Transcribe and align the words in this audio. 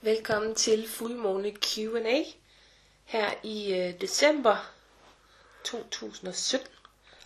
Velkommen 0.00 0.54
til 0.54 0.88
Fuldmåne 0.88 1.52
Q&A 1.62 2.22
her 3.04 3.30
i 3.42 3.74
øh, 3.74 4.00
december 4.00 4.70
2017. 5.64 6.68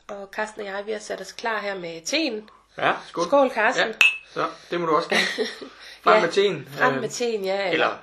Og 0.08 0.28
Carsten 0.32 0.60
og 0.60 0.66
jeg, 0.66 0.86
vi 0.86 0.92
har 0.92 0.98
sat 0.98 1.20
os 1.20 1.32
klar 1.32 1.60
her 1.60 1.74
med 1.78 2.02
teen. 2.04 2.50
Ja, 2.78 2.94
skål. 3.08 3.26
Skål, 3.26 3.50
Carsten. 3.50 3.88
Ja, 3.88 3.94
så 4.34 4.46
det 4.70 4.80
må 4.80 4.86
du 4.86 4.96
også 4.96 5.08
gerne. 5.08 5.22
Frem 6.04 6.14
Ja, 6.14 6.20
med 6.20 6.32
teen. 6.32 6.68
Frem 6.72 6.94
Øh, 6.94 7.00
med 7.00 7.08
teen, 7.08 7.44
ja. 7.44 7.70
Eller, 7.72 7.98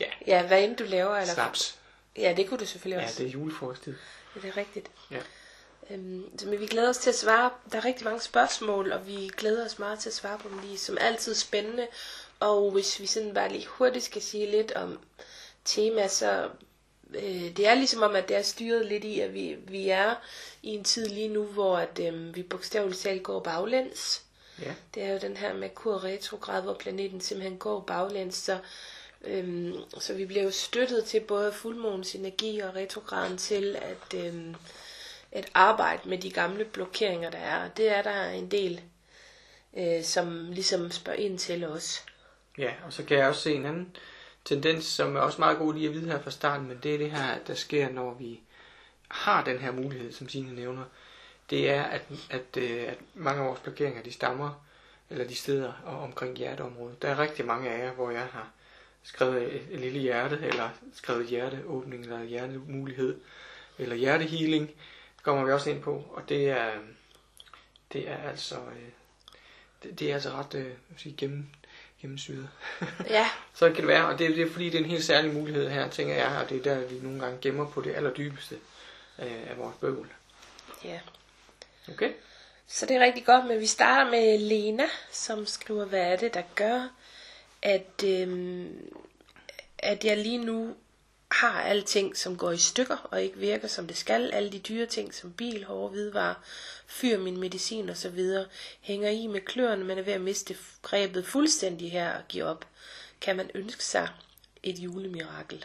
ja, 0.00 0.06
Ja, 0.26 0.46
hvad 0.46 0.62
end 0.64 0.76
du 0.76 0.84
laver. 0.84 1.16
Eller... 1.16 1.34
snaps. 1.34 1.78
Ja, 2.16 2.34
det 2.36 2.48
kunne 2.48 2.60
du 2.60 2.66
selvfølgelig 2.66 3.00
Ja, 3.02 3.06
også. 3.06 3.22
det 3.22 3.26
er 3.28 3.32
julefrokosttid. 3.32 3.94
Ja, 4.36 4.40
det 4.40 4.48
er 4.48 4.56
rigtigt. 4.56 4.90
Ja. 5.10 5.20
Øhm, 5.90 6.38
så 6.38 6.46
men 6.48 6.60
vi 6.60 6.66
glæder 6.66 6.88
os 6.88 6.98
til 6.98 7.10
at 7.10 7.16
svare. 7.18 7.50
Der 7.72 7.78
er 7.78 7.84
rigtig 7.84 8.04
mange 8.04 8.20
spørgsmål, 8.20 8.92
og 8.92 9.06
vi 9.06 9.30
glæder 9.36 9.66
os 9.66 9.78
meget 9.78 9.98
til 9.98 10.08
at 10.08 10.14
svare 10.14 10.38
på 10.38 10.48
dem. 10.48 10.58
De 10.58 10.74
er 10.74 10.78
som 10.78 10.98
altid 11.00 11.34
spændende. 11.34 11.86
Og 12.44 12.70
hvis 12.70 13.00
vi 13.00 13.06
sådan 13.06 13.34
bare 13.34 13.52
lige 13.52 13.66
hurtigt 13.66 14.04
skal 14.04 14.22
sige 14.22 14.50
lidt 14.50 14.72
om 14.72 14.98
tema, 15.64 16.08
så 16.08 16.48
øh, 17.14 17.56
det 17.56 17.66
er 17.66 17.74
ligesom 17.74 18.02
om, 18.02 18.16
at 18.16 18.28
det 18.28 18.36
er 18.36 18.42
styret 18.42 18.86
lidt 18.86 19.04
i, 19.04 19.20
at 19.20 19.34
vi, 19.34 19.56
vi 19.66 19.88
er 19.88 20.14
i 20.62 20.68
en 20.68 20.84
tid 20.84 21.06
lige 21.08 21.28
nu, 21.28 21.44
hvor 21.44 21.76
at, 21.76 21.98
øh, 21.98 22.36
vi 22.36 22.42
bogstaveligt 22.42 23.00
talt 23.00 23.22
går 23.22 23.40
baglæns. 23.40 24.22
Ja. 24.62 24.74
Det 24.94 25.02
er 25.02 25.12
jo 25.12 25.18
den 25.18 25.36
her 25.36 25.54
Merkur 25.54 26.04
retrograd, 26.04 26.62
hvor 26.62 26.74
planeten 26.74 27.20
simpelthen 27.20 27.58
går 27.58 27.80
baglæns, 27.80 28.34
så, 28.34 28.58
øhm, 29.24 29.74
så 29.98 30.14
vi 30.14 30.26
bliver 30.26 30.42
jo 30.42 30.50
støttet 30.50 31.04
til 31.04 31.20
både 31.20 31.52
fuldmånens 31.52 32.14
energi 32.14 32.60
og 32.60 32.74
retrograden 32.74 33.38
til 33.38 33.76
at, 33.76 34.14
øhm, 34.24 34.54
at 35.32 35.50
arbejde 35.54 36.08
med 36.08 36.18
de 36.18 36.30
gamle 36.30 36.64
blokeringer, 36.64 37.30
der 37.30 37.38
er. 37.38 37.68
Det 37.68 37.88
er 37.88 38.02
der 38.02 38.24
en 38.24 38.50
del, 38.50 38.80
øh, 39.76 40.04
som 40.04 40.50
ligesom 40.50 40.90
spørger 40.90 41.18
ind 41.18 41.38
til 41.38 41.64
os 41.64 42.04
ja, 42.58 42.72
og 42.84 42.92
så 42.92 43.04
kan 43.04 43.18
jeg 43.18 43.28
også 43.28 43.40
se 43.40 43.54
en 43.54 43.66
anden 43.66 43.96
tendens, 44.44 44.84
som 44.84 45.16
er 45.16 45.20
også 45.20 45.40
meget 45.40 45.58
god 45.58 45.74
lige 45.74 45.88
at 45.88 45.94
vide 45.94 46.10
her 46.10 46.22
fra 46.22 46.30
starten, 46.30 46.68
men 46.68 46.78
det 46.82 46.94
er 46.94 46.98
det 46.98 47.10
her, 47.10 47.38
der 47.46 47.54
sker, 47.54 47.90
når 47.90 48.14
vi 48.14 48.40
har 49.08 49.44
den 49.44 49.58
her 49.58 49.72
mulighed, 49.72 50.12
som 50.12 50.28
Signe 50.28 50.54
nævner. 50.54 50.84
Det 51.50 51.70
er, 51.70 51.82
at, 51.82 52.02
at, 52.30 52.56
øh, 52.56 52.82
at 52.86 52.98
mange 53.14 53.42
af 53.42 53.48
vores 53.48 53.60
blokeringer, 53.60 54.02
de 54.02 54.12
stammer, 54.12 54.64
eller 55.10 55.24
de 55.24 55.34
steder 55.34 55.72
omkring 55.86 56.36
hjerteområdet. 56.36 57.02
Der 57.02 57.08
er 57.08 57.18
rigtig 57.18 57.46
mange 57.46 57.70
af 57.70 57.84
jer, 57.84 57.92
hvor 57.92 58.10
jeg 58.10 58.26
har 58.32 58.50
skrevet 59.02 59.54
et, 59.54 59.80
lille 59.80 59.98
hjerte, 59.98 60.38
eller 60.42 60.70
skrevet 60.94 61.26
hjerteåbning, 61.26 62.02
eller 62.02 62.24
hjertemulighed, 62.24 63.20
eller 63.78 63.96
hjertehealing, 63.96 64.70
kommer 65.22 65.44
vi 65.44 65.52
også 65.52 65.70
ind 65.70 65.82
på, 65.82 66.04
og 66.10 66.28
det 66.28 66.50
er, 66.50 66.70
det 67.92 68.08
er 68.08 68.16
altså, 68.16 68.56
øh, 68.56 68.88
det, 69.82 69.98
det 69.98 70.10
er 70.10 70.14
altså 70.14 70.30
ret, 70.30 70.54
øh, 70.54 70.62
hvad 70.62 70.72
skal 70.72 70.94
jeg 70.94 71.00
sige, 71.00 71.16
gennem, 71.16 71.46
gennemsyret. 72.04 72.48
Ja, 73.16 73.28
Så 73.54 73.66
kan 73.68 73.76
det 73.76 73.86
være, 73.88 74.06
og 74.06 74.18
det, 74.18 74.36
det 74.36 74.46
er 74.46 74.50
fordi, 74.52 74.64
det 74.64 74.74
er 74.74 74.84
en 74.84 74.90
helt 74.90 75.04
særlig 75.04 75.34
mulighed 75.34 75.70
her, 75.70 75.88
tænker 75.90 76.14
jeg, 76.14 76.38
og 76.42 76.50
det 76.50 76.58
er 76.58 76.62
der, 76.62 76.86
vi 76.86 76.98
nogle 77.02 77.20
gange 77.20 77.38
gemmer 77.40 77.70
på 77.70 77.80
det 77.80 77.94
allerdybeste 77.96 78.54
øh, 79.18 79.50
af 79.50 79.58
vores 79.58 79.76
bøvl. 79.80 80.08
ja. 80.84 81.00
Okay? 81.88 82.12
Så 82.66 82.86
det 82.86 82.96
er 82.96 83.00
rigtig 83.00 83.24
godt, 83.24 83.46
men 83.46 83.60
vi 83.60 83.66
starter 83.66 84.10
med 84.10 84.38
Lena, 84.38 84.84
som 85.12 85.46
skriver, 85.46 85.84
hvad 85.84 86.00
er 86.12 86.16
det, 86.16 86.34
der 86.34 86.42
gør, 86.54 86.88
at, 87.62 88.04
øhm, 88.04 88.90
at 89.78 90.04
jeg 90.04 90.16
lige 90.16 90.38
nu 90.38 90.74
har 91.30 91.60
alting, 91.62 92.16
som 92.16 92.36
går 92.36 92.50
i 92.50 92.56
stykker 92.56 93.08
og 93.10 93.22
ikke 93.22 93.36
virker, 93.38 93.68
som 93.68 93.86
det 93.86 93.96
skal. 93.96 94.30
Alle 94.32 94.52
de 94.52 94.58
dyre 94.58 94.86
ting, 94.86 95.14
som 95.14 95.32
bil, 95.32 95.64
hårde 95.64 95.90
hvidevarer, 95.90 96.34
fyr, 96.86 97.18
min 97.18 97.40
medicin 97.40 97.88
og 97.88 97.96
så 97.96 98.08
videre, 98.08 98.46
hænger 98.80 99.08
i 99.08 99.26
med 99.26 99.40
kløerne, 99.40 99.84
men 99.84 99.98
er 99.98 100.02
ved 100.02 100.12
at 100.12 100.20
miste 100.20 100.56
grebet 100.82 101.26
fuldstændig 101.26 101.92
her 101.92 102.16
og 102.16 102.22
give 102.28 102.44
op. 102.44 102.66
Kan 103.20 103.36
man 103.36 103.50
ønske 103.54 103.84
sig 103.84 104.08
et 104.62 104.78
julemirakel? 104.78 105.64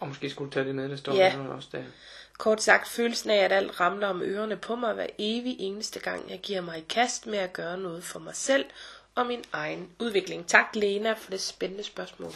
Og 0.00 0.08
måske 0.08 0.30
skulle 0.30 0.50
du 0.50 0.54
tage 0.54 0.66
det 0.66 0.74
med, 0.74 0.88
der 0.88 0.96
står 0.96 1.14
Ja. 1.14 1.34
der 1.36 1.48
også 1.48 1.68
der. 1.72 1.84
Kort 2.38 2.62
sagt, 2.62 2.88
følelsen 2.88 3.30
af, 3.30 3.36
at 3.36 3.52
alt 3.52 3.80
ramler 3.80 4.06
om 4.08 4.22
ørerne 4.22 4.56
på 4.56 4.76
mig 4.76 4.94
hver 4.94 5.06
evig 5.18 5.56
eneste 5.58 6.00
gang, 6.00 6.30
jeg 6.30 6.40
giver 6.40 6.60
mig 6.60 6.78
i 6.78 6.84
kast 6.88 7.26
med 7.26 7.38
at 7.38 7.52
gøre 7.52 7.78
noget 7.78 8.04
for 8.04 8.18
mig 8.18 8.36
selv 8.36 8.64
og 9.14 9.26
min 9.26 9.44
egen 9.52 9.90
udvikling. 9.98 10.48
Tak, 10.48 10.66
Lena, 10.74 11.12
for 11.12 11.30
det 11.30 11.40
spændende 11.40 11.84
spørgsmål. 11.84 12.32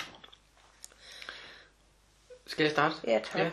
Skal 2.47 2.62
jeg 2.62 2.72
starte? 2.72 2.94
Ja, 3.04 3.20
tak. 3.32 3.41
Ja. 3.41 3.50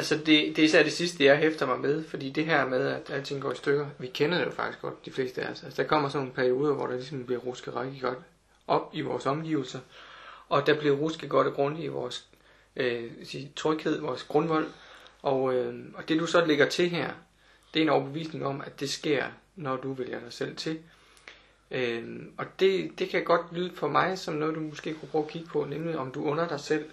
Altså, 0.00 0.16
det, 0.16 0.26
det 0.26 0.58
er 0.58 0.62
især 0.62 0.82
det 0.82 0.92
sidste, 0.92 1.24
jeg 1.24 1.38
hæfter 1.38 1.66
mig 1.66 1.80
med, 1.80 2.04
fordi 2.04 2.30
det 2.30 2.44
her 2.46 2.66
med, 2.66 2.86
at 2.86 3.10
alting 3.10 3.42
går 3.42 3.52
i 3.52 3.56
stykker, 3.56 3.86
vi 3.98 4.06
kender 4.06 4.38
det 4.38 4.46
jo 4.46 4.50
faktisk 4.50 4.80
godt, 4.82 5.06
de 5.06 5.10
fleste 5.10 5.42
af 5.42 5.50
os. 5.50 5.62
Altså, 5.62 5.82
der 5.82 5.88
kommer 5.88 6.08
sådan 6.08 6.20
nogle 6.20 6.34
perioder, 6.34 6.74
hvor 6.74 6.86
der 6.86 6.94
ligesom 6.94 7.24
bliver 7.26 7.40
rusket 7.40 7.76
rigtig 7.76 8.00
godt 8.02 8.18
op 8.66 8.90
i 8.92 9.00
vores 9.00 9.26
omgivelser, 9.26 9.78
og 10.48 10.66
der 10.66 10.78
bliver 10.78 10.96
rusket 10.96 11.28
godt 11.30 11.46
og 11.46 11.54
grundigt 11.54 11.84
i 11.84 11.88
vores 11.88 12.26
øh, 12.76 13.10
sige, 13.24 13.52
tryghed, 13.56 14.00
vores 14.00 14.22
grundvold, 14.22 14.66
og, 15.22 15.54
øh, 15.54 15.74
og 15.94 16.08
det 16.08 16.20
du 16.20 16.26
så 16.26 16.44
lægger 16.44 16.68
til 16.68 16.90
her, 16.90 17.10
det 17.74 17.80
er 17.80 17.84
en 17.84 17.90
overbevisning 17.90 18.46
om, 18.46 18.60
at 18.60 18.80
det 18.80 18.90
sker, 18.90 19.24
når 19.56 19.76
du 19.76 19.92
vælger 19.92 20.20
dig 20.20 20.32
selv 20.32 20.56
til. 20.56 20.78
Øh, 21.70 22.22
og 22.38 22.46
det, 22.60 22.98
det 22.98 23.08
kan 23.08 23.24
godt 23.24 23.52
lyde 23.52 23.72
for 23.74 23.88
mig 23.88 24.18
som 24.18 24.34
noget, 24.34 24.54
du 24.54 24.60
måske 24.60 24.94
kunne 24.94 25.08
prøve 25.08 25.24
at 25.24 25.30
kigge 25.30 25.48
på, 25.48 25.64
nemlig 25.64 25.98
om 25.98 26.10
du 26.10 26.24
under 26.24 26.48
dig 26.48 26.60
selv 26.60 26.84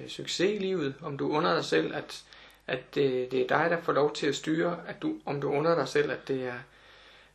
øh, 0.00 0.08
succes 0.08 0.50
i 0.50 0.58
livet, 0.58 0.94
om 1.02 1.18
du 1.18 1.32
under 1.32 1.54
dig 1.54 1.64
selv, 1.64 1.94
at, 1.94 2.24
at 2.72 2.94
det, 2.94 3.30
det 3.30 3.40
er 3.40 3.48
dig, 3.48 3.70
der 3.70 3.80
får 3.82 3.92
lov 3.92 4.14
til 4.14 4.26
at 4.26 4.34
styre, 4.34 4.80
at 4.86 5.02
du, 5.02 5.20
om 5.24 5.40
du 5.40 5.50
under 5.50 5.74
dig 5.74 5.88
selv, 5.88 6.10
at 6.10 6.28
det 6.28 6.44
er, 6.44 6.58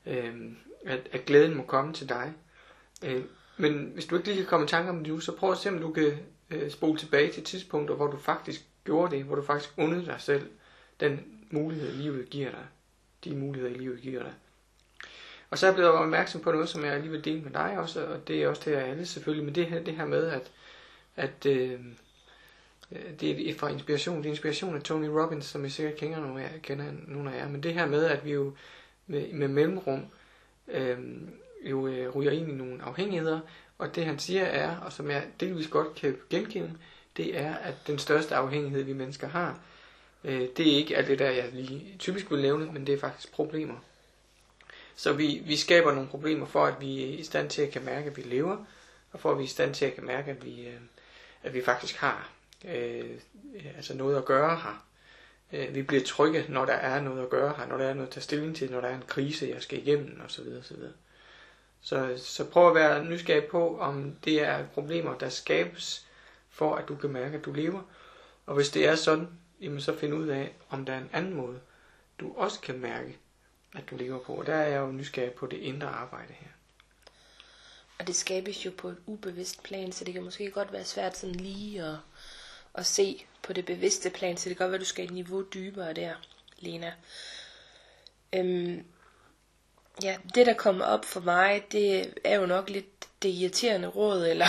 øh, 0.05 0.35
at, 0.85 0.99
at 1.11 1.25
glæden 1.25 1.55
må 1.55 1.63
komme 1.63 1.93
til 1.93 2.09
dig. 2.09 2.33
Øh, 3.05 3.23
men 3.57 3.91
hvis 3.93 4.05
du 4.05 4.15
ikke 4.15 4.27
lige 4.27 4.37
kan 4.37 4.45
komme 4.45 4.65
i 4.65 4.69
tanke 4.69 4.89
om 4.89 4.97
det 4.97 5.07
nu, 5.07 5.19
så 5.19 5.35
prøv 5.35 5.51
at 5.51 5.57
se, 5.57 5.69
om 5.69 5.79
du 5.79 5.91
kan 5.91 6.19
øh, 6.49 6.71
spole 6.71 6.99
tilbage 6.99 7.31
til 7.31 7.43
tidspunkter, 7.43 7.95
hvor 7.95 8.07
du 8.07 8.17
faktisk 8.17 8.61
gjorde 8.85 9.15
det, 9.15 9.23
hvor 9.23 9.35
du 9.35 9.41
faktisk 9.41 9.73
undede 9.77 10.05
dig 10.05 10.15
selv 10.19 10.49
den 10.99 11.19
mulighed, 11.51 11.91
livet 11.91 12.29
giver 12.29 12.51
dig. 12.51 12.65
De 13.23 13.35
muligheder, 13.35 13.77
livet 13.77 14.01
giver 14.01 14.23
dig. 14.23 14.33
Og 15.49 15.57
så 15.57 15.65
er 15.65 15.69
jeg 15.69 15.75
blevet 15.75 15.91
opmærksom 15.91 16.41
på 16.41 16.51
noget, 16.51 16.69
som 16.69 16.85
jeg 16.85 16.99
lige 16.99 17.11
vil 17.11 17.25
dele 17.25 17.41
med 17.41 17.51
dig 17.51 17.75
også, 17.77 18.05
og 18.05 18.27
det 18.27 18.43
er 18.43 18.47
også 18.47 18.61
det 18.65 18.75
af 18.75 18.89
alle 18.89 19.05
selvfølgelig, 19.05 19.45
men 19.45 19.55
det 19.55 19.65
her, 19.65 19.83
det 19.83 19.95
her 19.95 20.05
med, 20.05 20.27
at, 20.27 20.51
at 21.15 21.45
Øh, 21.45 21.79
Øh, 22.91 23.19
det 23.19 23.49
er 23.49 23.53
fra 23.55 23.69
inspiration. 23.69 24.17
Det 24.17 24.25
er 24.25 24.29
inspiration 24.29 24.75
af 24.75 24.81
Tony 24.81 25.07
Robbins, 25.07 25.45
som 25.45 25.65
I 25.65 25.69
sikkert 25.69 25.95
kender 25.95 26.19
nogle 26.19 26.43
af, 26.43 26.61
kender 26.61 26.85
nogle 27.07 27.33
af 27.33 27.37
jer. 27.37 27.49
Men 27.49 27.63
det 27.63 27.73
her 27.73 27.85
med, 27.85 28.05
at 28.05 28.25
vi 28.25 28.31
jo 28.31 28.53
med, 29.07 29.33
med 29.33 29.47
mellemrum 29.47 30.05
øh, 30.67 30.97
jo 31.63 31.87
øh, 31.87 32.15
ryger 32.15 32.31
ind 32.31 32.49
i 32.49 32.53
nogle 32.53 32.83
afhængigheder, 32.83 33.39
og 33.77 33.95
det 33.95 34.05
han 34.05 34.19
siger 34.19 34.43
er, 34.43 34.77
og 34.77 34.93
som 34.93 35.09
jeg 35.11 35.27
delvis 35.39 35.67
godt 35.67 35.95
kan 35.95 36.17
genkende, 36.29 36.73
det 37.17 37.37
er, 37.37 37.55
at 37.55 37.75
den 37.87 37.99
største 37.99 38.35
afhængighed, 38.35 38.83
vi 38.83 38.93
mennesker 38.93 39.27
har, 39.27 39.59
øh, 40.23 40.47
det 40.57 40.73
er 40.73 40.77
ikke 40.77 40.97
alt 40.97 41.07
det 41.07 41.19
der, 41.19 41.29
jeg 41.29 41.49
lige 41.53 41.95
typisk 41.99 42.31
vil 42.31 42.41
nævne, 42.41 42.71
men 42.71 42.87
det 42.87 42.93
er 42.93 42.99
faktisk 42.99 43.33
problemer. 43.33 43.75
Så 44.95 45.13
vi, 45.13 45.41
vi 45.45 45.55
skaber 45.55 45.93
nogle 45.93 46.09
problemer 46.09 46.45
for, 46.45 46.65
at 46.65 46.81
vi 46.81 47.03
er 47.03 47.17
i 47.17 47.23
stand 47.23 47.49
til 47.49 47.61
at 47.61 47.71
kan 47.71 47.85
mærke, 47.85 48.09
at 48.09 48.17
vi 48.17 48.21
lever, 48.21 48.65
og 49.11 49.19
for 49.19 49.31
at 49.31 49.37
vi 49.37 49.43
er 49.43 49.45
i 49.45 49.49
stand 49.49 49.73
til 49.73 49.85
at 49.85 49.95
kan 49.95 50.05
mærke, 50.05 50.31
at 50.31 50.45
vi, 50.45 50.67
øh, 50.67 50.79
at 51.43 51.53
vi 51.53 51.61
faktisk 51.61 51.95
har 51.95 52.36
øh, 52.65 53.19
altså 53.75 53.93
noget 53.93 54.17
at 54.17 54.25
gøre 54.25 54.55
her. 54.55 54.85
Øh, 55.53 55.75
vi 55.75 55.81
bliver 55.81 56.03
trygge, 56.03 56.45
når 56.49 56.65
der 56.65 56.73
er 56.73 57.01
noget 57.01 57.23
at 57.23 57.29
gøre 57.29 57.53
her, 57.57 57.65
når 57.65 57.77
der 57.77 57.85
er 57.85 57.93
noget 57.93 58.07
at 58.07 58.13
tage 58.13 58.23
stilling 58.23 58.55
til, 58.55 58.71
når 58.71 58.81
der 58.81 58.87
er 58.87 58.95
en 58.95 59.03
krise, 59.07 59.51
jeg 59.53 59.61
skal 59.61 59.77
igennem 59.77 60.21
osv. 60.25 60.45
osv. 60.59 60.77
Så, 61.81 62.13
så 62.17 62.45
prøv 62.45 62.69
at 62.69 62.75
være 62.75 63.05
nysgerrig 63.05 63.45
på, 63.45 63.79
om 63.79 64.15
det 64.25 64.41
er 64.41 64.67
problemer, 64.67 65.17
der 65.17 65.29
skabes 65.29 66.07
for, 66.49 66.75
at 66.75 66.87
du 66.87 66.95
kan 66.95 67.09
mærke, 67.09 67.37
at 67.37 67.45
du 67.45 67.51
lever. 67.51 67.81
Og 68.45 68.55
hvis 68.55 68.69
det 68.69 68.87
er 68.87 68.95
sådan, 68.95 69.27
jamen 69.61 69.81
så 69.81 69.97
find 69.97 70.13
ud 70.13 70.27
af, 70.27 70.55
om 70.69 70.85
der 70.85 70.93
er 70.93 70.97
en 70.97 71.09
anden 71.13 71.33
måde, 71.33 71.59
du 72.19 72.33
også 72.35 72.61
kan 72.61 72.79
mærke, 72.79 73.17
at 73.75 73.89
du 73.89 73.95
lever 73.95 74.19
på. 74.19 74.33
Og 74.33 74.45
der 74.45 74.55
er 74.55 74.67
jeg 74.67 74.79
jo 74.79 74.91
nysgerrig 74.91 75.31
på 75.31 75.47
det 75.47 75.57
indre 75.57 75.87
arbejde 75.87 76.33
her. 76.33 76.47
Og 77.99 78.07
det 78.07 78.15
skabes 78.15 78.65
jo 78.65 78.71
på 78.77 78.89
et 78.89 78.97
ubevidst 79.05 79.63
plan, 79.63 79.91
så 79.91 80.03
det 80.03 80.13
kan 80.13 80.23
måske 80.23 80.51
godt 80.51 80.71
være 80.71 80.85
svært 80.85 81.17
sådan 81.17 81.35
lige 81.35 81.83
at, 81.83 81.95
at 82.77 82.85
se 82.85 83.25
på 83.41 83.53
det 83.53 83.65
bevidste 83.65 84.09
plan, 84.09 84.37
så 84.37 84.49
det 84.49 84.57
kan 84.57 84.63
godt 84.63 84.71
være, 84.71 84.77
at 84.77 84.81
du 84.81 84.85
skal 84.85 85.05
et 85.05 85.11
niveau 85.11 85.41
dybere 85.41 85.93
der, 85.93 86.13
Lena. 86.59 86.93
Øhm, 88.33 88.85
ja, 90.03 90.17
det 90.35 90.45
der 90.45 90.53
kommer 90.53 90.85
op 90.85 91.05
for 91.05 91.19
mig, 91.19 91.63
det 91.71 92.13
er 92.23 92.35
jo 92.35 92.45
nok 92.45 92.69
lidt 92.69 93.07
det 93.23 93.29
irriterende 93.29 93.87
råd, 93.87 94.27
eller 94.27 94.47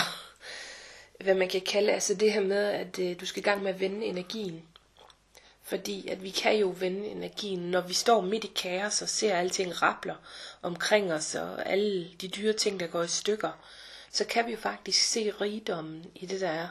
hvad 1.23 1.35
man 1.35 1.49
kan 1.49 1.61
kalde, 1.61 1.91
altså 1.91 2.13
det 2.13 2.33
her 2.33 2.41
med, 2.41 2.65
at 2.65 2.99
øh, 2.99 3.19
du 3.19 3.25
skal 3.25 3.39
i 3.39 3.43
gang 3.43 3.63
med 3.63 3.73
at 3.73 3.79
vende 3.79 4.05
energien. 4.05 4.63
Fordi 5.63 6.07
at 6.07 6.23
vi 6.23 6.29
kan 6.29 6.57
jo 6.57 6.75
vende 6.79 7.07
energien, 7.07 7.59
når 7.59 7.81
vi 7.81 7.93
står 7.93 8.21
midt 8.21 8.43
i 8.43 8.51
kaos 8.55 9.01
og 9.01 9.09
ser 9.09 9.35
alting 9.35 9.81
rapler 9.81 10.15
omkring 10.61 11.13
os, 11.13 11.35
og 11.35 11.69
alle 11.69 12.09
de 12.21 12.27
dyre 12.27 12.53
ting, 12.53 12.79
der 12.79 12.87
går 12.87 13.03
i 13.03 13.07
stykker, 13.07 13.51
så 14.11 14.25
kan 14.25 14.45
vi 14.45 14.51
jo 14.51 14.57
faktisk 14.57 15.01
se 15.01 15.31
rigdommen 15.41 16.05
i 16.15 16.25
det, 16.25 16.41
der 16.41 16.49
er. 16.49 16.67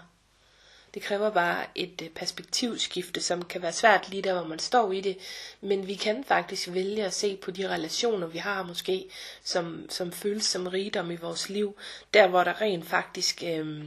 Det 0.99 1.07
kræver 1.07 1.31
bare 1.31 1.67
et 1.75 2.03
øh, 2.03 2.09
perspektivskifte, 2.09 3.21
som 3.21 3.45
kan 3.45 3.63
være 3.63 3.73
svært 3.73 4.09
lige 4.11 4.23
der, 4.23 4.33
hvor 4.33 4.45
man 4.45 4.59
står 4.59 4.93
i 4.93 5.01
det. 5.01 5.19
Men 5.61 5.87
vi 5.87 5.95
kan 5.95 6.25
faktisk 6.25 6.69
vælge 6.73 7.05
at 7.05 7.15
se 7.15 7.37
på 7.37 7.51
de 7.51 7.69
relationer, 7.69 8.27
vi 8.27 8.39
har 8.39 8.63
måske, 8.63 9.11
som, 9.45 9.87
som 9.91 10.13
føles 10.13 10.45
som 10.45 10.67
rigdom 10.67 11.11
i 11.11 11.17
vores 11.17 11.49
liv. 11.49 11.77
Der, 12.15 12.27
hvor 12.27 12.45
der 12.45 12.61
rent 12.61 12.87
faktisk 12.87 13.43
øh, 13.47 13.85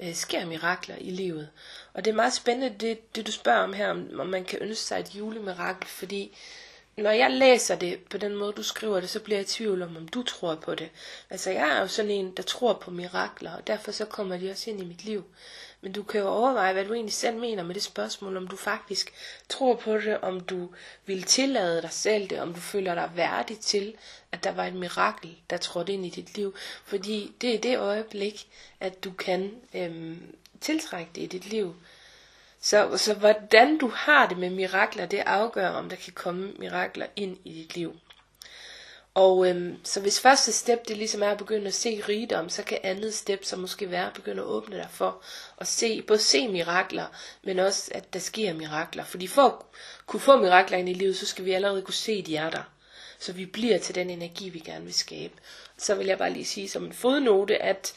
øh, 0.00 0.14
sker 0.14 0.46
mirakler 0.46 0.96
i 1.00 1.10
livet. 1.10 1.48
Og 1.92 2.04
det 2.04 2.10
er 2.10 2.14
meget 2.14 2.32
spændende, 2.32 2.76
det, 2.80 3.16
det 3.16 3.26
du 3.26 3.32
spørger 3.32 3.62
om 3.62 3.72
her, 3.72 3.90
om, 3.90 4.20
om 4.20 4.26
man 4.26 4.44
kan 4.44 4.58
ønske 4.62 4.84
sig 4.84 5.00
et 5.00 5.14
julemirakel, 5.14 5.88
fordi 5.88 6.36
når 6.96 7.10
jeg 7.10 7.30
læser 7.30 7.74
det 7.74 7.98
på 8.10 8.18
den 8.18 8.36
måde, 8.36 8.52
du 8.52 8.62
skriver 8.62 9.00
det, 9.00 9.10
så 9.10 9.20
bliver 9.20 9.38
jeg 9.38 9.46
i 9.46 9.48
tvivl 9.48 9.82
om, 9.82 9.96
om 9.96 10.08
du 10.08 10.22
tror 10.22 10.54
på 10.54 10.74
det. 10.74 10.88
Altså, 11.30 11.50
jeg 11.50 11.68
er 11.68 11.80
jo 11.80 11.86
sådan 11.86 12.10
en, 12.10 12.36
der 12.36 12.42
tror 12.42 12.72
på 12.72 12.90
mirakler, 12.90 13.52
og 13.52 13.66
derfor 13.66 13.92
så 13.92 14.04
kommer 14.04 14.36
de 14.36 14.50
også 14.50 14.70
ind 14.70 14.80
i 14.80 14.84
mit 14.84 15.04
liv. 15.04 15.24
Men 15.80 15.92
du 15.92 16.02
kan 16.02 16.20
jo 16.20 16.28
overveje, 16.28 16.72
hvad 16.72 16.84
du 16.84 16.94
egentlig 16.94 17.14
selv 17.14 17.36
mener 17.36 17.62
med 17.62 17.74
det 17.74 17.82
spørgsmål, 17.82 18.36
om 18.36 18.48
du 18.48 18.56
faktisk 18.56 19.12
tror 19.48 19.74
på 19.74 19.98
det, 19.98 20.20
om 20.20 20.40
du 20.40 20.68
vil 21.06 21.22
tillade 21.22 21.82
dig 21.82 21.92
selv 21.92 22.30
det, 22.30 22.40
om 22.40 22.54
du 22.54 22.60
føler 22.60 22.94
dig 22.94 23.10
værdig 23.14 23.58
til, 23.58 23.94
at 24.32 24.44
der 24.44 24.52
var 24.52 24.64
et 24.64 24.74
mirakel, 24.74 25.36
der 25.50 25.56
trådte 25.56 25.92
ind 25.92 26.06
i 26.06 26.10
dit 26.10 26.36
liv. 26.36 26.54
Fordi 26.84 27.32
det 27.40 27.54
er 27.54 27.58
det 27.58 27.78
øjeblik, 27.78 28.48
at 28.80 29.04
du 29.04 29.12
kan 29.12 29.54
øhm, 29.74 30.36
tiltrække 30.60 31.10
det 31.14 31.22
i 31.22 31.26
dit 31.26 31.46
liv. 31.46 31.76
Så, 32.60 32.96
så 32.96 33.14
hvordan 33.14 33.78
du 33.78 33.88
har 33.88 34.28
det 34.28 34.38
med 34.38 34.50
mirakler, 34.50 35.06
det 35.06 35.18
afgør, 35.18 35.68
om 35.68 35.88
der 35.88 35.96
kan 35.96 36.12
komme 36.12 36.52
mirakler 36.58 37.06
ind 37.16 37.38
i 37.44 37.52
dit 37.52 37.76
liv. 37.76 37.96
Og 39.20 39.48
øhm, 39.48 39.76
så 39.84 40.00
hvis 40.00 40.20
første 40.20 40.52
step 40.52 40.88
det 40.88 40.96
ligesom 40.96 41.22
er 41.22 41.30
at 41.30 41.38
begynde 41.38 41.66
at 41.66 41.74
se 41.74 42.02
rigdom, 42.08 42.48
så 42.48 42.62
kan 42.62 42.78
andet 42.82 43.14
step 43.14 43.44
så 43.44 43.56
måske 43.56 43.90
være 43.90 44.06
at 44.06 44.12
begynde 44.12 44.42
at 44.42 44.46
åbne 44.46 44.76
dig 44.76 44.88
for 44.90 45.22
at 45.58 45.66
se, 45.66 46.02
både 46.02 46.18
se 46.18 46.48
mirakler, 46.48 47.06
men 47.42 47.58
også 47.58 47.90
at 47.94 48.12
der 48.12 48.18
sker 48.18 48.54
mirakler. 48.54 49.04
Fordi 49.04 49.26
for 49.26 49.42
at 49.42 49.54
kunne 50.06 50.20
få 50.20 50.36
mirakler 50.36 50.78
ind 50.78 50.88
i 50.88 50.92
livet, 50.92 51.16
så 51.16 51.26
skal 51.26 51.44
vi 51.44 51.52
allerede 51.52 51.82
kunne 51.82 51.94
se, 51.94 52.12
at 52.12 52.26
de 52.26 52.36
er 52.36 52.50
der. 52.50 52.62
Så 53.18 53.32
vi 53.32 53.46
bliver 53.46 53.78
til 53.78 53.94
den 53.94 54.10
energi, 54.10 54.48
vi 54.48 54.58
gerne 54.58 54.84
vil 54.84 54.94
skabe. 54.94 55.34
Så 55.78 55.94
vil 55.94 56.06
jeg 56.06 56.18
bare 56.18 56.32
lige 56.32 56.44
sige 56.44 56.68
som 56.68 56.84
en 56.84 56.92
fodnote, 56.92 57.62
at 57.62 57.94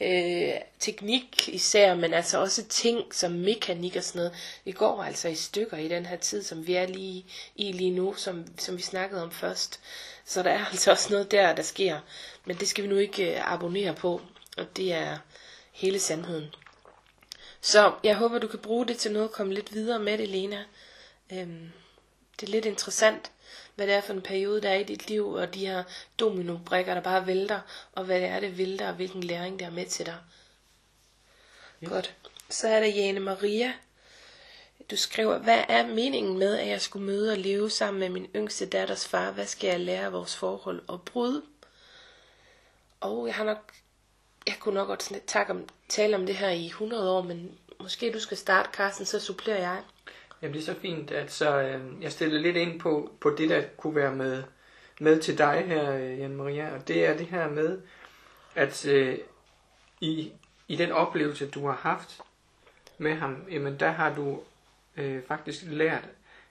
øh, 0.00 0.52
teknik 0.78 1.48
især, 1.48 1.94
men 1.94 2.14
altså 2.14 2.38
også 2.38 2.64
ting 2.64 3.14
som 3.14 3.32
mekanik 3.32 3.96
og 3.96 4.04
sådan 4.04 4.18
noget. 4.18 4.32
Det 4.64 4.74
går 4.74 5.02
altså 5.02 5.28
i 5.28 5.34
stykker 5.34 5.76
i 5.76 5.88
den 5.88 6.06
her 6.06 6.16
tid, 6.16 6.42
som 6.42 6.66
vi 6.66 6.74
er 6.74 6.86
lige 6.86 7.26
i 7.56 7.72
lige 7.72 7.90
nu, 7.90 8.14
som, 8.14 8.44
som 8.58 8.76
vi 8.76 8.82
snakkede 8.82 9.22
om 9.22 9.30
først. 9.30 9.80
Så 10.24 10.42
der 10.42 10.50
er 10.50 10.64
altså 10.72 10.90
også 10.90 11.12
noget 11.12 11.30
der, 11.30 11.54
der 11.54 11.62
sker. 11.62 12.00
Men 12.44 12.56
det 12.56 12.68
skal 12.68 12.84
vi 12.84 12.88
nu 12.88 12.96
ikke 12.96 13.34
øh, 13.34 13.52
abonnere 13.52 13.94
på, 13.94 14.22
og 14.56 14.76
det 14.76 14.92
er 14.92 15.18
hele 15.72 16.00
sandheden. 16.00 16.54
Så 17.60 17.94
jeg 18.02 18.16
håber, 18.16 18.38
du 18.38 18.48
kan 18.48 18.58
bruge 18.58 18.86
det 18.86 18.96
til 18.98 19.12
noget, 19.12 19.32
komme 19.32 19.54
lidt 19.54 19.74
videre 19.74 19.98
med 19.98 20.18
det, 20.18 20.28
Lena. 20.28 20.64
Øhm, 21.32 21.72
det 22.40 22.48
er 22.48 22.50
lidt 22.50 22.66
interessant, 22.66 23.30
hvad 23.74 23.86
det 23.86 23.94
er 23.94 24.00
for 24.00 24.12
en 24.12 24.22
periode, 24.22 24.62
der 24.62 24.70
er 24.70 24.78
i 24.78 24.84
dit 24.84 25.08
liv, 25.08 25.28
og 25.28 25.54
de 25.54 25.66
her 25.66 25.84
dominobrikker, 26.18 26.94
der 26.94 27.00
bare 27.00 27.26
vælter, 27.26 27.60
og 27.92 28.04
hvad 28.04 28.20
det 28.20 28.28
er, 28.28 28.40
det 28.40 28.58
vælter, 28.58 28.88
og 28.88 28.94
hvilken 28.94 29.24
læring 29.24 29.60
der 29.60 29.66
er 29.66 29.70
med 29.70 29.86
til 29.86 30.06
dig. 30.06 30.16
Yes. 31.82 31.90
Godt. 31.90 32.14
Så 32.50 32.68
er 32.68 32.80
der 32.80 32.86
Jane 32.86 33.20
Maria. 33.20 33.72
Du 34.90 34.96
skriver, 34.96 35.38
hvad 35.38 35.64
er 35.68 35.86
meningen 35.86 36.38
med, 36.38 36.58
at 36.58 36.68
jeg 36.68 36.80
skulle 36.80 37.06
møde 37.06 37.32
og 37.32 37.38
leve 37.38 37.70
sammen 37.70 38.00
med 38.00 38.08
min 38.08 38.26
yngste 38.36 38.66
datters 38.66 39.08
far? 39.08 39.30
Hvad 39.30 39.46
skal 39.46 39.68
jeg 39.68 39.80
lære 39.80 40.04
af 40.04 40.12
vores 40.12 40.36
forhold 40.36 40.82
og 40.86 41.02
brud? 41.02 41.42
Og 43.00 43.26
jeg 43.26 43.34
har 43.34 43.44
nok, 43.44 43.72
jeg 44.46 44.54
kunne 44.60 44.74
nok 44.74 44.86
godt 44.86 45.12
tak 45.26 45.50
om, 45.50 45.68
tale 45.88 46.16
om 46.16 46.26
det 46.26 46.36
her 46.36 46.50
i 46.50 46.66
100 46.66 47.10
år, 47.10 47.22
men 47.22 47.58
måske 47.80 48.12
du 48.12 48.20
skal 48.20 48.36
starte, 48.36 48.68
Carsten, 48.72 49.06
så 49.06 49.20
supplerer 49.20 49.58
jeg. 49.58 49.82
Jamen 50.42 50.54
det 50.54 50.60
er 50.60 50.74
så 50.74 50.80
fint, 50.80 51.10
at 51.10 51.32
så, 51.32 51.60
øh, 51.60 52.02
jeg 52.02 52.12
stiller 52.12 52.40
lidt 52.40 52.56
ind 52.56 52.80
på, 52.80 53.12
på 53.20 53.30
det, 53.30 53.50
der 53.50 53.62
kunne 53.76 53.94
være 53.94 54.14
med, 54.14 54.42
med 55.00 55.20
til 55.20 55.38
dig 55.38 55.64
her, 55.66 55.94
øh, 55.94 56.18
Jan 56.18 56.36
Maria, 56.36 56.74
og 56.74 56.88
det 56.88 57.06
er 57.06 57.16
det 57.16 57.26
her 57.26 57.48
med, 57.48 57.80
at 58.54 58.86
øh, 58.86 59.18
i, 60.00 60.32
i 60.68 60.76
den 60.76 60.92
oplevelse, 60.92 61.50
du 61.50 61.66
har 61.66 61.76
haft 61.76 62.20
med 62.98 63.14
ham, 63.14 63.44
jamen 63.50 63.80
der 63.80 63.90
har 63.90 64.14
du 64.14 64.40
øh, 64.96 65.22
faktisk 65.28 65.64
lært, 65.66 66.08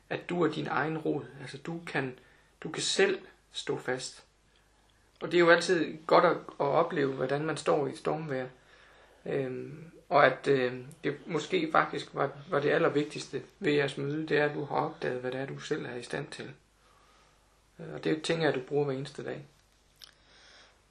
at 0.09 0.29
du 0.29 0.43
er 0.43 0.51
din 0.51 0.67
egen 0.67 0.97
rod. 0.97 1.25
Altså 1.41 1.57
du 1.57 1.81
kan, 1.87 2.19
du 2.61 2.69
kan 2.69 2.83
selv 2.83 3.19
stå 3.51 3.77
fast. 3.77 4.23
Og 5.21 5.31
det 5.31 5.37
er 5.37 5.39
jo 5.39 5.49
altid 5.49 5.97
godt 6.07 6.25
at, 6.25 6.37
at 6.59 6.65
opleve, 6.65 7.13
hvordan 7.13 7.45
man 7.45 7.57
står 7.57 7.87
i 7.87 7.89
et 7.89 7.97
stormvejr. 7.97 8.47
Øhm, 9.25 9.91
og 10.09 10.25
at 10.25 10.47
øh, 10.47 10.73
det 11.03 11.17
måske 11.25 11.69
faktisk 11.71 12.09
var, 12.13 12.31
var 12.49 12.59
det 12.59 12.69
allervigtigste 12.69 13.41
ved 13.59 13.71
jeres 13.71 13.97
møde, 13.97 14.27
det 14.27 14.37
er, 14.37 14.45
at 14.45 14.55
du 14.55 14.65
har 14.65 14.75
opdaget, 14.75 15.21
hvad 15.21 15.31
det 15.31 15.39
er, 15.39 15.45
du 15.45 15.59
selv 15.59 15.85
er 15.85 15.95
i 15.95 16.03
stand 16.03 16.27
til. 16.27 16.51
Øh, 17.79 17.93
og 17.93 18.03
det 18.03 18.21
tænker 18.21 18.43
jeg, 18.43 18.53
at 18.53 18.59
du 18.59 18.65
bruger 18.67 18.85
hver 18.85 18.93
eneste 18.93 19.23
dag. 19.23 19.45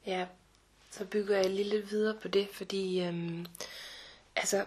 Ja, 0.06 0.26
så 0.90 1.04
bygger 1.04 1.37
jeg 1.37 1.50
lige 1.50 1.69
lidt 1.69 1.90
videre 1.90 2.19
på 2.22 2.28
det, 2.28 2.49
fordi 2.52 3.02
øhm, 3.02 3.46
altså, 4.37 4.64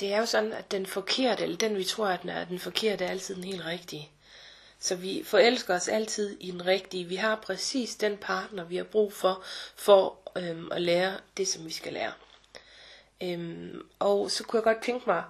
det 0.00 0.12
er 0.12 0.18
jo 0.18 0.26
sådan, 0.26 0.52
at 0.52 0.70
den 0.70 0.86
forkerte, 0.86 1.42
eller 1.42 1.56
den 1.56 1.76
vi 1.76 1.84
tror, 1.84 2.06
at 2.06 2.22
den 2.22 2.30
er 2.30 2.44
den 2.44 2.58
forkerte, 2.58 3.04
er 3.04 3.10
altid 3.10 3.34
den 3.34 3.44
helt 3.44 3.64
rigtige. 3.64 4.10
Så 4.78 4.94
vi 4.96 5.22
forelsker 5.26 5.74
os 5.74 5.88
altid 5.88 6.36
i 6.40 6.50
den 6.50 6.66
rigtige. 6.66 7.04
Vi 7.04 7.16
har 7.16 7.36
præcis 7.36 7.94
den 7.94 8.16
partner, 8.16 8.64
vi 8.64 8.76
har 8.76 8.84
brug 8.84 9.12
for, 9.12 9.42
for 9.76 10.18
øhm, 10.36 10.72
at 10.72 10.82
lære 10.82 11.14
det, 11.36 11.48
som 11.48 11.66
vi 11.66 11.72
skal 11.72 11.92
lære. 11.92 12.12
Øhm, 13.22 13.86
og 13.98 14.30
så 14.30 14.44
kunne 14.44 14.58
jeg 14.58 14.64
godt 14.64 14.84
tænke 14.84 15.04
mig, 15.06 15.24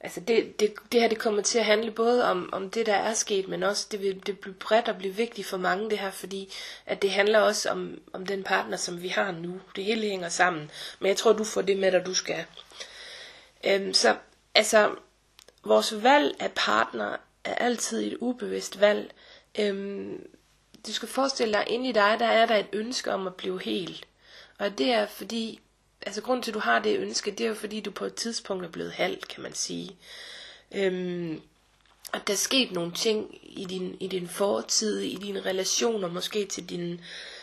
altså 0.00 0.20
det, 0.20 0.60
det, 0.60 0.74
det 0.92 1.00
her 1.00 1.08
det 1.08 1.18
kommer 1.18 1.42
til 1.42 1.58
at 1.58 1.64
handle 1.64 1.90
både 1.90 2.24
om, 2.30 2.48
om 2.52 2.70
det, 2.70 2.86
der 2.86 2.94
er 2.94 3.14
sket, 3.14 3.48
men 3.48 3.62
også 3.62 3.86
det 3.90 4.00
vil 4.00 4.26
det 4.26 4.38
blive 4.38 4.54
bredt 4.54 4.88
og 4.88 4.96
blive 4.96 5.14
vigtigt 5.14 5.46
for 5.46 5.56
mange 5.56 5.90
det 5.90 5.98
her, 5.98 6.10
fordi 6.10 6.52
at 6.86 7.02
det 7.02 7.10
handler 7.10 7.40
også 7.40 7.70
om, 7.70 8.00
om 8.12 8.26
den 8.26 8.42
partner, 8.44 8.76
som 8.76 9.02
vi 9.02 9.08
har 9.08 9.32
nu. 9.32 9.60
Det 9.76 9.84
hele 9.84 10.08
hænger 10.08 10.28
sammen. 10.28 10.70
Men 10.98 11.08
jeg 11.08 11.16
tror, 11.16 11.32
du 11.32 11.44
får 11.44 11.62
det 11.62 11.78
med 11.78 11.92
dig, 11.92 12.06
du 12.06 12.14
skal. 12.14 12.44
Øhm, 13.66 13.94
så 13.94 14.16
altså, 14.54 14.94
vores 15.64 16.02
valg 16.02 16.36
af 16.40 16.52
partner 16.52 17.16
er 17.44 17.54
altid 17.54 18.12
et 18.12 18.16
ubevidst 18.20 18.80
valg. 18.80 19.12
Øhm, 19.58 20.26
du 20.86 20.92
skal 20.92 21.08
forestille 21.08 21.54
dig, 21.54 21.64
inde 21.66 21.88
i 21.88 21.92
dig, 21.92 22.16
der 22.18 22.26
er 22.26 22.46
der 22.46 22.56
et 22.56 22.68
ønske 22.72 23.12
om 23.12 23.26
at 23.26 23.34
blive 23.34 23.62
helt. 23.62 24.06
Og 24.58 24.78
det 24.78 24.86
er 24.92 25.06
fordi, 25.06 25.60
altså 26.06 26.22
grund 26.22 26.42
til, 26.42 26.50
at 26.50 26.54
du 26.54 26.58
har 26.58 26.78
det 26.78 26.98
ønske, 26.98 27.30
det 27.30 27.44
er 27.44 27.48
jo 27.48 27.54
fordi, 27.54 27.80
du 27.80 27.90
på 27.90 28.04
et 28.04 28.14
tidspunkt 28.14 28.64
er 28.64 28.70
blevet 28.70 28.92
halvt, 28.92 29.28
kan 29.28 29.42
man 29.42 29.54
sige. 29.54 29.96
Øhm, 30.74 31.40
at 32.12 32.26
der 32.26 32.32
er 32.32 32.38
sket 32.38 32.72
nogle 32.72 32.92
ting 32.92 33.40
i 33.42 33.64
din, 33.64 33.96
i 34.00 34.06
din 34.06 34.28
fortid, 34.28 35.00
i 35.00 35.14
dine 35.16 35.40
relationer, 35.40 36.08
måske 36.08 36.46
til 36.46 36.68
dine 36.68 36.98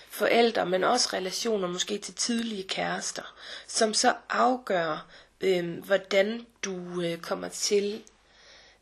forældre, 0.10 0.66
men 0.66 0.84
også 0.84 1.10
relationer 1.14 1.68
måske 1.68 1.98
til 1.98 2.14
tidlige 2.14 2.64
kærester, 2.64 3.34
som 3.68 3.94
så 3.94 4.14
afgør, 4.30 5.06
øh, 5.42 5.78
hvordan 5.86 6.46
du 6.64 7.02
øh, 7.02 7.18
kommer 7.18 7.50
til 7.50 8.02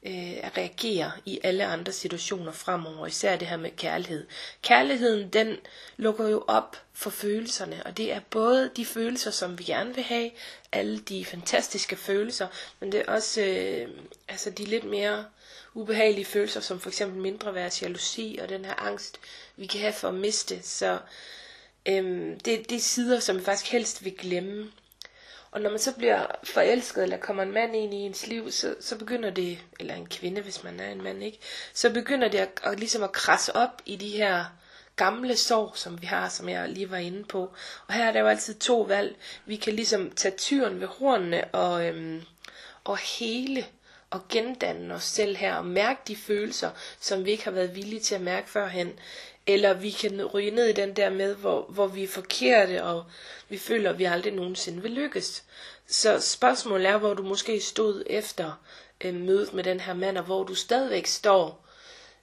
øh, 0.03 0.37
at 0.43 0.57
reagere 0.57 1.11
i 1.25 1.39
alle 1.43 1.65
andre 1.65 1.91
situationer 1.91 2.51
fremover, 2.51 3.07
især 3.07 3.35
det 3.35 3.47
her 3.47 3.57
med 3.57 3.71
kærlighed. 3.77 4.27
Kærligheden, 4.61 5.29
den 5.29 5.57
lukker 5.97 6.27
jo 6.27 6.43
op 6.47 6.77
for 6.93 7.09
følelserne, 7.09 7.83
og 7.85 7.97
det 7.97 8.13
er 8.13 8.19
både 8.29 8.71
de 8.75 8.85
følelser, 8.85 9.31
som 9.31 9.59
vi 9.59 9.63
gerne 9.63 9.95
vil 9.95 10.03
have, 10.03 10.31
alle 10.71 10.99
de 10.99 11.25
fantastiske 11.25 11.95
følelser, 11.95 12.47
men 12.79 12.91
det 12.91 12.99
er 12.99 13.11
også 13.11 13.41
øh, 13.41 13.87
altså 14.27 14.49
de 14.49 14.65
lidt 14.65 14.83
mere 14.83 15.25
ubehagelige 15.73 16.25
følelser, 16.25 16.59
som 16.61 16.79
for 16.79 16.89
eksempel 16.89 17.21
mindre 17.21 17.53
værds 17.55 17.81
jalousi 17.81 18.39
og 18.41 18.49
den 18.49 18.65
her 18.65 18.75
angst, 18.75 19.19
vi 19.55 19.65
kan 19.65 19.81
have 19.81 19.93
for 19.93 20.07
at 20.07 20.13
miste. 20.13 20.63
Så 20.63 20.99
øh, 21.85 22.29
det, 22.45 22.69
det 22.69 22.71
er 22.71 22.79
sider, 22.79 23.19
som 23.19 23.37
vi 23.39 23.43
faktisk 23.43 23.71
helst 23.71 24.05
vil 24.05 24.17
glemme. 24.17 24.71
Og 25.51 25.61
når 25.61 25.69
man 25.69 25.79
så 25.79 25.95
bliver 25.95 26.25
forelsket, 26.43 27.03
eller 27.03 27.17
kommer 27.17 27.43
en 27.43 27.51
mand 27.51 27.75
ind 27.75 27.93
i 27.93 27.97
ens 27.97 28.27
liv, 28.27 28.51
så, 28.51 28.75
så 28.79 28.97
begynder 28.97 29.29
det, 29.29 29.59
eller 29.79 29.95
en 29.95 30.05
kvinde, 30.05 30.41
hvis 30.41 30.63
man 30.63 30.79
er 30.79 30.91
en 30.91 31.03
mand, 31.03 31.23
ikke? 31.23 31.39
Så 31.73 31.93
begynder 31.93 32.27
det 32.27 32.37
at, 32.37 32.49
at, 32.63 32.79
ligesom 32.79 33.03
at 33.03 33.11
krasse 33.11 33.55
op 33.55 33.81
i 33.85 33.95
de 33.95 34.09
her 34.09 34.45
gamle 34.95 35.37
sorg, 35.37 35.77
som 35.77 36.01
vi 36.01 36.05
har, 36.07 36.29
som 36.29 36.49
jeg 36.49 36.69
lige 36.69 36.91
var 36.91 36.97
inde 36.97 37.23
på. 37.23 37.53
Og 37.87 37.93
her 37.93 38.05
er 38.05 38.11
der 38.11 38.19
jo 38.19 38.27
altid 38.27 38.55
to 38.55 38.81
valg. 38.81 39.15
Vi 39.45 39.55
kan 39.55 39.73
ligesom 39.73 40.11
tage 40.11 40.37
tyren 40.37 40.79
ved 40.79 40.87
hornene 40.87 41.45
og, 41.45 41.85
øhm, 41.87 42.21
og 42.83 42.97
hele 42.97 43.65
og 44.09 44.21
gendanne 44.29 44.93
os 44.93 45.03
selv 45.03 45.35
her 45.35 45.55
og 45.55 45.65
mærke 45.65 45.99
de 46.07 46.15
følelser, 46.15 46.69
som 46.99 47.25
vi 47.25 47.31
ikke 47.31 47.43
har 47.43 47.51
været 47.51 47.75
villige 47.75 47.99
til 47.99 48.15
at 48.15 48.21
mærke 48.21 48.49
førhen. 48.49 48.99
Eller 49.53 49.73
vi 49.73 49.91
kan 49.91 50.25
ryge 50.25 50.51
ned 50.51 50.67
i 50.67 50.71
den 50.73 50.95
der 50.95 51.09
med, 51.09 51.35
hvor, 51.35 51.65
hvor 51.69 51.87
vi 51.87 52.03
er 52.03 52.07
forkerte, 52.07 52.83
og 52.83 53.05
vi 53.49 53.57
føler, 53.57 53.89
at 53.89 53.99
vi 53.99 54.03
aldrig 54.03 54.33
nogensinde 54.33 54.81
vil 54.81 54.91
lykkes. 54.91 55.43
Så 55.87 56.19
spørgsmålet 56.19 56.87
er, 56.87 56.97
hvor 56.97 57.13
du 57.13 57.23
måske 57.23 57.59
stod 57.59 58.03
efter 58.05 58.61
øh, 59.01 59.13
mødet 59.15 59.53
med 59.53 59.63
den 59.63 59.79
her 59.79 59.93
mand, 59.93 60.17
og 60.17 60.23
hvor 60.23 60.43
du 60.43 60.55
stadigvæk 60.55 61.07
står, 61.07 61.65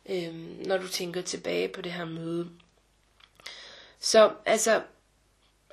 øh, 0.09 0.35
når 0.67 0.77
du 0.79 0.89
tænker 0.89 1.23
tilbage 1.23 1.69
på 1.69 1.83
det 1.83 1.93
her 1.93 2.05
møde. 2.05 2.49
Så 4.01 4.33
altså, 4.45 4.83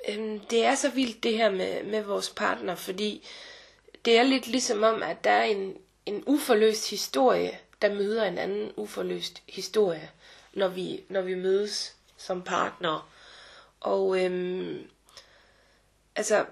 øh, 0.08 0.40
det 0.50 0.64
er 0.64 0.74
så 0.74 0.90
vildt 0.90 1.22
det 1.22 1.36
her 1.36 1.50
med, 1.50 1.82
med 1.82 2.02
vores 2.02 2.30
partner, 2.30 2.74
fordi 2.74 3.26
det 4.04 4.18
er 4.18 4.22
lidt 4.22 4.46
ligesom 4.46 4.82
om, 4.82 5.02
at 5.02 5.24
der 5.24 5.30
er 5.30 5.44
en, 5.44 5.76
en 6.06 6.22
uforløst 6.26 6.90
historie, 6.90 7.58
der 7.82 7.94
møder 7.94 8.24
en 8.24 8.38
anden 8.38 8.72
uforløst 8.76 9.42
historie, 9.48 10.10
når 10.56 10.68
vi, 10.68 11.04
når 11.08 11.20
vi 11.20 11.34
mødes 11.34 11.96
som 12.16 12.42
partnere. 12.42 13.02
Og 13.80 14.24
øhm, 14.24 14.82
altså, 16.16 16.44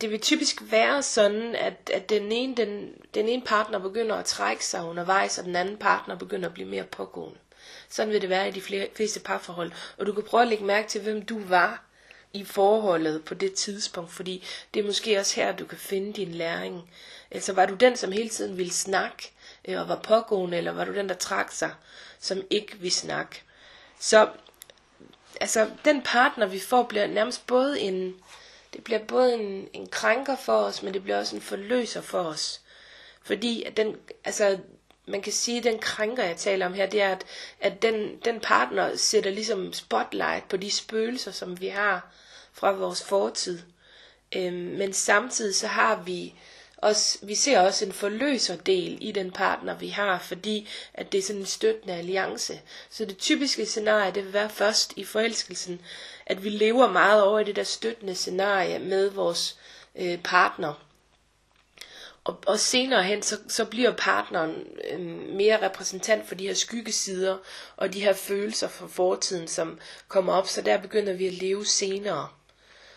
det 0.00 0.10
vil 0.10 0.20
typisk 0.20 0.62
være 0.70 1.02
sådan, 1.02 1.54
at, 1.54 1.90
at 1.92 2.08
den, 2.08 2.32
ene, 2.32 2.56
den, 2.56 2.94
den 3.14 3.28
ene 3.28 3.42
partner 3.42 3.78
begynder 3.78 4.16
at 4.16 4.24
trække 4.24 4.64
sig 4.64 4.84
undervejs, 4.84 5.38
og 5.38 5.44
den 5.44 5.56
anden 5.56 5.76
partner 5.76 6.16
begynder 6.16 6.48
at 6.48 6.54
blive 6.54 6.68
mere 6.68 6.84
pågående. 6.84 7.38
Sådan 7.88 8.12
vil 8.12 8.20
det 8.20 8.30
være 8.30 8.48
i 8.48 8.52
de 8.52 8.60
flere, 8.60 8.88
fleste 8.94 9.20
parforhold. 9.20 9.72
Og 9.98 10.06
du 10.06 10.12
kan 10.12 10.22
prøve 10.22 10.42
at 10.42 10.48
lægge 10.48 10.64
mærke 10.64 10.88
til, 10.88 11.00
hvem 11.00 11.22
du 11.22 11.40
var 11.44 11.84
i 12.32 12.44
forholdet 12.44 13.24
på 13.24 13.34
det 13.34 13.54
tidspunkt, 13.54 14.12
fordi 14.12 14.44
det 14.74 14.80
er 14.80 14.86
måske 14.86 15.18
også 15.18 15.36
her, 15.36 15.56
du 15.56 15.64
kan 15.64 15.78
finde 15.78 16.12
din 16.12 16.30
læring. 16.30 16.90
Altså 17.30 17.52
var 17.52 17.66
du 17.66 17.74
den, 17.74 17.96
som 17.96 18.12
hele 18.12 18.28
tiden 18.28 18.56
ville 18.56 18.72
snakke 18.72 19.32
og 19.68 19.88
var 19.88 20.00
pågående, 20.02 20.56
eller 20.56 20.72
var 20.72 20.84
du 20.84 20.94
den, 20.94 21.08
der 21.08 21.14
trak 21.14 21.52
sig, 21.52 21.74
som 22.20 22.42
ikke 22.50 22.76
vil 22.78 22.92
snakke? 22.92 23.42
Så 23.98 24.28
altså, 25.40 25.70
den 25.84 26.02
partner, 26.02 26.46
vi 26.46 26.60
får, 26.60 26.82
bliver 26.82 27.06
nærmest 27.06 27.46
både 27.46 27.80
en, 27.80 28.14
det 28.72 28.84
bliver 28.84 29.04
både 29.04 29.34
en, 29.34 29.68
en 29.72 29.86
krænker 29.86 30.36
for 30.36 30.56
os, 30.56 30.82
men 30.82 30.94
det 30.94 31.02
bliver 31.02 31.18
også 31.18 31.36
en 31.36 31.42
forløser 31.42 32.00
for 32.00 32.22
os. 32.22 32.60
Fordi 33.22 33.62
at 33.62 33.76
den, 33.76 33.96
altså, 34.24 34.58
man 35.06 35.22
kan 35.22 35.32
sige, 35.32 35.58
at 35.58 35.64
den 35.64 35.78
krænker, 35.78 36.24
jeg 36.24 36.36
taler 36.36 36.66
om 36.66 36.74
her, 36.74 36.86
det 36.86 37.02
er, 37.02 37.10
at, 37.10 37.24
at 37.60 37.82
den, 37.82 38.16
den 38.24 38.40
partner 38.40 38.96
sætter 38.96 39.30
ligesom 39.30 39.72
spotlight 39.72 40.48
på 40.48 40.56
de 40.56 40.70
spøgelser, 40.70 41.30
som 41.30 41.60
vi 41.60 41.68
har 41.68 42.12
fra 42.52 42.72
vores 42.72 43.04
fortid. 43.04 43.58
Øhm, 44.36 44.54
men 44.54 44.92
samtidig 44.92 45.54
så 45.54 45.66
har 45.66 46.02
vi 46.02 46.34
også, 46.84 47.18
vi 47.22 47.34
ser 47.34 47.60
også 47.60 47.84
en 47.84 47.92
forløserdel 47.92 48.98
i 49.00 49.12
den 49.12 49.30
partner, 49.30 49.78
vi 49.78 49.88
har, 49.88 50.18
fordi 50.18 50.68
at 50.94 51.12
det 51.12 51.18
er 51.18 51.22
sådan 51.22 51.40
en 51.40 51.46
støttende 51.46 51.94
alliance. 51.94 52.60
Så 52.90 53.04
det 53.04 53.18
typiske 53.18 53.66
scenarie, 53.66 54.12
det 54.12 54.24
vil 54.24 54.32
være 54.32 54.50
først 54.50 54.92
i 54.96 55.04
forelskelsen, 55.04 55.80
at 56.26 56.44
vi 56.44 56.48
lever 56.48 56.92
meget 56.92 57.22
over 57.22 57.38
i 57.40 57.44
det 57.44 57.56
der 57.56 57.64
støttende 57.64 58.14
scenarie 58.14 58.78
med 58.78 59.10
vores 59.10 59.58
øh, 59.96 60.18
partner. 60.18 60.84
Og, 62.24 62.38
og 62.46 62.60
senere 62.60 63.02
hen, 63.02 63.22
så, 63.22 63.38
så 63.48 63.64
bliver 63.64 63.92
partneren 63.92 64.66
øh, 64.90 65.00
mere 65.36 65.66
repræsentant 65.66 66.28
for 66.28 66.34
de 66.34 66.46
her 66.46 66.54
skyggesider 66.54 67.38
og 67.76 67.92
de 67.92 68.00
her 68.00 68.12
følelser 68.12 68.68
fra 68.68 68.86
fortiden, 68.86 69.48
som 69.48 69.78
kommer 70.08 70.32
op, 70.32 70.48
så 70.48 70.62
der 70.62 70.78
begynder 70.78 71.12
vi 71.12 71.26
at 71.26 71.32
leve 71.32 71.66
senere. 71.66 72.28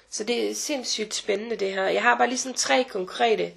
Så 0.09 0.23
det 0.23 0.49
er 0.49 0.55
sindssygt 0.55 1.13
spændende 1.13 1.55
det 1.55 1.73
her. 1.73 1.83
Jeg 1.83 2.01
har 2.01 2.17
bare 2.17 2.27
lige 2.27 2.37
sådan 2.37 2.55
tre 2.55 2.85
konkrete 2.89 3.53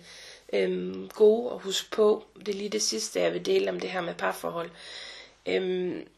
øhm, 0.52 1.08
gode 1.14 1.52
at 1.54 1.60
huske 1.60 1.90
på. 1.90 2.24
Det 2.38 2.48
er 2.48 2.58
lige 2.58 2.68
det 2.68 2.82
sidste, 2.82 3.20
jeg 3.20 3.32
vil 3.32 3.46
dele 3.46 3.70
om 3.70 3.80
det 3.80 3.90
her 3.90 4.00
med 4.00 4.14
parforhold. 4.14 4.70
Øhm, 5.46 6.08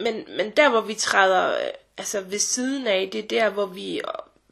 men, 0.00 0.24
men 0.36 0.50
der, 0.56 0.70
hvor 0.70 0.80
vi 0.80 0.94
træder 0.94 1.58
øh, 1.58 1.70
altså 1.98 2.20
ved 2.20 2.38
siden 2.38 2.86
af, 2.86 3.08
det 3.12 3.24
er 3.24 3.28
der, 3.28 3.50
hvor 3.50 3.66
vi, 3.66 4.00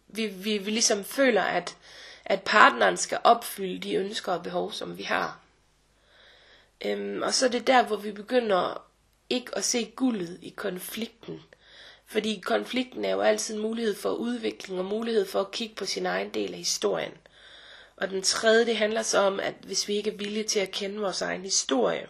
vi, 0.09 0.26
vi, 0.26 0.59
vi 0.59 0.71
ligesom 0.71 1.05
føler, 1.05 1.43
at, 1.43 1.76
at 2.25 2.43
partneren 2.43 2.97
skal 2.97 3.19
opfylde 3.25 3.79
de 3.79 3.95
ønsker 3.95 4.33
og 4.33 4.43
behov, 4.43 4.73
som 4.73 4.99
vi 4.99 5.02
har. 5.02 5.38
Øhm, 6.85 7.23
og 7.23 7.35
så 7.35 7.47
er 7.47 7.50
det 7.50 7.67
der, 7.67 7.83
hvor 7.83 7.97
vi 7.97 8.12
begynder 8.12 8.87
ikke 9.31 9.57
at 9.57 9.64
se 9.64 9.93
guldet 9.97 10.38
i 10.43 10.55
konflikten. 10.57 11.43
Fordi 12.12 12.42
konflikten 12.45 13.04
er 13.04 13.11
jo 13.11 13.21
altid 13.21 13.54
en 13.54 13.62
mulighed 13.62 13.95
for 13.95 14.11
udvikling 14.11 14.78
og 14.78 14.85
mulighed 14.85 15.26
for 15.26 15.40
at 15.40 15.50
kigge 15.50 15.75
på 15.75 15.87
sin 15.87 16.07
egen 16.07 16.31
del 16.31 16.52
af 16.52 16.59
historien. 16.59 17.12
Og 17.97 18.11
den 18.11 18.23
tredje, 18.23 18.66
det 18.66 18.76
handler 18.76 19.02
så 19.02 19.19
om, 19.19 19.40
at 19.40 19.54
hvis 19.62 19.88
vi 19.88 19.95
ikke 19.95 20.11
er 20.11 20.16
villige 20.16 20.45
til 20.45 20.61
at 20.61 20.71
kende 20.71 21.00
vores 21.00 21.23
egen 21.23 21.42
historie. 21.42 22.07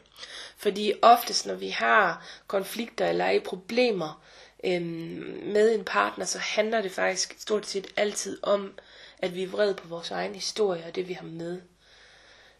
Fordi 0.56 0.92
oftest, 1.02 1.47
når 1.47 1.54
vi 1.54 1.68
har 1.68 2.26
konflikter 2.47 3.06
eller 3.06 3.25
er 3.25 3.30
i 3.30 3.40
problemer 3.40 4.23
øhm, 4.64 5.40
med 5.44 5.75
en 5.75 5.85
partner, 5.85 6.25
så 6.25 6.38
handler 6.38 6.82
det 6.82 6.92
faktisk 6.92 7.35
stort 7.38 7.66
set 7.66 7.87
altid 7.97 8.38
om, 8.42 8.73
at 9.18 9.35
vi 9.35 9.42
er 9.42 9.49
vrede 9.49 9.75
på 9.75 9.88
vores 9.88 10.11
egen 10.11 10.35
historie 10.35 10.85
og 10.87 10.94
det, 10.94 11.09
vi 11.09 11.12
har 11.12 11.26
med. 11.26 11.61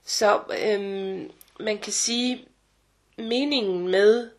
Så 0.05 0.41
øhm, 0.65 1.31
man 1.61 1.79
kan 1.79 1.93
sige, 1.93 2.49
meningen 3.19 3.89
med 3.89 4.31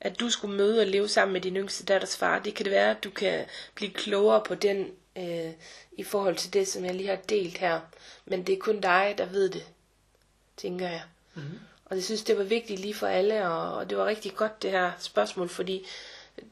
at 0.00 0.20
du 0.20 0.30
skulle 0.30 0.56
møde 0.56 0.80
og 0.80 0.86
leve 0.86 1.08
sammen 1.08 1.32
med 1.32 1.40
din 1.40 1.56
yngste 1.56 1.84
datters 1.84 2.16
far, 2.16 2.38
det 2.38 2.54
kan 2.54 2.64
det 2.64 2.72
være, 2.72 2.90
at 2.90 3.04
du 3.04 3.10
kan 3.10 3.46
blive 3.74 3.90
klogere 3.90 4.42
på 4.46 4.54
den 4.54 4.90
øh, 5.16 5.52
i 5.92 6.02
forhold 6.02 6.36
til 6.36 6.52
det, 6.52 6.68
som 6.68 6.84
jeg 6.84 6.94
lige 6.94 7.08
har 7.08 7.16
delt 7.16 7.58
her. 7.58 7.80
Men 8.24 8.46
det 8.46 8.52
er 8.52 8.58
kun 8.58 8.80
dig, 8.80 9.14
der 9.18 9.26
ved 9.26 9.48
det, 9.50 9.66
tænker 10.56 10.88
jeg. 10.88 11.02
Mm-hmm. 11.34 11.58
Og 11.84 11.96
jeg 11.96 12.04
synes, 12.04 12.22
det 12.22 12.38
var 12.38 12.44
vigtigt 12.44 12.80
lige 12.80 12.94
for 12.94 13.06
alle, 13.06 13.48
og, 13.48 13.74
og 13.74 13.90
det 13.90 13.98
var 13.98 14.06
rigtig 14.06 14.34
godt 14.34 14.62
det 14.62 14.70
her 14.70 14.92
spørgsmål, 14.98 15.48
fordi 15.48 15.86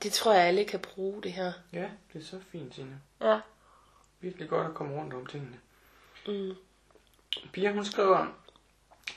det 0.03 0.13
tror 0.13 0.33
jeg, 0.33 0.43
alle 0.43 0.65
kan 0.65 0.81
bruge 0.81 1.23
det 1.23 1.33
her. 1.33 1.53
Ja, 1.73 1.89
det 2.13 2.21
er 2.21 2.25
så 2.25 2.39
fint, 2.53 2.75
Signe. 2.75 3.01
Ja. 3.21 3.41
Virkelig 4.21 4.49
godt 4.49 4.67
at 4.67 4.75
komme 4.75 4.97
rundt 4.97 5.15
om 5.15 5.27
tingene. 5.27 5.57
Mm. 6.27 6.55
Pia, 7.53 7.73
hun 7.73 7.85
skriver, 7.85 8.19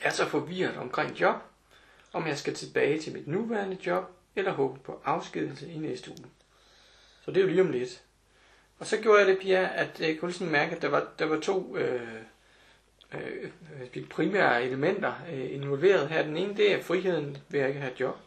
jeg 0.01 0.07
er 0.07 0.09
så 0.09 0.25
forvirret 0.25 0.77
omkring 0.77 1.19
job, 1.19 1.35
om 2.13 2.27
jeg 2.27 2.37
skal 2.37 2.53
tilbage 2.55 3.01
til 3.01 3.13
mit 3.13 3.27
nuværende 3.27 3.77
job, 3.85 4.16
eller 4.37 4.51
håb 4.51 4.83
på 4.83 5.01
afskedelse 5.05 5.71
i 5.71 5.77
næste 5.77 6.11
uge. 6.11 6.25
Så 7.21 7.31
det 7.31 7.37
er 7.37 7.41
jo 7.41 7.47
lige 7.47 7.61
om 7.61 7.71
lidt. 7.71 8.03
Og 8.79 8.85
så 8.85 8.97
gjorde 8.97 9.19
jeg 9.19 9.27
det, 9.27 9.39
Pia, 9.39 9.69
at 9.75 9.99
jeg 9.99 10.19
kunne 10.19 10.33
sådan 10.33 10.51
mærke, 10.51 10.75
at 10.75 10.81
der 10.81 10.89
var, 10.89 11.07
der 11.19 11.25
var 11.25 11.39
to 11.39 11.77
øh, 11.77 12.21
øh, 13.13 14.07
primære 14.09 14.63
elementer 14.63 15.13
øh, 15.31 15.53
involveret 15.53 16.09
her. 16.09 16.23
Den 16.23 16.37
ene, 16.37 16.57
det 16.57 16.73
er 16.73 16.81
friheden 16.81 17.37
ved 17.49 17.59
at 17.59 17.67
ikke 17.67 17.79
have 17.79 17.93
et 17.93 17.99
job. 17.99 18.17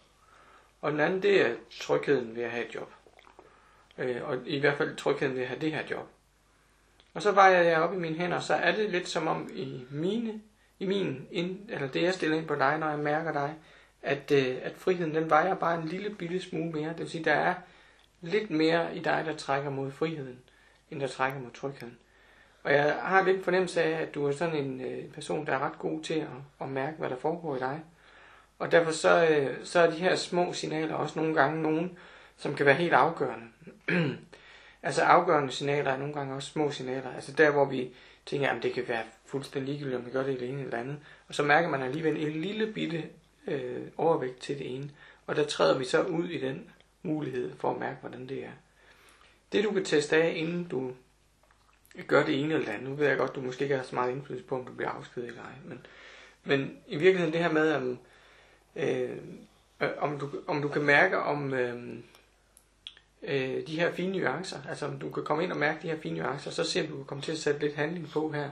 Og 0.80 0.92
den 0.92 1.00
anden, 1.00 1.22
det 1.22 1.46
er 1.46 1.54
trygheden 1.80 2.36
ved 2.36 2.42
at 2.42 2.50
have 2.50 2.66
et 2.68 2.74
job. 2.74 2.92
Øh, 3.98 4.28
og 4.28 4.38
i 4.46 4.58
hvert 4.58 4.78
fald 4.78 4.96
trygheden 4.96 5.34
ved 5.34 5.42
at 5.42 5.48
have 5.48 5.60
det 5.60 5.72
her 5.72 5.82
job. 5.90 6.08
Og 7.14 7.22
så 7.22 7.32
vejer 7.32 7.62
jeg 7.62 7.80
op 7.82 7.94
i 7.94 7.98
mine 7.98 8.16
hænder, 8.16 8.40
så 8.40 8.54
er 8.54 8.76
det 8.76 8.90
lidt 8.90 9.08
som 9.08 9.26
om 9.26 9.50
i 9.54 9.84
mine, 9.90 10.40
i 10.78 10.86
min, 10.86 11.28
ind, 11.30 11.70
eller 11.70 11.88
det 11.88 12.02
jeg 12.02 12.14
stiller 12.14 12.36
ind 12.36 12.46
på 12.46 12.54
dig, 12.54 12.78
når 12.78 12.90
jeg 12.90 12.98
mærker 12.98 13.32
dig, 13.32 13.54
at, 14.02 14.30
øh, 14.30 14.56
at 14.62 14.72
friheden 14.76 15.14
den 15.14 15.30
vejer 15.30 15.54
bare 15.54 15.82
en 15.82 15.88
lille 15.88 16.10
bitte 16.10 16.40
smule 16.40 16.72
mere. 16.72 16.88
Det 16.88 16.98
vil 16.98 17.10
sige, 17.10 17.24
der 17.24 17.32
er 17.32 17.54
lidt 18.20 18.50
mere 18.50 18.96
i 18.96 18.98
dig, 18.98 19.22
der 19.26 19.36
trækker 19.36 19.70
mod 19.70 19.90
friheden, 19.90 20.38
end 20.90 21.00
der 21.00 21.06
trækker 21.06 21.40
mod 21.40 21.50
trygheden. 21.50 21.98
Og 22.62 22.72
jeg 22.72 22.98
har 23.02 23.24
lidt 23.24 23.44
fornemmelse 23.44 23.82
af, 23.82 24.02
at 24.02 24.14
du 24.14 24.26
er 24.26 24.32
sådan 24.32 24.64
en 24.64 24.80
øh, 24.80 25.12
person, 25.12 25.46
der 25.46 25.52
er 25.52 25.58
ret 25.58 25.78
god 25.78 26.02
til 26.02 26.14
at, 26.14 26.28
at 26.60 26.68
mærke, 26.68 26.96
hvad 26.98 27.10
der 27.10 27.16
foregår 27.16 27.56
i 27.56 27.58
dig. 27.58 27.80
Og 28.58 28.72
derfor 28.72 28.92
så, 28.92 29.26
øh, 29.26 29.56
så 29.64 29.80
er 29.80 29.90
de 29.90 29.96
her 29.96 30.16
små 30.16 30.52
signaler 30.52 30.94
også 30.94 31.18
nogle 31.18 31.34
gange 31.34 31.62
nogen, 31.62 31.98
som 32.36 32.54
kan 32.54 32.66
være 32.66 32.74
helt 32.74 32.92
afgørende. 32.92 33.46
altså 34.82 35.02
afgørende 35.02 35.52
signaler 35.52 35.90
er 35.90 35.96
nogle 35.96 36.14
gange 36.14 36.34
også 36.34 36.50
små 36.50 36.70
signaler. 36.70 37.14
Altså 37.14 37.32
der, 37.32 37.50
hvor 37.50 37.64
vi 37.64 37.94
tænker, 38.26 38.50
at 38.50 38.62
det 38.62 38.72
kan 38.72 38.88
være 38.88 39.02
fuldstændig 39.26 39.74
ligegyldigt, 39.74 40.00
om 40.00 40.06
vi 40.06 40.10
gør 40.10 40.22
det 40.22 40.34
eller 40.34 40.48
ene 40.48 40.62
eller 40.62 40.78
andet. 40.78 40.96
Og 41.28 41.34
så 41.34 41.42
mærker 41.42 41.68
man 41.68 41.82
alligevel 41.82 42.16
en 42.16 42.42
lille 42.42 42.72
bitte 42.72 43.04
øh, 43.46 43.86
overvægt 43.96 44.40
til 44.40 44.58
det 44.58 44.74
ene. 44.74 44.90
Og 45.26 45.36
der 45.36 45.44
træder 45.44 45.78
vi 45.78 45.84
så 45.84 46.02
ud 46.02 46.28
i 46.28 46.40
den 46.40 46.70
mulighed 47.02 47.52
for 47.56 47.70
at 47.70 47.80
mærke, 47.80 48.00
hvordan 48.00 48.28
det 48.28 48.44
er. 48.44 48.52
Det 49.52 49.64
du 49.64 49.70
kan 49.70 49.84
teste 49.84 50.16
af, 50.16 50.32
inden 50.36 50.64
du 50.64 50.92
gør 52.06 52.24
det 52.24 52.40
ene 52.40 52.54
eller 52.54 52.66
det 52.66 52.72
andet. 52.72 52.90
Nu 52.90 52.96
ved 52.96 53.06
jeg 53.06 53.18
godt, 53.18 53.34
du 53.34 53.40
måske 53.40 53.62
ikke 53.62 53.76
har 53.76 53.82
så 53.82 53.94
meget 53.94 54.12
indflydelse 54.12 54.46
på, 54.46 54.58
om 54.58 54.64
du 54.64 54.72
bliver 54.72 54.90
afskedet 54.90 55.28
eller 55.28 55.42
ej. 55.42 55.52
Men, 55.64 55.86
men 56.44 56.78
i 56.86 56.96
virkeligheden 56.96 57.32
det 57.32 57.42
her 57.42 57.52
med, 57.52 57.72
om, 57.72 57.98
øh, 58.76 59.16
om, 59.98 60.18
du, 60.18 60.30
om 60.46 60.62
du 60.62 60.68
kan 60.68 60.82
mærke, 60.82 61.18
om 61.18 61.54
øh, 61.54 61.96
øh, 63.22 63.66
de 63.66 63.80
her 63.80 63.92
fine 63.92 64.18
nuancer, 64.18 64.58
altså 64.68 64.86
om 64.86 64.98
du 64.98 65.10
kan 65.10 65.24
komme 65.24 65.44
ind 65.44 65.52
og 65.52 65.58
mærke 65.58 65.82
de 65.82 65.88
her 65.88 66.00
fine 66.00 66.18
nuancer, 66.18 66.50
så 66.50 66.64
ser 66.64 66.86
du, 66.86 66.98
du 66.98 67.04
komme 67.04 67.22
til 67.22 67.32
at 67.32 67.38
sætte 67.38 67.60
lidt 67.60 67.74
handling 67.74 68.08
på 68.08 68.32
her, 68.32 68.50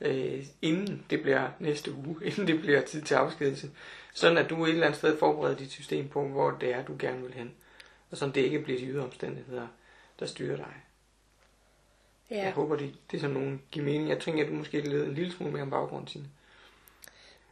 øh, 0.00 0.44
inden 0.62 1.04
det 1.10 1.22
bliver 1.22 1.48
næste 1.58 1.94
uge, 1.94 2.16
inden 2.26 2.46
det 2.46 2.60
bliver 2.60 2.80
tid 2.80 3.02
til 3.02 3.14
afskedelse. 3.14 3.70
Sådan 4.16 4.38
at 4.38 4.50
du 4.50 4.64
et 4.64 4.70
eller 4.70 4.86
andet 4.86 4.98
sted 4.98 5.18
forbereder 5.18 5.56
dit 5.56 5.72
system 5.72 6.08
på, 6.08 6.28
hvor 6.28 6.50
det 6.50 6.74
er, 6.74 6.84
du 6.84 6.96
gerne 6.98 7.22
vil 7.22 7.34
hen. 7.34 7.54
Og 8.10 8.16
sådan 8.16 8.34
det 8.34 8.40
ikke 8.40 8.60
bliver 8.60 8.78
de 8.78 8.86
ydre 8.86 9.04
omstændigheder, 9.04 9.66
der 10.20 10.26
styrer 10.26 10.56
dig. 10.56 10.74
Ja. 12.30 12.42
Jeg 12.44 12.52
håber, 12.52 12.76
det, 12.76 12.94
det 13.10 13.16
er 13.16 13.20
sådan 13.20 13.34
nogen 13.34 13.62
giver 13.70 13.86
mening. 13.86 14.08
Jeg 14.08 14.20
tænker, 14.20 14.44
at 14.44 14.50
du 14.50 14.54
måske 14.54 14.80
leder 14.80 15.04
en 15.04 15.14
lille 15.14 15.32
smule 15.32 15.52
mere 15.52 15.62
om 15.62 15.70
baggrunden, 15.70 16.06
Tine. 16.06 16.24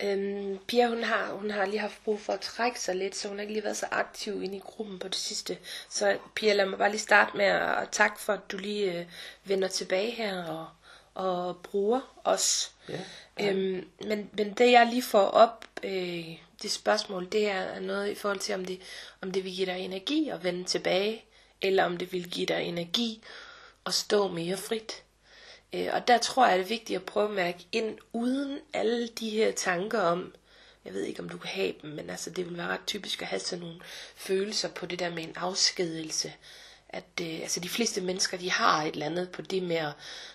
Øhm, 0.03 0.59
Pia, 0.67 0.89
hun 0.89 1.03
har, 1.03 1.33
hun 1.33 1.51
har 1.51 1.67
lige 1.67 1.79
haft 1.79 2.05
brug 2.05 2.21
for 2.21 2.33
at 2.33 2.41
trække 2.41 2.81
sig 2.81 2.97
lidt, 2.97 3.17
så 3.17 3.29
hun 3.29 3.37
har 3.37 3.43
ikke 3.43 3.55
lige 3.55 3.65
været 3.65 3.77
så 3.77 3.87
aktiv 3.91 4.43
inde 4.43 4.57
i 4.57 4.61
gruppen 4.65 4.99
på 4.99 5.09
det 5.09 5.17
sidste. 5.17 5.59
Så 5.89 6.19
Pia, 6.35 6.53
lad 6.53 6.67
mig 6.67 6.79
bare 6.79 6.91
lige 6.91 7.01
starte 7.01 7.37
med 7.37 7.45
at, 7.45 7.83
at 7.83 7.89
takke 7.93 8.21
for, 8.21 8.33
at 8.33 8.51
du 8.53 8.57
lige 8.57 9.01
øh, 9.01 9.07
vender 9.45 9.69
tilbage 9.69 10.11
her 10.11 10.45
og, 10.45 10.67
og 11.15 11.57
bruger 11.57 12.21
os. 12.25 12.75
Ja, 12.89 13.01
ja. 13.39 13.53
Øhm, 13.53 13.89
men, 14.07 14.31
men 14.33 14.53
det 14.53 14.73
jeg 14.73 14.87
lige 14.87 15.03
får 15.03 15.27
op, 15.27 15.65
øh, 15.83 16.44
det 16.63 16.71
spørgsmål, 16.71 17.29
det 17.33 17.41
her 17.41 17.61
er 17.61 17.81
noget 17.81 18.11
i 18.11 18.15
forhold 18.15 18.39
til, 18.39 18.55
om 18.55 18.65
det, 18.65 18.81
om 19.21 19.31
det 19.31 19.45
vil 19.45 19.55
give 19.55 19.67
dig 19.67 19.79
energi 19.79 20.29
at 20.29 20.45
vende 20.45 20.65
tilbage, 20.65 21.25
eller 21.63 21.85
om 21.85 21.97
det 21.97 22.13
vil 22.13 22.31
give 22.31 22.47
dig 22.47 22.63
energi 22.63 23.23
at 23.87 23.95
stå 23.95 24.29
mere 24.29 24.57
frit. 24.57 25.03
Øh, 25.73 25.89
og 25.93 26.09
der 26.09 26.19
tror 26.19 26.47
jeg, 26.47 26.59
det 26.59 26.65
er 26.65 26.69
vigtigt 26.69 26.97
at 26.97 27.07
prøve 27.07 27.29
at 27.29 27.35
mærke 27.35 27.67
ind, 27.73 27.99
uden 28.13 28.59
alle 28.73 29.09
de 29.09 29.31
her 29.31 29.53
tanker 29.53 30.01
om, 30.01 30.35
jeg 30.85 30.95
ved 30.95 31.03
ikke, 31.03 31.23
om 31.23 31.29
du 31.29 31.39
kan 31.39 31.51
have 31.51 31.75
dem, 31.83 31.91
men 31.91 32.11
altså, 32.11 32.31
det 32.31 32.47
vil 32.47 32.57
være 32.57 32.69
ret 32.69 32.87
typisk 32.87 33.23
at 33.23 33.29
have 33.29 33.41
sådan 33.41 33.65
nogle 33.65 33.81
følelser 34.17 34.69
på 34.69 34.87
det 34.87 34.99
der 34.99 35.11
med 35.11 35.23
en 35.23 35.37
afskedelse. 35.37 36.33
At 36.95 37.05
øh, 37.21 37.41
altså, 37.43 37.61
de 37.61 37.69
fleste 37.69 38.01
mennesker, 38.01 38.37
de 38.39 38.51
har 38.51 38.83
et 38.83 38.93
eller 38.93 39.07
andet 39.07 39.31
på 39.31 39.43
det 39.43 39.63
med 39.63 39.77
at, 39.77 39.93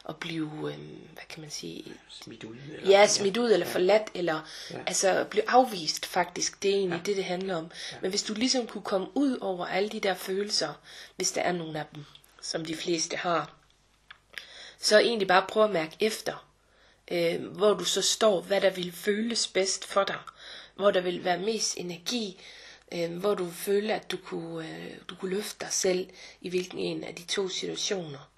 at 0.09 0.15
blive, 0.17 0.45
øh, 0.53 0.77
hvad 1.13 1.23
kan 1.29 1.41
man 1.41 1.49
sige, 1.51 1.93
Smidt 2.09 2.43
ud. 2.43 2.55
Eller, 2.77 2.89
Ja, 2.89 3.07
smidt 3.07 3.37
ud 3.37 3.51
eller 3.51 3.65
Ja. 3.65 3.73
forladt, 3.73 4.07
eller 4.13 4.47
Ja. 4.71 4.77
altså 4.87 5.25
blive 5.29 5.49
afvist 5.49 6.05
faktisk. 6.05 6.63
Det 6.63 6.71
er 6.71 6.75
egentlig 6.75 6.97
ja. 6.97 7.03
det, 7.05 7.15
det 7.17 7.23
handler 7.25 7.55
om. 7.55 7.71
Ja. 7.91 7.97
Men 8.01 8.09
hvis 8.09 8.23
du 8.23 8.33
ligesom 8.33 8.67
kunne 8.67 8.81
komme 8.83 9.07
ud 9.17 9.37
over 9.41 9.65
alle 9.65 9.89
de 9.89 9.99
der 9.99 10.13
følelser, 10.13 10.73
hvis 11.15 11.31
der 11.31 11.41
er 11.41 11.51
nogle 11.51 11.79
af 11.79 11.85
dem, 11.95 12.05
som 12.41 12.65
de 12.65 12.75
fleste 12.75 13.17
har, 13.17 13.53
så 14.79 14.99
egentlig 14.99 15.27
bare 15.27 15.45
prøve 15.49 15.63
at 15.65 15.71
mærke 15.71 15.95
efter, 15.99 16.45
øh, 17.11 17.45
hvor 17.45 17.73
du 17.73 17.83
så 17.85 18.01
står, 18.01 18.41
hvad 18.41 18.61
der 18.61 18.69
vil 18.69 18.91
føles 18.91 19.47
bedst 19.47 19.85
for 19.85 20.03
dig, 20.03 20.17
hvor 20.75 20.91
der 20.91 21.01
vil 21.01 21.23
være 21.23 21.37
mest 21.39 21.73
energi, 21.77 22.39
øh, 22.91 23.17
hvor 23.17 23.34
du 23.36 23.50
føler, 23.50 23.96
at 23.96 24.12
du 24.12 24.17
kunne, 24.17 24.67
øh, 24.69 24.96
du 25.10 25.15
kunne 25.15 25.36
løfte 25.36 25.65
dig 25.65 25.74
selv 25.74 26.10
i 26.41 26.50
hvilken 26.50 26.79
en 26.79 27.03
af 27.03 27.15
de 27.15 27.24
to 27.24 27.48
situationer. 27.48 28.29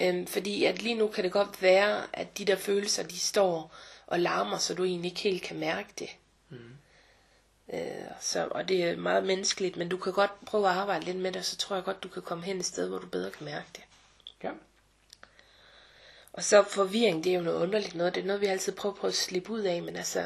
Øhm, 0.00 0.26
fordi 0.26 0.64
at 0.64 0.82
lige 0.82 0.94
nu 0.94 1.08
kan 1.08 1.24
det 1.24 1.32
godt 1.32 1.62
være, 1.62 2.06
at 2.12 2.38
de 2.38 2.44
der 2.44 2.56
følelser, 2.56 3.02
de 3.02 3.18
står 3.18 3.74
og 4.06 4.20
larmer, 4.20 4.58
så 4.58 4.74
du 4.74 4.84
egentlig 4.84 5.10
ikke 5.10 5.20
helt 5.20 5.42
kan 5.42 5.58
mærke 5.58 5.88
det. 5.98 6.08
Mm. 6.48 6.58
Øh, 7.72 7.80
så, 8.20 8.48
og 8.50 8.68
det 8.68 8.84
er 8.84 8.96
meget 8.96 9.24
menneskeligt, 9.24 9.76
men 9.76 9.88
du 9.88 9.96
kan 9.96 10.12
godt 10.12 10.44
prøve 10.46 10.68
at 10.68 10.76
arbejde 10.76 11.04
lidt 11.04 11.16
med 11.16 11.32
det, 11.32 11.38
og 11.38 11.44
så 11.44 11.56
tror 11.56 11.76
jeg 11.76 11.84
godt, 11.84 12.02
du 12.02 12.08
kan 12.08 12.22
komme 12.22 12.44
hen 12.44 12.58
et 12.58 12.64
sted, 12.64 12.88
hvor 12.88 12.98
du 12.98 13.06
bedre 13.06 13.30
kan 13.30 13.44
mærke 13.44 13.66
det. 13.76 13.82
Og 16.32 16.42
så 16.42 16.62
forvirring, 16.62 17.24
det 17.24 17.32
er 17.32 17.36
jo 17.36 17.42
noget 17.42 17.62
underligt 17.62 17.94
noget. 17.94 18.14
Det 18.14 18.22
er 18.22 18.26
noget, 18.26 18.40
vi 18.40 18.46
altid 18.46 18.72
prøver 18.72 18.94
på 18.94 19.06
at 19.06 19.14
slippe 19.14 19.50
ud 19.52 19.60
af, 19.60 19.82
men 19.82 19.96
altså, 19.96 20.24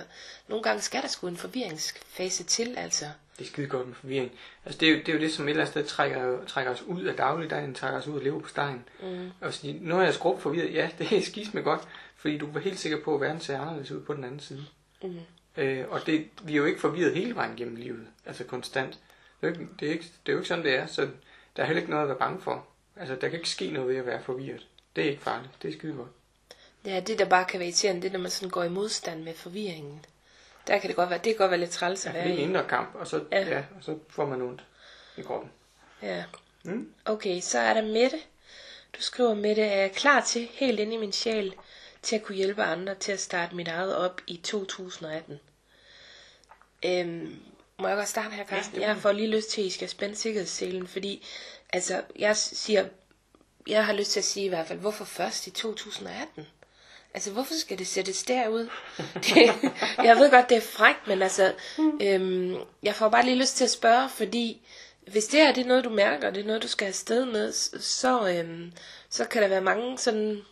nogle 0.48 0.62
gange 0.62 0.82
skal 0.82 1.02
der 1.02 1.08
sgu 1.08 1.26
en 1.26 1.36
forvirringsfase 1.36 2.44
til, 2.44 2.74
altså. 2.78 3.04
Det 3.38 3.44
er 3.44 3.48
skide 3.48 3.66
godt 3.66 3.86
med 3.86 3.94
forvirring. 3.94 4.32
Altså, 4.64 4.78
det 4.80 4.88
er 4.88 4.92
jo 4.92 4.98
det, 4.98 5.08
er 5.08 5.12
jo 5.12 5.20
det 5.20 5.32
som 5.32 5.44
et 5.44 5.50
eller 5.50 5.62
andet 5.62 5.72
sted 5.72 5.84
trækker, 5.84 6.44
trækker 6.44 6.72
os 6.72 6.82
ud 6.82 7.04
af 7.04 7.16
dagligdagen, 7.16 7.74
trækker 7.74 8.00
os 8.00 8.06
ud 8.06 8.18
af 8.18 8.24
lever 8.24 8.40
på 8.40 8.48
stegen. 8.48 8.84
Mm. 9.02 9.30
Og 9.40 9.54
sige, 9.54 9.78
nu 9.82 9.98
er 9.98 10.02
jeg 10.02 10.14
skrubt 10.14 10.42
forvirret. 10.42 10.74
Ja, 10.74 10.90
det 10.98 11.12
er 11.12 11.22
skisme 11.22 11.60
godt, 11.62 11.88
fordi 12.16 12.38
du 12.38 12.52
var 12.52 12.60
helt 12.60 12.78
sikker 12.78 13.02
på, 13.04 13.14
at 13.14 13.20
verden 13.20 13.40
ser 13.40 13.60
anderledes 13.60 13.90
ud 13.90 14.00
på 14.00 14.14
den 14.14 14.24
anden 14.24 14.40
side. 14.40 14.66
Mm. 15.02 15.18
Øh, 15.56 15.84
og 15.88 16.06
det, 16.06 16.28
vi 16.42 16.52
er 16.52 16.56
jo 16.56 16.64
ikke 16.64 16.80
forvirret 16.80 17.14
hele 17.14 17.34
vejen 17.34 17.56
gennem 17.56 17.76
livet, 17.76 18.06
altså 18.26 18.44
konstant. 18.44 18.98
Det 19.40 19.46
er, 19.46 19.52
jo 19.52 19.60
ikke, 19.60 19.72
det, 19.80 19.88
er 19.88 19.92
ikke, 19.92 20.04
det 20.04 20.32
er 20.32 20.32
jo 20.32 20.38
ikke 20.38 20.48
sådan, 20.48 20.64
det 20.64 20.74
er, 20.74 20.86
så 20.86 21.08
der 21.56 21.62
er 21.62 21.66
heller 21.66 21.80
ikke 21.80 21.90
noget 21.90 22.02
at 22.02 22.08
være 22.08 22.18
bange 22.18 22.40
for. 22.40 22.66
Altså, 22.96 23.14
der 23.14 23.28
kan 23.28 23.38
ikke 23.38 23.48
ske 23.48 23.70
noget 23.70 23.88
ved 23.88 23.96
at 23.96 24.06
være 24.06 24.22
forvirret. 24.22 24.66
Det 24.96 25.04
er 25.06 25.10
ikke 25.10 25.22
farligt, 25.22 25.50
det 25.62 25.68
er 25.68 25.78
skide 25.78 25.92
godt. 25.92 26.08
Ja, 26.84 27.00
det 27.00 27.18
der 27.18 27.24
bare 27.24 27.44
kan 27.44 27.60
være 27.60 27.68
irriterende, 27.68 28.02
det 28.02 28.08
er, 28.08 28.12
når 28.12 28.20
man 28.20 28.30
sådan 28.30 28.50
går 28.50 28.64
i 28.64 28.68
modstand 28.68 29.22
med 29.22 29.34
forvirringen. 29.34 30.04
Der 30.66 30.78
kan 30.78 30.88
det 30.88 30.96
godt 30.96 31.10
være, 31.10 31.18
det 31.18 31.24
kan 31.32 31.36
godt 31.36 31.50
være 31.50 31.60
lidt 31.60 31.70
træls 31.70 32.04
Ja, 32.04 32.10
at 32.10 32.14
det 32.14 32.20
er 32.20 32.24
være 32.24 32.34
en 32.34 32.40
i. 32.40 32.42
indre 32.42 32.64
kamp, 32.68 32.94
og 32.94 33.06
så, 33.06 33.24
ja. 33.32 33.38
Ja. 33.40 33.48
Ja, 33.48 33.58
og 33.58 33.84
så 33.84 33.98
får 34.08 34.26
man 34.26 34.42
ondt 34.42 34.64
i 35.16 35.22
kroppen. 35.22 35.50
Ja. 36.02 36.24
Mm? 36.62 36.92
Okay, 37.04 37.40
så 37.40 37.58
er 37.58 37.74
der 37.74 37.82
Mette. 37.82 38.18
Du 38.96 39.02
skriver, 39.02 39.34
Mette, 39.34 39.62
er 39.62 39.80
jeg 39.80 39.92
klar 39.92 40.20
til, 40.20 40.48
helt 40.52 40.80
inde 40.80 40.94
i 40.94 40.98
min 40.98 41.12
sjæl, 41.12 41.54
til 42.02 42.16
at 42.16 42.22
kunne 42.22 42.36
hjælpe 42.36 42.62
andre 42.62 42.94
til 42.94 43.12
at 43.12 43.20
starte 43.20 43.56
mit 43.56 43.68
eget 43.68 43.96
op 43.96 44.20
i 44.26 44.36
2018? 44.36 45.40
Øhm, 46.84 47.36
må 47.78 47.88
jeg 47.88 47.96
godt 47.96 48.08
starte 48.08 48.30
her, 48.34 48.46
Carsten? 48.46 48.80
Ja, 48.80 48.86
jeg 48.88 48.96
får 48.96 49.12
lige 49.12 49.28
lyst 49.28 49.50
til, 49.50 49.60
at 49.60 49.66
I 49.66 49.70
skal 49.70 49.88
spænde 49.88 50.16
sikkerhedsselen, 50.16 50.86
fordi 50.86 51.26
altså, 51.72 52.02
jeg 52.18 52.36
siger, 52.36 52.88
jeg 53.66 53.86
har 53.86 53.92
lyst 53.92 54.10
til 54.10 54.20
at 54.20 54.24
sige 54.24 54.46
i 54.46 54.48
hvert 54.48 54.66
fald, 54.66 54.78
hvorfor 54.78 55.04
først 55.04 55.46
i 55.46 55.50
2018? 55.50 56.46
Altså, 57.14 57.30
hvorfor 57.30 57.54
skal 57.60 57.78
det 57.78 57.86
sættes 57.86 58.22
derud? 58.22 58.68
Det, 59.14 59.52
jeg 60.04 60.16
ved 60.16 60.30
godt, 60.30 60.48
det 60.48 60.56
er 60.56 60.60
frækt, 60.60 61.06
men 61.06 61.22
altså, 61.22 61.52
øhm, 62.02 62.56
jeg 62.82 62.94
får 62.94 63.08
bare 63.08 63.24
lige 63.24 63.36
lyst 63.36 63.56
til 63.56 63.64
at 63.64 63.70
spørge, 63.70 64.08
fordi 64.08 64.60
hvis 65.12 65.26
det 65.26 65.40
her 65.40 65.52
det 65.52 65.64
er 65.64 65.68
noget, 65.68 65.84
du 65.84 65.90
mærker, 65.90 66.30
det 66.30 66.40
er 66.40 66.46
noget, 66.46 66.62
du 66.62 66.68
skal 66.68 66.86
afsted 66.86 67.24
med, 67.24 67.52
s- 67.52 67.84
så, 67.84 68.28
øhm, 68.28 68.72
så 69.10 69.24
kan 69.24 69.42
der 69.42 69.48
være 69.48 69.60
mange 69.60 69.98
sådan 69.98 70.42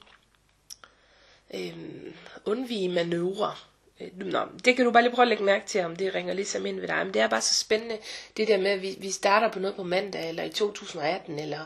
øhm, 1.54 2.14
undvige 2.44 2.88
manøvrer. 2.88 3.68
Øh, 4.00 4.08
Nå, 4.18 4.40
det 4.64 4.76
kan 4.76 4.84
du 4.84 4.90
bare 4.90 5.02
lige 5.02 5.12
prøve 5.14 5.24
at 5.24 5.28
lægge 5.28 5.44
mærke 5.44 5.66
til, 5.66 5.80
om 5.84 5.96
det 5.96 6.14
ringer 6.14 6.34
ligesom 6.34 6.66
ind 6.66 6.80
ved 6.80 6.88
dig. 6.88 7.04
Men 7.06 7.14
det 7.14 7.22
er 7.22 7.28
bare 7.28 7.40
så 7.40 7.54
spændende, 7.54 7.98
det 8.36 8.48
der 8.48 8.58
med, 8.58 8.70
at 8.70 8.82
vi, 8.82 8.96
vi 9.00 9.10
starter 9.10 9.48
på 9.50 9.58
noget 9.58 9.76
på 9.76 9.82
mandag, 9.82 10.28
eller 10.28 10.42
i 10.44 10.48
2018, 10.50 11.38
eller 11.38 11.64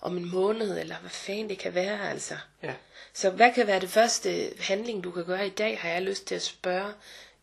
om 0.00 0.16
en 0.16 0.30
måned, 0.30 0.78
eller 0.78 0.96
hvad 0.96 1.10
fanden 1.10 1.48
det 1.48 1.58
kan 1.58 1.74
være, 1.74 2.10
altså. 2.10 2.34
Ja. 2.62 2.74
Så 3.12 3.30
hvad 3.30 3.52
kan 3.52 3.66
være 3.66 3.80
det 3.80 3.88
første 3.88 4.52
handling, 4.60 5.04
du 5.04 5.10
kan 5.10 5.24
gøre 5.24 5.46
i 5.46 5.50
dag, 5.50 5.78
har 5.78 5.88
jeg 5.88 6.02
lyst 6.02 6.26
til 6.26 6.34
at 6.34 6.42
spørge, 6.42 6.92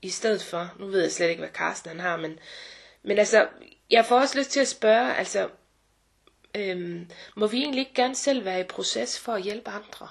i 0.02 0.10
stedet 0.10 0.44
for, 0.44 0.74
nu 0.80 0.86
ved 0.86 1.02
jeg 1.02 1.12
slet 1.12 1.30
ikke, 1.30 1.40
hvad 1.40 1.50
Carsten 1.50 1.90
han 1.90 2.00
har, 2.00 2.18
men, 2.18 2.40
men 3.04 3.18
altså, 3.18 3.48
jeg 3.90 4.06
får 4.06 4.20
også 4.20 4.38
lyst 4.38 4.52
til 4.52 4.60
at 4.60 4.68
spørge, 4.68 5.16
altså, 5.16 5.50
øhm, 6.56 7.10
må 7.36 7.48
vi 7.48 7.58
egentlig 7.58 7.80
ikke 7.80 7.94
gerne 7.96 8.16
selv 8.16 8.46
være 8.46 8.60
i 8.60 8.64
proces 8.64 9.20
for 9.20 9.34
at 9.34 9.42
hjælpe 9.42 9.72
andre? 9.72 10.08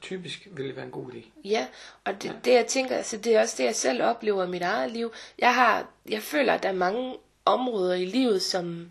Typisk 0.00 0.48
vil 0.50 0.66
det 0.66 0.76
være 0.76 0.84
en 0.84 0.90
god 0.90 1.12
idé. 1.12 1.26
Ja, 1.44 1.66
og 2.04 2.22
det, 2.22 2.36
det 2.44 2.52
jeg 2.52 2.66
tænker, 2.66 2.96
altså 2.96 3.16
det 3.16 3.36
er 3.36 3.40
også 3.40 3.54
det, 3.58 3.64
jeg 3.64 3.74
selv 3.74 4.02
oplever 4.02 4.44
i 4.44 4.48
mit 4.48 4.62
eget 4.62 4.90
liv. 4.90 5.12
Jeg 5.38 5.54
har, 5.54 5.88
jeg 6.08 6.22
føler, 6.22 6.54
at 6.54 6.62
der 6.62 6.68
er 6.68 6.72
mange 6.72 7.16
områder 7.44 7.94
i 7.94 8.04
livet, 8.04 8.42
som, 8.42 8.90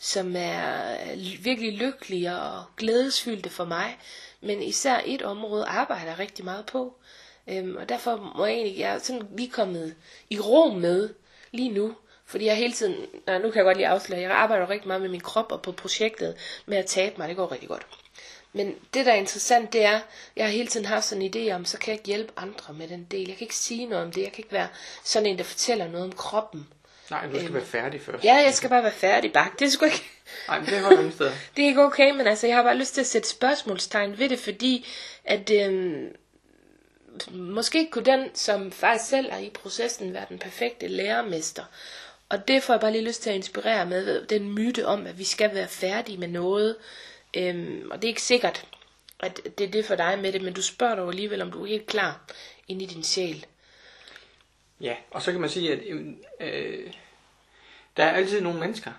som 0.00 0.36
er 0.36 0.92
øh, 0.92 1.44
virkelig 1.44 1.72
lykkelige 1.72 2.36
og 2.36 2.64
glædesfyldte 2.76 3.50
for 3.50 3.64
mig. 3.64 3.98
Men 4.40 4.62
især 4.62 5.00
et 5.04 5.22
område 5.22 5.64
arbejder 5.64 6.06
jeg 6.06 6.18
rigtig 6.18 6.44
meget 6.44 6.66
på. 6.66 6.94
Øhm, 7.48 7.76
og 7.76 7.88
derfor 7.88 8.32
må 8.36 8.46
jeg 8.46 8.54
egentlig, 8.54 8.78
jeg 8.78 8.94
er 8.94 8.98
sådan 8.98 9.28
lige 9.36 9.50
kommet 9.50 9.94
i 10.30 10.38
ro 10.38 10.70
med 10.70 11.14
lige 11.52 11.72
nu. 11.72 11.94
Fordi 12.24 12.44
jeg 12.44 12.56
hele 12.56 12.72
tiden, 12.72 12.96
nej, 13.26 13.38
nu 13.38 13.50
kan 13.50 13.56
jeg 13.56 13.64
godt 13.64 13.76
lige 13.76 13.88
afsløre, 13.88 14.20
jeg 14.20 14.30
arbejder 14.30 14.70
rigtig 14.70 14.88
meget 14.88 15.02
med 15.02 15.08
min 15.10 15.20
krop 15.20 15.52
og 15.52 15.62
på 15.62 15.72
projektet 15.72 16.36
med 16.66 16.76
at 16.78 16.86
tabe 16.86 17.14
mig. 17.18 17.28
Det 17.28 17.36
går 17.36 17.52
rigtig 17.52 17.68
godt. 17.68 17.86
Men 18.52 18.74
det, 18.94 19.06
der 19.06 19.12
er 19.12 19.16
interessant, 19.16 19.72
det 19.72 19.84
er, 19.84 20.00
jeg 20.36 20.44
har 20.44 20.52
hele 20.52 20.68
tiden 20.68 20.86
haft 20.86 21.04
sådan 21.04 21.22
en 21.22 21.32
idé 21.34 21.52
om, 21.54 21.64
så 21.64 21.78
kan 21.78 21.88
jeg 21.92 21.98
ikke 21.98 22.06
hjælpe 22.06 22.32
andre 22.36 22.74
med 22.74 22.88
den 22.88 23.06
del. 23.10 23.28
Jeg 23.28 23.36
kan 23.36 23.44
ikke 23.44 23.56
sige 23.56 23.86
noget 23.86 24.04
om 24.04 24.12
det. 24.12 24.22
Jeg 24.22 24.32
kan 24.32 24.44
ikke 24.44 24.52
være 24.52 24.68
sådan 25.04 25.26
en, 25.26 25.38
der 25.38 25.44
fortæller 25.44 25.88
noget 25.88 26.06
om 26.06 26.12
kroppen. 26.12 26.68
Nej, 27.10 27.26
du 27.26 27.38
skal 27.38 27.54
være 27.54 27.64
færdig 27.64 28.00
først. 28.00 28.24
Ja, 28.24 28.34
jeg 28.34 28.54
skal 28.54 28.70
bare 28.70 28.82
være 28.82 28.92
færdig 28.92 29.32
bak. 29.32 29.58
Det 29.58 29.66
er 29.66 29.70
sgu 29.70 29.84
ikke... 29.84 30.04
Nej, 30.48 30.58
men 30.60 30.68
det 30.68 30.80
holder 30.80 30.98
ingen 30.98 31.12
steder. 31.12 31.32
Det 31.56 31.62
er 31.62 31.66
ikke 31.66 31.82
okay, 31.82 32.10
men 32.10 32.26
altså, 32.26 32.46
jeg 32.46 32.56
har 32.56 32.62
bare 32.62 32.76
lyst 32.76 32.94
til 32.94 33.00
at 33.00 33.06
sætte 33.06 33.28
spørgsmålstegn 33.28 34.18
ved 34.18 34.28
det, 34.28 34.38
fordi 34.38 34.86
at 35.24 35.50
øhm, 35.50 36.16
måske 37.30 37.88
kunne 37.90 38.04
den, 38.04 38.28
som 38.34 38.72
faktisk 38.72 39.10
selv 39.10 39.28
er 39.30 39.38
i 39.38 39.50
processen, 39.54 40.14
være 40.14 40.26
den 40.28 40.38
perfekte 40.38 40.88
lærermester. 40.88 41.64
Og 42.28 42.48
det 42.48 42.62
får 42.62 42.74
jeg 42.74 42.80
bare 42.80 42.92
lige 42.92 43.04
lyst 43.04 43.22
til 43.22 43.30
at 43.30 43.36
inspirere 43.36 43.86
med 43.86 44.26
den 44.26 44.54
myte 44.54 44.86
om, 44.86 45.06
at 45.06 45.18
vi 45.18 45.24
skal 45.24 45.54
være 45.54 45.68
færdige 45.68 46.18
med 46.18 46.28
noget. 46.28 46.76
Øhm, 47.36 47.90
og 47.90 47.96
det 47.96 48.04
er 48.04 48.08
ikke 48.10 48.22
sikkert, 48.22 48.66
at 49.20 49.40
det 49.58 49.66
er 49.66 49.70
det 49.70 49.84
for 49.84 49.94
dig 49.94 50.18
med 50.18 50.32
det, 50.32 50.42
men 50.42 50.52
du 50.52 50.62
spørger 50.62 50.94
dog 50.94 51.08
alligevel, 51.08 51.42
om 51.42 51.52
du 51.52 51.62
er 51.62 51.68
helt 51.68 51.86
klar 51.86 52.20
inde 52.68 52.84
i 52.84 52.86
din 52.86 53.04
sjæl. 53.04 53.46
Ja, 54.80 54.96
og 55.10 55.22
så 55.22 55.32
kan 55.32 55.40
man 55.40 55.50
sige, 55.50 55.72
at 55.72 55.82
øh, 56.40 56.92
der 57.96 58.04
er 58.04 58.10
altid 58.10 58.40
nogle 58.40 58.60
mennesker, 58.60 58.92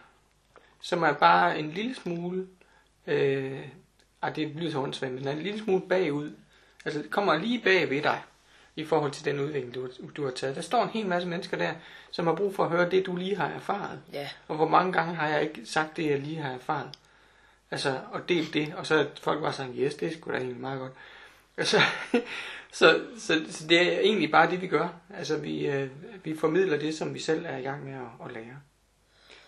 som 0.82 1.04
er 1.04 1.14
bare 1.14 1.60
en 1.60 1.72
lille 1.72 1.96
smule, 1.96 2.48
øh, 3.08 3.60
ej, 4.24 4.30
det 4.30 4.48
lyder 4.48 4.72
så 4.72 4.80
åndssvagt, 4.80 5.14
men 5.14 5.28
er 5.28 5.32
en 5.32 5.42
lille 5.42 5.60
smule 5.60 5.82
bagud. 5.90 6.32
Altså, 6.86 7.04
kommer 7.10 7.38
lige 7.38 7.62
bag 7.64 7.90
ved 7.90 8.02
dig, 8.02 8.22
i 8.76 8.86
forhold 8.86 9.12
til 9.12 9.26
den 9.26 9.40
udvikling, 9.40 9.76
du, 9.76 9.90
du 10.18 10.24
har 10.24 10.32
taget. 10.32 10.56
Der 10.56 10.62
står 10.62 10.84
en 10.84 10.90
hel 10.90 11.06
masse 11.06 11.28
mennesker 11.28 11.58
der, 11.58 11.74
som 12.12 12.28
har 12.28 12.36
brug 12.36 12.56
for 12.56 12.64
at 12.64 12.70
høre 12.70 12.90
det, 12.90 13.06
du 13.06 13.16
lige 13.16 13.36
har 13.36 13.48
erfaret. 13.48 14.00
Ja. 14.14 14.30
Og 14.48 14.56
hvor 14.56 14.68
mange 14.68 14.94
gange 14.94 15.16
har 15.16 15.28
jeg 15.28 15.42
ikke 15.42 15.66
sagt 15.66 15.98
det, 15.98 16.10
jeg 16.10 16.20
lige 16.20 16.42
har 16.42 16.52
erfaret? 16.52 16.90
Altså, 17.72 18.00
og 18.12 18.30
delt 18.30 18.54
det, 18.54 18.74
og 18.76 18.86
så 18.86 18.96
er 18.96 19.06
folk 19.22 19.42
bare 19.42 19.54
sagt, 19.54 19.70
yes, 19.76 19.96
det 19.96 20.08
er 20.08 20.14
sgu 20.14 20.32
da 20.32 20.38
egentlig 20.38 20.60
meget 20.60 20.80
godt. 20.80 20.92
Altså, 21.58 21.80
så, 22.12 22.22
så, 22.72 23.00
så 23.18 23.68
det 23.70 23.82
er 23.96 24.00
egentlig 24.00 24.32
bare 24.32 24.52
det, 24.52 24.62
vi 24.62 24.68
gør. 24.68 24.88
Altså, 25.18 25.38
vi, 25.38 25.68
øh, 25.68 25.90
vi 26.24 26.38
formidler 26.38 26.80
det, 26.80 26.96
som 26.98 27.14
vi 27.14 27.20
selv 27.20 27.46
er 27.46 27.58
i 27.58 27.62
gang 27.62 27.84
med 27.86 27.94
at, 27.94 28.26
at 28.28 28.32
lære. 28.34 28.56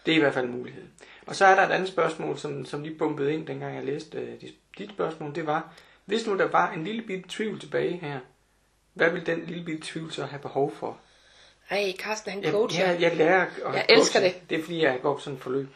Det 0.05 0.11
er 0.11 0.15
i 0.15 0.19
hvert 0.19 0.33
fald 0.33 0.45
en 0.45 0.51
mulighed. 0.51 0.83
Og 1.25 1.35
så 1.35 1.45
er 1.45 1.55
der 1.55 1.67
et 1.67 1.71
andet 1.71 1.87
spørgsmål, 1.89 2.37
som, 2.37 2.65
som 2.65 2.83
lige 2.83 2.95
bumpede 2.97 3.33
ind, 3.33 3.47
dengang 3.47 3.75
jeg 3.75 3.83
læste 3.85 4.17
øh, 4.17 4.41
dit, 4.41 4.53
dit 4.77 4.89
spørgsmål. 4.89 5.35
Det 5.35 5.47
var, 5.47 5.73
hvis 6.05 6.27
nu 6.27 6.37
der 6.37 6.45
var 6.47 6.71
en 6.71 6.83
lille 6.83 7.01
bitte 7.01 7.23
tvivl 7.29 7.59
tilbage 7.59 7.97
her, 8.01 8.19
hvad 8.93 9.09
vil 9.09 9.25
den 9.25 9.43
lille 9.47 9.65
bitte 9.65 9.81
tvivl 9.87 10.11
så 10.11 10.25
have 10.25 10.41
behov 10.41 10.71
for? 10.75 10.97
Ej, 11.69 11.93
Carsten, 11.99 12.31
han 12.31 12.43
Jeg, 12.43 12.51
coacher. 12.51 12.91
jeg, 12.91 13.01
jeg 13.01 13.17
lærer 13.17 13.41
at 13.65 13.75
Jeg 13.75 13.85
elsker 13.89 14.19
coache. 14.19 14.39
det. 14.39 14.49
Det 14.49 14.59
er 14.59 14.63
fordi, 14.63 14.83
jeg 14.83 14.99
går 15.01 15.13
på 15.13 15.19
sådan 15.19 15.37
et 15.37 15.43
forløb. 15.43 15.67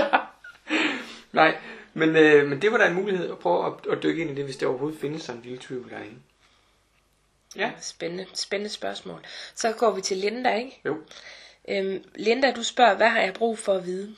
Nej, 1.32 1.56
men, 1.94 2.16
øh, 2.16 2.46
men 2.48 2.62
det 2.62 2.72
var 2.72 2.78
da 2.78 2.86
en 2.86 2.94
mulighed 2.94 3.30
at 3.30 3.38
prøve 3.38 3.66
at, 3.66 3.72
at 3.96 4.02
dykke 4.02 4.22
ind 4.22 4.30
i 4.30 4.34
det, 4.34 4.44
hvis 4.44 4.56
der 4.56 4.66
overhovedet 4.66 5.00
findes 5.00 5.22
sådan 5.22 5.38
en 5.40 5.44
lille 5.44 5.58
tvivl 5.62 5.90
derinde. 5.90 6.16
Ja. 7.56 7.70
Spændende, 7.80 8.26
spændende 8.34 8.70
spørgsmål. 8.74 9.24
Så 9.54 9.72
går 9.72 9.90
vi 9.90 10.00
til 10.00 10.16
Linda, 10.16 10.54
ikke? 10.54 10.80
Jo. 10.84 10.96
Øhm, 11.68 12.04
Linda, 12.14 12.52
du 12.52 12.62
spørger, 12.62 12.96
hvad 12.96 13.08
har 13.08 13.20
jeg 13.20 13.34
brug 13.34 13.58
for 13.58 13.74
at 13.74 13.86
vide? 13.86 14.16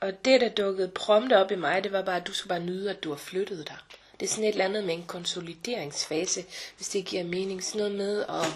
Og 0.00 0.24
det, 0.24 0.40
der 0.40 0.48
dukkede 0.48 0.88
prompte 0.88 1.38
op 1.38 1.50
i 1.50 1.54
mig, 1.56 1.84
det 1.84 1.92
var 1.92 2.02
bare, 2.02 2.16
at 2.16 2.26
du 2.26 2.32
skal 2.32 2.48
bare 2.48 2.60
nyde, 2.60 2.90
at 2.90 3.04
du 3.04 3.08
har 3.10 3.16
flyttet 3.16 3.68
dig. 3.68 3.76
Det 4.20 4.26
er 4.26 4.30
sådan 4.30 4.44
et 4.44 4.48
eller 4.52 4.64
andet 4.64 4.84
med 4.84 4.94
en 4.94 5.06
konsolideringsfase, 5.06 6.44
hvis 6.76 6.88
det 6.88 7.04
giver 7.04 7.24
mening. 7.24 7.64
Sådan 7.64 7.78
noget 7.78 7.94
med 7.94 8.22
at 8.28 8.46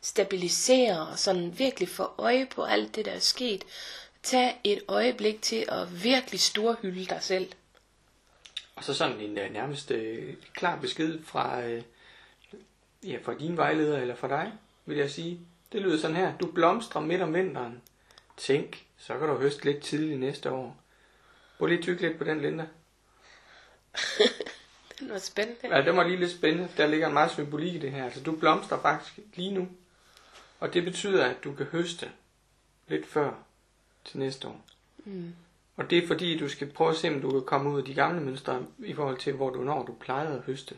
stabilisere 0.00 1.08
og 1.08 1.18
sådan 1.18 1.58
virkelig 1.58 1.88
få 1.88 2.10
øje 2.18 2.46
på 2.46 2.64
alt 2.64 2.96
det, 2.96 3.04
der 3.04 3.12
er 3.12 3.18
sket. 3.18 3.64
Tag 4.22 4.60
et 4.64 4.82
øjeblik 4.88 5.42
til 5.42 5.64
at 5.68 6.04
virkelig 6.04 6.40
storhylde 6.40 7.06
dig 7.06 7.18
selv. 7.20 7.48
Og 8.76 8.84
så 8.84 8.94
sådan 8.94 9.20
en 9.20 9.38
uh, 9.38 9.52
nærmest 9.52 9.90
uh, 9.90 9.98
klar 10.54 10.76
besked 10.80 11.18
fra, 11.24 11.66
uh, 11.66 11.82
ja, 13.04 13.18
fra 13.22 13.34
din 13.34 13.56
vejleder 13.56 13.98
eller 13.98 14.14
fra 14.14 14.28
dig, 14.28 14.52
vil 14.86 14.96
jeg 14.96 15.10
sige. 15.10 15.40
Det 15.72 15.82
lyder 15.82 15.98
sådan 15.98 16.16
her. 16.16 16.36
Du 16.38 16.46
blomstrer 16.46 17.00
midt 17.00 17.22
om 17.22 17.34
vinteren. 17.34 17.82
Tænk, 18.36 18.86
så 18.98 19.18
kan 19.18 19.28
du 19.28 19.34
høste 19.34 19.64
lidt 19.64 19.82
tidligt 19.82 20.20
næste 20.20 20.50
år. 20.50 20.76
Prøv 21.58 21.66
lige 21.66 21.82
tykke 21.82 22.02
lidt 22.02 22.18
på 22.18 22.24
den, 22.24 22.40
Linda. 22.40 22.66
det 25.00 25.10
var 25.10 25.18
spændende. 25.18 25.76
Ja, 25.76 25.82
det 25.84 25.96
var 25.96 26.04
lige 26.06 26.20
lidt 26.20 26.30
spændende. 26.30 26.68
Der 26.76 26.86
ligger 26.86 27.06
en 27.06 27.12
meget 27.14 27.30
symbolik 27.30 27.74
i 27.74 27.78
det 27.78 27.92
her. 27.92 28.04
Altså, 28.04 28.22
du 28.22 28.36
blomstrer 28.36 28.80
faktisk 28.80 29.18
lige 29.34 29.54
nu. 29.54 29.68
Og 30.60 30.74
det 30.74 30.84
betyder, 30.84 31.24
at 31.24 31.44
du 31.44 31.54
kan 31.54 31.66
høste 31.66 32.10
lidt 32.88 33.06
før 33.06 33.32
til 34.04 34.18
næste 34.18 34.48
år. 34.48 34.60
Mm. 35.04 35.34
Og 35.76 35.90
det 35.90 35.98
er 35.98 36.06
fordi, 36.06 36.38
du 36.38 36.48
skal 36.48 36.72
prøve 36.72 36.90
at 36.90 36.96
se, 36.96 37.08
om 37.08 37.20
du 37.20 37.30
kan 37.30 37.42
komme 37.42 37.70
ud 37.70 37.78
af 37.78 37.84
de 37.84 37.94
gamle 37.94 38.20
mønstre 38.20 38.66
i 38.78 38.94
forhold 38.94 39.18
til, 39.18 39.32
hvor 39.32 39.50
du 39.50 39.62
når 39.62 39.84
du 39.84 39.92
plejede 40.00 40.38
at 40.38 40.44
høste. 40.44 40.76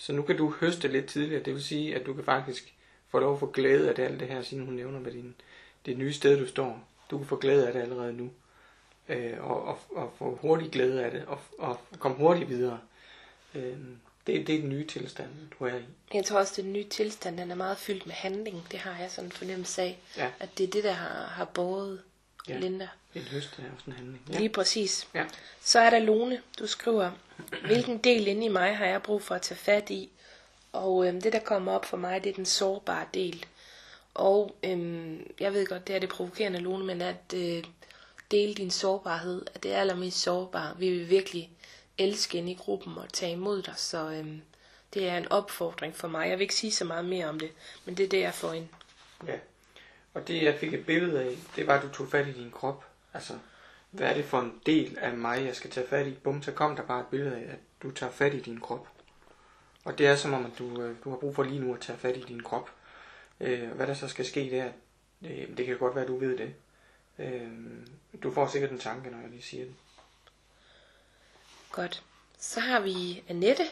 Så 0.00 0.12
nu 0.12 0.22
kan 0.22 0.36
du 0.36 0.54
høste 0.60 0.88
lidt 0.88 1.06
tidligere. 1.06 1.42
Det 1.42 1.54
vil 1.54 1.64
sige, 1.64 1.96
at 1.96 2.06
du 2.06 2.14
kan 2.14 2.24
faktisk 2.24 2.74
få 3.08 3.18
lov 3.18 3.32
at 3.34 3.40
få 3.40 3.46
glæde 3.46 3.88
af 3.88 3.94
det, 3.94 4.02
alt 4.02 4.20
det 4.20 4.28
her, 4.28 4.42
siden 4.42 4.64
hun 4.64 4.74
nævner 4.74 5.00
med 5.00 5.12
din, 5.12 5.34
det 5.86 5.98
nye 5.98 6.12
sted, 6.12 6.38
du 6.38 6.46
står. 6.46 6.88
Du 7.10 7.18
kan 7.18 7.26
få 7.26 7.36
glæde 7.36 7.66
af 7.66 7.72
det 7.72 7.80
allerede 7.80 8.12
nu. 8.12 8.30
Øh, 9.08 9.50
og, 9.50 9.64
og, 9.64 9.78
og 9.90 10.12
få 10.18 10.38
hurtig 10.42 10.70
glæde 10.70 11.04
af 11.04 11.10
det, 11.10 11.24
og, 11.26 11.38
og 11.58 11.80
komme 11.98 12.16
hurtigt 12.16 12.48
videre. 12.48 12.80
Øh, 13.54 13.76
det, 14.26 14.46
det 14.46 14.54
er 14.54 14.60
den 14.60 14.68
nye 14.68 14.86
tilstand, 14.86 15.28
du 15.58 15.64
er 15.64 15.76
i. 15.76 15.84
Jeg 16.14 16.24
tror 16.24 16.38
også, 16.38 16.60
at 16.60 16.64
den 16.64 16.72
nye 16.72 16.88
tilstand 16.88 17.38
den 17.38 17.50
er 17.50 17.54
meget 17.54 17.78
fyldt 17.78 18.06
med 18.06 18.14
handling. 18.14 18.66
Det 18.70 18.78
har 18.78 19.00
jeg 19.00 19.10
sådan 19.10 19.28
en 19.28 19.32
fornemmelse 19.32 19.82
af. 19.82 19.98
Ja. 20.16 20.30
At 20.40 20.48
det 20.58 20.64
er 20.66 20.70
det, 20.70 20.84
der 20.84 20.92
har, 20.92 21.26
har 21.26 21.44
båret 21.44 22.02
ja. 22.48 22.58
Linda. 22.58 22.88
En 23.14 23.22
høst 23.22 23.58
er 23.58 23.62
også 23.74 23.84
en 23.86 23.92
handling. 23.92 24.22
Ja. 24.32 24.38
Lige 24.38 24.48
præcis. 24.48 25.08
Ja. 25.14 25.24
Så 25.60 25.78
er 25.78 25.90
der 25.90 25.98
Lone, 25.98 26.42
du 26.58 26.66
skriver, 26.66 27.10
hvilken 27.66 27.98
del 27.98 28.26
inde 28.26 28.46
i 28.46 28.48
mig 28.48 28.76
har 28.76 28.86
jeg 28.86 29.02
brug 29.02 29.22
for 29.22 29.34
at 29.34 29.42
tage 29.42 29.58
fat 29.58 29.90
i? 29.90 30.10
Og 30.72 31.06
øhm, 31.06 31.20
det, 31.20 31.32
der 31.32 31.38
kommer 31.38 31.72
op 31.72 31.84
for 31.84 31.96
mig, 31.96 32.24
det 32.24 32.30
er 32.30 32.34
den 32.34 32.46
sårbare 32.46 33.06
del. 33.14 33.46
Og 34.14 34.56
øhm, 34.62 35.30
jeg 35.40 35.52
ved 35.52 35.66
godt, 35.66 35.86
det 35.86 35.96
er 35.96 36.00
det 36.00 36.08
provokerende, 36.08 36.58
Lone, 36.58 36.84
men 36.84 37.02
at 37.02 37.34
øh, 37.34 37.64
dele 38.30 38.54
din 38.54 38.70
sårbarhed, 38.70 39.46
at 39.54 39.62
det 39.62 39.72
er 39.72 39.80
allermest 39.80 40.18
sårbare. 40.18 40.78
Vi 40.78 40.90
vil 40.90 41.10
virkelig 41.10 41.50
elske 41.98 42.38
ind 42.38 42.48
i 42.50 42.54
gruppen 42.54 42.98
og 42.98 43.12
tage 43.12 43.32
imod 43.32 43.62
dig, 43.62 43.74
så 43.76 44.10
øhm, 44.10 44.42
det 44.94 45.08
er 45.08 45.16
en 45.16 45.32
opfordring 45.32 45.96
for 45.96 46.08
mig. 46.08 46.28
Jeg 46.28 46.38
vil 46.38 46.42
ikke 46.42 46.54
sige 46.54 46.72
så 46.72 46.84
meget 46.84 47.04
mere 47.04 47.26
om 47.26 47.38
det, 47.38 47.50
men 47.84 47.96
det 47.96 48.04
er 48.04 48.08
det, 48.08 48.20
jeg 48.20 48.34
får 48.34 48.52
ind. 48.52 48.68
Ja, 49.26 49.36
og 50.14 50.28
det 50.28 50.42
jeg 50.42 50.58
fik 50.58 50.74
et 50.74 50.86
billede 50.86 51.22
af, 51.22 51.36
det 51.56 51.66
var, 51.66 51.74
at 51.74 51.82
du 51.82 51.88
tog 51.88 52.08
fat 52.08 52.28
i 52.28 52.32
din 52.32 52.50
krop. 52.50 52.84
Altså, 53.14 53.38
hvad 53.90 54.08
er 54.08 54.14
det 54.14 54.24
for 54.24 54.40
en 54.40 54.60
del 54.66 54.98
af 54.98 55.12
mig, 55.12 55.44
jeg 55.44 55.56
skal 55.56 55.70
tage 55.70 55.88
fat 55.88 56.06
i? 56.06 56.10
Bum, 56.10 56.42
så 56.42 56.52
kom 56.52 56.76
der 56.76 56.82
bare 56.82 57.00
et 57.00 57.06
billede 57.06 57.36
af, 57.36 57.52
at 57.52 57.58
du 57.82 57.90
tager 57.90 58.12
fat 58.12 58.34
i 58.34 58.40
din 58.40 58.60
krop. 58.60 58.88
Og 59.84 59.98
det 59.98 60.06
er 60.06 60.16
som 60.16 60.32
om, 60.32 60.46
at 60.46 60.58
du, 60.58 60.82
øh, 60.82 60.96
du 61.04 61.10
har 61.10 61.16
brug 61.16 61.34
for 61.34 61.42
lige 61.42 61.60
nu 61.60 61.74
at 61.74 61.80
tage 61.80 61.98
fat 61.98 62.16
i 62.16 62.24
din 62.28 62.42
krop. 62.42 62.70
Øh, 63.40 63.70
hvad 63.70 63.86
der 63.86 63.94
så 63.94 64.08
skal 64.08 64.26
ske 64.26 64.50
der, 64.50 64.72
øh, 65.30 65.56
det 65.56 65.66
kan 65.66 65.78
godt 65.78 65.94
være, 65.94 66.04
at 66.04 66.08
du 66.08 66.18
ved 66.18 66.38
det. 66.38 66.54
Øh, 67.18 67.48
du 68.22 68.34
får 68.34 68.46
sikkert 68.46 68.70
en 68.70 68.78
tanke, 68.78 69.10
når 69.10 69.20
jeg 69.20 69.30
lige 69.30 69.42
siger 69.42 69.64
det. 69.64 69.74
Godt. 71.72 72.02
Så 72.38 72.60
har 72.60 72.80
vi 72.80 73.22
Annette. 73.28 73.64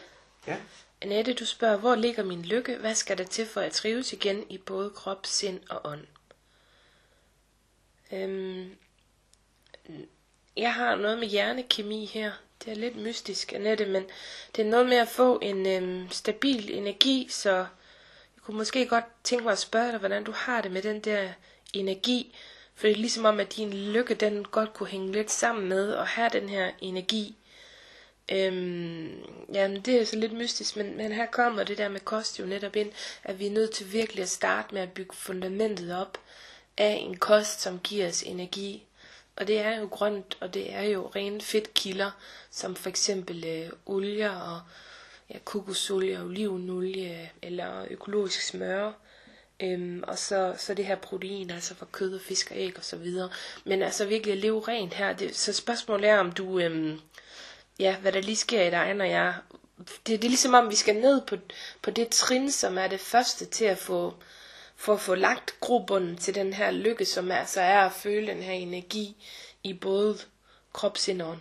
Ja. 0.47 0.57
Annette, 1.03 1.35
du 1.35 1.47
spørger, 1.47 1.77
hvor 1.77 1.95
ligger 1.95 2.25
min 2.25 2.43
lykke? 2.43 2.77
Hvad 2.77 2.95
skal 2.95 3.19
der 3.19 3.25
til 3.25 3.47
for 3.47 3.61
at 3.61 3.73
trives 3.73 4.13
igen 4.13 4.51
i 4.51 4.59
både 4.59 4.91
krop, 4.91 5.27
sind 5.27 5.61
og 5.71 5.81
ånd? 5.85 6.07
Øhm, 8.13 8.71
jeg 10.57 10.75
har 10.75 10.97
noget 10.97 11.19
med 11.19 11.29
hjernekemi 11.29 12.05
her. 12.05 12.33
Det 12.65 12.71
er 12.71 12.77
lidt 12.77 12.97
mystisk, 12.97 13.53
Annette, 13.53 13.87
men 13.87 14.05
det 14.57 14.67
er 14.67 14.71
noget 14.71 14.87
med 14.89 14.97
at 14.97 15.09
få 15.09 15.39
en 15.43 15.67
øhm, 15.67 16.11
stabil 16.11 16.71
energi, 16.75 17.27
så 17.31 17.57
jeg 18.37 18.43
kunne 18.43 18.57
måske 18.57 18.87
godt 18.87 19.05
tænke 19.25 19.45
mig 19.45 19.53
at 19.53 19.59
spørge 19.59 19.91
dig, 19.91 19.99
hvordan 19.99 20.25
du 20.25 20.33
har 20.33 20.61
det 20.61 20.71
med 20.71 20.83
den 20.83 21.01
der 21.01 21.29
energi. 21.73 22.35
For 22.75 22.87
det 22.87 22.97
er 22.97 23.01
ligesom 23.01 23.25
om, 23.25 23.41
at 23.41 23.57
din 23.57 23.73
lykke, 23.73 24.15
den 24.15 24.45
godt 24.45 24.75
kunne 24.75 24.89
hænge 24.89 25.13
lidt 25.13 25.31
sammen 25.31 25.69
med 25.69 25.95
at 25.95 26.07
have 26.07 26.31
den 26.33 26.49
her 26.49 26.71
energi. 26.81 27.37
Øhm, 28.33 29.25
jamen, 29.53 29.81
det 29.81 30.01
er 30.01 30.05
så 30.05 30.17
lidt 30.17 30.33
mystisk, 30.33 30.77
men, 30.77 30.97
men 30.97 31.13
her 31.13 31.27
kommer 31.27 31.65
det 31.65 31.79
der 31.79 31.89
med 31.89 32.01
kost 32.01 32.41
jo 32.41 32.47
netop 32.47 32.77
ind, 32.77 32.93
at 33.25 33.39
vi 33.39 33.47
er 33.47 33.51
nødt 33.51 33.71
til 33.71 33.93
virkelig 33.93 34.23
at 34.23 34.29
starte 34.29 34.75
med 34.75 34.83
at 34.83 34.93
bygge 34.93 35.17
fundamentet 35.17 35.97
op 35.97 36.19
af 36.79 36.99
en 37.03 37.17
kost, 37.17 37.61
som 37.61 37.79
giver 37.79 38.09
os 38.09 38.23
energi. 38.23 38.85
Og 39.37 39.47
det 39.47 39.59
er 39.59 39.79
jo 39.79 39.87
grønt, 39.87 40.37
og 40.41 40.55
det 40.55 40.73
er 40.75 40.83
jo 40.83 41.11
rene 41.17 41.41
fedtkilder, 41.41 42.11
som 42.51 42.77
for 42.77 42.89
eksempel 42.89 43.45
øh, 43.47 43.71
olier 43.87 44.31
og 44.31 44.61
ja, 45.31 45.39
kokosolie, 45.45 46.23
olivenolie 46.23 47.31
eller 47.43 47.87
økologisk 47.91 48.41
smør. 48.43 48.93
Øhm, 49.61 50.05
og 50.07 50.19
så, 50.19 50.55
så 50.59 50.75
det 50.75 50.87
her 50.87 50.97
protein, 50.97 51.51
altså 51.51 51.75
fra 51.75 51.87
kød 51.93 52.15
og 52.15 52.21
fisk 52.21 52.51
og 52.51 52.57
æg 52.57 52.77
og 52.77 52.85
så 52.85 52.97
videre. 52.97 53.31
Men 53.65 53.83
altså 53.83 54.05
virkelig 54.05 54.33
at 54.33 54.39
leve 54.39 54.65
rent 54.69 54.95
her. 54.95 55.13
Det, 55.13 55.37
så 55.37 55.53
spørgsmålet 55.53 56.11
er, 56.11 56.19
om 56.19 56.33
du, 56.33 56.59
øhm, 56.59 57.01
ja, 57.79 57.97
hvad 57.97 58.13
der 58.13 58.21
lige 58.21 58.37
sker 58.37 58.63
i 58.63 58.71
dig, 58.71 58.95
når 58.95 59.05
jeg... 59.05 59.35
Det, 59.79 60.07
det 60.07 60.25
er 60.25 60.29
ligesom 60.29 60.55
om, 60.55 60.71
vi 60.71 60.77
skal 60.77 60.97
ned 60.97 61.21
på, 61.27 61.37
på 61.83 61.91
det 61.91 62.09
trin, 62.09 62.51
som 62.51 62.79
er 62.79 62.87
det 62.87 63.01
første 63.01 63.45
til 63.45 63.65
at 63.65 63.79
få, 63.79 64.15
for 64.79 64.95
at 64.95 65.01
få 65.01 65.15
lagt 65.15 65.61
grobunden 65.61 66.17
til 66.17 66.35
den 66.35 66.53
her 66.53 66.71
lykke, 66.71 67.05
som 67.05 67.31
altså 67.31 67.61
er 67.61 67.79
at 67.81 67.93
føle 67.93 68.27
den 68.27 68.43
her 68.43 68.53
energi 68.53 69.27
i 69.63 69.75
både 69.75 70.19
krop, 70.73 70.97
sind 70.97 71.23
og. 71.23 71.39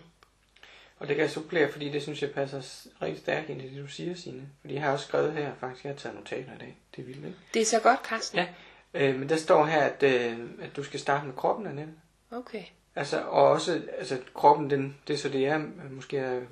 Og 0.98 1.08
det 1.08 1.16
kan 1.16 1.22
jeg 1.22 1.30
supplere, 1.30 1.72
fordi 1.72 1.88
det 1.88 2.02
synes 2.02 2.22
jeg 2.22 2.30
passer 2.30 2.88
rigtig 3.02 3.20
stærkt 3.20 3.50
ind 3.50 3.62
i 3.62 3.68
det, 3.68 3.82
du 3.82 3.88
siger, 3.88 4.14
Signe. 4.14 4.48
Fordi 4.60 4.74
jeg 4.74 4.82
har 4.82 4.92
også 4.92 5.06
skrevet 5.06 5.32
her, 5.32 5.52
faktisk, 5.60 5.84
jeg 5.84 5.92
har 5.92 5.98
taget 5.98 6.16
notater 6.18 6.54
i 6.54 6.58
dag. 6.58 6.78
Det 6.96 7.02
er 7.02 7.06
vildt, 7.06 7.24
ikke? 7.24 7.38
Det 7.54 7.62
er 7.62 7.66
så 7.66 7.80
godt, 7.80 8.00
Carsten. 8.06 8.38
Ja, 8.38 8.46
øh, 8.94 9.18
men 9.18 9.28
der 9.28 9.36
står 9.36 9.64
her, 9.64 9.80
at, 9.80 10.02
øh, 10.02 10.38
at 10.60 10.76
du 10.76 10.82
skal 10.82 11.00
starte 11.00 11.26
med 11.26 11.34
kroppen, 11.34 11.66
Annette. 11.66 11.92
Okay. 12.30 12.62
Altså, 12.96 13.20
og 13.20 13.48
også, 13.48 13.82
altså 13.98 14.18
kroppen, 14.34 14.70
den, 14.70 14.96
det 15.08 15.14
er 15.14 15.18
så 15.18 15.28
det 15.28 15.46
er, 15.46 15.58
måske 15.90 16.46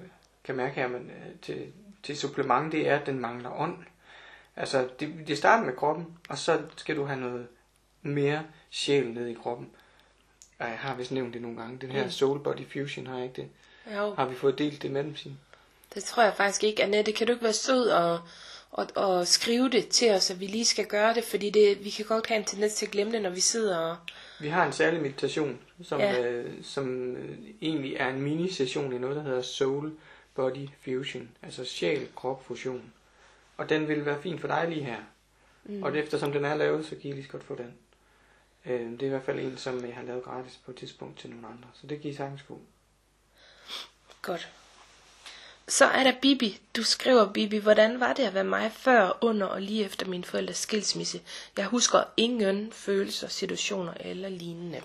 kan 0.45 0.57
mærke 0.57 0.75
her, 0.75 0.89
men 0.89 1.11
øh, 1.11 1.41
til, 1.43 1.73
til 2.03 2.17
supplement, 2.17 2.73
det 2.73 2.89
er, 2.89 2.99
at 2.99 3.07
den 3.07 3.19
mangler 3.19 3.61
ånd. 3.61 3.77
Altså, 4.57 4.89
det, 5.01 5.15
det 5.27 5.39
starter 5.39 5.65
med 5.65 5.77
kroppen, 5.77 6.07
og 6.29 6.39
så 6.39 6.61
skal 6.77 6.97
du 6.97 7.05
have 7.05 7.21
noget 7.21 7.47
mere 8.03 8.43
sjæl 8.71 9.07
ned 9.07 9.27
i 9.27 9.35
kroppen. 9.35 9.69
Og 10.59 10.67
jeg 10.67 10.79
har 10.79 10.95
vist 10.95 11.13
nævnt 11.13 11.35
det 11.35 11.43
nogle 11.43 11.57
gange. 11.57 11.79
Den 11.81 11.91
her 11.91 12.05
mm. 12.05 12.11
Soul 12.11 12.43
Body 12.43 12.73
Fusion, 12.73 13.07
har 13.07 13.15
jeg 13.17 13.25
ikke 13.25 13.43
det? 13.43 13.49
Jo. 13.97 14.15
Har 14.15 14.27
vi 14.27 14.35
fået 14.35 14.59
delt 14.59 14.83
det 14.83 14.91
med 14.91 15.05
dem, 15.05 15.17
Signe? 15.17 15.37
Det 15.95 16.05
tror 16.05 16.23
jeg 16.23 16.35
faktisk 16.37 16.65
ikke. 16.65 16.83
Annette, 16.83 17.13
kan 17.13 17.27
du 17.27 17.33
ikke 17.33 17.45
være 17.45 17.53
sød 17.53 17.89
og, 17.89 18.21
og, 18.71 18.87
og 18.95 19.27
skrive 19.27 19.71
det 19.71 19.89
til 19.89 20.11
os, 20.11 20.31
at 20.31 20.41
vi 20.41 20.47
lige 20.47 20.65
skal 20.65 20.87
gøre 20.87 21.15
det? 21.15 21.25
Fordi 21.25 21.51
det, 21.51 21.85
vi 21.85 21.91
kan 21.91 22.05
godt 22.05 22.27
have 22.27 22.39
en 22.39 22.45
tendens 22.45 22.75
til 22.75 22.87
at 22.87 22.93
glemme 22.93 23.13
det, 23.13 23.23
når 23.23 23.31
vi 23.31 23.41
sidder 23.41 23.79
og... 23.79 23.97
Vi 24.41 24.49
har 24.49 24.67
en 24.67 24.73
særlig 24.73 25.03
meditation, 25.03 25.59
som, 25.83 26.01
Ja. 26.01 26.23
øh, 26.23 26.53
som 26.63 27.17
øh, 27.17 27.39
egentlig 27.63 27.95
er 27.97 28.09
en 28.09 28.21
mini-session 28.23 28.93
i 28.93 28.99
noget, 28.99 29.17
der 29.17 29.23
hedder 29.23 29.43
Soul 29.43 29.93
Body 30.35 30.69
Fusion. 30.85 31.29
Altså 31.43 31.65
sjæl-krop-fusion. 31.65 32.93
Og 33.57 33.69
den 33.69 33.89
vil 33.89 34.07
være 34.07 34.23
fin 34.23 34.39
for 34.39 34.49
dig 34.49 34.69
lige 34.69 34.85
her. 34.85 34.99
Mm. 35.65 35.83
Og 35.83 35.93
det, 35.93 36.03
eftersom 36.03 36.33
den 36.33 36.45
er 36.45 36.55
lavet, 36.55 36.87
så 36.87 36.91
kan 36.91 37.11
I 37.11 37.13
lige 37.13 37.25
så 37.25 37.31
godt 37.31 37.45
få 37.45 37.55
den. 37.55 37.75
Øh, 38.67 38.91
det 38.91 39.03
er 39.03 39.07
i 39.07 39.11
hvert 39.11 39.25
fald 39.25 39.41
en, 39.41 39.57
som 39.57 39.87
jeg 39.87 39.95
har 39.95 40.03
lavet 40.03 40.25
gratis 40.25 40.61
på 40.65 40.71
et 40.71 40.77
tidspunkt 40.77 41.19
til 41.19 41.31
nogle 41.31 41.47
andre. 41.47 41.69
Så 41.75 41.87
det 41.87 42.01
kan 42.01 42.11
I 42.11 42.15
sagtens 42.15 42.43
få. 42.43 42.61
Godt. 44.23 44.49
Så 45.69 45.85
er 45.85 46.03
der 46.05 46.13
Bibi. 46.23 46.61
Du 46.77 46.83
skriver, 46.83 47.33
Bibi, 47.33 47.57
hvordan 47.59 48.01
var 48.01 48.13
det 48.13 48.23
at 48.23 48.35
være 48.35 48.45
mig 48.45 48.73
før, 48.73 49.19
under 49.21 49.47
og 49.47 49.63
lige 49.63 49.85
efter 49.85 50.07
min 50.07 50.25
forældres 50.25 50.57
skilsmisse? 50.57 51.21
Jeg 51.57 51.67
husker 51.67 52.03
ingen 52.17 52.73
følelser, 52.73 53.29
situationer 53.29 53.95
eller 54.01 54.29
lignende. 54.29 54.83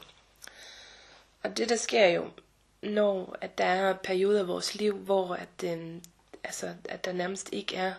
Og 1.43 1.57
det 1.57 1.69
der 1.69 1.75
sker 1.75 2.07
jo, 2.07 2.29
når 2.81 3.37
at 3.41 3.57
der 3.57 3.65
er 3.65 3.93
perioder 3.93 4.39
af 4.39 4.47
vores 4.47 4.75
liv, 4.75 4.97
hvor 4.97 5.35
at, 5.35 5.63
øhm, 5.63 6.03
altså, 6.43 6.73
at 6.85 7.05
der 7.05 7.11
nærmest 7.13 7.49
ikke 7.51 7.75
er 7.75 7.93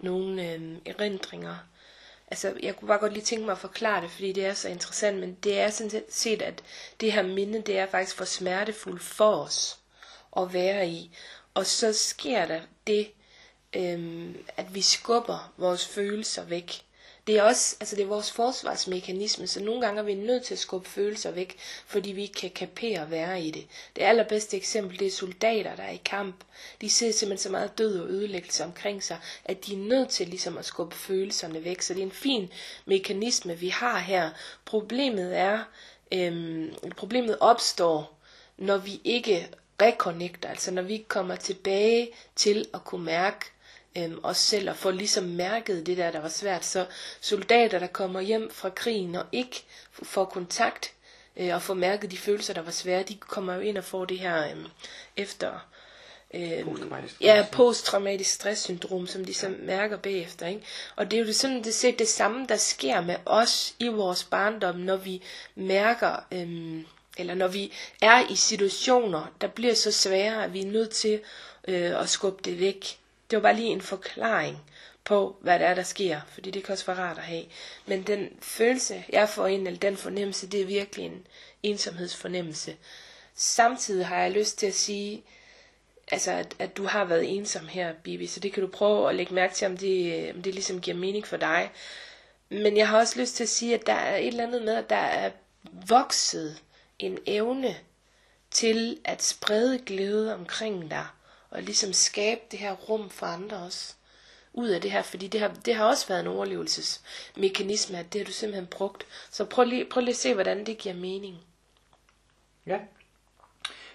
nogen 0.00 0.38
øh, 0.38 0.78
erindringer. 0.86 1.56
Altså, 2.28 2.54
jeg 2.62 2.76
kunne 2.76 2.88
bare 2.88 2.98
godt 2.98 3.12
lige 3.12 3.24
tænke 3.24 3.44
mig 3.44 3.52
at 3.52 3.58
forklare 3.58 4.02
det, 4.02 4.10
fordi 4.10 4.32
det 4.32 4.46
er 4.46 4.54
så 4.54 4.68
interessant, 4.68 5.18
men 5.18 5.34
det 5.34 5.58
er 5.58 5.70
sådan 5.70 6.02
set, 6.08 6.42
at 6.42 6.62
det 7.00 7.12
her 7.12 7.22
minde, 7.22 7.62
det 7.62 7.78
er 7.78 7.86
faktisk 7.86 8.16
for 8.16 8.24
smertefuldt 8.24 9.02
for 9.02 9.36
os 9.36 9.78
at 10.36 10.52
være 10.52 10.88
i. 10.88 11.16
Og 11.54 11.66
så 11.66 11.92
sker 11.92 12.46
der 12.46 12.60
det, 12.86 13.10
øhm, 13.72 14.44
at 14.56 14.74
vi 14.74 14.80
skubber 14.80 15.52
vores 15.56 15.86
følelser 15.86 16.44
væk 16.44 16.85
det 17.26 17.38
er 17.38 17.42
også, 17.42 17.76
altså 17.80 17.96
det 17.96 18.02
er 18.02 18.06
vores 18.06 18.32
forsvarsmekanisme, 18.32 19.46
så 19.46 19.60
nogle 19.62 19.80
gange 19.80 20.00
er 20.00 20.04
vi 20.04 20.14
nødt 20.14 20.44
til 20.44 20.54
at 20.54 20.58
skubbe 20.58 20.88
følelser 20.88 21.30
væk, 21.30 21.56
fordi 21.86 22.12
vi 22.12 22.22
ikke 22.22 22.34
kan 22.34 22.50
kapere 22.50 23.00
at 23.00 23.10
være 23.10 23.42
i 23.42 23.50
det. 23.50 23.66
Det 23.96 24.02
allerbedste 24.02 24.56
eksempel, 24.56 24.98
det 24.98 25.06
er 25.06 25.10
soldater, 25.10 25.76
der 25.76 25.82
er 25.82 25.90
i 25.90 26.00
kamp. 26.04 26.36
De 26.80 26.90
ser 26.90 27.12
simpelthen 27.12 27.42
så 27.42 27.50
meget 27.50 27.78
død 27.78 28.00
og 28.00 28.08
ødelæggelse 28.08 28.64
omkring 28.64 29.02
sig, 29.02 29.18
at 29.44 29.66
de 29.66 29.72
er 29.72 29.78
nødt 29.78 30.08
til 30.08 30.28
ligesom 30.28 30.58
at 30.58 30.64
skubbe 30.64 30.94
følelserne 30.96 31.64
væk. 31.64 31.82
Så 31.82 31.94
det 31.94 32.00
er 32.00 32.06
en 32.06 32.12
fin 32.12 32.52
mekanisme, 32.84 33.58
vi 33.58 33.68
har 33.68 33.98
her. 33.98 34.30
Problemet 34.64 35.38
er, 35.38 35.60
øhm, 36.12 36.74
problemet 36.96 37.36
opstår, 37.40 38.18
når 38.56 38.76
vi 38.76 39.00
ikke 39.04 39.48
reconnecter, 39.82 40.48
altså 40.48 40.70
når 40.70 40.82
vi 40.82 41.04
kommer 41.08 41.36
tilbage 41.36 42.08
til 42.36 42.68
at 42.74 42.84
kunne 42.84 43.04
mærke 43.04 43.46
øhm, 43.96 44.20
os 44.22 44.36
selv 44.38 44.70
og 44.70 44.76
får 44.76 44.90
ligesom 44.90 45.24
mærket 45.24 45.86
det 45.86 45.96
der, 45.96 46.10
der 46.10 46.20
var 46.20 46.28
svært. 46.28 46.64
Så 46.64 46.86
soldater, 47.20 47.78
der 47.78 47.86
kommer 47.86 48.20
hjem 48.20 48.50
fra 48.50 48.70
krigen 48.70 49.14
og 49.14 49.24
ikke 49.32 49.64
får 50.02 50.24
kontakt 50.24 50.92
øh, 51.36 51.54
og 51.54 51.62
får 51.62 51.74
mærket 51.74 52.10
de 52.10 52.18
følelser, 52.18 52.54
der 52.54 52.62
var 52.62 52.70
svære, 52.70 53.02
de 53.02 53.14
kommer 53.14 53.54
jo 53.54 53.60
ind 53.60 53.78
og 53.78 53.84
får 53.84 54.04
det 54.04 54.18
her 54.18 54.50
øhm, 54.50 54.66
efter 55.16 55.66
øh, 56.34 56.64
Posttraumatisk 56.64 57.20
ja, 57.20 57.36
stress. 57.42 57.56
posttraumatisk 57.56 58.30
stresssyndrom, 58.30 59.06
som 59.06 59.24
de 59.24 59.34
så 59.34 59.54
mærker 59.58 59.96
bagefter. 59.96 60.46
Ikke? 60.46 60.60
Og 60.96 61.10
det 61.10 61.18
er 61.18 61.24
jo 61.24 61.32
sådan, 61.32 61.64
det, 61.64 61.84
er 61.84 61.92
det 61.98 62.08
samme, 62.08 62.46
der 62.48 62.56
sker 62.56 63.00
med 63.00 63.16
os 63.26 63.74
i 63.78 63.88
vores 63.88 64.24
barndom, 64.24 64.76
når 64.76 64.96
vi 64.96 65.22
mærker, 65.54 66.16
øhm, 66.32 66.86
eller 67.18 67.34
når 67.34 67.48
vi 67.48 67.72
er 68.02 68.30
i 68.30 68.36
situationer, 68.36 69.32
der 69.40 69.46
bliver 69.46 69.74
så 69.74 69.92
svære, 69.92 70.44
at 70.44 70.52
vi 70.52 70.60
er 70.60 70.66
nødt 70.66 70.90
til 70.90 71.20
øh, 71.68 72.00
at 72.00 72.08
skubbe 72.08 72.42
det 72.44 72.60
væk. 72.60 72.98
Det 73.30 73.36
var 73.36 73.42
bare 73.42 73.56
lige 73.56 73.68
en 73.68 73.80
forklaring 73.80 74.58
på, 75.04 75.36
hvad 75.40 75.58
det 75.58 75.66
er, 75.66 75.74
der 75.74 75.82
sker, 75.82 76.20
fordi 76.28 76.50
det 76.50 76.64
kan 76.64 76.72
også 76.72 76.86
være 76.86 76.96
rart 76.96 77.18
at 77.18 77.24
have. 77.24 77.44
Men 77.86 78.02
den 78.02 78.28
følelse, 78.40 79.04
jeg 79.12 79.28
får 79.28 79.46
ind, 79.46 79.66
eller 79.66 79.80
den 79.80 79.96
fornemmelse, 79.96 80.46
det 80.46 80.60
er 80.60 80.66
virkelig 80.66 81.06
en 81.06 81.26
ensomhedsfornemmelse. 81.62 82.76
Samtidig 83.34 84.06
har 84.06 84.16
jeg 84.16 84.30
lyst 84.30 84.58
til 84.58 84.66
at 84.66 84.74
sige, 84.74 85.22
altså 86.10 86.32
at, 86.32 86.54
at 86.58 86.76
du 86.76 86.84
har 86.84 87.04
været 87.04 87.36
ensom 87.36 87.66
her, 87.66 87.92
Bibi, 87.92 88.26
så 88.26 88.40
det 88.40 88.52
kan 88.52 88.62
du 88.62 88.68
prøve 88.68 89.08
at 89.08 89.14
lægge 89.14 89.34
mærke 89.34 89.54
til, 89.54 89.66
om 89.66 89.76
det, 89.76 90.32
om 90.34 90.42
det 90.42 90.54
ligesom 90.54 90.80
giver 90.80 90.96
mening 90.96 91.26
for 91.26 91.36
dig. 91.36 91.70
Men 92.48 92.76
jeg 92.76 92.88
har 92.88 92.98
også 92.98 93.20
lyst 93.20 93.36
til 93.36 93.42
at 93.42 93.48
sige, 93.48 93.74
at 93.74 93.86
der 93.86 93.92
er 93.92 94.16
et 94.16 94.26
eller 94.26 94.46
andet 94.46 94.62
med, 94.62 94.74
at 94.74 94.90
der 94.90 94.96
er 94.96 95.30
vokset 95.88 96.62
en 96.98 97.18
evne 97.26 97.76
til 98.50 98.98
at 99.04 99.22
sprede 99.22 99.78
glæde 99.78 100.34
omkring 100.34 100.90
dig, 100.90 101.06
og 101.50 101.62
ligesom 101.62 101.92
skabe 101.92 102.40
det 102.50 102.58
her 102.58 102.72
rum 102.72 103.10
for 103.10 103.26
andre 103.26 103.56
også 103.56 103.94
ud 104.56 104.68
af 104.68 104.80
det 104.80 104.90
her, 104.90 105.02
fordi 105.02 105.26
det 105.26 105.40
har, 105.40 105.48
det 105.64 105.74
har 105.74 105.84
også 105.84 106.08
været 106.08 106.20
en 106.20 106.26
overlevelsesmekanisme, 106.26 107.98
at 107.98 108.12
det 108.12 108.20
har 108.20 108.26
du 108.26 108.32
simpelthen 108.32 108.66
brugt. 108.66 109.06
Så 109.30 109.44
prøv 109.44 109.64
lige, 109.64 109.84
prøv 109.84 110.00
lige 110.00 110.10
at 110.10 110.16
se, 110.16 110.34
hvordan 110.34 110.66
det 110.66 110.78
giver 110.78 110.94
mening. 110.94 111.36
Ja. 112.66 112.78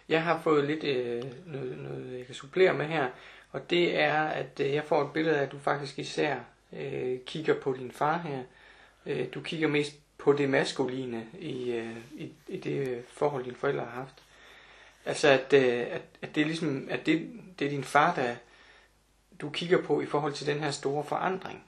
Jeg 0.09 0.23
har 0.23 0.41
fået 0.43 0.65
lidt 0.65 0.83
øh, 0.83 1.23
noget, 1.45 1.77
noget, 1.77 2.17
jeg 2.17 2.25
kan 2.25 2.35
supplere 2.35 2.73
med 2.73 2.85
her, 2.85 3.09
og 3.51 3.69
det 3.69 3.99
er, 3.99 4.23
at 4.23 4.59
øh, 4.59 4.73
jeg 4.73 4.83
får 4.83 5.01
et 5.01 5.13
billede 5.13 5.37
af, 5.37 5.43
at 5.43 5.51
du 5.51 5.59
faktisk 5.59 5.99
især 5.99 6.39
øh, 6.73 7.19
kigger 7.25 7.59
på 7.59 7.73
din 7.73 7.91
far 7.91 8.17
her. 8.17 8.43
Øh, 9.05 9.27
du 9.33 9.41
kigger 9.41 9.67
mest 9.67 9.93
på 10.17 10.33
det 10.33 10.49
maskuline 10.49 11.27
i, 11.39 11.71
øh, 11.71 11.97
i, 12.15 12.31
i 12.47 12.57
det 12.57 13.03
forhold, 13.07 13.43
dine 13.43 13.55
forældre 13.55 13.83
har 13.83 13.91
haft. 13.91 14.23
Altså, 15.05 15.27
at, 15.27 15.53
øh, 15.53 15.87
at, 15.91 16.01
at 16.21 16.35
det 16.35 16.41
er 16.41 16.45
ligesom, 16.45 16.87
at 16.91 17.05
det, 17.05 17.31
det 17.59 17.65
er 17.65 17.71
din 17.71 17.83
far, 17.83 18.15
der 18.15 18.35
du 19.41 19.49
kigger 19.49 19.81
på 19.81 20.01
i 20.01 20.05
forhold 20.05 20.33
til 20.33 20.47
den 20.47 20.59
her 20.59 20.71
store 20.71 21.03
forandring. 21.03 21.63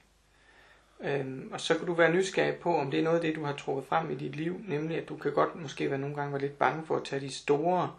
Øhm, 1.00 1.48
og 1.52 1.60
så 1.60 1.78
kan 1.78 1.86
du 1.86 1.92
være 1.92 2.12
nysgerrig 2.12 2.56
på, 2.56 2.76
om 2.76 2.90
det 2.90 3.00
er 3.00 3.04
noget 3.04 3.16
af 3.16 3.22
det, 3.22 3.36
du 3.36 3.44
har 3.44 3.52
trukket 3.52 3.88
frem 3.88 4.10
i 4.10 4.14
dit 4.14 4.36
liv, 4.36 4.60
nemlig 4.68 4.96
at 4.96 5.08
du 5.08 5.16
kan 5.16 5.32
godt 5.32 5.56
måske 5.56 5.90
være 5.90 5.98
nogle 5.98 6.16
gange 6.16 6.32
være 6.32 6.42
lidt 6.42 6.58
bange 6.58 6.86
for 6.86 6.96
at 6.96 7.04
tage 7.04 7.20
de 7.20 7.30
store 7.30 7.92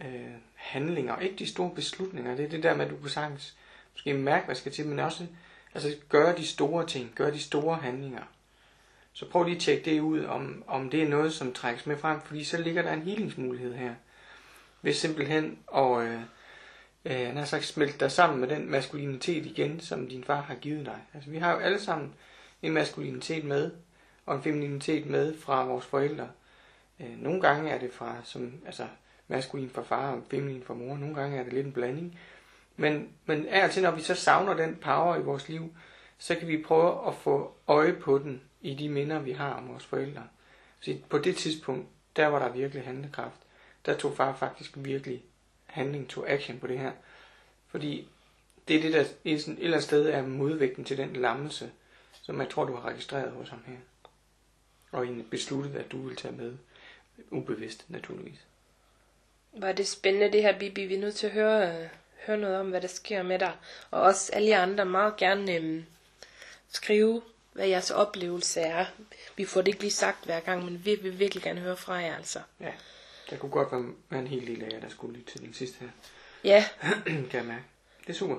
øh, 0.00 0.34
handlinger, 0.54 1.18
ikke 1.18 1.36
de 1.36 1.46
store 1.46 1.70
beslutninger. 1.74 2.36
Det 2.36 2.44
er 2.44 2.48
det 2.48 2.62
der 2.62 2.74
med, 2.74 2.84
at 2.84 2.90
du 2.90 2.96
kan 2.96 3.08
sagtens 3.08 3.56
måske 3.92 4.14
mærke, 4.14 4.46
hvad 4.46 4.54
skal 4.54 4.72
til, 4.72 4.86
men 4.86 4.98
også 4.98 5.26
altså, 5.74 5.96
gøre 6.08 6.36
de 6.36 6.46
store 6.46 6.86
ting, 6.86 7.12
gøre 7.14 7.32
de 7.32 7.40
store 7.40 7.76
handlinger. 7.76 8.22
Så 9.12 9.30
prøv 9.30 9.44
lige 9.44 9.56
at 9.56 9.62
tjekke 9.62 9.90
det 9.90 10.00
ud, 10.00 10.24
om, 10.24 10.64
om 10.66 10.90
det 10.90 11.02
er 11.02 11.08
noget, 11.08 11.32
som 11.32 11.52
trækkes 11.52 11.86
med 11.86 11.96
frem, 11.96 12.20
fordi 12.20 12.44
så 12.44 12.62
ligger 12.62 12.82
der 12.82 12.92
en 12.92 13.02
helingsmulighed 13.02 13.74
her. 13.74 13.94
Ved 14.82 14.92
simpelthen 14.92 15.58
at 15.76 16.02
øh, 16.02 16.20
øh, 17.04 17.26
han 17.26 17.36
har 17.36 17.44
sagt, 17.44 17.64
smelte 17.64 17.98
dig 17.98 18.12
sammen 18.12 18.40
med 18.40 18.48
den 18.48 18.70
maskulinitet 18.70 19.46
igen, 19.46 19.80
som 19.80 20.08
din 20.08 20.24
far 20.24 20.40
har 20.40 20.54
givet 20.54 20.86
dig. 20.86 20.98
Altså, 21.14 21.30
vi 21.30 21.38
har 21.38 21.52
jo 21.52 21.58
alle 21.58 21.80
sammen 21.80 22.14
en 22.62 22.72
maskulinitet 22.72 23.44
med, 23.44 23.70
og 24.26 24.36
en 24.36 24.42
femininitet 24.42 25.06
med 25.06 25.38
fra 25.38 25.64
vores 25.64 25.86
forældre. 25.86 26.28
Øh, 27.00 27.22
nogle 27.22 27.40
gange 27.40 27.70
er 27.70 27.78
det 27.78 27.92
fra, 27.92 28.16
som, 28.24 28.52
altså, 28.66 28.86
maskulin 29.28 29.70
fra 29.70 29.82
far 29.82 30.12
og 30.12 30.22
feminin 30.30 30.62
fra 30.62 30.74
mor. 30.74 30.96
Nogle 30.96 31.14
gange 31.14 31.38
er 31.38 31.44
det 31.44 31.52
lidt 31.52 31.66
en 31.66 31.72
blanding. 31.72 32.18
Men, 32.76 33.08
men 33.26 33.46
af 33.46 33.64
og 33.64 33.70
til, 33.70 33.82
når 33.82 33.90
vi 33.90 34.02
så 34.02 34.14
savner 34.14 34.54
den 34.54 34.76
power 34.76 35.16
i 35.16 35.22
vores 35.22 35.48
liv, 35.48 35.76
så 36.18 36.34
kan 36.34 36.48
vi 36.48 36.62
prøve 36.62 37.08
at 37.08 37.14
få 37.14 37.54
øje 37.66 37.92
på 37.92 38.18
den 38.18 38.42
i 38.60 38.74
de 38.74 38.88
minder, 38.88 39.18
vi 39.18 39.32
har 39.32 39.50
om 39.50 39.68
vores 39.68 39.84
forældre. 39.84 40.22
Så 40.80 40.96
på 41.08 41.18
det 41.18 41.36
tidspunkt, 41.36 41.88
der 42.16 42.26
var 42.26 42.38
der 42.38 42.52
virkelig 42.52 42.84
handlekraft. 42.84 43.40
Der 43.88 43.96
tog 43.96 44.16
far 44.16 44.36
faktisk 44.36 44.70
virkelig 44.74 45.24
handling 45.66 46.08
to 46.08 46.24
action 46.26 46.60
på 46.60 46.66
det 46.66 46.78
her. 46.78 46.92
Fordi 47.68 48.08
det 48.68 48.76
er 48.76 48.80
det, 48.80 48.92
der 48.92 49.04
et 49.24 49.48
eller 49.48 49.66
andet 49.66 49.82
sted 49.82 50.08
er 50.08 50.22
modvægten 50.22 50.84
til 50.84 50.96
den 50.96 51.16
lammelse, 51.16 51.70
som 52.22 52.40
jeg 52.40 52.50
tror, 52.50 52.64
du 52.64 52.76
har 52.76 52.88
registreret 52.88 53.32
hos 53.32 53.48
ham 53.48 53.64
her. 53.66 53.76
Og 54.92 55.04
egentlig 55.04 55.30
besluttet, 55.30 55.76
at 55.76 55.92
du 55.92 56.02
vil 56.08 56.16
tage 56.16 56.34
med. 56.34 56.56
Ubevidst, 57.30 57.90
naturligvis. 57.90 58.38
Var 59.52 59.72
det 59.72 59.88
spændende 59.88 60.32
det 60.32 60.42
her, 60.42 60.58
Bibi. 60.58 60.86
Vi 60.86 60.94
er 60.94 61.00
nødt 61.00 61.14
til 61.14 61.26
at 61.26 61.32
høre, 61.32 61.88
høre 62.26 62.38
noget 62.38 62.56
om, 62.56 62.70
hvad 62.70 62.80
der 62.80 62.88
sker 62.88 63.22
med 63.22 63.38
dig. 63.38 63.56
Og 63.90 64.02
også 64.02 64.32
alle 64.32 64.48
jer 64.48 64.62
andre 64.62 64.84
meget 64.84 65.16
gerne 65.16 65.54
øhm, 65.54 65.84
skrive, 66.68 67.22
hvad 67.52 67.66
jeres 67.66 67.90
oplevelse 67.90 68.60
er. 68.60 68.86
Vi 69.36 69.44
får 69.44 69.60
det 69.60 69.68
ikke 69.68 69.80
lige 69.80 69.90
sagt 69.90 70.24
hver 70.24 70.40
gang, 70.40 70.64
men 70.64 70.84
vi 70.84 70.94
vil 70.94 71.18
virkelig 71.18 71.42
gerne 71.42 71.60
høre 71.60 71.76
fra 71.76 71.94
jer, 71.94 72.16
altså. 72.16 72.40
Ja, 72.60 72.72
der 73.30 73.36
kunne 73.36 73.52
godt 73.52 73.72
være, 73.72 73.84
være 74.10 74.20
en 74.20 74.26
hel 74.26 74.46
del 74.46 74.62
af 74.62 74.70
jer, 74.72 74.80
der 74.80 74.88
skulle 74.88 75.18
lytte 75.18 75.32
til 75.32 75.40
den 75.40 75.54
sidste 75.54 75.76
her. 75.80 75.88
Ja, 76.44 76.64
kan 77.30 77.32
jeg 77.32 77.44
mærke. 77.44 77.64
Det 78.00 78.08
er 78.08 78.18
super. 78.18 78.36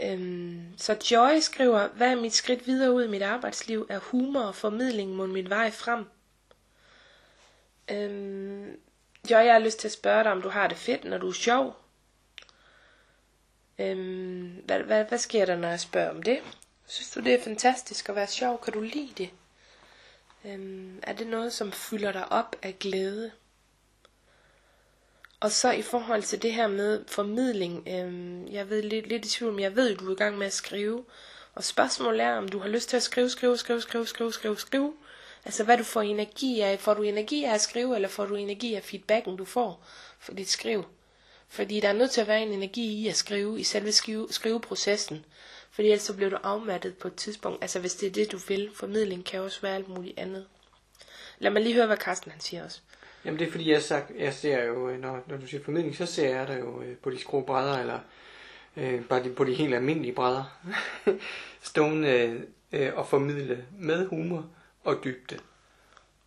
Øhm, 0.00 0.64
så 0.76 0.96
Joy 1.10 1.40
skriver, 1.40 1.88
hvad 1.88 2.10
er 2.10 2.20
mit 2.20 2.34
skridt 2.34 2.66
videre 2.66 2.92
ud 2.92 3.04
i 3.04 3.08
mit 3.08 3.22
arbejdsliv? 3.22 3.86
Er 3.88 3.98
humor 3.98 4.40
og 4.40 4.54
formidling 4.54 5.10
mod 5.10 5.26
min 5.26 5.50
vej 5.50 5.70
frem? 5.70 6.04
Øhm, 7.90 8.78
Joy, 9.30 9.44
jeg 9.44 9.52
har 9.52 9.58
lyst 9.58 9.78
til 9.78 9.88
at 9.88 9.92
spørge 9.92 10.24
dig, 10.24 10.32
om 10.32 10.42
du 10.42 10.48
har 10.48 10.68
det 10.68 10.76
fedt, 10.76 11.04
når 11.04 11.18
du 11.18 11.28
er 11.28 11.32
sjov? 11.32 11.76
Øhm, 13.78 14.62
hvad, 14.64 14.80
hvad, 14.80 15.04
hvad 15.04 15.18
sker 15.18 15.44
der, 15.44 15.56
når 15.56 15.68
jeg 15.68 15.80
spørger 15.80 16.10
om 16.10 16.22
det? 16.22 16.40
Synes 16.86 17.10
du, 17.10 17.20
det 17.20 17.34
er 17.34 17.44
fantastisk 17.44 18.08
at 18.08 18.14
være 18.14 18.26
sjov? 18.26 18.60
Kan 18.64 18.72
du 18.72 18.80
lide 18.80 19.12
det? 19.18 19.30
Øhm, 20.44 21.00
er 21.02 21.12
det 21.12 21.26
noget, 21.26 21.52
som 21.52 21.72
fylder 21.72 22.12
dig 22.12 22.32
op 22.32 22.56
af 22.62 22.78
glæde? 22.78 23.32
Og 25.42 25.52
så 25.52 25.70
i 25.70 25.82
forhold 25.82 26.22
til 26.22 26.42
det 26.42 26.52
her 26.52 26.66
med 26.66 27.04
formidling, 27.08 27.88
øh, 27.88 28.54
jeg 28.54 28.70
ved 28.70 28.82
lidt, 28.82 29.06
lidt 29.06 29.24
i 29.24 29.28
tvivl, 29.28 29.52
men 29.52 29.62
jeg 29.62 29.76
ved, 29.76 29.90
at 29.90 30.00
du 30.00 30.08
er 30.08 30.12
i 30.12 30.16
gang 30.16 30.38
med 30.38 30.46
at 30.46 30.52
skrive. 30.52 31.04
Og 31.54 31.64
spørgsmålet 31.64 32.20
er, 32.20 32.32
om 32.36 32.48
du 32.48 32.58
har 32.58 32.68
lyst 32.68 32.88
til 32.88 32.96
at 32.96 33.02
skrive, 33.02 33.30
skrive, 33.30 33.58
skrive, 33.58 33.80
skrive, 33.80 34.06
skrive, 34.06 34.32
skrive, 34.32 34.58
skrive. 34.58 34.94
Altså 35.44 35.64
hvad 35.64 35.78
du 35.78 35.84
får 35.84 36.02
energi 36.02 36.60
af. 36.60 36.80
Får 36.80 36.94
du 36.94 37.02
energi 37.02 37.44
af 37.44 37.54
at 37.54 37.60
skrive, 37.60 37.94
eller 37.94 38.08
får 38.08 38.26
du 38.26 38.34
energi 38.34 38.74
af 38.74 38.82
feedbacken, 38.82 39.36
du 39.36 39.44
får 39.44 39.84
for 40.20 40.32
dit 40.32 40.50
skriv? 40.50 40.84
Fordi 41.48 41.80
der 41.80 41.88
er 41.88 41.92
nødt 41.92 42.10
til 42.10 42.20
at 42.20 42.28
være 42.28 42.42
en 42.42 42.52
energi 42.52 43.02
i 43.02 43.08
at 43.08 43.16
skrive, 43.16 43.60
i 43.60 43.64
selve 43.64 43.92
skrive, 43.92 44.28
skriveprocessen. 44.30 45.24
Fordi 45.70 45.88
ellers 45.88 46.02
så 46.02 46.14
bliver 46.14 46.30
du 46.30 46.36
afmattet 46.42 46.96
på 46.98 47.08
et 47.08 47.14
tidspunkt. 47.14 47.62
Altså 47.62 47.78
hvis 47.78 47.94
det 47.94 48.06
er 48.06 48.12
det, 48.12 48.32
du 48.32 48.36
vil. 48.48 48.70
Formidling 48.74 49.24
kan 49.24 49.40
også 49.40 49.60
være 49.60 49.74
alt 49.74 49.88
muligt 49.88 50.18
andet. 50.18 50.46
Lad 51.38 51.50
mig 51.50 51.62
lige 51.62 51.74
høre, 51.74 51.86
hvad 51.86 51.96
Carsten 51.96 52.30
han 52.30 52.40
siger 52.40 52.64
også. 52.64 52.80
Jamen 53.24 53.38
det 53.38 53.46
er 53.46 53.50
fordi, 53.50 53.70
jeg, 53.70 53.82
sagt, 53.82 54.10
jeg 54.18 54.34
ser 54.34 54.64
jo, 54.64 54.88
øh, 54.88 55.00
når, 55.00 55.22
når 55.26 55.36
du 55.36 55.46
siger 55.46 55.64
formidling, 55.64 55.96
så 55.96 56.06
ser 56.06 56.36
jeg 56.36 56.48
der 56.48 56.58
jo 56.58 56.82
øh, 56.82 56.96
på 56.96 57.10
de 57.10 57.18
skrå 57.18 57.40
brædder, 57.40 57.78
eller 57.78 58.00
øh, 58.76 59.04
bare 59.04 59.24
de, 59.24 59.30
på 59.30 59.44
de 59.44 59.54
helt 59.54 59.74
almindelige 59.74 60.14
brædder, 60.14 60.60
stående 61.62 62.08
øh, 62.08 62.42
øh, 62.72 62.94
og 62.94 63.06
formidle 63.06 63.66
med 63.78 64.06
humor 64.06 64.46
og 64.84 65.04
dybde. 65.04 65.38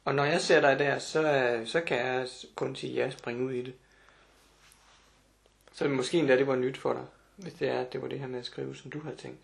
Og 0.06 0.16
når 0.16 0.24
jeg 0.24 0.42
ser 0.42 0.62
dig 0.62 0.80
der, 0.80 1.00
så, 1.00 1.34
øh, 1.34 1.68
så 1.68 1.82
kan 1.82 1.98
jeg 1.98 2.28
kun 2.56 2.76
sige 2.76 2.94
ja, 2.94 3.10
springe 3.10 3.46
ud 3.46 3.52
i 3.52 3.62
det. 3.62 3.74
Så 5.74 5.88
måske 5.88 6.18
endda 6.18 6.38
det 6.38 6.48
var 6.48 6.56
nyt 6.56 6.78
for 6.78 6.94
dig, 6.94 7.06
hvis 7.36 7.54
det 7.54 7.70
er, 7.70 7.80
at 7.80 7.94
det 7.94 8.02
var 8.02 8.08
det 8.08 8.20
her 8.20 8.28
med 8.28 8.40
at 8.40 8.46
skrive, 8.46 8.76
som 8.76 8.92
du 8.92 9.00
havde 9.00 9.16
tænkt. 9.16 9.40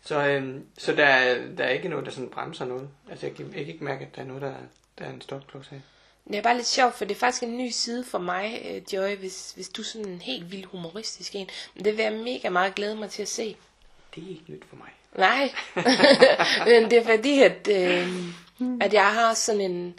Så, 0.00 0.28
øh, 0.28 0.60
så 0.78 0.92
der, 0.92 1.34
der 1.56 1.64
er 1.64 1.70
ikke 1.70 1.88
noget, 1.88 2.06
der 2.06 2.12
sådan 2.12 2.30
bremser 2.30 2.64
noget. 2.64 2.88
Altså 3.10 3.26
jeg 3.26 3.36
kan, 3.36 3.46
jeg 3.46 3.64
kan 3.64 3.74
ikke 3.74 3.84
mærke, 3.84 4.04
at 4.06 4.16
der 4.16 4.22
er 4.22 4.26
noget, 4.26 4.42
der, 4.42 4.54
der 4.98 5.04
er 5.04 5.12
en 5.12 5.20
stopklods 5.20 5.68
her. 5.68 5.80
Det 6.28 6.36
er 6.36 6.42
bare 6.42 6.56
lidt 6.56 6.66
sjovt, 6.66 6.94
for 6.94 7.04
det 7.04 7.14
er 7.14 7.18
faktisk 7.18 7.42
en 7.42 7.58
ny 7.58 7.70
side 7.70 8.04
for 8.04 8.18
mig, 8.18 8.62
øh, 8.70 8.94
Joy, 8.94 9.16
hvis, 9.16 9.52
hvis 9.54 9.68
du 9.68 9.82
er 9.82 9.86
sådan 9.86 10.08
en 10.08 10.20
helt 10.20 10.52
vild 10.52 10.64
humoristisk 10.64 11.34
en. 11.34 11.48
Men 11.74 11.84
det 11.84 11.96
vil 11.96 12.02
jeg 12.02 12.12
mega 12.12 12.48
meget 12.48 12.74
glæde 12.74 12.96
mig 12.96 13.10
til 13.10 13.22
at 13.22 13.28
se. 13.28 13.56
det 14.14 14.24
er 14.24 14.28
ikke 14.28 14.44
nyt 14.48 14.62
for 14.68 14.76
mig. 14.76 14.90
Nej, 15.18 15.54
men 16.80 16.90
det 16.90 16.98
er 16.98 17.04
fordi, 17.04 17.42
at, 17.42 17.68
øh, 17.68 18.08
at 18.80 18.92
jeg 18.92 19.12
har 19.12 19.34
sådan 19.34 19.60
en, 19.60 19.98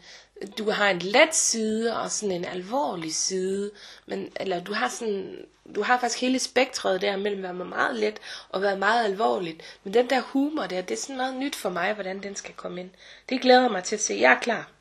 du 0.57 0.69
har 0.69 0.89
en 0.89 0.99
let 0.99 1.35
side 1.35 2.01
og 2.01 2.11
sådan 2.11 2.35
en 2.35 2.45
alvorlig 2.45 3.15
side, 3.15 3.71
men, 4.05 4.29
eller 4.39 4.63
du 4.63 4.73
har 4.73 4.89
sådan, 4.89 5.45
du 5.75 5.81
har 5.81 5.99
faktisk 5.99 6.21
hele 6.21 6.39
spektret 6.39 7.01
der 7.01 7.17
mellem 7.17 7.45
at 7.45 7.57
være 7.57 7.67
meget 7.67 7.95
let 7.95 8.19
og 8.49 8.61
være 8.61 8.77
meget 8.77 9.05
alvorligt. 9.05 9.61
Men 9.83 9.93
den 9.93 10.09
der 10.09 10.21
humor 10.21 10.63
der, 10.63 10.81
det 10.81 10.97
er 10.97 11.01
sådan 11.01 11.17
meget 11.17 11.35
nyt 11.35 11.55
for 11.55 11.69
mig, 11.69 11.93
hvordan 11.93 12.23
den 12.23 12.35
skal 12.35 12.53
komme 12.53 12.81
ind. 12.81 12.89
Det 13.29 13.41
glæder 13.41 13.69
mig 13.69 13.83
til 13.83 13.95
at 13.95 14.01
se. 14.01 14.17
Jeg 14.21 14.31
er 14.31 14.39
klar. 14.39 14.74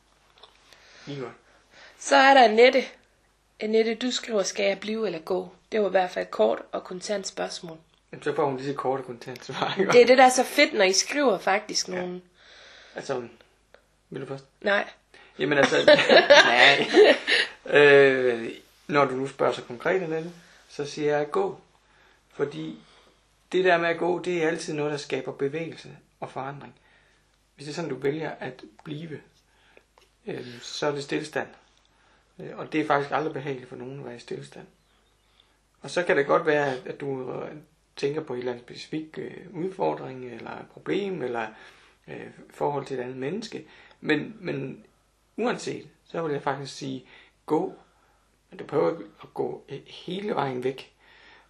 Lige 1.07 1.21
godt. 1.21 1.33
Så 1.99 2.17
er 2.17 2.35
der 2.35 2.45
Annette. 2.45 2.85
Annette, 3.61 3.95
du 3.95 4.11
skriver, 4.11 4.43
skal 4.43 4.67
jeg 4.67 4.81
blive 4.81 5.07
eller 5.07 5.19
gå? 5.19 5.49
Det 5.73 5.81
var 5.81 5.87
i 5.87 5.91
hvert 5.91 6.11
fald 6.11 6.25
et 6.25 6.31
kort 6.31 6.59
og 6.73 6.85
kontant 6.85 7.27
spørgsmål. 7.27 7.79
Jamen, 8.13 8.23
så 8.23 8.35
får 8.35 8.47
hun 8.47 8.57
lige 8.57 8.67
så 8.69 8.75
kort 8.75 9.01
og 9.01 9.07
kontant 9.07 9.45
svar. 9.45 9.75
ikke? 9.79 9.93
Det 9.93 10.03
er 10.03 10.07
det, 10.07 10.19
der 10.19 10.25
er 10.25 10.29
så 10.31 10.45
fedt, 10.45 10.75
når 10.75 10.85
I 10.85 10.93
skriver 10.93 11.39
faktisk 11.39 11.89
nogle... 11.89 12.21
Altså, 12.95 13.23
vil 14.11 14.21
du 14.23 14.27
først? 14.27 14.45
Nej. 14.61 14.89
Jamen 15.39 15.59
altså, 15.59 15.77
nej. 16.45 16.87
Øh, 17.67 18.51
når 18.87 19.05
du 19.05 19.15
nu 19.15 19.27
spørger 19.29 19.53
så 19.53 19.63
konkret 19.63 20.01
det, 20.01 20.33
så 20.69 20.85
siger 20.85 21.17
jeg 21.17 21.31
gå. 21.31 21.61
Fordi 22.33 22.79
det 23.53 23.65
der 23.65 23.79
med 23.79 23.89
at 23.89 23.99
gå, 23.99 24.19
det 24.19 24.45
er 24.45 24.49
altid 24.49 24.75
noget, 24.75 24.93
der 24.93 24.99
skaber 24.99 25.33
bevægelse 25.33 25.89
og 26.21 26.31
forandring. 26.31 26.75
Hvis 27.55 27.65
det 27.65 27.73
er 27.73 27.75
sådan, 27.75 27.91
du 27.91 27.97
vælger 27.97 28.31
at 28.41 28.63
blive, 28.85 29.21
øh, 30.27 30.61
så 30.63 30.87
er 30.87 30.93
det 30.93 31.05
stillestand. 31.05 31.49
Øh, 32.39 32.59
og 32.59 32.73
det 32.73 32.81
er 32.81 32.87
faktisk 32.87 33.13
aldrig 33.13 33.33
behageligt 33.33 33.69
for 33.69 33.77
nogen 33.77 33.99
at 33.99 34.05
være 34.05 34.17
i 34.17 34.19
stillestand. 34.19 34.67
Og 35.81 35.91
så 35.91 36.03
kan 36.03 36.17
det 36.17 36.27
godt 36.27 36.47
være, 36.47 36.77
at, 36.87 37.01
du 37.01 37.33
øh, 37.33 37.53
tænker 37.97 38.23
på 38.23 38.33
en 38.33 38.39
eller 38.39 38.53
anden 38.53 38.65
specifik 38.65 39.19
øh, 39.19 39.37
udfordring, 39.53 40.25
eller 40.25 40.65
problem, 40.73 41.23
eller 41.23 41.47
øh, 42.09 42.27
forhold 42.51 42.87
til 42.87 42.99
et 42.99 43.03
andet 43.03 43.17
menneske. 43.17 43.67
Men, 44.01 44.37
men 44.41 44.85
uanset, 45.37 45.89
så 46.05 46.23
vil 46.23 46.33
jeg 46.33 46.43
faktisk 46.43 46.77
sige, 46.77 47.07
gå. 47.47 47.75
Men 48.51 48.59
du 48.59 48.65
prøver 48.65 48.91
at 49.23 49.35
gå 49.35 49.65
hele 49.87 50.35
vejen 50.35 50.65
væk, 50.65 50.93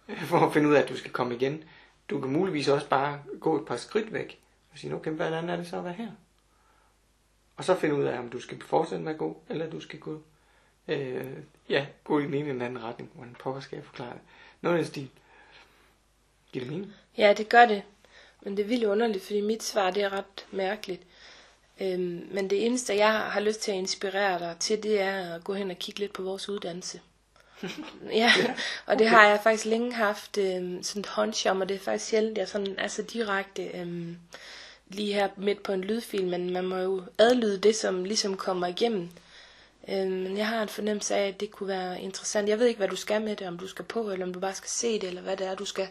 øh, 0.09 0.23
for 0.23 0.37
at 0.37 0.53
finde 0.53 0.69
ud 0.69 0.73
af, 0.73 0.81
at 0.81 0.89
du 0.89 0.97
skal 0.97 1.11
komme 1.11 1.35
igen. 1.35 1.63
Du 2.09 2.19
kan 2.19 2.31
muligvis 2.31 2.67
også 2.67 2.89
bare 2.89 3.23
gå 3.39 3.59
et 3.59 3.65
par 3.65 3.77
skridt 3.77 4.13
væk, 4.13 4.39
og 4.71 4.77
sige, 4.77 4.95
okay, 4.95 5.11
hvordan 5.11 5.49
er 5.49 5.55
det 5.55 5.67
så 5.67 5.77
at 5.77 5.83
være 5.83 5.93
her? 5.93 6.11
Og 7.57 7.63
så 7.63 7.75
finde 7.75 7.95
ud 7.95 8.03
af, 8.03 8.19
om 8.19 8.29
du 8.29 8.39
skal 8.39 8.63
fortsætte 8.63 9.03
med 9.03 9.11
at 9.11 9.17
gå, 9.17 9.41
eller 9.49 9.69
du 9.69 9.79
skal 9.79 9.99
gå, 9.99 10.21
øh, 10.87 11.37
ja, 11.69 11.85
gå 12.03 12.19
i 12.19 12.23
den 12.23 12.33
ene 12.33 12.39
eller 12.39 12.53
den 12.53 12.61
anden 12.61 12.83
retning. 12.83 13.11
Hvordan 13.13 13.35
pokker 13.39 13.61
skal 13.61 13.75
jeg 13.75 13.85
forklare 13.85 14.13
det? 14.13 14.21
Noget 14.61 14.77
af 14.77 14.83
den 14.83 14.91
stil. 14.91 15.09
Giver 16.51 16.65
det 16.65 16.73
mening? 16.73 16.93
Ja, 17.17 17.33
det 17.33 17.49
gør 17.49 17.65
det. 17.65 17.83
Men 18.41 18.57
det 18.57 18.63
er 18.63 18.67
vildt 18.67 18.83
underligt, 18.83 19.23
fordi 19.23 19.41
mit 19.41 19.63
svar 19.63 19.91
det 19.91 20.03
er 20.03 20.13
ret 20.13 20.45
mærkeligt. 20.51 21.01
Øhm, 21.81 22.27
men 22.31 22.49
det 22.49 22.65
eneste, 22.65 22.95
jeg 22.95 23.11
har 23.13 23.39
lyst 23.39 23.61
til 23.61 23.71
at 23.71 23.77
inspirere 23.77 24.39
dig 24.39 24.55
til, 24.59 24.83
det 24.83 25.01
er 25.01 25.35
at 25.35 25.43
gå 25.43 25.53
hen 25.53 25.71
og 25.71 25.77
kigge 25.79 25.99
lidt 25.99 26.13
på 26.13 26.23
vores 26.23 26.49
uddannelse. 26.49 27.01
ja, 28.21 28.31
og 28.85 28.99
det 28.99 29.09
har 29.09 29.27
jeg 29.27 29.39
faktisk 29.43 29.65
længe 29.65 29.93
haft 29.93 30.37
øhm, 30.37 30.83
sådan 30.83 30.99
et 30.99 31.09
hunch 31.15 31.49
om, 31.49 31.61
og 31.61 31.69
det 31.69 31.75
er 31.75 31.79
faktisk 31.79 32.09
sjældent, 32.09 32.37
jeg 32.37 32.47
sådan 32.47 32.75
er 32.77 32.87
så 32.87 33.01
direkte 33.01 33.63
øhm, 33.63 34.17
lige 34.87 35.13
her 35.13 35.29
midt 35.37 35.63
på 35.63 35.71
en 35.71 35.81
lydfil, 35.81 36.27
men 36.27 36.53
man 36.53 36.65
må 36.65 36.77
jo 36.77 37.03
adlyde 37.17 37.57
det, 37.57 37.75
som 37.75 38.03
ligesom 38.03 38.37
kommer 38.37 38.67
igennem. 38.67 39.09
Øhm, 39.89 40.11
men 40.11 40.37
jeg 40.37 40.47
har 40.47 40.61
en 40.61 40.69
fornemmelse 40.69 41.15
af, 41.15 41.27
at 41.27 41.39
det 41.39 41.51
kunne 41.51 41.67
være 41.69 42.01
interessant. 42.01 42.49
Jeg 42.49 42.59
ved 42.59 42.67
ikke, 42.67 42.77
hvad 42.77 42.87
du 42.87 42.95
skal 42.95 43.21
med 43.21 43.35
det, 43.35 43.47
om 43.47 43.57
du 43.57 43.67
skal 43.67 43.85
på, 43.85 44.11
eller 44.11 44.25
om 44.25 44.33
du 44.33 44.39
bare 44.39 44.53
skal 44.55 44.69
se 44.69 44.93
det, 44.99 45.03
eller 45.07 45.21
hvad 45.21 45.37
det 45.37 45.47
er, 45.47 45.55
du 45.55 45.65
skal, 45.65 45.87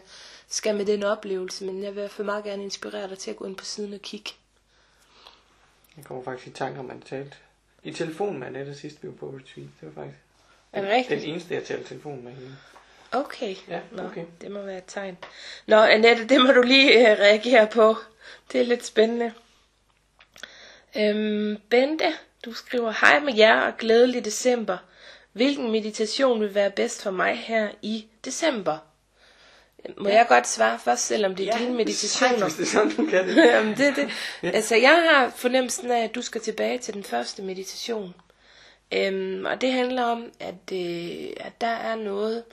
skal 0.49 0.75
med 0.75 0.85
den 0.85 1.03
oplevelse. 1.03 1.65
Men 1.65 1.83
jeg 1.83 1.91
vil 1.91 1.97
i 1.97 2.01
hvert 2.01 2.11
fald 2.11 2.25
meget 2.25 2.43
gerne 2.43 2.63
inspirere 2.63 3.09
dig 3.09 3.17
til 3.17 3.31
at 3.31 3.37
gå 3.37 3.45
ind 3.45 3.55
på 3.55 3.65
siden 3.65 3.93
og 3.93 3.99
kigge. 4.01 4.31
Jeg 5.97 6.05
kommer 6.05 6.23
faktisk 6.23 6.47
i 6.47 6.51
tanke 6.51 6.79
om, 6.79 6.89
at 6.89 6.95
jeg 6.95 7.03
talte 7.05 7.37
i 7.83 7.91
telefon 7.91 8.37
med 8.39 8.47
Annette 8.47 8.75
sidst, 8.75 9.03
vi 9.03 9.07
var 9.07 9.13
på 9.13 9.25
retreat. 9.27 9.67
Det 9.81 9.95
var 9.95 10.03
faktisk 10.03 10.17
Er 10.73 10.81
det 10.81 10.89
den 10.89 10.97
rigtigt? 10.97 11.23
eneste, 11.23 11.53
jeg 11.53 11.63
talte 11.63 11.87
telefon 11.89 12.23
med 12.23 12.31
hende. 12.31 12.55
Okay. 13.11 13.55
Ja, 13.67 13.79
Nå, 13.91 14.03
okay. 14.03 14.25
det 14.41 14.51
må 14.51 14.61
være 14.61 14.77
et 14.77 14.83
tegn. 14.87 15.17
Nå, 15.67 15.75
Annette, 15.75 16.27
det 16.27 16.41
må 16.41 16.51
du 16.51 16.61
lige 16.61 17.01
uh, 17.01 17.07
reagere 17.19 17.67
på. 17.67 17.95
Det 18.51 18.61
er 18.61 18.65
lidt 18.65 18.85
spændende. 18.85 19.33
Øhm, 20.97 21.57
Bente, 21.69 22.13
du 22.45 22.53
skriver, 22.53 22.91
hej 23.01 23.19
med 23.19 23.35
jer 23.35 23.61
og 23.61 23.77
glædelig 23.77 24.25
december. 24.25 24.77
Hvilken 25.33 25.71
meditation 25.71 26.41
vil 26.41 26.55
være 26.55 26.71
bedst 26.71 27.03
for 27.03 27.11
mig 27.11 27.37
her 27.37 27.69
i 27.81 28.05
december? 28.25 28.77
Må 29.97 30.09
ja. 30.09 30.15
jeg 30.15 30.25
godt 30.27 30.47
svare 30.47 30.79
først, 30.79 31.05
selvom 31.05 31.35
det 31.35 31.47
er 31.47 31.57
ja, 31.57 31.63
dine 31.63 31.77
meditationer? 31.83 32.43
Hvis 32.43 32.55
det 32.55 32.63
er 32.63 32.67
sådan, 32.67 32.95
du 32.95 33.05
kan 33.05 33.27
det. 33.27 33.35
Jamen, 33.53 33.77
det, 33.77 33.95
det. 33.95 34.09
Altså, 34.55 34.75
jeg 34.75 35.09
har 35.11 35.29
fornemmelsen 35.35 35.91
af, 35.91 36.03
at 36.03 36.15
du 36.15 36.21
skal 36.21 36.41
tilbage 36.41 36.77
til 36.77 36.93
den 36.93 37.03
første 37.03 37.41
meditation. 37.41 38.13
Øhm, 38.93 39.45
og 39.45 39.61
det 39.61 39.71
handler 39.71 40.03
om, 40.03 40.31
at, 40.39 40.71
øh, 40.73 41.29
at 41.37 41.61
der 41.61 41.67
er 41.67 41.95
noget 41.95 42.43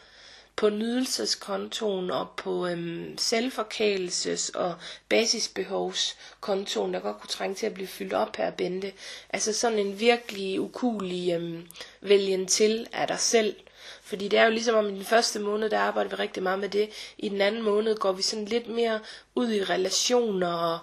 på 0.62 0.70
nydelseskontoen 0.70 2.10
og 2.10 2.28
på 2.36 2.66
øhm, 2.66 3.16
selvforkælelses- 3.20 4.50
og 4.58 4.74
basisbehovskontoen, 5.08 6.94
der 6.94 7.00
godt 7.00 7.20
kunne 7.20 7.28
trænge 7.30 7.54
til 7.54 7.66
at 7.66 7.74
blive 7.74 7.86
fyldt 7.86 8.12
op 8.12 8.36
her, 8.36 8.50
Bente. 8.50 8.92
Altså 9.30 9.52
sådan 9.52 9.78
en 9.78 10.00
virkelig 10.00 10.60
ukulig 10.60 11.32
øhm, 11.34 11.66
vælgen 12.00 12.46
til 12.46 12.86
af 12.92 13.06
dig 13.08 13.18
selv. 13.18 13.56
Fordi 14.02 14.28
det 14.28 14.38
er 14.38 14.44
jo 14.44 14.50
ligesom 14.50 14.74
om 14.74 14.86
i 14.88 14.96
den 14.96 15.04
første 15.04 15.38
måned, 15.40 15.70
der 15.70 15.78
arbejder 15.78 16.10
vi 16.10 16.16
rigtig 16.16 16.42
meget 16.42 16.58
med 16.58 16.68
det. 16.68 16.88
I 17.18 17.28
den 17.28 17.40
anden 17.40 17.62
måned 17.62 17.96
går 17.96 18.12
vi 18.12 18.22
sådan 18.22 18.44
lidt 18.44 18.68
mere 18.68 19.00
ud 19.34 19.52
i 19.52 19.64
relationer 19.64 20.52
og, 20.52 20.78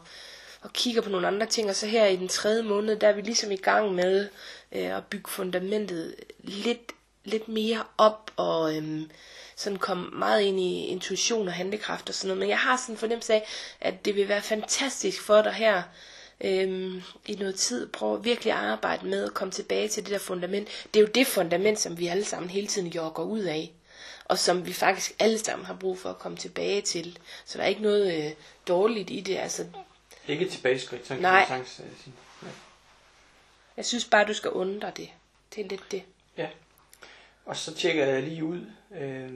og 0.62 0.74
kigger 0.74 1.02
på 1.02 1.10
nogle 1.10 1.28
andre 1.28 1.46
ting. 1.46 1.70
Og 1.70 1.76
så 1.76 1.88
her 1.88 2.06
i 2.06 2.16
den 2.16 2.28
tredje 2.28 2.64
måned, 2.64 2.96
der 2.96 3.08
er 3.08 3.14
vi 3.14 3.22
ligesom 3.22 3.52
i 3.52 3.56
gang 3.58 3.96
med 3.96 4.28
øh, 4.72 4.98
at 4.98 5.06
bygge 5.06 5.30
fundamentet 5.32 6.16
lidt, 6.40 6.92
lidt 7.24 7.48
mere 7.48 7.84
op 7.98 8.32
og 8.36 8.76
øhm, 8.78 9.10
sådan 9.60 9.80
komme 9.80 10.10
meget 10.10 10.42
ind 10.42 10.60
i 10.60 10.86
intuition 10.86 11.48
og 11.48 11.54
handlekraft 11.54 12.10
og 12.10 12.16
sådan 12.16 12.28
noget. 12.28 12.40
Men 12.40 12.50
jeg 12.50 12.60
har 12.60 12.78
sådan 12.78 12.96
en 12.96 13.00
fornemmelse 13.00 13.34
af, 13.34 13.48
at 13.82 14.06
det 14.06 14.16
vil 14.16 14.28
være 14.28 14.42
fantastisk 14.42 15.22
for 15.22 15.42
dig 15.42 15.54
her 15.54 15.84
øhm, 16.42 17.02
i 17.26 17.36
noget 17.36 17.56
tid. 17.56 17.88
Prøv 17.88 18.16
at 18.16 18.24
virkelig 18.26 18.54
arbejde 18.54 19.06
med 19.08 19.24
at 19.26 19.34
komme 19.34 19.52
tilbage 19.52 19.88
til 19.88 20.04
det 20.04 20.12
der 20.12 20.20
fundament. 20.20 20.68
Det 20.94 21.00
er 21.00 21.04
jo 21.04 21.08
det 21.16 21.28
fundament, 21.28 21.80
som 21.80 22.00
vi 22.00 22.08
alle 22.08 22.26
sammen 22.26 22.50
hele 22.50 22.68
tiden 22.68 22.88
jogger 22.88 23.24
ud 23.24 23.40
af. 23.40 23.72
Og 24.26 24.40
som 24.40 24.66
vi 24.66 24.74
faktisk 24.74 25.16
alle 25.20 25.38
sammen 25.40 25.66
har 25.66 25.74
brug 25.76 26.00
for 26.00 26.10
at 26.10 26.20
komme 26.20 26.38
tilbage 26.38 26.82
til. 26.82 27.20
Så 27.46 27.58
der 27.58 27.64
er 27.64 27.68
ikke 27.68 27.82
noget 27.82 28.26
øh, 28.26 28.32
dårligt 28.68 29.10
i 29.10 29.20
det. 29.20 29.38
Altså, 29.38 29.66
Ikke 30.28 30.46
et 30.46 30.52
tilbageskridt, 30.52 31.08
sådan 31.08 31.22
Nej. 31.22 31.46
kan 31.48 31.58
man 31.58 31.66
sagtens 31.68 31.92
øh, 31.98 32.04
sige. 32.04 32.14
Ja. 32.44 32.48
jeg 33.78 33.86
synes 33.86 34.06
bare, 34.06 34.26
du 34.28 34.34
skal 34.34 34.52
undre 34.52 34.92
det. 34.98 35.10
Det 35.56 35.66
er 35.66 35.70
lidt 35.70 35.92
det. 35.92 36.04
ja. 36.38 36.48
Og 37.46 37.56
så 37.56 37.74
tjekker 37.74 38.06
jeg 38.06 38.24
lige 38.24 38.44
ud, 38.44 38.66
øh, 38.96 39.30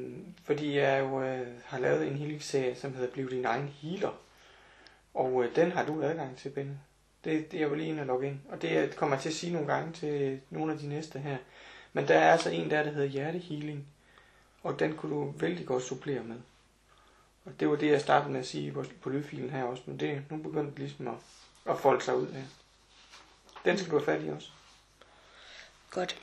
fordi 0.43 0.77
jeg 0.77 0.99
jo 0.99 1.23
øh, 1.23 1.47
har 1.65 1.79
lavet 1.79 2.07
en 2.07 2.15
healing-serie, 2.15 2.75
som 2.75 2.93
hedder 2.93 3.13
Bliv 3.13 3.29
din 3.29 3.45
egen 3.45 3.67
healer. 3.67 4.19
Og 5.13 5.43
øh, 5.43 5.55
den 5.55 5.71
har 5.71 5.85
du 5.85 6.03
adgang 6.03 6.37
til, 6.37 6.49
Benne. 6.49 6.79
Det, 7.23 7.51
det 7.51 7.57
er 7.57 7.61
jeg 7.61 7.71
vil 7.71 7.79
lige 7.79 7.89
ind 7.89 7.99
og 7.99 8.05
logge 8.05 8.27
ind. 8.27 8.39
Og 8.49 8.61
det 8.61 8.95
kommer 8.95 9.15
jeg 9.15 9.21
til 9.21 9.29
at 9.29 9.35
sige 9.35 9.53
nogle 9.53 9.73
gange 9.73 9.93
til 9.93 10.41
nogle 10.49 10.73
af 10.73 10.79
de 10.79 10.87
næste 10.87 11.19
her. 11.19 11.37
Men 11.93 12.07
der 12.07 12.19
er 12.19 12.31
altså 12.31 12.49
en 12.49 12.69
der, 12.69 12.83
der 12.83 12.91
hedder 12.91 13.07
hjertehealing. 13.07 13.87
Og 14.63 14.79
den 14.79 14.95
kunne 14.95 15.15
du 15.15 15.33
vældig 15.37 15.65
godt 15.65 15.83
supplere 15.83 16.23
med. 16.23 16.37
Og 17.45 17.51
det 17.59 17.69
var 17.69 17.75
det, 17.75 17.91
jeg 17.91 18.01
startede 18.01 18.31
med 18.31 18.39
at 18.39 18.47
sige 18.47 18.71
på, 18.71 18.85
på 19.01 19.09
lydfilen 19.09 19.49
her 19.49 19.63
også. 19.63 19.83
Men 19.85 19.99
det, 19.99 20.23
nu 20.29 20.37
begyndte 20.37 20.71
det 20.71 20.79
ligesom 20.79 21.07
at, 21.07 21.13
at 21.65 21.79
folde 21.79 22.03
sig 22.03 22.15
ud 22.17 22.27
her. 22.27 22.43
Den 23.65 23.77
skal 23.77 23.91
du 23.91 23.97
have 23.97 24.05
fat 24.05 24.23
i 24.25 24.29
også. 24.29 24.49
Godt. 25.91 26.21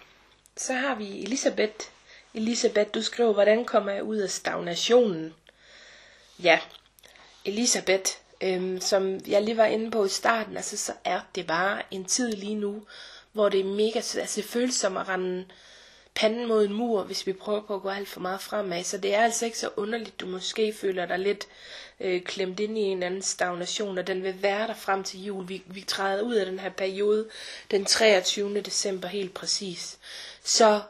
Så 0.67 0.73
har 0.73 0.95
vi 0.95 1.23
Elisabeth. 1.23 1.87
Elisabeth, 2.35 2.91
du 2.95 3.03
skriver, 3.03 3.33
hvordan 3.33 3.65
kommer 3.65 3.93
jeg 3.93 4.03
ud 4.03 4.17
af 4.17 4.31
stagnationen? 4.31 5.35
Ja, 6.43 6.61
Elisabeth, 7.45 8.11
øhm, 8.41 8.81
som 8.81 9.21
jeg 9.27 9.43
lige 9.43 9.57
var 9.57 9.65
inde 9.65 9.91
på 9.91 10.05
i 10.05 10.09
starten, 10.09 10.57
altså 10.57 10.77
så 10.77 10.93
er 11.05 11.21
det 11.35 11.47
bare 11.47 11.83
en 11.91 12.05
tid 12.05 12.33
lige 12.33 12.55
nu, 12.55 12.83
hvor 13.33 13.49
det 13.49 13.61
er 13.61 13.65
mega. 13.65 13.97
Altså 13.99 14.33
det 14.37 14.45
føles 14.45 14.75
som 14.75 14.97
at 14.97 15.09
rende 15.09 15.47
panden 16.15 16.47
mod 16.49 16.65
en 16.65 16.73
mur, 16.73 17.03
hvis 17.03 17.27
vi 17.27 17.33
prøver 17.33 17.61
på 17.63 17.75
at 17.75 17.83
gå 17.83 17.89
alt 17.89 18.09
for 18.09 18.21
meget 18.21 18.41
fremad. 18.41 18.85
Så 18.85 18.99
det 18.99 19.15
er 19.15 19.23
altså 19.25 19.45
ikke 19.45 19.59
så 19.59 19.71
underligt, 19.77 20.21
du 20.21 20.27
måske 20.27 20.73
føler 20.73 21.07
dig 21.07 21.19
lidt 21.19 21.47
øh, 22.01 22.23
klemt 22.23 22.61
ind 22.61 22.79
i 22.79 22.81
en 22.81 23.03
anden 23.03 23.23
stagnation, 23.23 23.99
og 23.99 24.07
den 24.07 24.23
vil 24.23 24.43
være 24.43 24.67
der 24.67 24.75
frem 24.75 25.05
til 25.05 25.25
jul. 25.25 25.49
Vi, 25.49 25.63
vi 25.67 25.81
træder 25.81 26.23
ud 26.23 26.35
af 26.35 26.47
den 26.47 26.59
her 26.59 26.71
periode 26.71 27.29
den 27.71 27.85
23. 27.85 28.61
december 28.61 29.09
helt 29.09 29.35
præcis. 29.35 29.99
Så 30.45 30.81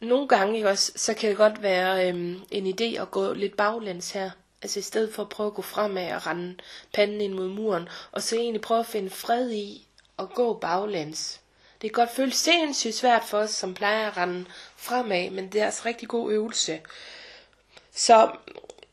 nogle 0.00 0.28
gange, 0.28 0.56
ikke 0.56 0.68
også, 0.68 0.92
så 0.96 1.14
kan 1.14 1.28
det 1.28 1.36
godt 1.36 1.62
være 1.62 2.08
øhm, 2.08 2.40
en 2.50 2.66
idé 2.66 3.00
at 3.02 3.10
gå 3.10 3.32
lidt 3.32 3.56
baglæns 3.56 4.10
her. 4.10 4.30
Altså 4.62 4.78
i 4.78 4.82
stedet 4.82 5.14
for 5.14 5.22
at 5.22 5.28
prøve 5.28 5.46
at 5.46 5.54
gå 5.54 5.62
fremad 5.62 6.12
og 6.12 6.26
rende 6.26 6.56
panden 6.94 7.20
ind 7.20 7.32
mod 7.34 7.48
muren, 7.48 7.88
og 8.12 8.22
så 8.22 8.36
egentlig 8.36 8.60
prøve 8.60 8.80
at 8.80 8.86
finde 8.86 9.10
fred 9.10 9.50
i 9.50 9.86
at 10.18 10.30
gå 10.34 10.54
baglæns. 10.54 11.40
Det 11.82 11.94
kan 11.94 12.02
godt 12.02 12.16
føles 12.16 12.34
sindssygt 12.34 12.94
svært 12.94 13.24
for 13.24 13.38
os, 13.38 13.50
som 13.50 13.74
plejer 13.74 14.10
at 14.10 14.16
rende 14.16 14.44
fremad, 14.76 15.30
men 15.30 15.48
det 15.48 15.60
er 15.60 15.64
altså 15.64 15.82
rigtig 15.86 16.08
god 16.08 16.32
øvelse. 16.32 16.80
Så 17.94 18.30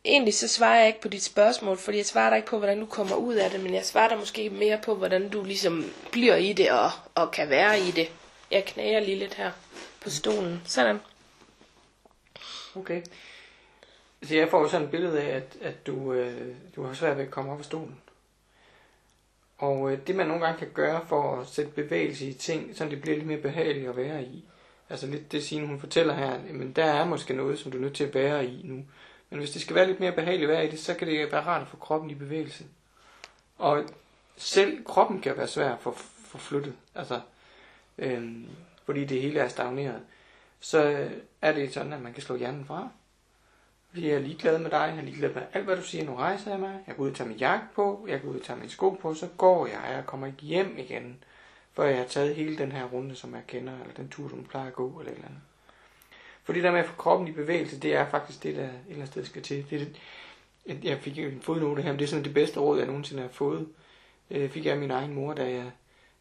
egentlig 0.06 0.34
så 0.34 0.48
svarer 0.48 0.78
jeg 0.78 0.88
ikke 0.88 1.02
på 1.02 1.08
dit 1.08 1.24
spørgsmål, 1.24 1.78
fordi 1.78 1.98
jeg 1.98 2.06
svarer 2.06 2.30
dig 2.30 2.38
ikke 2.38 2.50
på, 2.50 2.58
hvordan 2.58 2.80
du 2.80 2.86
kommer 2.86 3.16
ud 3.16 3.36
af 3.36 3.52
det, 3.52 3.60
men 3.60 3.74
jeg 3.74 3.86
svarer 3.86 4.10
dig 4.10 4.18
måske 4.18 4.50
mere 4.50 4.80
på, 4.84 4.96
hvordan 4.96 5.30
du 5.30 5.44
ligesom 5.44 5.92
bliver 6.12 6.36
i 6.36 6.54
det 6.54 6.72
og, 6.72 6.92
og 7.16 7.32
kan 7.32 7.50
være 7.50 7.80
i 7.80 7.92
det. 7.92 8.10
Jeg 8.52 8.66
knager 8.66 9.00
lige 9.00 9.20
lidt 9.20 9.34
her 9.34 9.52
på 10.06 10.12
stolen. 10.12 10.62
Sådan. 10.66 11.00
Okay. 12.76 13.02
Så 14.24 14.36
jeg 14.36 14.50
får 14.50 14.62
jo 14.62 14.68
sådan 14.68 14.86
et 14.86 14.92
billede 14.92 15.22
af, 15.22 15.36
at, 15.36 15.58
at 15.62 15.88
du, 15.88 16.14
øh, 16.14 16.56
du 16.76 16.84
har 16.84 16.94
svært 16.94 17.18
ved 17.18 17.26
at 17.26 17.32
komme 17.32 17.52
op 17.52 17.60
af 17.60 17.66
stolen. 17.66 18.02
Og 19.58 19.92
øh, 19.92 20.00
det 20.08 20.16
man 20.16 20.28
nogle 20.28 20.46
gange 20.46 20.60
kan 20.60 20.70
gøre 20.74 21.06
for 21.08 21.42
at 21.42 21.48
sætte 21.48 21.72
bevægelse 21.72 22.26
i 22.26 22.34
ting, 22.34 22.76
så 22.76 22.86
det 22.86 23.02
bliver 23.02 23.16
lidt 23.16 23.28
mere 23.28 23.38
behageligt 23.38 23.90
at 23.90 23.98
være 23.98 24.24
i. 24.24 24.46
Altså 24.90 25.08
lidt 25.08 25.32
det 25.32 25.44
Signe 25.44 25.68
hun 25.68 25.80
fortæller 25.80 26.14
her, 26.14 26.40
men 26.54 26.72
der 26.72 26.86
er 26.86 27.06
måske 27.06 27.34
noget, 27.34 27.60
som 27.60 27.72
du 27.72 27.78
er 27.78 27.82
nødt 27.82 27.96
til 27.96 28.04
at 28.04 28.14
være 28.14 28.46
i 28.46 28.62
nu. 28.64 28.86
Men 29.30 29.40
hvis 29.40 29.52
det 29.52 29.62
skal 29.62 29.76
være 29.76 29.88
lidt 29.88 30.00
mere 30.00 30.12
behageligt 30.12 30.50
at 30.52 30.58
være 30.58 30.68
i 30.68 30.72
det, 30.72 30.80
så 30.80 30.94
kan 30.94 31.08
det 31.08 31.32
være 31.32 31.46
rart 31.46 31.62
at 31.62 31.68
få 31.68 31.78
kroppen 31.78 32.10
i 32.10 32.16
bevægelse. 32.16 32.66
Og 33.58 33.84
selv 34.38 34.84
kroppen 34.86 35.22
kan 35.22 35.38
være 35.38 35.48
svær 35.48 35.74
at 35.74 35.80
få, 35.82 35.92
få 36.26 36.38
flyttet, 36.38 36.74
altså, 36.96 37.22
øhm, 37.98 38.48
fordi 38.86 39.06
det 39.06 39.22
hele 39.22 39.40
er 39.40 39.48
stagneret. 39.48 40.02
Så 40.60 40.84
øh, 40.84 41.12
er 41.42 41.52
det 41.52 41.74
sådan, 41.74 41.94
at 41.94 42.02
man 42.02 42.14
kan 42.14 42.24
slå 42.24 42.36
hjernen 42.36 42.66
fra. 42.66 42.90
Vi 43.92 44.10
er 44.10 44.20
ligeglade 44.20 44.60
med 44.60 44.72
dig, 44.72 44.78
jeg 44.78 44.98
er 44.98 45.02
ligeglad 45.02 45.34
med 45.34 45.42
alt, 45.54 45.66
hvad 45.66 45.76
du 45.76 45.82
siger. 45.82 46.06
Nu 46.06 46.16
rejser 46.16 46.52
jeg 46.52 46.60
mig, 46.60 46.84
jeg 46.88 46.96
går 46.96 47.04
ud 47.04 47.10
og 47.10 47.16
tager 47.16 47.28
min 47.28 47.38
jakke 47.38 47.66
på, 47.76 48.06
jeg 48.10 48.22
går 48.22 48.30
ud 48.30 48.40
og 48.40 48.46
tager 48.46 48.60
min 48.60 48.70
sko 48.70 48.90
på, 48.90 49.14
så 49.14 49.28
går 49.38 49.68
jeg, 49.68 49.82
jeg 49.96 50.06
kommer 50.06 50.28
ikke 50.28 50.42
hjem 50.42 50.76
igen, 50.78 51.24
før 51.74 51.84
jeg 51.84 51.98
har 51.98 52.06
taget 52.06 52.36
hele 52.36 52.58
den 52.58 52.72
her 52.72 52.86
runde, 52.86 53.16
som 53.16 53.34
jeg 53.34 53.42
kender, 53.48 53.74
eller 53.74 53.94
den 53.94 54.10
tur, 54.10 54.30
som 54.30 54.44
plejer 54.44 54.68
at 54.68 54.74
gå, 54.74 55.00
eller 55.00 55.12
et 55.12 55.16
eller 55.16 55.28
andet. 55.28 55.42
Fordi 56.44 56.60
det 56.60 56.64
der 56.64 56.72
med 56.72 56.80
at 56.80 56.86
få 56.86 56.96
kroppen 56.96 57.28
i 57.28 57.32
bevægelse, 57.32 57.80
det 57.80 57.96
er 57.96 58.10
faktisk 58.10 58.44
det, 58.44 58.56
der 58.56 58.64
et 58.64 58.70
eller 58.70 58.96
andet 58.96 59.08
sted 59.08 59.26
skal 59.26 59.42
til. 59.42 59.66
Det, 59.70 59.98
det, 60.68 60.84
jeg 60.84 61.00
fik 61.00 61.20
en 61.20 61.42
fodnote 61.42 61.82
her, 61.82 61.92
men 61.92 62.00
det 62.00 62.06
er 62.06 62.10
sådan 62.10 62.26
det 62.26 62.34
bedste 62.34 62.60
råd, 62.60 62.78
jeg 62.78 62.88
nogensinde 62.88 63.22
har 63.22 63.30
fået. 63.30 63.68
Det 64.30 64.52
fik 64.52 64.66
jeg 64.66 64.74
af 64.74 64.80
min 64.80 64.92
egen 64.92 65.14
mor, 65.14 65.34
da 65.34 65.50
jeg, 65.50 65.72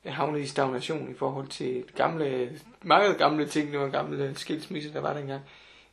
havnet 0.07 0.41
i 0.41 0.47
stagnation 0.47 1.11
i 1.11 1.15
forhold 1.15 1.49
til 1.49 1.85
gamle, 1.97 2.59
mange 2.83 3.15
gamle 3.15 3.49
ting, 3.49 3.73
det 3.73 3.81
var 3.81 3.89
gamle 3.89 4.25
øh, 4.25 4.37
skilsmisse, 4.37 4.93
der 4.93 5.01
var 5.01 5.15
dengang. 5.15 5.43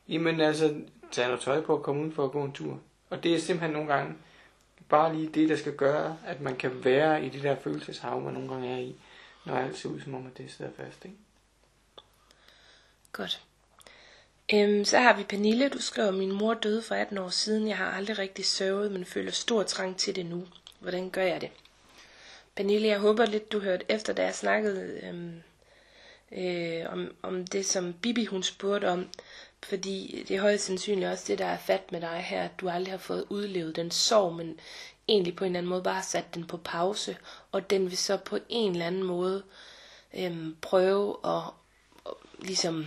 Jamen 0.08 0.40
altså, 0.40 0.74
tag 1.12 1.26
noget 1.26 1.40
tøj 1.40 1.60
på 1.60 1.76
og 1.76 1.82
komme 1.82 2.06
ud 2.06 2.12
for 2.12 2.24
at 2.24 2.30
gå 2.30 2.44
en 2.44 2.52
tur. 2.52 2.80
Og 3.10 3.22
det 3.22 3.34
er 3.34 3.38
simpelthen 3.38 3.70
nogle 3.70 3.94
gange 3.94 4.14
bare 4.88 5.16
lige 5.16 5.28
det, 5.28 5.48
der 5.48 5.56
skal 5.56 5.76
gøre, 5.76 6.16
at 6.26 6.40
man 6.40 6.56
kan 6.56 6.84
være 6.84 7.24
i 7.24 7.28
det 7.28 7.42
der 7.42 7.56
følelseshav, 7.56 8.20
man 8.20 8.34
nogle 8.34 8.48
gange 8.48 8.72
er 8.72 8.78
i, 8.78 8.96
når 9.44 9.56
alt 9.56 9.78
ser 9.78 9.88
ud 9.88 10.00
som 10.00 10.14
om, 10.14 10.26
at 10.26 10.38
det 10.38 10.50
sidder 10.50 10.70
fast. 10.76 11.04
Ikke? 11.04 11.16
Godt. 13.12 13.42
Øhm, 14.54 14.84
så 14.84 14.98
har 14.98 15.16
vi 15.16 15.22
Pernille, 15.22 15.68
du 15.68 15.78
skriver, 15.78 16.10
min 16.10 16.32
mor 16.32 16.54
døde 16.54 16.82
for 16.82 16.94
18 16.94 17.18
år 17.18 17.28
siden. 17.28 17.68
Jeg 17.68 17.76
har 17.76 17.90
aldrig 17.90 18.18
rigtig 18.18 18.44
sørget, 18.44 18.92
men 18.92 19.04
føler 19.04 19.30
stor 19.30 19.62
trang 19.62 19.96
til 19.96 20.16
det 20.16 20.26
nu. 20.26 20.46
Hvordan 20.80 21.10
gør 21.10 21.22
jeg 21.22 21.40
det? 21.40 21.50
Pernille, 22.54 22.88
jeg 22.88 22.98
håber 22.98 23.26
lidt, 23.26 23.52
du 23.52 23.60
hørte 23.60 23.84
efter, 23.88 24.12
da 24.12 24.24
jeg 24.24 24.34
snakkede 24.34 25.00
øhm, 25.02 25.42
øh, 26.32 26.92
om, 26.92 27.14
om 27.22 27.46
det, 27.46 27.66
som 27.66 27.92
Bibi 27.92 28.24
hun 28.24 28.42
spurgte 28.42 28.88
om. 28.88 29.08
Fordi 29.62 30.24
det 30.28 30.36
er 30.36 30.40
højst 30.40 30.64
sandsynligt 30.64 31.10
også 31.10 31.24
det, 31.28 31.38
der 31.38 31.46
er 31.46 31.58
fat 31.58 31.92
med 31.92 32.00
dig 32.00 32.18
her, 32.18 32.44
at 32.44 32.60
du 32.60 32.68
aldrig 32.68 32.92
har 32.92 32.98
fået 32.98 33.24
udlevet 33.28 33.76
den 33.76 33.90
sorg, 33.90 34.34
men 34.34 34.60
egentlig 35.08 35.36
på 35.36 35.44
en 35.44 35.50
eller 35.50 35.58
anden 35.58 35.70
måde 35.70 35.82
bare 35.82 36.02
sat 36.02 36.34
den 36.34 36.46
på 36.46 36.56
pause, 36.56 37.16
og 37.52 37.70
den 37.70 37.84
vil 37.90 37.96
så 37.98 38.16
på 38.16 38.38
en 38.48 38.72
eller 38.72 38.86
anden 38.86 39.02
måde 39.02 39.42
øhm, 40.14 40.56
prøve 40.60 41.16
at, 41.24 41.42
at 42.06 42.12
ligesom 42.38 42.86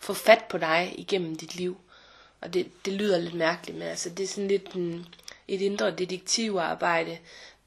få 0.00 0.14
fat 0.14 0.44
på 0.48 0.58
dig 0.58 0.94
igennem 0.98 1.36
dit 1.36 1.54
liv. 1.54 1.76
Og 2.40 2.54
det, 2.54 2.70
det 2.84 2.92
lyder 2.92 3.18
lidt 3.18 3.34
mærkeligt, 3.34 3.78
men 3.78 3.88
altså 3.88 4.10
det 4.10 4.24
er 4.24 4.28
sådan 4.28 4.48
lidt 4.48 4.72
en, 4.72 5.06
et 5.48 5.60
indre 5.60 5.90
detektivarbejde. 5.90 7.18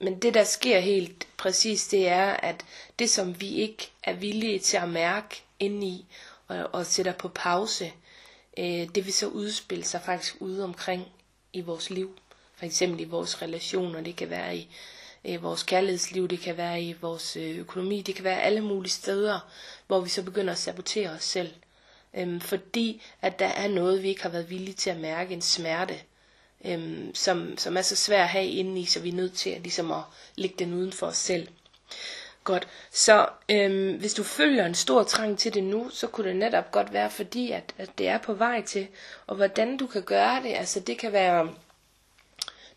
Men 0.04 0.20
det 0.20 0.34
der 0.34 0.44
sker 0.44 0.80
helt 0.80 1.28
præcis, 1.38 1.88
det 1.88 2.08
er, 2.08 2.26
at 2.26 2.66
det 3.00 3.10
som 3.10 3.42
vi 3.42 3.50
ikke 3.50 3.92
er 4.04 4.14
villige 4.14 4.60
til 4.60 4.78
at 4.78 4.90
mærke 4.90 5.44
indeni, 5.60 6.06
og, 6.48 6.70
og 6.74 6.86
sætter 6.86 7.12
på 7.14 7.28
pause, 7.28 7.94
øh, 8.58 8.66
det 8.96 9.06
vil 9.06 9.14
så 9.14 9.28
udspille 9.28 9.84
sig 9.86 10.02
faktisk 10.06 10.36
ude 10.40 10.64
omkring 10.64 11.08
i 11.54 11.62
vores 11.62 11.90
liv. 11.90 12.18
For 12.56 12.66
eksempel 12.66 13.00
i 13.00 13.04
vores 13.04 13.42
relationer, 13.42 14.02
det 14.02 14.16
kan 14.16 14.30
være 14.30 14.58
i 14.58 14.70
øh, 15.26 15.44
vores 15.44 15.64
kærlighedsliv, 15.64 16.28
det 16.28 16.40
kan 16.40 16.58
være 16.58 16.82
i 16.84 16.94
vores 17.02 17.38
øh, 17.38 17.58
økonomi, 17.58 18.02
det 18.02 18.16
kan 18.16 18.24
være 18.24 18.42
alle 18.42 18.62
mulige 18.62 18.92
steder, 18.92 19.40
hvor 19.88 20.00
vi 20.00 20.10
så 20.10 20.24
begynder 20.24 20.52
at 20.54 20.60
sabotere 20.60 21.10
os 21.10 21.24
selv. 21.24 21.54
Øhm, 22.14 22.42
fordi 22.42 23.02
at 23.22 23.40
der 23.40 23.46
er 23.48 23.68
noget, 23.68 24.04
vi 24.04 24.08
ikke 24.10 24.22
har 24.22 24.30
været 24.30 24.50
villige 24.50 24.74
til 24.76 24.90
at 24.90 25.00
mærke, 25.00 25.34
en 25.34 25.42
smerte, 25.42 25.96
øhm, 26.66 27.16
som, 27.16 27.58
som 27.58 27.78
er 27.78 27.82
så 27.82 27.96
svær 27.96 28.24
at 28.24 28.30
have 28.30 28.46
inde 28.48 28.82
i, 28.82 28.86
så 28.86 29.00
vi 29.00 29.10
er 29.10 29.14
nødt 29.14 29.34
til 29.34 29.50
at, 29.50 29.62
ligesom 29.62 29.92
at 29.92 30.02
lægge 30.36 30.56
den 30.60 30.74
uden 30.74 30.92
for 30.92 31.08
os 31.08 31.18
selv. 31.18 31.48
Godt, 32.44 32.68
så 32.92 33.28
øhm, 33.52 33.98
hvis 33.98 34.14
du 34.14 34.24
føler 34.24 34.66
en 34.66 34.76
stor 34.76 35.04
trang 35.04 35.40
til 35.40 35.54
det 35.54 35.64
nu, 35.64 35.90
så 35.90 36.08
kunne 36.08 36.28
det 36.28 36.36
netop 36.36 36.72
godt 36.72 36.94
være 36.94 37.10
fordi, 37.10 37.52
at, 37.52 37.74
at 37.78 37.90
det 37.98 38.08
er 38.08 38.18
på 38.18 38.34
vej 38.34 38.62
til. 38.62 38.88
Og 39.28 39.36
hvordan 39.36 39.78
du 39.78 39.88
kan 39.88 40.02
gøre 40.02 40.44
det, 40.44 40.54
altså 40.54 40.80
det 40.80 40.98
kan 40.98 41.12
være, 41.12 41.54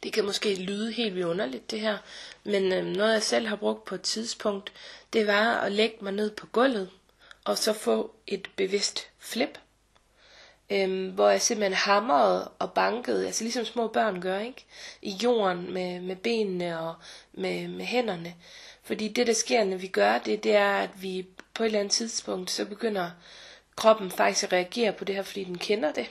det 0.02 0.12
kan 0.12 0.24
måske 0.24 0.54
lyde 0.54 0.92
helt 0.92 1.14
vidunderligt 1.14 1.70
det 1.70 1.80
her, 1.80 1.98
men 2.44 2.72
øhm, 2.72 2.86
noget 2.86 3.12
jeg 3.12 3.22
selv 3.22 3.46
har 3.46 3.56
brugt 3.56 3.84
på 3.84 3.94
et 3.94 4.02
tidspunkt, 4.02 4.72
det 5.12 5.26
var 5.26 5.54
at 5.60 5.72
lægge 5.72 5.96
mig 6.00 6.12
ned 6.12 6.30
på 6.30 6.46
gulvet, 6.46 6.90
og 7.44 7.58
så 7.58 7.72
få 7.72 8.14
et 8.26 8.48
bevidst 8.56 9.08
flip, 9.18 9.58
øhm, 10.70 11.10
hvor 11.10 11.30
jeg 11.30 11.42
simpelthen 11.42 11.74
hamrede 11.74 12.48
og 12.58 12.72
bankede, 12.72 13.26
altså 13.26 13.44
ligesom 13.44 13.64
små 13.64 13.88
børn 13.88 14.20
gør, 14.20 14.38
ikke? 14.38 14.64
I 15.02 15.10
jorden 15.22 15.72
med, 15.72 16.00
med 16.00 16.16
benene 16.16 16.80
og 16.80 16.94
med, 17.32 17.68
med 17.68 17.84
hænderne. 17.84 18.34
Fordi 18.82 19.08
det, 19.08 19.26
der 19.26 19.32
sker, 19.32 19.64
når 19.64 19.76
vi 19.76 19.86
gør 19.86 20.18
det, 20.18 20.44
det 20.44 20.54
er, 20.54 20.76
at 20.76 21.02
vi 21.02 21.26
på 21.54 21.62
et 21.62 21.66
eller 21.66 21.80
andet 21.80 21.92
tidspunkt, 21.92 22.50
så 22.50 22.64
begynder 22.64 23.10
kroppen 23.76 24.10
faktisk 24.10 24.44
at 24.44 24.52
reagere 24.52 24.92
på 24.92 25.04
det 25.04 25.14
her, 25.14 25.22
fordi 25.22 25.44
den 25.44 25.58
kender 25.58 25.92
det. 25.92 26.06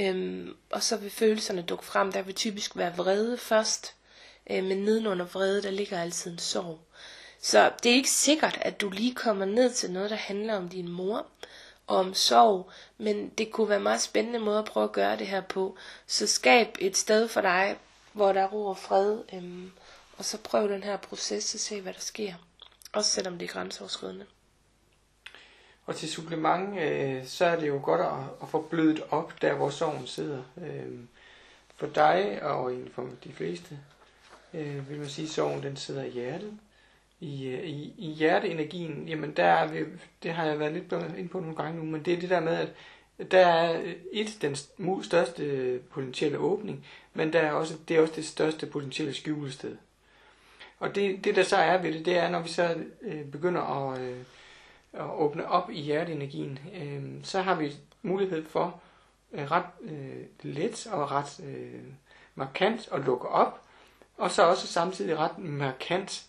Øhm, 0.00 0.56
og 0.70 0.82
så 0.82 0.96
vil 0.96 1.10
følelserne 1.10 1.62
dukke 1.62 1.84
frem. 1.84 2.12
Der 2.12 2.22
vil 2.22 2.34
typisk 2.34 2.76
være 2.76 2.96
vrede 2.96 3.38
først, 3.38 3.94
øh, 4.50 4.64
men 4.64 4.78
nedenunder 4.78 5.24
vrede, 5.26 5.62
der 5.62 5.70
ligger 5.70 6.00
altid 6.00 6.32
en 6.32 6.38
sorg. 6.38 6.80
Så 7.40 7.72
det 7.82 7.90
er 7.90 7.94
ikke 7.96 8.10
sikkert, 8.10 8.58
at 8.62 8.80
du 8.80 8.90
lige 8.90 9.14
kommer 9.14 9.44
ned 9.44 9.72
til 9.72 9.90
noget, 9.90 10.10
der 10.10 10.16
handler 10.16 10.56
om 10.56 10.68
din 10.68 10.88
mor 10.88 11.26
om 11.88 12.14
sorg, 12.14 12.70
men 12.98 13.28
det 13.28 13.52
kunne 13.52 13.68
være 13.68 13.76
en 13.76 13.82
meget 13.82 14.00
spændende 14.00 14.38
måde 14.38 14.58
at 14.58 14.64
prøve 14.64 14.84
at 14.84 14.92
gøre 14.92 15.16
det 15.16 15.26
her 15.26 15.40
på. 15.40 15.76
Så 16.06 16.26
skab 16.26 16.76
et 16.78 16.96
sted 16.96 17.28
for 17.28 17.40
dig, 17.40 17.78
hvor 18.12 18.32
der 18.32 18.40
er 18.40 18.48
ro 18.48 18.66
og 18.66 18.78
fred, 18.78 19.18
øhm, 19.32 19.70
og 20.18 20.24
så 20.24 20.38
prøv 20.38 20.68
den 20.68 20.82
her 20.82 20.96
proces 20.96 21.54
og 21.54 21.60
se, 21.60 21.80
hvad 21.80 21.92
der 21.92 22.00
sker. 22.00 22.34
Også 22.92 23.10
selvom 23.10 23.38
det 23.38 23.48
er 23.48 23.52
grænseoverskridende. 23.52 24.26
Og 25.86 25.96
til 25.96 26.08
supplement, 26.10 26.78
øh, 26.78 27.26
så 27.26 27.44
er 27.44 27.56
det 27.56 27.68
jo 27.68 27.80
godt 27.82 28.00
at, 28.00 28.42
at 28.42 28.48
få 28.48 28.62
blødt 28.62 29.00
op, 29.10 29.42
der 29.42 29.54
hvor 29.54 29.70
sorgen 29.70 30.06
sidder. 30.06 30.42
Øh, 30.56 30.98
for 31.76 31.86
dig 31.86 32.42
og 32.42 32.72
for 32.94 33.08
de 33.24 33.32
fleste, 33.32 33.78
øh, 34.54 34.90
vil 34.90 34.98
man 34.98 35.08
sige, 35.08 35.24
at 35.24 35.30
sorgen 35.30 35.62
den 35.62 35.76
sidder 35.76 36.02
i 36.02 36.10
hjertet 36.10 36.58
i, 37.20 37.46
øh, 37.46 37.64
i, 37.64 37.94
i 37.98 38.12
hjerteenergien, 38.12 39.08
jamen 39.08 39.32
der 39.32 39.44
er 39.44 39.68
vi, 39.68 39.84
det 40.22 40.32
har 40.32 40.44
jeg 40.44 40.58
været 40.58 40.72
lidt 40.72 40.94
ind 41.18 41.28
på 41.28 41.40
nogle 41.40 41.56
gange 41.56 41.78
nu, 41.78 41.84
men 41.90 42.04
det 42.04 42.14
er 42.14 42.20
det 42.20 42.30
der 42.30 42.40
med, 42.40 42.56
at 42.56 42.72
der 43.30 43.46
er 43.46 43.80
øh, 43.82 43.94
et, 44.12 44.38
den 44.42 44.56
største 45.02 45.80
potentielle 45.90 46.38
åbning, 46.38 46.86
men 47.14 47.32
der 47.32 47.40
er 47.40 47.52
også, 47.52 47.74
det 47.88 47.96
er 47.96 48.00
også 48.00 48.14
det 48.16 48.26
største 48.26 48.66
potentielle 48.66 49.14
skjulested. 49.14 49.76
Og 50.78 50.94
det, 50.94 51.24
det 51.24 51.36
der 51.36 51.42
så 51.42 51.56
er 51.56 51.78
ved 51.78 51.92
det, 51.92 52.06
det 52.06 52.16
er, 52.16 52.30
når 52.30 52.40
vi 52.40 52.48
så 52.48 52.76
øh, 53.02 53.24
begynder 53.24 53.62
at, 53.62 54.00
øh, 54.00 54.18
at 54.92 55.10
åbne 55.10 55.48
op 55.48 55.70
i 55.70 55.80
hjerteenergien, 55.80 56.58
øh, 56.82 57.24
så 57.24 57.42
har 57.42 57.54
vi 57.54 57.72
mulighed 58.02 58.44
for 58.46 58.80
øh, 59.32 59.50
ret 59.50 59.64
øh, 59.82 60.24
let 60.42 60.86
og 60.86 61.10
ret 61.10 61.40
øh, 61.44 61.80
markant 62.34 62.88
at 62.92 63.00
lukke 63.04 63.28
op, 63.28 63.60
og 64.16 64.30
så 64.30 64.42
også 64.42 64.66
samtidig 64.66 65.18
ret 65.18 65.38
markant 65.38 66.27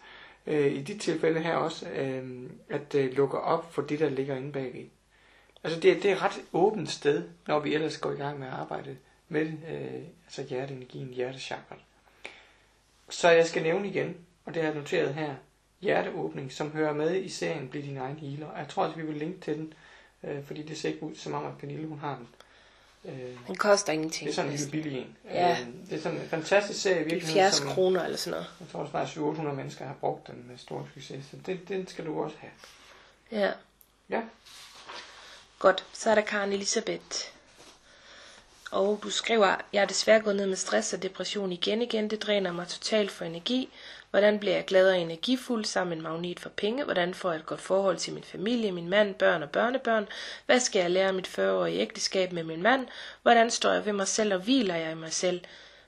øh, 0.49 0.71
i 0.71 0.81
dit 0.81 1.01
tilfælde 1.01 1.39
her 1.39 1.55
også, 1.55 1.89
øh, 1.89 2.49
at 2.69 2.95
øh, 2.95 3.13
lukke 3.13 3.39
op 3.39 3.73
for 3.73 3.81
det, 3.81 3.99
der 3.99 4.09
ligger 4.09 4.35
inde 4.35 4.51
bagved. 4.51 4.85
Altså 5.63 5.79
det, 5.79 6.03
det 6.03 6.11
er 6.11 6.15
et 6.15 6.21
ret 6.21 6.41
åbent 6.53 6.89
sted, 6.89 7.29
når 7.47 7.59
vi 7.59 7.73
ellers 7.73 7.97
går 7.97 8.11
i 8.11 8.15
gang 8.15 8.39
med 8.39 8.47
at 8.47 8.53
arbejde 8.53 8.97
med 9.29 9.45
øh, 9.45 10.03
altså 10.25 10.43
hjerteenergien, 10.49 11.09
hjertechakret. 11.09 11.79
Så 13.09 13.29
jeg 13.29 13.45
skal 13.45 13.63
nævne 13.63 13.87
igen, 13.87 14.17
og 14.45 14.53
det 14.53 14.63
har 14.63 14.69
jeg 14.69 14.79
noteret 14.79 15.13
her, 15.13 15.35
hjerteåbning, 15.81 16.51
som 16.51 16.71
hører 16.71 16.93
med 16.93 17.15
i 17.15 17.29
serien 17.29 17.67
Bliv 17.67 17.83
din 17.83 17.97
egen 17.97 18.17
healer. 18.17 18.57
Jeg 18.57 18.67
tror 18.67 18.83
også, 18.83 18.97
vi 18.97 19.05
vil 19.05 19.15
linke 19.15 19.39
til 19.39 19.57
den, 19.57 19.73
øh, 20.23 20.43
fordi 20.43 20.63
det 20.63 20.77
ser 20.77 20.89
ikke 20.89 21.03
ud 21.03 21.15
som 21.15 21.33
om, 21.33 21.45
at 21.45 21.57
Pernille 21.57 21.87
hun 21.87 21.99
har 21.99 22.15
den. 22.15 22.27
Øh, 23.05 23.13
den 23.47 23.55
koster 23.55 23.93
ingenting. 23.93 24.25
Det 24.25 24.31
er 24.31 24.35
sådan 24.35 24.51
en 24.51 24.57
lille 24.57 24.71
billig 24.71 24.97
en. 24.97 25.17
Ja. 25.25 25.51
Øh, 25.51 25.67
det 25.89 25.97
er 25.97 26.01
sådan 26.01 26.17
en 26.17 26.29
fantastisk 26.29 26.81
serie. 26.81 27.03
Virkelig, 27.03 27.33
70 27.33 27.55
som, 27.55 27.67
kroner 27.67 28.03
eller 28.03 28.17
sådan 28.17 28.31
noget. 28.31 28.47
Jeg 28.59 28.67
tror 28.71 28.79
også, 28.79 28.97
at 28.97 29.09
700 29.09 29.55
mennesker 29.55 29.85
har 29.85 29.93
brugt 29.93 30.27
den 30.27 30.45
med 30.47 30.57
stor 30.57 30.87
succes. 30.93 31.25
Så 31.31 31.37
det, 31.45 31.67
den 31.67 31.87
skal 31.87 32.05
du 32.05 32.23
også 32.23 32.35
have. 32.39 32.51
Ja. 33.41 33.51
Ja. 34.09 34.21
Godt. 35.59 35.85
Så 35.93 36.09
er 36.09 36.15
der 36.15 36.21
Karen 36.21 36.53
Elisabeth. 36.53 37.17
Og 38.71 38.99
du 39.03 39.09
skriver, 39.09 39.55
jeg 39.73 39.81
er 39.81 39.85
desværre 39.85 40.19
gået 40.19 40.35
ned 40.35 40.47
med 40.47 40.55
stress 40.55 40.93
og 40.93 41.03
depression 41.03 41.51
igen 41.51 41.81
igen. 41.81 42.09
Det 42.09 42.21
dræner 42.21 42.51
mig 42.51 42.67
totalt 42.67 43.11
for 43.11 43.25
energi. 43.25 43.69
Hvordan 44.09 44.39
bliver 44.39 44.55
jeg 44.55 44.65
glad 44.65 44.89
og 44.89 44.99
energifuld 44.99 45.65
sammen 45.65 45.89
med 45.89 45.97
en 45.97 46.03
magnet 46.03 46.39
for 46.39 46.49
penge? 46.49 46.83
Hvordan 46.83 47.13
får 47.13 47.31
jeg 47.31 47.39
et 47.39 47.45
godt 47.45 47.61
forhold 47.61 47.97
til 47.97 48.13
min 48.13 48.23
familie, 48.23 48.71
min 48.71 48.89
mand, 48.89 49.15
børn 49.15 49.43
og 49.43 49.49
børnebørn? 49.49 50.07
Hvad 50.45 50.59
skal 50.59 50.79
jeg 50.79 50.91
lære 50.91 51.13
mit 51.13 51.27
40-årige 51.39 51.79
ægteskab 51.79 52.31
med 52.31 52.43
min 52.43 52.61
mand? 52.61 52.87
Hvordan 53.21 53.51
står 53.51 53.71
jeg 53.71 53.85
ved 53.85 53.93
mig 53.93 54.07
selv 54.07 54.33
og 54.33 54.39
hviler 54.39 54.75
jeg 54.75 54.91
i 54.91 54.95
mig 54.95 55.13
selv? 55.13 55.41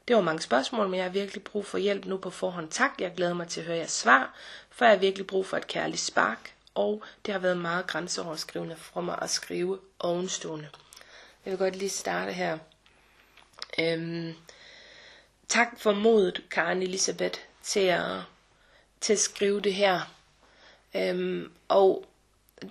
Det 0.08 0.16
var 0.16 0.22
mange 0.22 0.42
spørgsmål, 0.42 0.88
men 0.88 0.96
jeg 0.96 1.04
har 1.06 1.12
virkelig 1.12 1.44
brug 1.44 1.66
for 1.66 1.78
hjælp 1.78 2.06
nu 2.06 2.18
på 2.18 2.30
forhånd. 2.30 2.70
Tak, 2.70 2.92
jeg 3.00 3.14
glæder 3.18 3.34
mig 3.34 3.48
til 3.48 3.60
at 3.60 3.68
høre 3.68 3.78
jeres 3.78 3.92
svar, 3.92 4.34
for 4.70 4.86
jeg 4.86 4.94
har 4.94 5.00
virkelig 5.00 5.28
brug 5.28 5.46
for 5.46 5.58
et 5.58 5.68
kærligt 5.68 6.02
spark, 6.02 6.54
og 6.76 7.04
det 7.26 7.32
har 7.32 7.40
været 7.40 7.58
meget 7.58 7.88
grænseoverskrivende 7.88 8.76
for 8.76 9.02
mig 9.02 9.20
at 9.22 9.30
skrive 9.30 9.80
ovenstående. 10.00 10.68
Jeg 11.46 11.52
vil 11.52 11.58
godt 11.58 11.76
lige 11.76 11.90
starte 11.90 12.32
her. 12.32 12.58
Øhm, 13.80 14.34
tak 15.48 15.68
for 15.78 15.94
modet, 15.94 16.44
Karen 16.52 16.82
Elisabeth, 16.82 17.40
til 17.64 17.80
at, 17.80 18.22
til 19.02 19.14
at 19.14 19.20
skrive 19.20 19.62
det 19.62 19.74
her. 19.74 20.14
Øhm, 20.96 21.52
og 21.68 22.06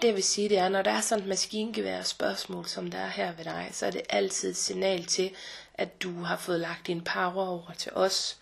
det 0.02 0.14
vil 0.14 0.22
sige, 0.22 0.48
det 0.48 0.58
er, 0.58 0.68
når 0.68 0.82
der 0.82 0.90
er 0.90 1.00
sådan 1.00 1.22
et 1.22 1.28
maskingevær 1.28 2.02
spørgsmål, 2.02 2.66
som 2.66 2.90
der 2.90 2.98
er 2.98 3.08
her 3.08 3.32
ved 3.32 3.44
dig, 3.44 3.68
så 3.72 3.86
er 3.86 3.90
det 3.90 4.02
altid 4.08 4.50
et 4.50 4.56
signal 4.56 5.04
til, 5.04 5.30
at 5.74 6.02
du 6.02 6.22
har 6.22 6.36
fået 6.36 6.60
lagt 6.60 6.86
din 6.86 7.00
power 7.04 7.46
over 7.48 7.72
til 7.78 7.92
os, 7.94 8.38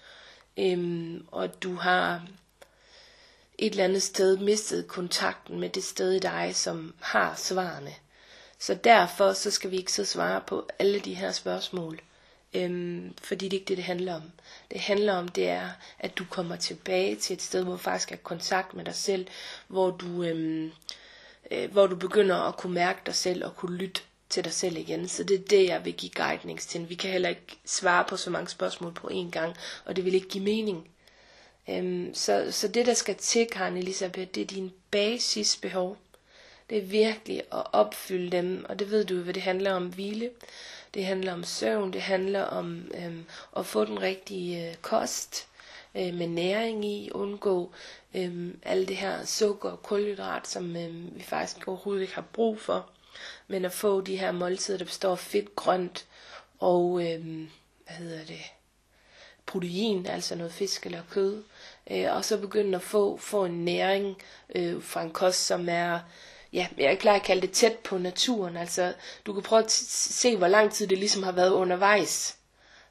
øhm, 0.56 1.26
og 1.32 1.62
du 1.62 1.74
har 1.74 2.22
et 3.58 3.70
eller 3.70 3.84
andet 3.84 4.02
sted 4.02 4.36
mistet 4.38 4.88
kontakten 4.88 5.60
med 5.60 5.68
det 5.68 5.84
sted 5.84 6.12
i 6.12 6.18
dig, 6.18 6.50
som 6.56 6.94
har 7.00 7.34
svarene. 7.36 7.94
Så 8.58 8.74
derfor 8.74 9.32
så 9.32 9.50
skal 9.50 9.70
vi 9.70 9.76
ikke 9.76 9.92
så 9.92 10.04
svare 10.04 10.40
på 10.46 10.68
alle 10.78 11.00
de 11.00 11.14
her 11.14 11.32
spørgsmål. 11.32 12.00
Øhm, 12.54 13.14
fordi 13.22 13.48
det 13.48 13.56
er 13.56 13.60
ikke 13.60 13.68
det, 13.68 13.76
det 13.76 13.84
handler 13.84 14.14
om. 14.14 14.22
Det 14.70 14.80
handler 14.80 15.12
om, 15.14 15.28
det 15.28 15.48
er, 15.48 15.68
at 15.98 16.18
du 16.18 16.24
kommer 16.30 16.56
tilbage 16.56 17.16
til 17.16 17.34
et 17.34 17.42
sted, 17.42 17.62
hvor 17.62 17.72
du 17.72 17.78
faktisk 17.78 18.12
er 18.12 18.16
kontakt 18.16 18.74
med 18.74 18.84
dig 18.84 18.94
selv, 18.94 19.26
hvor 19.68 19.90
du, 19.90 20.22
øhm, 20.22 20.72
øh, 21.50 21.72
hvor 21.72 21.86
du 21.86 21.96
begynder 21.96 22.36
at 22.36 22.56
kunne 22.56 22.74
mærke 22.74 23.00
dig 23.06 23.14
selv 23.14 23.44
og 23.44 23.56
kunne 23.56 23.76
lytte 23.76 24.00
til 24.28 24.44
dig 24.44 24.52
selv 24.52 24.76
igen. 24.76 25.08
Så 25.08 25.24
det 25.24 25.40
er 25.40 25.44
det, 25.50 25.64
jeg 25.66 25.84
vil 25.84 25.92
give 25.92 26.12
guidnings 26.14 26.66
til. 26.66 26.88
Vi 26.88 26.94
kan 26.94 27.10
heller 27.10 27.28
ikke 27.28 27.58
svare 27.64 28.04
på 28.08 28.16
så 28.16 28.30
mange 28.30 28.48
spørgsmål 28.48 28.92
på 28.92 29.08
én 29.08 29.30
gang, 29.30 29.56
og 29.84 29.96
det 29.96 30.04
vil 30.04 30.14
ikke 30.14 30.28
give 30.28 30.44
mening. 30.44 30.88
Øhm, 31.70 32.14
så, 32.14 32.48
så 32.50 32.68
det, 32.68 32.86
der 32.86 32.94
skal 32.94 33.14
til, 33.14 33.46
Karen 33.46 33.76
Elisabeth, 33.76 34.30
det 34.34 34.40
er 34.40 34.46
dine 34.46 34.70
basisbehov. 34.90 35.96
Det 36.70 36.78
er 36.78 36.82
virkelig 36.82 37.42
at 37.52 37.62
opfylde 37.72 38.30
dem, 38.30 38.64
og 38.68 38.78
det 38.78 38.90
ved 38.90 39.04
du, 39.04 39.20
hvad 39.20 39.34
det 39.34 39.42
handler 39.42 39.72
om 39.72 39.86
hvile. 39.86 40.30
Det 40.94 41.04
handler 41.04 41.32
om 41.32 41.44
søvn, 41.44 41.92
det 41.92 42.02
handler 42.02 42.42
om 42.42 42.90
øhm, 42.94 43.26
at 43.56 43.66
få 43.66 43.84
den 43.84 44.02
rigtige 44.02 44.68
øh, 44.68 44.74
kost 44.74 45.46
øh, 45.94 46.14
med 46.14 46.26
næring 46.26 46.84
i, 46.84 47.10
undgå 47.10 47.72
øhm, 48.14 48.60
alt 48.62 48.88
det 48.88 48.96
her 48.96 49.24
sukker 49.24 49.70
og 49.70 49.82
kulhydrat, 49.82 50.48
som 50.48 50.76
øhm, 50.76 51.10
vi 51.14 51.22
faktisk 51.22 51.68
overhovedet 51.68 52.02
ikke 52.02 52.14
har 52.14 52.24
brug 52.32 52.60
for. 52.60 52.90
Men 53.48 53.64
at 53.64 53.72
få 53.72 54.00
de 54.00 54.16
her 54.16 54.32
måltider, 54.32 54.78
der 54.78 54.84
består 54.84 55.12
af 55.12 55.18
fedt, 55.18 55.56
grønt 55.56 56.06
og, 56.58 57.12
øhm, 57.12 57.50
hvad 57.86 57.96
hedder 57.96 58.24
det, 58.24 58.40
protein, 59.46 60.06
altså 60.06 60.34
noget 60.34 60.52
fisk 60.52 60.86
eller 60.86 61.02
kød. 61.10 61.42
Øh, 61.90 62.16
og 62.16 62.24
så 62.24 62.38
begynde 62.38 62.76
at 62.76 62.82
få, 62.82 63.16
få 63.16 63.44
en 63.44 63.64
næring 63.64 64.16
øh, 64.54 64.82
fra 64.82 65.02
en 65.02 65.10
kost, 65.10 65.46
som 65.46 65.68
er 65.68 66.00
ja, 66.52 66.66
jeg 66.78 66.98
plejer 66.98 67.18
at 67.18 67.26
kalde 67.26 67.42
det 67.42 67.52
tæt 67.52 67.76
på 67.78 67.98
naturen. 67.98 68.56
Altså, 68.56 68.94
du 69.26 69.32
kan 69.32 69.42
prøve 69.42 69.64
at 69.64 69.70
se, 69.70 70.36
hvor 70.36 70.48
lang 70.48 70.72
tid 70.72 70.86
det 70.86 70.98
ligesom 70.98 71.22
har 71.22 71.32
været 71.32 71.50
undervejs. 71.50 72.36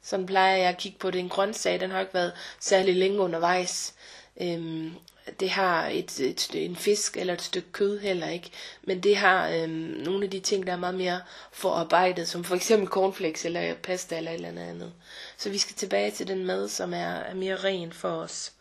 Sådan 0.02 0.26
plejer 0.26 0.56
jeg 0.56 0.68
at 0.68 0.78
kigge 0.78 0.98
på 0.98 1.10
det. 1.10 1.18
En 1.18 1.28
grøntsag, 1.28 1.80
den 1.80 1.90
har 1.90 2.00
ikke 2.00 2.14
været 2.14 2.32
særlig 2.60 2.96
længe 2.96 3.18
undervejs. 3.18 3.94
Øhm, 4.40 4.94
det 5.40 5.50
har 5.50 5.86
et, 5.86 6.20
et, 6.20 6.50
en 6.54 6.76
fisk 6.76 7.16
eller 7.16 7.34
et 7.34 7.42
stykke 7.42 7.72
kød 7.72 7.98
heller 7.98 8.28
ikke. 8.28 8.50
Men 8.82 9.02
det 9.02 9.16
har 9.16 9.48
øhm, 9.48 9.70
nogle 10.04 10.24
af 10.24 10.30
de 10.30 10.40
ting, 10.40 10.66
der 10.66 10.72
er 10.72 10.76
meget 10.76 10.94
mere 10.94 11.20
forarbejdet, 11.52 12.28
som 12.28 12.44
for 12.44 12.54
eksempel 12.56 12.88
cornflakes 12.88 13.44
eller 13.44 13.74
pasta 13.74 14.16
eller 14.16 14.30
et 14.30 14.34
eller 14.34 14.48
andet 14.48 14.62
andet. 14.62 14.92
Så 15.36 15.50
vi 15.50 15.58
skal 15.58 15.76
tilbage 15.76 16.10
til 16.10 16.28
den 16.28 16.44
mad, 16.46 16.68
som 16.68 16.94
er, 16.94 17.14
er 17.14 17.34
mere 17.34 17.56
ren 17.56 17.92
for 17.92 18.10
os. 18.10 18.52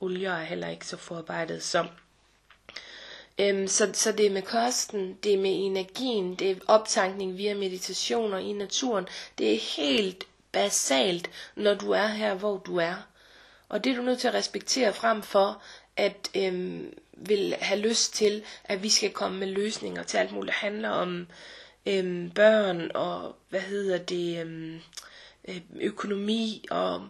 Olier 0.00 0.32
er 0.32 0.44
heller 0.44 0.68
ikke 0.68 0.86
så 0.86 0.96
forarbejdet 0.96 1.62
som 1.62 1.88
Øhm, 3.38 3.68
så, 3.68 3.90
så 3.92 4.12
det 4.12 4.26
er 4.26 4.30
med 4.30 4.42
kosten, 4.42 5.18
det 5.22 5.34
er 5.34 5.38
med 5.38 5.66
energien, 5.66 6.34
det 6.34 6.50
er 6.50 6.54
optankning 6.66 7.36
via 7.36 7.54
meditationer 7.54 8.38
i 8.38 8.52
naturen. 8.52 9.08
Det 9.38 9.54
er 9.54 9.58
helt 9.76 10.24
basalt, 10.52 11.30
når 11.56 11.74
du 11.74 11.90
er 11.90 12.06
her, 12.06 12.34
hvor 12.34 12.56
du 12.56 12.76
er. 12.76 12.94
Og 13.68 13.84
det 13.84 13.92
er 13.92 13.96
du 13.96 14.02
nødt 14.02 14.18
til 14.18 14.28
at 14.28 14.34
respektere 14.34 14.92
frem 14.92 15.22
for, 15.22 15.62
at 15.96 16.30
øhm, 16.36 16.92
vil 17.12 17.54
have 17.60 17.80
lyst 17.80 18.14
til, 18.14 18.42
at 18.64 18.82
vi 18.82 18.88
skal 18.88 19.10
komme 19.10 19.38
med 19.38 19.46
løsninger 19.48 20.02
til 20.02 20.16
alt 20.18 20.32
muligt. 20.32 20.54
Det 20.54 20.60
handler 20.60 20.88
om 20.90 21.26
øhm, 21.86 22.30
børn 22.30 22.90
og, 22.94 23.36
hvad 23.48 23.60
hedder 23.60 23.98
det, 23.98 24.40
øhm, 24.40 24.80
øh, 25.48 25.60
økonomi 25.80 26.64
og 26.70 27.08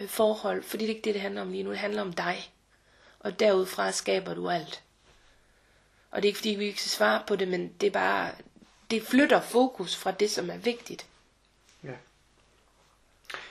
øh, 0.00 0.08
forhold. 0.08 0.62
Fordi 0.62 0.84
det 0.84 0.90
er 0.90 0.94
ikke 0.94 1.04
det, 1.04 1.14
det 1.14 1.22
handler 1.22 1.42
om 1.42 1.50
lige 1.52 1.62
nu. 1.62 1.70
Det 1.70 1.78
handler 1.78 2.02
om 2.02 2.12
dig. 2.12 2.50
Og 3.20 3.40
derudfra 3.40 3.92
skaber 3.92 4.34
du 4.34 4.50
alt. 4.50 4.82
Og 6.12 6.22
det 6.22 6.28
er 6.28 6.30
ikke 6.30 6.38
fordi, 6.38 6.48
vi 6.48 6.64
ikke 6.64 6.80
skal 6.80 6.90
svare 6.90 7.22
på 7.26 7.36
det, 7.36 7.48
men 7.48 7.72
det 7.80 7.86
er 7.86 7.90
bare, 7.90 8.30
det 8.90 9.02
flytter 9.02 9.40
fokus 9.40 9.96
fra 9.96 10.10
det, 10.10 10.30
som 10.30 10.50
er 10.50 10.56
vigtigt. 10.56 11.06
Ja. 11.84 11.94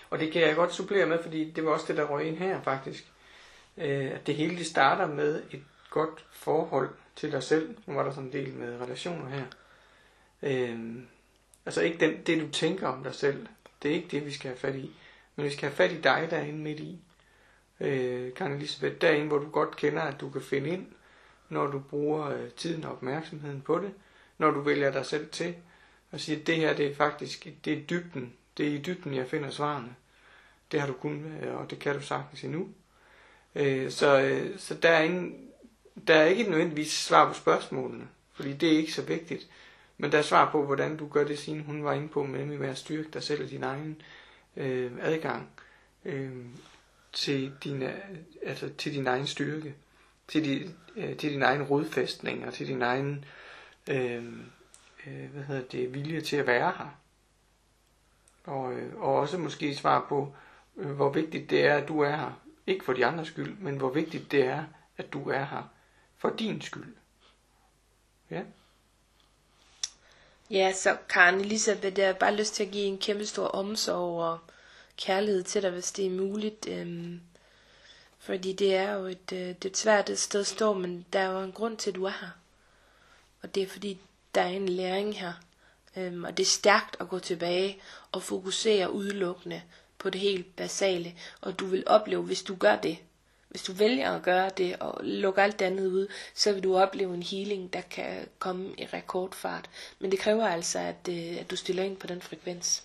Og 0.10 0.20
det 0.20 0.32
kan 0.32 0.42
jeg 0.42 0.56
godt 0.56 0.74
supplere 0.74 1.06
med, 1.06 1.24
fordi 1.24 1.52
det 1.52 1.66
var 1.66 1.72
også 1.72 1.86
det, 1.88 1.98
der 1.98 2.04
røg 2.04 2.28
ind 2.28 2.38
her 2.38 2.62
faktisk. 2.62 3.12
Øh, 3.78 4.12
at 4.12 4.28
det 4.28 4.36
hele 4.36 4.58
det 4.58 4.66
starter 4.66 5.08
med 5.08 5.44
et 5.52 5.64
godt 5.90 6.26
forhold 6.32 6.90
til 7.16 7.32
dig 7.32 7.44
selv. 7.44 7.78
Nu 7.86 7.94
var 7.94 8.04
der 8.04 8.12
sådan 8.12 8.26
en 8.26 8.34
del 8.34 8.54
med 8.54 8.82
relationer 8.82 9.30
her. 9.30 9.46
Øh, 10.42 10.80
altså 11.66 11.82
ikke 11.82 11.98
den, 11.98 12.22
det, 12.26 12.42
du 12.42 12.52
tænker 12.52 12.88
om 12.88 13.04
dig 13.04 13.16
selv. 13.16 13.48
Det 13.84 13.92
er 13.92 13.96
ikke 13.96 14.08
det, 14.12 14.26
vi 14.26 14.32
skal 14.32 14.50
have 14.50 14.60
fat 14.60 14.76
i. 14.76 14.92
Men 15.36 15.46
vi 15.46 15.52
skal 15.52 15.70
have 15.70 15.76
fat 15.76 15.92
i 15.92 16.02
dig 16.02 16.28
derinde 16.30 16.60
midt 16.60 16.80
i. 16.80 17.00
Øh, 17.80 18.34
Karen 18.34 18.54
Elisabeth, 18.54 19.02
derinde, 19.02 19.28
hvor 19.28 19.38
du 19.38 19.50
godt 19.50 19.76
kender, 19.76 20.02
at 20.02 20.22
du 20.22 20.30
kan 20.30 20.42
finde 20.42 20.70
ind 20.70 20.88
når 21.52 21.68
du 21.68 21.80
bruger 21.80 22.30
øh, 22.30 22.50
tiden 22.50 22.84
og 22.84 22.92
opmærksomheden 22.92 23.62
på 23.62 23.80
det, 23.80 23.94
når 24.38 24.52
du 24.52 24.62
vælger 24.62 24.92
dig 24.92 25.06
selv 25.06 25.30
til, 25.30 25.56
og 26.12 26.20
siger, 26.20 26.40
at 26.40 26.48
det 26.48 26.56
her 26.56 26.74
det 26.74 26.88
er 26.88 26.96
faktisk, 26.96 27.48
det 27.66 27.74
er 27.74 27.82
dybden, 27.82 28.34
det 28.58 28.68
er 28.68 28.72
i 28.72 28.78
dybden, 28.78 29.16
jeg 29.16 29.28
finder 29.28 29.50
svarene. 29.50 29.96
Det 30.72 30.80
har 30.80 30.88
du 30.88 30.94
kun, 30.94 31.26
øh, 31.42 31.56
og 31.56 31.70
det 31.70 31.80
kan 31.80 31.96
du 31.96 32.02
sagtens 32.02 32.44
endnu. 32.44 32.70
Øh, 33.56 33.92
så, 33.92 34.22
øh, 34.22 34.60
så 34.60 34.76
der, 34.76 34.90
er 34.90 35.04
ingen, 35.04 35.48
der 36.08 36.16
er 36.16 36.26
ikke 36.26 36.44
nødvendigvis 36.44 36.92
svar 36.92 37.28
på 37.28 37.34
spørgsmålene, 37.34 38.08
fordi 38.34 38.54
det 38.54 38.74
er 38.74 38.78
ikke 38.78 38.94
så 38.94 39.02
vigtigt. 39.02 39.48
Men 39.98 40.12
der 40.12 40.18
er 40.18 40.22
svar 40.22 40.52
på, 40.52 40.66
hvordan 40.66 40.98
du 40.98 41.08
gør 41.08 41.24
det, 41.24 41.40
siden 41.40 41.62
hun 41.62 41.84
var 41.84 41.94
inde 41.94 42.08
på, 42.08 42.24
med, 42.24 42.46
med 42.46 42.70
at 42.70 42.78
styrke 42.78 43.10
dig 43.14 43.24
selv 43.24 43.44
og 43.44 43.50
din 43.50 43.64
egen 43.64 44.02
øh, 44.58 44.92
adgang 45.02 45.50
øh, 46.06 46.32
til, 47.14 47.54
din, 47.64 47.82
øh, 47.84 47.94
altså, 48.44 48.70
til 48.78 48.94
din 48.94 49.08
egen 49.08 49.28
styrke 49.28 49.76
til, 50.28 50.46
di, 50.46 50.70
øh, 50.96 51.18
til 51.18 51.32
din 51.32 51.42
egen 51.42 51.64
rodfæstning 51.64 52.46
og 52.46 52.54
til 52.54 52.68
din 52.68 52.82
egen 52.82 53.26
øh, 53.90 54.26
øh, 55.08 55.30
hvad 55.34 55.44
hedder 55.44 55.62
det, 55.62 55.94
vilje 55.94 56.22
til 56.22 56.36
at 56.36 56.48
være 56.48 56.74
her. 56.78 56.98
Og, 58.44 58.74
øh, 58.74 58.96
og 58.96 59.16
også 59.16 59.38
måske 59.38 59.76
svar 59.76 60.06
på, 60.10 60.36
øh, 60.78 60.92
hvor 60.92 61.10
vigtigt 61.10 61.50
det 61.50 61.66
er, 61.66 61.76
at 61.78 61.88
du 61.88 62.00
er 62.00 62.16
her. 62.16 62.42
Ikke 62.68 62.86
for 62.86 62.94
de 62.94 63.06
andres 63.06 63.28
skyld, 63.28 63.58
men 63.58 63.78
hvor 63.78 63.90
vigtigt 63.90 64.32
det 64.32 64.46
er, 64.46 64.64
at 64.98 65.14
du 65.14 65.30
er 65.30 65.46
her 65.46 65.64
for 66.18 66.30
din 66.30 66.62
skyld. 66.62 66.96
Ja. 68.32 68.42
Ja, 70.50 70.74
så 70.74 70.98
Karen 71.10 71.42
Elisabeth, 71.42 72.00
jeg 72.00 72.08
har 72.08 72.14
bare 72.14 72.36
lyst 72.36 72.56
til 72.56 72.64
at 72.64 72.72
give 72.72 72.86
en 72.86 72.98
kæmpe 72.98 73.26
stor 73.26 73.48
omsorg 73.48 74.24
og 74.24 74.40
kærlighed 74.98 75.44
til 75.44 75.62
dig, 75.62 75.72
hvis 75.72 75.92
det 75.92 76.06
er 76.06 76.10
muligt. 76.10 76.68
Øhm, 76.70 77.22
fordi 78.22 78.54
det 78.54 78.76
er 78.76 78.92
jo 78.92 79.06
et, 79.06 79.32
øh, 79.34 79.40
det 79.40 79.66
er 79.66 79.70
et 79.70 79.78
svært 79.78 80.20
sted 80.20 80.40
at 80.40 80.48
stå, 80.48 80.74
men 80.74 81.06
der 81.14 81.20
er 81.20 81.32
jo 81.32 81.44
en 81.44 81.52
grund 81.52 81.78
til, 81.78 81.90
at 81.90 81.96
du 81.96 82.04
er 82.06 82.14
her. 82.22 82.30
Og 83.42 83.56
det 83.56 83.64
er 83.64 83.68
fordi, 83.68 83.98
der 84.36 84.42
er 84.42 84.48
en 84.48 84.70
læring 84.70 85.20
her. 85.20 85.34
Øhm, 85.98 86.24
og 86.24 86.38
det 86.38 86.44
er 86.44 86.48
stærkt 86.48 86.98
at 87.00 87.10
gå 87.10 87.20
tilbage 87.20 87.82
og 88.12 88.24
fokusere 88.24 88.92
udelukkende 88.92 89.62
på 89.98 90.10
det 90.10 90.22
helt 90.22 90.56
basale. 90.56 91.16
Og 91.42 91.60
du 91.60 91.66
vil 91.66 91.84
opleve, 91.88 92.24
hvis 92.24 92.42
du 92.44 92.56
gør 92.56 92.76
det, 92.76 92.98
hvis 93.50 93.64
du 93.64 93.74
vælger 93.74 94.12
at 94.12 94.24
gøre 94.24 94.50
det 94.58 94.76
og 94.80 95.00
lukke 95.04 95.42
alt 95.42 95.62
andet 95.62 95.88
ud, 95.88 96.08
så 96.36 96.54
vil 96.54 96.64
du 96.64 96.78
opleve 96.78 97.14
en 97.14 97.24
healing, 97.24 97.74
der 97.74 97.82
kan 97.82 98.28
komme 98.40 98.74
i 98.78 98.86
rekordfart. 98.86 99.70
Men 100.00 100.12
det 100.12 100.20
kræver 100.20 100.48
altså, 100.48 100.80
at, 100.80 101.08
øh, 101.10 101.38
at 101.40 101.52
du 101.52 101.56
stiller 101.56 101.84
ind 101.84 101.98
på 101.98 102.08
den 102.08 102.22
frekvens. 102.22 102.84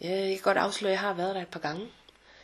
Jeg 0.00 0.28
kan 0.28 0.42
godt 0.42 0.56
afsløre, 0.58 0.90
at 0.92 0.92
jeg 0.92 1.00
har 1.00 1.14
været 1.14 1.34
der 1.34 1.42
et 1.42 1.48
par 1.48 1.60
gange. 1.60 1.88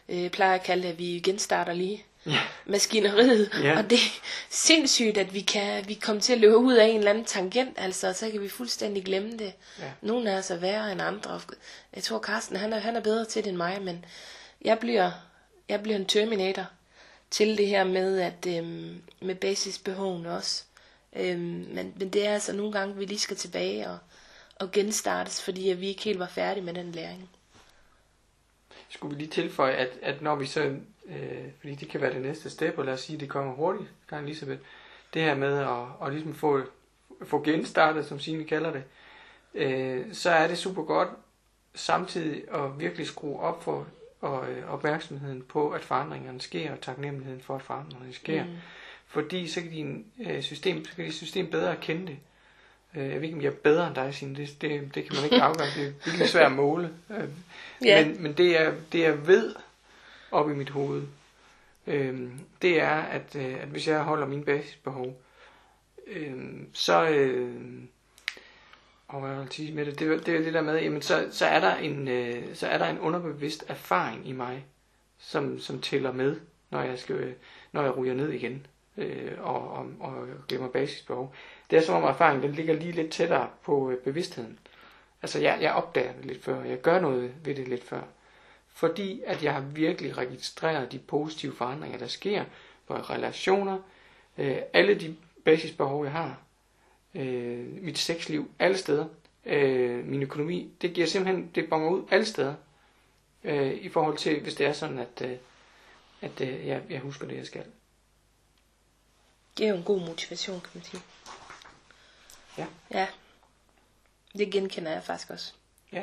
Øh, 0.09 0.31
plejer 0.31 0.55
at 0.55 0.63
kalde 0.63 0.83
det, 0.83 0.89
at 0.89 0.99
vi 0.99 1.21
genstarter 1.25 1.73
lige. 1.73 2.05
Ja. 2.27 2.41
maskineriet. 2.67 3.51
Ja. 3.63 3.79
Og 3.79 3.91
det 3.91 3.99
er 3.99 4.21
sindssygt, 4.51 5.19
at 5.19 5.35
vi 5.35 5.41
kan 5.41 5.89
vi 5.89 5.95
kommer 5.95 6.23
til 6.23 6.33
at 6.33 6.39
løbe 6.39 6.57
ud 6.57 6.75
af 6.75 6.87
en 6.87 6.99
eller 6.99 7.11
anden 7.11 7.25
tangent, 7.25 7.75
altså, 7.77 8.09
og 8.09 8.17
så 8.17 8.31
kan 8.31 8.41
vi 8.41 8.49
fuldstændig 8.49 9.05
glemme 9.05 9.33
det. 9.33 9.53
Ja. 9.79 9.91
Nogle 10.03 10.33
af 10.33 10.39
os 10.39 10.51
er 10.51 10.57
værre 10.57 10.93
end 10.93 11.03
andre. 11.03 11.41
Jeg 11.95 12.03
tror, 12.03 12.19
Carsten, 12.19 12.57
han 12.57 12.73
er, 12.73 12.79
han 12.79 12.97
er 12.97 13.01
bedre 13.01 13.25
til 13.25 13.45
det 13.45 13.49
end 13.49 13.57
mig, 13.57 13.83
men 13.83 14.05
jeg 14.63 14.79
bliver, 14.79 15.11
jeg 15.69 15.83
bliver 15.83 15.97
en 15.97 16.07
terminator 16.07 16.65
til 17.31 17.59
det 17.59 17.67
her 17.67 17.85
med, 17.85 18.21
at 18.21 18.47
øhm, 18.49 19.03
med 19.21 19.35
basisbehovene 19.35 20.37
også. 20.37 20.65
Øhm, 21.17 21.67
men, 21.71 21.93
men 21.97 22.09
det 22.09 22.27
er 22.27 22.33
altså 22.33 22.53
nogle 22.53 22.73
gange, 22.73 22.97
vi 22.97 23.05
lige 23.05 23.19
skal 23.19 23.37
tilbage 23.37 23.89
og, 23.91 23.99
og 24.57 24.71
genstartes, 24.71 25.43
fordi 25.43 25.71
at 25.71 25.81
vi 25.81 25.89
ikke 25.89 26.03
helt 26.03 26.19
var 26.19 26.29
færdige 26.29 26.65
med 26.65 26.75
den 26.75 26.93
læring. 26.93 27.31
Skulle 28.89 29.17
vi 29.17 29.21
lige 29.23 29.31
tilføje, 29.31 29.73
at, 29.73 29.99
at 30.03 30.23
når 30.23 30.35
vi 30.35 30.47
så, 30.47 30.61
øh, 31.09 31.45
fordi 31.61 31.75
det 31.75 31.89
kan 31.89 32.01
være 32.01 32.15
det 32.15 32.23
næste 32.23 32.51
step, 32.51 32.79
og 32.79 32.85
lad 32.85 32.95
os 32.95 33.01
sige, 33.01 33.15
at 33.15 33.21
det 33.21 33.29
kommer 33.29 33.55
hurtigt, 33.55 33.89
Karen 34.09 34.25
Elisabeth, 34.25 34.61
det 35.15 35.23
her 35.23 35.35
med 35.35 35.59
at, 35.59 36.07
at 36.07 36.13
ligesom 36.13 36.35
få, 36.35 36.63
få 37.23 37.43
genstartet, 37.43 38.07
som 38.07 38.21
Signe 38.21 38.45
kalder 38.45 38.73
det, 38.73 38.85
øh, 39.55 40.07
så 40.13 40.31
er 40.31 40.49
det 40.49 40.59
super 40.59 40.83
godt 40.83 41.09
samtidig 41.75 42.43
at 42.55 42.81
virkelig 42.81 43.07
skrue 43.07 43.41
op 43.41 43.63
for 43.63 43.87
og, 44.21 44.51
øh, 44.51 44.73
opmærksomheden 44.73 45.43
på, 45.43 45.71
at 45.71 45.85
forandringerne 45.85 46.41
sker, 46.41 46.73
og 46.73 46.81
taknemmeligheden 46.81 47.41
for, 47.41 47.55
at 47.55 47.63
forandringerne 47.63 48.13
sker. 48.13 48.45
Mm. 48.45 48.51
Fordi 49.07 49.49
så 49.49 49.61
kan 49.61 49.71
din 49.71 50.07
øh, 50.21 50.43
system, 50.43 50.85
så 50.85 50.97
kan 50.97 51.05
dit 51.05 51.15
system 51.15 51.51
bedre 51.51 51.77
kende 51.77 52.07
det. 52.07 52.17
Øh, 52.97 53.03
jeg 53.09 53.15
ved 53.15 53.23
ikke, 53.23 53.37
om 53.37 53.43
jeg 53.43 53.49
er 53.49 53.55
bedre 53.57 53.87
end 53.87 53.95
dig, 53.95 54.15
Signe. 54.15 54.37
Det, 54.37 54.61
det, 54.63 54.95
det 54.95 55.05
kan 55.05 55.15
man 55.17 55.25
ikke 55.25 55.43
afgøre. 55.43 55.67
Det 55.77 55.87
er 55.87 55.93
virkelig 56.05 56.29
svært 56.29 56.47
at 56.47 56.53
måle. 56.53 56.91
Øh, 57.11 57.29
Ja. 57.85 58.07
Men, 58.07 58.23
men 58.23 58.33
det, 58.33 58.61
er, 58.61 58.73
det 58.93 59.01
jeg 59.01 59.27
ved 59.27 59.55
op 60.31 60.51
i 60.51 60.55
mit 60.55 60.71
hoved, 60.71 61.03
øh, 61.87 62.29
det 62.63 62.81
er, 62.81 62.89
at, 62.97 63.37
øh, 63.37 63.55
at 63.63 63.69
hvis 63.69 63.89
jeg 63.89 64.03
holder 64.03 64.27
mine 64.27 64.45
basisbehov, 64.45 65.21
øh, 66.07 66.35
så... 66.73 67.09
Øh, 67.09 67.55
og 69.09 69.21
hvad 69.21 69.31
vil 69.31 69.39
jeg 69.41 69.49
sige 69.51 69.73
med 69.73 69.87
det? 69.87 69.99
Det, 69.99 70.09
er- 70.13 70.19
det 70.21 70.35
er 70.37 70.43
det 70.43 70.55
der 70.55 70.61
med, 70.63 70.81
jamen 70.83 71.03
så, 71.03 71.29
så, 71.31 71.47
er 71.47 71.61
der 71.61 71.77
en, 71.77 72.09
øh, 72.09 72.55
så 72.55 72.67
er 72.67 72.79
der 72.79 72.87
en 72.87 72.99
underbevidst 72.99 73.65
erfaring 73.69 74.29
i 74.29 74.33
mig, 74.33 74.65
som, 75.19 75.59
som 75.59 75.81
tæller 75.81 76.13
med, 76.13 76.37
når 76.71 76.83
jeg, 76.83 76.99
skal, 76.99 77.35
når 77.73 77.83
jeg 77.83 77.97
ryger 77.97 78.15
ned 78.15 78.31
igen 78.33 78.67
øh, 78.97 79.33
og, 79.41 79.71
og, 79.73 79.87
og 80.01 80.27
glemmer 80.49 80.69
basisbehov. 80.69 81.35
Det 81.71 81.79
er 81.79 81.83
som 81.83 81.95
om 81.95 82.05
erfaringen 82.05 82.43
den 82.43 82.55
ligger 82.55 82.75
lige 82.75 82.93
lidt 82.93 83.13
tættere 83.13 83.51
på 83.63 83.91
øh, 83.91 83.99
bevidstheden. 83.99 84.59
Altså 85.23 85.39
jeg, 85.39 85.59
jeg 85.61 85.73
opdager 85.73 86.13
det 86.13 86.25
lidt 86.25 86.45
før, 86.45 86.65
jeg 86.65 86.81
gør 86.81 87.01
noget 87.01 87.35
ved 87.45 87.55
det 87.55 87.69
lidt 87.69 87.85
før. 87.85 88.03
Fordi 88.69 89.23
at 89.27 89.45
jeg 89.45 89.55
har 89.55 89.61
virkelig 89.61 90.19
registreret 90.19 90.93
de 90.93 90.99
positive 90.99 91.57
forandringer, 91.57 91.99
der 91.99 92.07
sker 92.07 92.45
på 92.87 92.95
relationer, 92.95 93.79
øh, 94.39 94.57
alle 94.73 94.95
de 94.95 95.17
basisbehov, 95.45 96.05
jeg 96.05 96.13
har, 96.13 96.41
øh, 97.15 97.83
mit 97.83 97.99
sexliv, 97.99 98.51
alle 98.59 98.79
steder, 98.79 99.07
øh, 99.47 100.07
min 100.07 100.23
økonomi, 100.23 100.73
det 100.83 100.93
giver 100.93 101.07
simpelthen, 101.07 101.51
det 101.55 101.71
bonger 101.71 101.91
ud 101.91 102.05
alle 102.11 102.27
steder, 102.27 102.55
øh, 103.45 103.75
i 103.75 103.89
forhold 103.89 104.17
til, 104.17 104.41
hvis 104.41 104.55
det 104.55 104.67
er 104.67 104.73
sådan, 104.73 104.99
at, 104.99 105.23
øh, 105.25 105.37
at 106.21 106.41
øh, 106.41 106.67
jeg, 106.67 106.83
jeg 106.91 107.01
husker 107.01 107.27
det, 107.27 107.37
jeg 107.37 107.47
skal. 107.47 107.65
Det 109.59 109.67
er 109.67 109.71
jo 109.71 109.77
en 109.77 109.83
god 109.83 110.01
motivation, 110.01 110.61
kan 110.61 110.71
man 110.75 110.85
sige. 110.85 111.03
Ja. 112.59 112.67
Ja. 112.91 113.07
Det 114.39 114.53
genkender 114.53 114.93
jeg 114.93 115.05
faktisk 115.05 115.31
også. 115.31 115.53
Ja. 115.93 116.03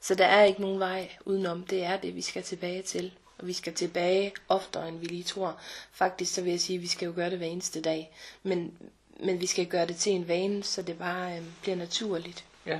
Så 0.00 0.14
der 0.14 0.26
er 0.26 0.44
ikke 0.44 0.60
nogen 0.60 0.80
vej 0.80 1.10
udenom. 1.24 1.62
Det 1.66 1.84
er 1.84 1.96
det, 1.96 2.16
vi 2.16 2.22
skal 2.22 2.42
tilbage 2.42 2.82
til. 2.82 3.12
Og 3.38 3.46
vi 3.46 3.52
skal 3.52 3.74
tilbage 3.74 4.32
oftere, 4.48 4.88
end 4.88 4.98
vi 4.98 5.06
lige 5.06 5.22
tror. 5.22 5.60
Faktisk 5.92 6.34
så 6.34 6.42
vil 6.42 6.50
jeg 6.50 6.60
sige, 6.60 6.76
at 6.76 6.82
vi 6.82 6.86
skal 6.86 7.06
jo 7.06 7.12
gøre 7.16 7.30
det 7.30 7.38
hver 7.38 7.46
eneste 7.46 7.80
dag. 7.80 8.16
Men, 8.42 8.78
men 9.20 9.40
vi 9.40 9.46
skal 9.46 9.66
gøre 9.66 9.86
det 9.86 9.96
til 9.96 10.12
en 10.12 10.28
vane, 10.28 10.62
så 10.64 10.82
det 10.82 10.98
bare 10.98 11.36
øh, 11.38 11.44
bliver 11.62 11.76
naturligt. 11.76 12.44
Ja, 12.66 12.78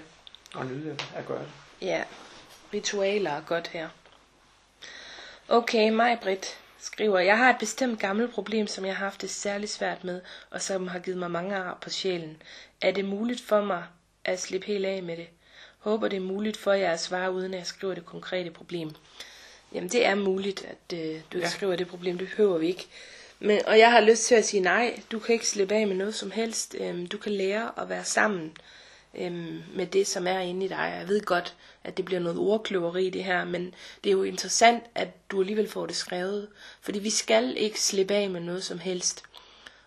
og 0.55 0.67
nyde 0.67 0.99
at 1.15 1.27
gøre 1.27 1.43
det. 1.43 1.51
Ja, 1.81 2.05
ritualer 2.75 3.31
er 3.31 3.41
godt 3.41 3.69
her. 3.69 3.89
Okay, 5.49 5.91
mig 5.91 6.19
Britt 6.23 6.59
skriver, 6.79 7.19
jeg 7.19 7.39
har 7.39 7.51
et 7.51 7.59
bestemt 7.59 8.01
gammelt 8.01 8.33
problem, 8.35 8.67
som 8.67 8.85
jeg 8.85 8.97
har 8.97 9.05
haft 9.05 9.21
det 9.21 9.31
særligt 9.31 9.73
svært 9.73 10.05
med, 10.05 10.21
og 10.51 10.63
som 10.63 10.89
har 10.89 10.99
givet 10.99 11.19
mig 11.19 11.31
mange 11.31 11.57
ar 11.57 11.79
på 11.81 11.91
sjælen. 11.91 12.43
Er 12.81 12.91
det 12.91 13.05
muligt 13.05 13.41
for 13.41 13.61
mig 13.65 13.85
at 14.25 14.41
slippe 14.41 14.67
helt 14.67 14.87
af 14.87 15.03
med 15.03 15.17
det? 15.17 15.27
Håber 15.79 16.09
det 16.09 16.17
er 16.17 16.21
muligt 16.21 16.57
for 16.57 16.73
jer 16.73 16.93
at 16.93 17.01
svare, 17.01 17.33
uden 17.33 17.55
at 17.55 17.59
jeg 17.59 17.67
skriver 17.67 17.95
det 17.95 18.07
konkrete 18.07 18.51
problem. 18.51 18.91
Jamen 19.73 19.91
det 19.91 20.07
er 20.07 20.15
muligt, 20.15 20.65
at 20.65 20.99
øh, 20.99 20.99
du 21.01 21.39
ikke 21.39 21.39
Ja. 21.39 21.49
skriver 21.49 21.77
det 21.77 21.89
problem, 21.89 22.19
det 22.19 22.29
behøver 22.29 22.59
vi 22.59 22.67
ikke. 22.67 22.87
Men, 23.39 23.67
og 23.67 23.79
jeg 23.79 23.91
har 23.91 24.01
lyst 24.01 24.23
til 24.27 24.35
at 24.35 24.45
sige 24.45 24.61
nej, 24.61 25.01
du 25.13 25.19
kan 25.19 25.33
ikke 25.33 25.49
slippe 25.49 25.75
af 25.75 25.87
med 25.87 25.97
noget 25.97 26.15
som 26.15 26.31
helst. 26.31 26.77
Øhm, 26.81 27.07
du 27.07 27.19
kan 27.19 27.33
lære 27.33 27.71
at 27.81 27.89
være 27.89 28.05
sammen 28.05 28.57
øhm, 29.19 29.63
med 29.75 29.87
det, 29.87 30.07
som 30.07 30.27
er 30.27 30.39
inde 30.41 30.65
i 30.67 30.69
dig. 30.69 30.95
Jeg 30.99 31.09
ved 31.09 31.21
godt, 31.21 31.55
at 31.85 31.97
det 31.97 32.05
bliver 32.05 32.21
noget 32.21 32.39
ordkløveri 32.39 33.11
det 33.11 33.25
her, 33.25 33.45
men 33.45 33.75
det 34.05 34.11
er 34.11 34.15
jo 34.15 34.23
interessant, 34.23 34.85
at 34.95 35.09
du 35.31 35.41
alligevel 35.41 35.69
får 35.69 35.87
det 35.87 35.97
skrevet. 35.97 36.49
Fordi 36.81 36.99
vi 36.99 37.11
skal 37.11 37.55
ikke 37.57 37.81
slippe 37.81 38.15
af 38.15 38.31
med 38.31 38.41
noget 38.41 38.65
som 38.65 38.79
helst. 38.79 39.23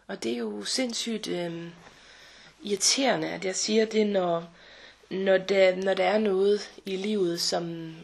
Og 0.08 0.24
det 0.24 0.32
er 0.34 0.38
jo 0.38 0.64
sindssygt 0.64 1.28
øhm, 1.28 1.70
irriterende, 2.64 3.30
at 3.30 3.46
jeg 3.46 3.56
siger 3.56 3.86
det, 3.86 4.08
når, 4.08 4.50
når, 5.10 5.38
der, 5.38 5.76
når 5.76 5.94
der 5.94 6.04
er 6.04 6.18
noget 6.18 6.72
i 6.86 6.96
livet, 6.96 7.42
som, 7.42 7.96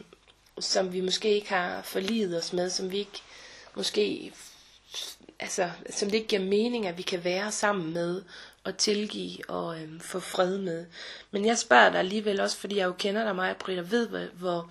som 0.60 0.92
vi 0.92 1.00
måske 1.00 1.34
ikke 1.34 1.48
har 1.48 1.82
forlidet 1.82 2.38
os 2.38 2.52
med, 2.52 2.70
som 2.70 2.92
vi 2.92 2.98
ikke 2.98 3.22
måske 3.74 4.32
altså, 5.38 5.70
som 5.90 6.10
det 6.10 6.16
ikke 6.16 6.28
giver 6.28 6.42
mening, 6.42 6.86
at 6.86 6.98
vi 6.98 7.02
kan 7.02 7.24
være 7.24 7.52
sammen 7.52 7.94
med 7.94 8.22
og 8.64 8.76
tilgive 8.76 9.50
og 9.50 9.80
øhm, 9.82 10.00
få 10.00 10.20
fred 10.20 10.58
med. 10.58 10.86
Men 11.30 11.44
jeg 11.46 11.58
spørger 11.58 11.90
dig 11.90 11.98
alligevel 11.98 12.40
også, 12.40 12.56
fordi 12.56 12.76
jeg 12.76 12.86
jo 12.86 12.92
kender 12.92 13.24
dig 13.24 13.36
meget, 13.36 13.56
Britt, 13.56 13.78
og 13.78 13.90
ved, 13.90 14.08
hvor, 14.08 14.26
hvor 14.34 14.70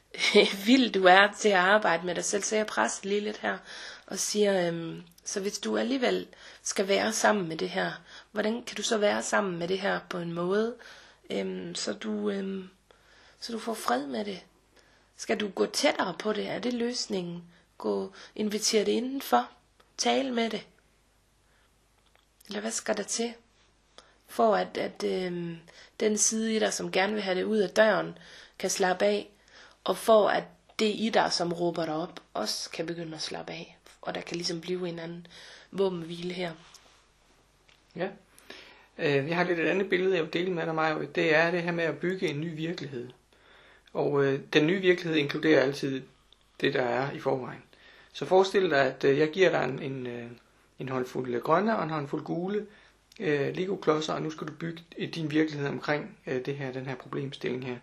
vild 0.66 0.92
du 0.92 1.04
er 1.04 1.28
til 1.38 1.48
at 1.48 1.54
arbejde 1.54 2.06
med 2.06 2.14
dig 2.14 2.24
selv, 2.24 2.42
så 2.42 2.56
jeg 2.56 2.66
presser 2.66 3.08
lige 3.08 3.20
lidt 3.20 3.36
her 3.36 3.58
og 4.06 4.18
siger, 4.18 4.68
øhm, 4.68 5.02
så 5.24 5.40
hvis 5.40 5.58
du 5.58 5.76
alligevel 5.76 6.26
skal 6.62 6.88
være 6.88 7.12
sammen 7.12 7.48
med 7.48 7.56
det 7.56 7.70
her, 7.70 7.92
hvordan 8.36 8.62
kan 8.62 8.76
du 8.76 8.82
så 8.82 8.98
være 8.98 9.22
sammen 9.22 9.58
med 9.58 9.68
det 9.68 9.80
her 9.80 10.00
på 10.08 10.18
en 10.18 10.32
måde, 10.32 10.76
øhm, 11.30 11.74
så, 11.74 11.92
du, 11.92 12.30
øhm, 12.30 12.70
så 13.40 13.52
du 13.52 13.58
får 13.58 13.74
fred 13.74 14.06
med 14.06 14.24
det? 14.24 14.40
Skal 15.16 15.40
du 15.40 15.48
gå 15.48 15.66
tættere 15.66 16.14
på 16.18 16.32
det? 16.32 16.48
Er 16.48 16.58
det 16.58 16.72
løsningen? 16.72 17.44
Gå, 17.78 18.12
invitere 18.34 18.84
det 18.84 18.92
indenfor? 18.92 19.50
Tale 19.96 20.30
med 20.30 20.50
det? 20.50 20.66
Eller 22.46 22.60
hvad 22.60 22.70
skal 22.70 22.96
der 22.96 23.02
til? 23.02 23.34
For 24.26 24.56
at, 24.56 24.76
at 24.76 25.04
øhm, 25.04 25.58
den 26.00 26.18
side 26.18 26.56
i 26.56 26.58
dig, 26.58 26.72
som 26.72 26.92
gerne 26.92 27.12
vil 27.12 27.22
have 27.22 27.38
det 27.38 27.44
ud 27.44 27.58
af 27.58 27.70
døren, 27.70 28.18
kan 28.58 28.70
slappe 28.70 29.04
af. 29.04 29.30
Og 29.84 29.96
for 29.96 30.28
at 30.28 30.44
det 30.78 30.94
i 30.96 31.10
dig, 31.14 31.32
som 31.32 31.52
råber 31.52 31.86
dig 31.86 31.94
op, 31.94 32.20
også 32.34 32.70
kan 32.70 32.86
begynde 32.86 33.14
at 33.14 33.22
slappe 33.22 33.52
af. 33.52 33.78
Og 34.02 34.14
der 34.14 34.20
kan 34.20 34.36
ligesom 34.36 34.60
blive 34.60 34.88
en 34.88 34.98
anden 34.98 35.26
våbenhvile 35.70 36.34
her. 36.34 36.52
Ja. 37.96 38.08
Øh, 38.98 39.28
jeg 39.28 39.36
har 39.36 39.44
lidt 39.44 39.58
et 39.58 39.66
andet 39.66 39.88
billede, 39.88 40.14
jeg 40.14 40.24
vil 40.24 40.32
dele 40.32 40.52
med 40.52 40.66
dig, 40.66 40.74
Maja. 40.74 40.96
Det 41.14 41.34
er 41.34 41.50
det 41.50 41.62
her 41.62 41.72
med 41.72 41.84
at 41.84 41.98
bygge 41.98 42.28
en 42.28 42.40
ny 42.40 42.56
virkelighed. 42.56 43.08
Og 43.92 44.24
øh, 44.24 44.40
den 44.52 44.66
nye 44.66 44.80
virkelighed 44.80 45.18
inkluderer 45.18 45.62
altid 45.62 46.02
det, 46.60 46.74
der 46.74 46.82
er 46.82 47.12
i 47.12 47.18
forvejen. 47.18 47.62
Så 48.12 48.24
forestil 48.24 48.70
dig, 48.70 48.80
at 48.80 49.04
øh, 49.04 49.18
jeg 49.18 49.30
giver 49.30 49.50
dig 49.50 49.64
en, 49.64 49.92
en, 49.92 50.06
øh, 50.06 50.24
en 50.78 50.88
håndfuld 50.88 51.40
grønne 51.40 51.76
og 51.76 51.84
en 51.84 51.90
håndfuld 51.90 52.22
gule 52.22 52.66
øh, 53.20 53.56
Lego-klodser, 53.56 54.12
og 54.12 54.22
nu 54.22 54.30
skal 54.30 54.46
du 54.46 54.52
bygge 54.52 54.82
din 55.14 55.30
virkelighed 55.30 55.68
omkring 55.68 56.18
øh, 56.26 56.46
det 56.46 56.56
her, 56.56 56.72
den 56.72 56.86
her 56.86 56.94
problemstilling 56.94 57.66
her. 57.66 57.76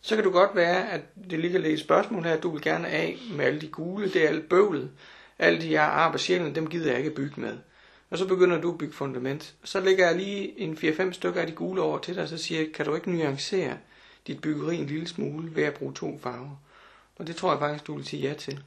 Så 0.00 0.14
kan 0.14 0.24
du 0.24 0.30
godt 0.30 0.50
være, 0.54 0.90
at 0.90 1.00
det 1.30 1.38
ligger 1.38 1.58
lidt 1.58 1.72
et 1.72 1.80
spørgsmål 1.80 2.24
her, 2.24 2.32
at 2.32 2.42
du 2.42 2.50
vil 2.50 2.62
gerne 2.62 2.88
af 2.88 3.18
med 3.32 3.44
alle 3.44 3.60
de 3.60 3.68
gule, 3.68 4.12
det 4.12 4.24
er 4.24 4.28
alt 4.28 4.48
bøvlet. 4.48 4.90
Alle 5.38 5.60
de 5.60 5.66
her 5.66 5.82
ar 5.82 6.12
på 6.12 6.18
sjælen, 6.18 6.54
dem 6.54 6.66
gider 6.70 6.90
jeg 6.90 6.98
ikke 6.98 7.14
bygge 7.14 7.40
med. 7.40 7.58
Og 8.10 8.18
så 8.18 8.26
begynder 8.26 8.60
du 8.60 8.72
at 8.72 8.78
bygge 8.78 8.94
fundament. 8.94 9.54
Så 9.64 9.80
lægger 9.80 10.06
jeg 10.06 10.16
lige 10.16 10.60
en 10.60 10.74
4-5 10.74 11.12
stykker 11.12 11.40
af 11.40 11.46
de 11.46 11.52
gule 11.52 11.82
over 11.82 11.98
til 11.98 12.14
dig, 12.14 12.22
og 12.22 12.28
så 12.28 12.38
siger 12.38 12.60
jeg, 12.60 12.72
kan 12.72 12.86
du 12.86 12.94
ikke 12.94 13.10
nuancere 13.10 13.78
dit 14.26 14.40
byggeri 14.40 14.76
en 14.76 14.86
lille 14.86 15.08
smule 15.08 15.56
ved 15.56 15.62
at 15.62 15.74
bruge 15.74 15.94
to 15.94 16.18
farver? 16.22 16.56
Og 17.16 17.26
det 17.26 17.36
tror 17.36 17.50
jeg 17.50 17.58
faktisk, 17.58 17.86
du 17.86 17.96
vil 17.96 18.06
sige 18.06 18.28
ja 18.28 18.34
til, 18.34 18.62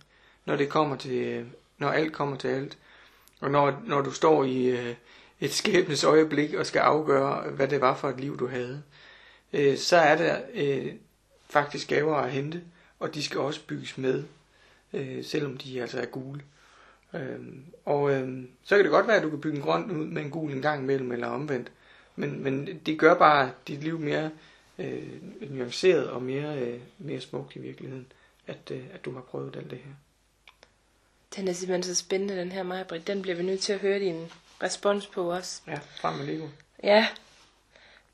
når 0.46 0.56
det 0.56 0.70
kommer 0.70 0.96
til, 0.96 1.46
når 1.78 1.90
alt 1.90 2.14
kommer 2.14 2.38
til 2.38 2.48
alt. 2.48 2.78
Og 3.40 3.52
når, 3.52 3.82
når 3.86 4.02
du 4.02 4.12
står 4.12 4.44
i 4.44 4.66
øh, 4.66 4.96
et 5.40 5.54
skæbnes 5.54 6.04
øjeblik 6.04 6.54
og 6.54 6.66
skal 6.66 6.80
afgøre, 6.80 7.50
hvad 7.50 7.68
det 7.68 7.82
var 7.82 7.96
for 7.96 8.10
et 8.10 8.20
liv, 8.20 8.40
du 8.40 8.48
havde, 8.48 8.84
øh, 9.54 9.78
så 9.78 9.98
er 9.98 10.18
der 10.18 10.42
øh, 10.54 10.94
faktisk 11.50 11.88
gaver 11.88 12.16
at 12.16 12.32
hente, 12.32 12.62
og 13.00 13.16
de 13.16 13.24
skal 13.24 13.40
også 13.40 13.66
bygges 13.68 13.98
med, 13.98 14.24
øh, 14.94 15.26
selvom 15.26 15.58
de 15.58 15.82
altså 15.82 16.00
er 16.00 16.06
gule. 16.06 16.42
Øhm, 17.14 17.66
og 17.86 18.12
øhm, 18.12 18.50
så 18.64 18.76
kan 18.76 18.86
det 18.86 18.92
godt 18.92 19.08
være, 19.08 19.18
at 19.18 19.24
du 19.24 19.30
kan 19.30 19.42
bygge 19.42 19.58
en 19.58 19.64
grøn 19.64 19.92
ud 19.92 20.06
med 20.06 20.22
en 20.22 20.30
gul 20.30 20.52
en 20.52 20.62
gang 20.62 20.84
imellem, 20.84 21.12
eller 21.12 21.28
omvendt. 21.28 21.72
Men, 22.16 22.44
men 22.44 22.80
det 22.86 23.00
gør 23.00 23.14
bare 23.14 23.52
dit 23.68 23.84
liv 23.84 24.00
mere 24.00 24.32
øh, 24.78 25.04
nuanceret 25.52 26.10
og 26.10 26.22
mere, 26.22 26.60
øh, 26.60 26.80
mere 26.98 27.22
smukt 27.22 27.56
i 27.56 27.60
virkeligheden, 27.60 28.12
at, 28.48 28.72
øh, 28.72 28.84
at 28.94 29.06
du 29.06 29.14
har 29.14 29.22
prøvet 29.22 29.56
alt 29.56 29.72
det 29.72 29.80
her. 29.80 29.92
Den 31.36 31.48
er 31.48 31.54
simpelthen 31.54 31.84
så 31.84 31.96
spændende, 31.96 32.36
den 32.36 32.52
her 32.52 32.64
Majbrit. 32.64 33.08
Den 33.08 33.22
bliver 33.22 33.36
vi 33.36 33.44
nødt 33.44 33.60
til 33.60 33.74
at 33.74 33.80
høre 33.80 34.00
din 34.00 34.26
respons 34.64 35.08
på 35.08 35.32
også. 35.32 35.62
Ja, 35.68 35.80
frem 35.96 36.16
med 36.16 36.26
Lego. 36.26 36.48
Ja. 36.84 37.08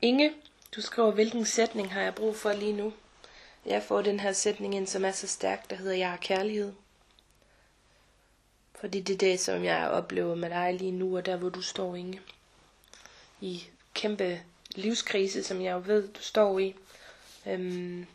Inge, 0.02 0.32
du 0.76 0.80
skriver, 0.80 1.10
hvilken 1.10 1.44
sætning 1.44 1.92
har 1.92 2.00
jeg 2.00 2.14
brug 2.14 2.36
for 2.36 2.52
lige 2.52 2.72
nu? 2.72 2.92
Jeg 3.66 3.82
får 3.82 4.02
den 4.02 4.20
her 4.20 4.32
sætning 4.32 4.74
ind, 4.74 4.86
som 4.86 5.04
er 5.04 5.10
så 5.10 5.26
stærk, 5.26 5.70
der 5.70 5.76
hedder, 5.76 5.94
jeg 5.94 6.10
har 6.10 6.16
kærlighed. 6.16 6.72
Fordi 8.80 9.00
det 9.00 9.14
er 9.14 9.18
det, 9.18 9.40
som 9.40 9.64
jeg 9.64 9.88
oplever 9.88 10.34
med 10.34 10.50
dig 10.50 10.74
lige 10.74 10.92
nu, 10.92 11.16
og 11.16 11.26
der 11.26 11.36
hvor 11.36 11.48
du 11.48 11.62
står, 11.62 11.94
Inge. 11.96 12.20
I 13.40 13.64
kæmpe 13.94 14.40
livskrise, 14.74 15.42
som 15.42 15.60
jeg 15.62 15.72
jo 15.72 15.82
ved, 15.86 16.08
du 16.08 16.20
står 16.22 16.58
i. 16.58 16.74
Øhm, 17.46 18.06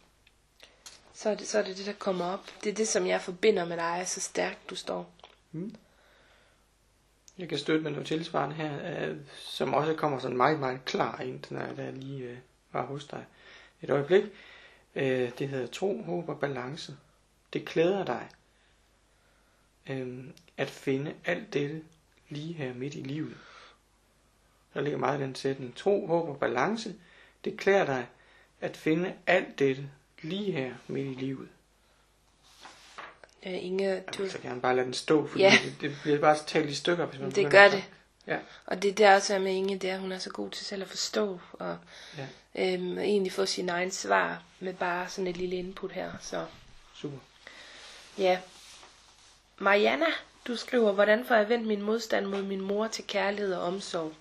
så, 1.14 1.30
er 1.30 1.36
det, 1.36 1.48
så 1.48 1.60
er 1.60 1.64
det 1.64 1.78
det, 1.78 1.86
der 1.86 1.94
kommer 1.94 2.26
op. 2.26 2.46
Det 2.64 2.70
er 2.70 2.74
det, 2.74 2.88
som 2.88 3.08
jeg 3.08 3.22
forbinder 3.22 3.66
med 3.66 3.78
dig, 3.78 4.04
så 4.08 4.20
stærkt 4.22 4.70
du 4.70 4.76
står. 4.76 5.10
Mm. 5.52 5.76
Jeg 7.38 7.50
kan 7.50 7.58
støtte 7.58 7.84
med 7.84 7.92
noget 7.92 8.08
tilsvarende 8.08 8.56
her, 8.56 9.08
øh, 9.10 9.18
som 9.38 9.74
også 9.74 9.94
kommer 9.94 10.20
sådan 10.20 10.38
meget, 10.38 10.60
meget 10.60 10.86
klar 10.86 11.20
ind, 11.22 11.44
når 11.50 11.60
jeg 11.62 11.78
der 11.78 11.92
lige 11.92 12.24
øh, 12.24 12.38
var 12.72 12.86
hos 12.86 13.06
dig 13.06 13.26
et 13.82 13.90
øjeblik. 13.90 14.24
Øh, 14.96 15.32
det 15.40 15.50
hedder 15.50 15.68
tro, 15.68 16.02
håb 16.04 16.30
og 16.30 16.40
balance. 16.40 16.98
Det 17.54 17.66
klæder 17.66 18.06
dig 18.06 18.30
øh, 19.90 20.24
at 20.58 20.70
finde 20.70 21.14
alt 21.26 21.54
dette 21.54 21.82
lige 22.30 22.54
her 22.54 22.74
midt 22.74 22.96
i 22.96 23.02
livet. 23.02 23.38
Der 24.74 24.82
ligger 24.82 25.00
meget 25.00 25.20
i 25.20 25.24
den 25.24 25.36
sætning. 25.36 25.76
Tro, 25.76 26.08
håb 26.08 26.30
og 26.30 26.40
balance. 26.40 26.96
Det 27.46 27.58
klæder 27.58 27.86
dig 27.86 28.08
at 28.62 28.78
finde 28.78 29.14
alt 29.28 29.60
dette 29.60 29.90
lige 30.22 30.52
her 30.52 30.74
midt 30.88 31.08
i 31.08 31.20
livet. 31.20 31.48
Ja, 33.46 33.50
Inge, 33.52 33.90
Jeg 33.90 34.04
du, 34.18 34.22
vil 34.22 34.32
så 34.32 34.38
gerne 34.40 34.62
bare 34.62 34.76
lade 34.76 34.86
den 34.86 34.94
stå, 34.94 35.28
fordi 35.28 35.44
Ja. 35.44 35.54
det, 35.64 35.76
det 35.82 35.98
bliver 36.02 36.20
bare 36.20 36.38
talt 36.48 36.70
i 36.70 36.76
stykker, 36.76 37.06
hvis 37.06 37.20
man 37.20 37.32
det 37.32 37.52
gør 37.52 37.70
det. 37.70 37.84
Ja, 38.28 38.40
Og 38.66 38.84
det 38.84 38.98
der 38.98 39.16
også 39.16 39.36
er 39.36 39.40
med 39.40 39.52
Inge, 39.52 39.78
det 39.78 39.90
er, 39.90 39.94
at 39.94 40.00
hun 40.00 40.12
er 40.12 40.18
så 40.18 40.30
god 40.30 40.50
til 40.50 40.66
selv 40.66 40.82
at 40.82 40.88
forstå, 40.88 41.40
og 41.54 41.78
ja, 42.18 42.28
øhm, 42.74 42.98
egentlig 42.98 43.32
få 43.32 43.46
sin 43.46 43.70
egen 43.70 43.92
svar 43.92 44.44
med 44.60 44.74
bare 44.74 45.10
sådan 45.10 45.28
et 45.28 45.38
lille 45.38 45.56
input 45.56 45.92
her. 45.92 46.12
Så 46.22 46.46
super. 46.94 47.18
ja. 48.18 48.40
Mariana, 49.62 50.06
du 50.48 50.56
skriver, 50.56 50.92
hvordan 50.92 51.26
får 51.26 51.36
jeg 51.36 51.50
vendt 51.50 51.68
min 51.68 51.82
modstand 51.82 52.26
mod 52.26 52.42
min 52.42 52.62
mor 52.62 52.88
til 52.88 53.08
kærlighed 53.08 53.54
og 53.54 53.62
omsorg? 53.62 54.14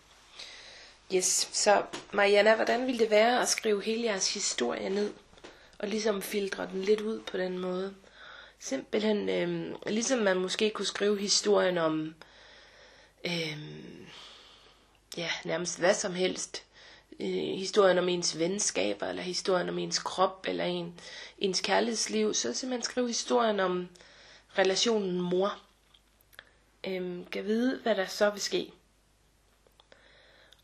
Yes, 1.15 1.49
så 1.53 1.83
Mariana, 2.13 2.55
hvordan 2.55 2.87
ville 2.87 2.99
det 2.99 3.11
være 3.11 3.41
at 3.43 3.49
skrive 3.49 3.83
hele 3.83 4.05
jeres 4.05 4.35
historie 4.35 4.89
ned? 4.91 5.13
Og 5.79 5.89
ligesom 5.89 6.23
filtre 6.23 6.69
den 6.73 6.83
lidt 6.83 7.01
ud 7.01 7.21
på 7.21 7.37
den 7.37 7.59
måde. 7.59 7.95
Simpelthen, 8.59 9.29
øh, 9.29 9.75
ligesom 9.87 10.19
man 10.19 10.37
måske 10.37 10.71
kunne 10.71 10.87
skrive 10.87 11.19
historien 11.19 11.79
om, 11.79 12.15
øh, 13.25 13.59
ja, 15.17 15.29
nærmest 15.45 15.79
hvad 15.79 15.95
som 15.95 16.15
helst. 16.15 16.63
Øh, 17.21 17.29
historien 17.59 17.99
om 17.99 18.09
ens 18.09 18.39
venskaber, 18.39 19.07
eller 19.07 19.23
historien 19.23 19.69
om 19.69 19.79
ens 19.79 19.99
krop, 19.99 20.47
eller 20.49 20.65
en, 20.65 21.01
ens 21.39 21.61
kærlighedsliv. 21.61 22.35
Så 22.35 22.55
simpelthen 22.55 22.83
skrive 22.91 23.07
historien 23.07 23.61
om 23.61 23.89
relationen 24.59 25.21
mor. 25.21 25.59
Øhm, 26.87 27.27
kan 27.27 27.45
vide, 27.45 27.81
hvad 27.83 27.95
der 27.95 28.07
så 28.07 28.31
vil 28.31 28.41
ske. 28.41 28.73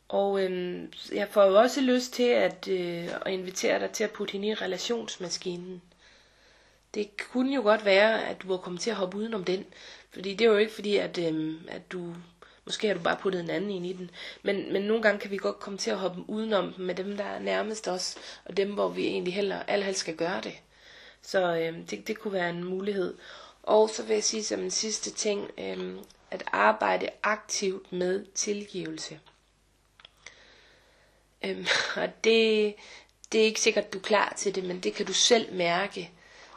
Og 0.09 0.43
øhm, 0.43 0.93
jeg 1.13 1.29
får 1.31 1.45
jo 1.45 1.59
også 1.59 1.81
lyst 1.81 2.13
til 2.13 2.29
at, 2.29 2.69
øh, 2.69 3.09
at 3.27 3.33
invitere 3.33 3.81
dig 3.81 3.91
til 3.91 4.05
at 4.05 4.11
putte 4.11 4.33
hende 4.33 4.49
i 4.49 4.55
relationsmaskinen. 4.55 5.83
Det 6.95 7.11
kunne 7.33 7.55
jo 7.55 7.63
godt 7.63 7.85
være, 7.85 8.25
at 8.25 8.43
du 8.43 8.49
var 8.49 8.57
kommet 8.57 8.81
til 8.83 8.91
at 8.91 8.97
hoppe 8.97 9.17
udenom 9.17 9.45
den. 9.45 9.65
Fordi 10.11 10.35
det 10.35 10.45
er 10.45 10.51
jo 10.51 10.57
ikke 10.57 10.73
fordi, 10.73 10.97
at, 10.97 11.19
øhm, 11.19 11.59
at 11.69 11.93
du... 11.93 12.15
Måske 12.67 12.87
har 12.87 12.95
du 12.95 13.01
bare 13.01 13.17
puttet 13.17 13.41
en 13.41 13.51
anden 13.51 13.71
ind 13.71 13.87
i 13.87 13.93
den. 13.93 14.11
Men, 14.43 14.73
men 14.73 14.83
nogle 14.83 15.03
gange 15.03 15.21
kan 15.21 15.31
vi 15.31 15.37
godt 15.37 15.59
komme 15.59 15.79
til 15.79 15.91
at 15.91 15.99
hoppe 15.99 16.23
udenom 16.29 16.73
dem 16.73 16.85
med 16.85 16.95
dem, 16.95 17.17
der 17.17 17.25
er 17.25 17.39
nærmest 17.39 17.89
os. 17.89 18.17
Og 18.45 18.57
dem, 18.57 18.73
hvor 18.73 18.89
vi 18.89 19.07
egentlig 19.07 19.35
heller, 19.35 19.63
allerhelst 19.63 20.01
skal 20.01 20.17
gøre 20.17 20.41
det. 20.41 20.53
Så 21.23 21.57
øhm, 21.57 21.87
det, 21.87 22.09
det 22.09 22.19
kunne 22.19 22.33
være 22.33 22.51
en 22.51 22.65
mulighed. 22.65 23.15
Og 23.67 23.91
så 23.91 24.03
vil 24.03 24.15
jeg 24.15 24.25
sige 24.25 24.45
som 24.45 24.61
en 24.61 24.71
sidste 24.71 25.11
ting, 25.11 25.51
øhm, 25.59 25.99
at 26.31 26.43
arbejde 26.53 27.09
aktivt 27.23 27.93
med 27.93 28.25
tilgivelse. 28.35 29.21
Øhm, 31.45 31.67
og 32.03 32.25
det, 32.25 32.75
det 33.33 33.41
er 33.41 33.45
ikke 33.45 33.61
sikkert, 33.61 33.93
du 33.93 33.99
er 33.99 34.03
klar 34.03 34.35
til 34.37 34.55
det, 34.55 34.65
men 34.65 34.81
det 34.81 34.95
kan 34.95 35.07
du 35.07 35.13
selv 35.13 35.55
mærke. 35.55 36.11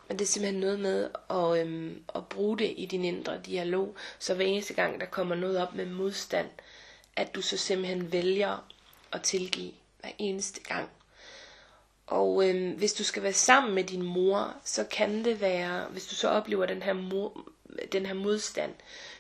Men 0.08 0.20
det 0.20 0.26
er 0.26 0.30
simpelthen 0.30 0.62
noget 0.62 0.80
med 0.80 1.10
at, 1.30 1.62
øhm, 1.68 2.04
at 2.16 2.28
bruge 2.30 2.58
det 2.58 2.74
i 2.78 2.86
din 2.86 3.06
indre 3.06 3.42
dialog. 3.46 3.96
Så 4.20 4.34
hver 4.34 4.46
eneste 4.46 4.74
gang, 4.74 5.00
der 5.00 5.06
kommer 5.06 5.36
noget 5.36 5.58
op 5.58 5.74
med 5.76 5.86
modstand, 5.86 6.50
at 7.16 7.36
du 7.36 7.42
så 7.42 7.58
simpelthen 7.58 8.12
vælger 8.12 8.68
at 9.12 9.22
tilgive 9.22 9.72
hver 10.02 10.12
eneste 10.18 10.62
gang. 10.62 10.90
Og 12.08 12.50
øhm, 12.50 12.72
hvis 12.72 12.94
du 12.94 13.04
skal 13.04 13.24
være 13.24 13.34
sammen 13.34 13.76
med 13.76 13.84
din 13.84 14.02
mor, 14.02 14.56
så 14.64 14.84
kan 14.84 15.26
det 15.26 15.42
være, 15.42 15.86
hvis 15.92 16.06
du 16.06 16.16
så 16.16 16.30
oplever 16.30 16.66
den 16.66 16.82
her, 16.82 16.94
mor, 16.94 17.48
den 17.92 18.06
her 18.06 18.14
modstand, 18.14 18.74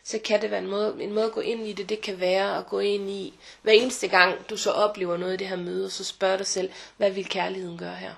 så 0.04 0.20
kan 0.20 0.42
det 0.42 0.52
være 0.52 0.60
en 0.60 0.68
måde, 0.68 0.98
en 1.00 1.14
måde 1.14 1.26
at 1.26 1.32
gå 1.32 1.42
ind 1.42 1.68
i 1.68 1.74
det, 1.74 1.90
det 1.90 2.02
kan 2.02 2.20
være 2.20 2.58
at 2.58 2.68
gå 2.68 2.80
ind 2.80 3.10
i, 3.10 3.34
hver 3.62 3.72
eneste 3.72 4.08
gang 4.08 4.50
du 4.50 4.58
så 4.58 4.72
oplever 4.72 5.18
noget 5.18 5.34
i 5.34 5.38
det 5.38 5.48
her 5.48 5.56
møde, 5.56 5.90
så 5.90 6.04
spørg 6.04 6.40
dig 6.40 6.48
selv, 6.48 6.72
hvad 6.98 7.12
vil 7.12 7.26
kærligheden 7.26 7.78
gøre 7.78 7.96
her? 7.96 8.14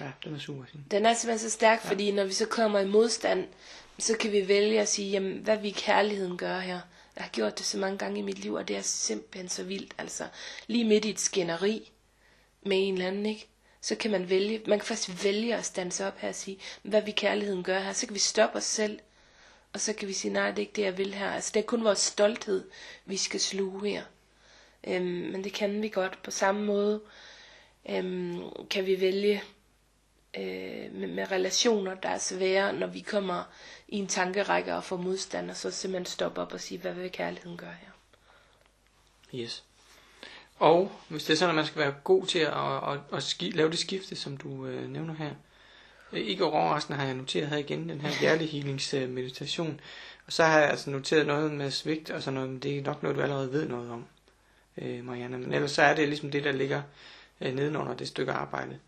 Ja, 0.00 0.10
den 0.24 0.34
er 0.34 0.38
super 0.38 0.64
fin. 0.72 0.84
Den 0.90 1.06
er 1.06 1.14
simpelthen 1.14 1.50
så 1.50 1.54
stærk, 1.54 1.84
ja. 1.84 1.90
fordi 1.90 2.10
når 2.10 2.24
vi 2.24 2.32
så 2.32 2.46
kommer 2.46 2.78
i 2.78 2.86
modstand, 2.86 3.48
så 3.98 4.16
kan 4.16 4.32
vi 4.32 4.48
vælge 4.48 4.80
at 4.80 4.88
sige, 4.88 5.10
jamen, 5.10 5.38
hvad 5.38 5.56
vil 5.58 5.74
kærligheden 5.74 6.36
gøre 6.36 6.60
her? 6.60 6.80
Jeg 7.16 7.24
har 7.24 7.30
gjort 7.30 7.58
det 7.58 7.66
så 7.66 7.78
mange 7.78 7.98
gange 7.98 8.18
i 8.18 8.22
mit 8.22 8.38
liv, 8.38 8.54
og 8.54 8.68
det 8.68 8.76
er 8.76 8.82
simpelthen 8.82 9.48
så 9.48 9.62
vildt. 9.62 9.94
Altså, 9.98 10.24
lige 10.66 10.84
midt 10.84 11.04
i 11.04 11.10
et 11.10 11.20
skænderi 11.20 11.90
med 12.62 12.88
en 12.88 12.94
eller 12.94 13.06
anden, 13.06 13.26
ikke? 13.26 13.46
Så 13.80 13.94
kan 13.96 14.10
man 14.10 14.28
vælge, 14.30 14.62
man 14.66 14.78
kan 14.78 14.86
faktisk 14.86 15.24
vælge 15.24 15.54
at 15.56 15.64
stanse 15.64 16.06
op 16.06 16.18
her 16.18 16.28
og 16.28 16.34
sige, 16.34 16.58
hvad 16.82 17.02
vi 17.02 17.10
kærligheden 17.10 17.62
gør 17.62 17.80
her? 17.80 17.92
Så 17.92 18.06
kan 18.06 18.14
vi 18.14 18.18
stoppe 18.20 18.56
os 18.56 18.64
selv, 18.64 18.98
og 19.72 19.80
så 19.80 19.92
kan 19.92 20.08
vi 20.08 20.12
sige, 20.12 20.32
nej, 20.32 20.48
det 20.50 20.56
er 20.56 20.60
ikke 20.60 20.72
det, 20.76 20.82
jeg 20.82 20.98
vil 20.98 21.14
her. 21.14 21.30
Altså, 21.30 21.50
det 21.54 21.60
er 21.60 21.64
kun 21.66 21.84
vores 21.84 21.98
stolthed, 21.98 22.70
vi 23.04 23.16
skal 23.16 23.40
sluge 23.40 23.88
her. 23.90 24.04
Øhm, 24.86 25.04
men 25.04 25.44
det 25.44 25.52
kan 25.52 25.82
vi 25.82 25.88
godt. 25.88 26.22
På 26.22 26.30
samme 26.30 26.64
måde 26.64 27.00
øhm, 27.88 28.42
kan 28.70 28.86
vi 28.86 29.00
vælge 29.00 29.42
øh, 30.36 30.92
med, 30.94 31.08
med 31.08 31.30
relationer, 31.30 31.94
der 31.94 32.08
er 32.08 32.18
svære, 32.18 32.72
når 32.72 32.86
vi 32.86 33.00
kommer 33.00 33.44
i 33.88 33.96
en 33.96 34.06
tankerække 34.06 34.74
og 34.74 34.84
får 34.84 34.96
modstand, 34.96 35.50
og 35.50 35.56
så 35.56 35.70
simpelthen 35.70 36.06
stoppe 36.06 36.40
op 36.40 36.52
og 36.52 36.60
sige, 36.60 36.78
hvad 36.80 36.92
vil 36.94 37.12
kærligheden 37.12 37.56
gøre 37.58 37.74
her? 37.80 37.90
Yes. 39.40 39.64
Og 40.60 40.92
hvis 41.08 41.24
det 41.24 41.32
er 41.32 41.36
sådan, 41.36 41.50
at 41.50 41.56
man 41.56 41.66
skal 41.66 41.82
være 41.82 41.94
god 42.04 42.26
til 42.26 42.38
at, 42.38 42.52
at, 42.52 42.92
at, 42.92 42.98
at 43.12 43.22
ski, 43.22 43.50
lave 43.50 43.70
det 43.70 43.78
skifte, 43.78 44.16
som 44.16 44.36
du 44.36 44.66
øh, 44.66 44.90
nævner 44.90 45.14
her. 45.14 45.30
Øh, 46.12 46.20
ikke 46.20 46.44
overraskende 46.44 46.98
har 46.98 47.06
jeg 47.06 47.14
noteret 47.14 47.48
her 47.48 47.56
igen 47.56 47.88
den 47.88 48.00
her 48.00 48.10
hjertehealingsmeditation. 48.20 49.80
Og 50.26 50.32
så 50.32 50.44
har 50.44 50.58
jeg 50.58 50.70
altså 50.70 50.90
noteret 50.90 51.26
noget 51.26 51.52
med 51.52 51.70
svigt 51.70 52.10
og 52.10 52.22
sådan 52.22 52.34
noget, 52.34 52.50
men 52.50 52.58
det 52.58 52.78
er 52.78 52.82
nok 52.82 53.02
noget, 53.02 53.16
du 53.16 53.22
allerede 53.22 53.52
ved 53.52 53.68
noget 53.68 53.90
om, 53.90 54.04
øh, 54.78 55.04
Marianne. 55.04 55.38
Men 55.38 55.52
ellers 55.52 55.70
så 55.70 55.82
er 55.82 55.94
det 55.94 56.08
ligesom 56.08 56.30
det, 56.30 56.44
der 56.44 56.52
ligger 56.52 56.82
øh, 57.40 57.54
nedenunder 57.54 57.94
det 57.94 58.08
stykke 58.08 58.32
arbejde. 58.32 58.78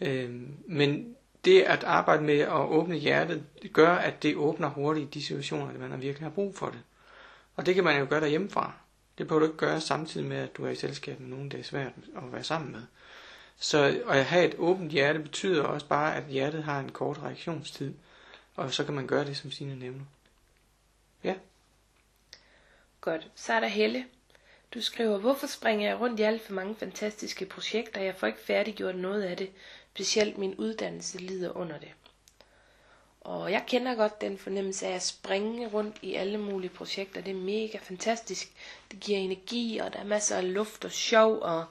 Øh, 0.00 0.30
men 0.66 1.16
det 1.44 1.62
at 1.62 1.84
arbejde 1.84 2.22
med 2.22 2.38
at 2.38 2.52
åbne 2.68 2.96
hjertet, 2.96 3.44
det 3.62 3.72
gør, 3.72 3.90
at 3.90 4.22
det 4.22 4.36
åbner 4.36 4.68
hurtigt 4.68 5.06
i 5.16 5.18
de 5.18 5.24
situationer, 5.24 5.66
hvor 5.66 5.88
man 5.88 6.02
virkelig 6.02 6.24
har 6.24 6.34
brug 6.34 6.56
for 6.56 6.66
det. 6.66 6.80
Og 7.56 7.66
det 7.66 7.74
kan 7.74 7.84
man 7.84 8.00
jo 8.00 8.06
gøre 8.10 8.20
derhjemmefra. 8.20 8.72
Det 9.18 9.28
behøver 9.28 9.40
du 9.40 9.46
ikke 9.46 9.58
gøre 9.58 9.80
samtidig 9.80 10.26
med, 10.26 10.36
at 10.36 10.56
du 10.56 10.64
er 10.66 10.70
i 10.70 10.76
selskab 10.76 11.20
med 11.20 11.28
nogen, 11.28 11.50
det 11.50 11.60
er 11.60 11.64
svært 11.64 11.92
at 12.16 12.32
være 12.32 12.44
sammen 12.44 12.72
med. 12.72 12.82
Så 13.58 14.02
at 14.08 14.24
have 14.24 14.48
et 14.48 14.54
åbent 14.58 14.92
hjerte 14.92 15.18
betyder 15.18 15.62
også 15.62 15.86
bare, 15.86 16.16
at 16.16 16.24
hjertet 16.24 16.64
har 16.64 16.80
en 16.80 16.92
kort 16.92 17.18
reaktionstid. 17.18 17.94
Og 18.56 18.72
så 18.72 18.84
kan 18.84 18.94
man 18.94 19.06
gøre 19.06 19.24
det, 19.24 19.36
som 19.36 19.50
sine 19.50 19.76
nævner. 19.76 20.04
Ja, 21.24 21.34
Godt. 23.06 23.28
Så 23.34 23.52
er 23.52 23.60
der 23.60 23.68
Helle. 23.68 24.06
Du 24.74 24.80
skriver, 24.80 25.18
hvorfor 25.18 25.46
springer 25.46 25.88
jeg 25.88 26.00
rundt 26.00 26.20
i 26.20 26.22
alt 26.22 26.42
for 26.42 26.52
mange 26.52 26.74
fantastiske 26.74 27.46
projekter? 27.46 28.00
Jeg 28.00 28.14
får 28.16 28.26
ikke 28.26 28.38
færdiggjort 28.38 28.96
noget 28.96 29.22
af 29.22 29.36
det. 29.36 29.50
Specielt 29.94 30.38
min 30.38 30.54
uddannelse 30.54 31.18
lider 31.18 31.56
under 31.56 31.78
det. 31.78 31.88
Og 33.26 33.52
jeg 33.52 33.64
kender 33.66 33.94
godt 33.94 34.20
den 34.20 34.38
fornemmelse 34.38 34.86
af 34.86 34.94
at 34.94 35.02
springe 35.02 35.66
rundt 35.68 35.96
i 36.02 36.14
alle 36.14 36.38
mulige 36.38 36.70
projekter. 36.70 37.20
Det 37.20 37.30
er 37.30 37.34
mega 37.34 37.78
fantastisk. 37.82 38.52
Det 38.90 39.00
giver 39.00 39.18
energi, 39.18 39.78
og 39.78 39.92
der 39.92 39.98
er 39.98 40.04
masser 40.04 40.36
af 40.36 40.52
luft 40.54 40.84
og 40.84 40.92
sjov. 40.92 41.38
Og 41.42 41.64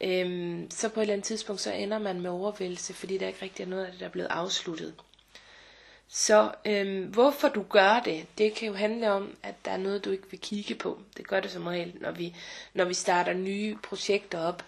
øhm, 0.00 0.70
så 0.70 0.88
på 0.88 1.00
et 1.00 1.02
eller 1.04 1.12
andet 1.14 1.24
tidspunkt, 1.26 1.60
så 1.60 1.72
ender 1.72 1.98
man 1.98 2.20
med 2.20 2.30
overvældelse, 2.30 2.94
fordi 2.94 3.18
der 3.18 3.26
ikke 3.28 3.42
rigtig 3.42 3.62
er 3.64 3.68
noget 3.68 3.84
af 3.84 3.90
det, 3.90 4.00
der 4.00 4.06
er 4.06 4.10
blevet 4.10 4.28
afsluttet. 4.30 4.94
Så 6.08 6.52
øhm, 6.64 7.04
hvorfor 7.04 7.48
du 7.48 7.62
gør 7.62 8.00
det, 8.04 8.26
det 8.38 8.54
kan 8.54 8.68
jo 8.68 8.74
handle 8.74 9.10
om, 9.12 9.36
at 9.42 9.54
der 9.64 9.70
er 9.70 9.76
noget, 9.76 10.04
du 10.04 10.10
ikke 10.10 10.30
vil 10.30 10.40
kigge 10.40 10.74
på. 10.74 10.98
Det 11.16 11.26
gør 11.28 11.40
det 11.40 11.50
som 11.50 11.66
regel, 11.66 11.92
når 12.00 12.10
vi, 12.10 12.36
når 12.74 12.84
vi 12.84 12.94
starter 12.94 13.32
nye 13.34 13.76
projekter 13.82 14.38
op. 14.40 14.64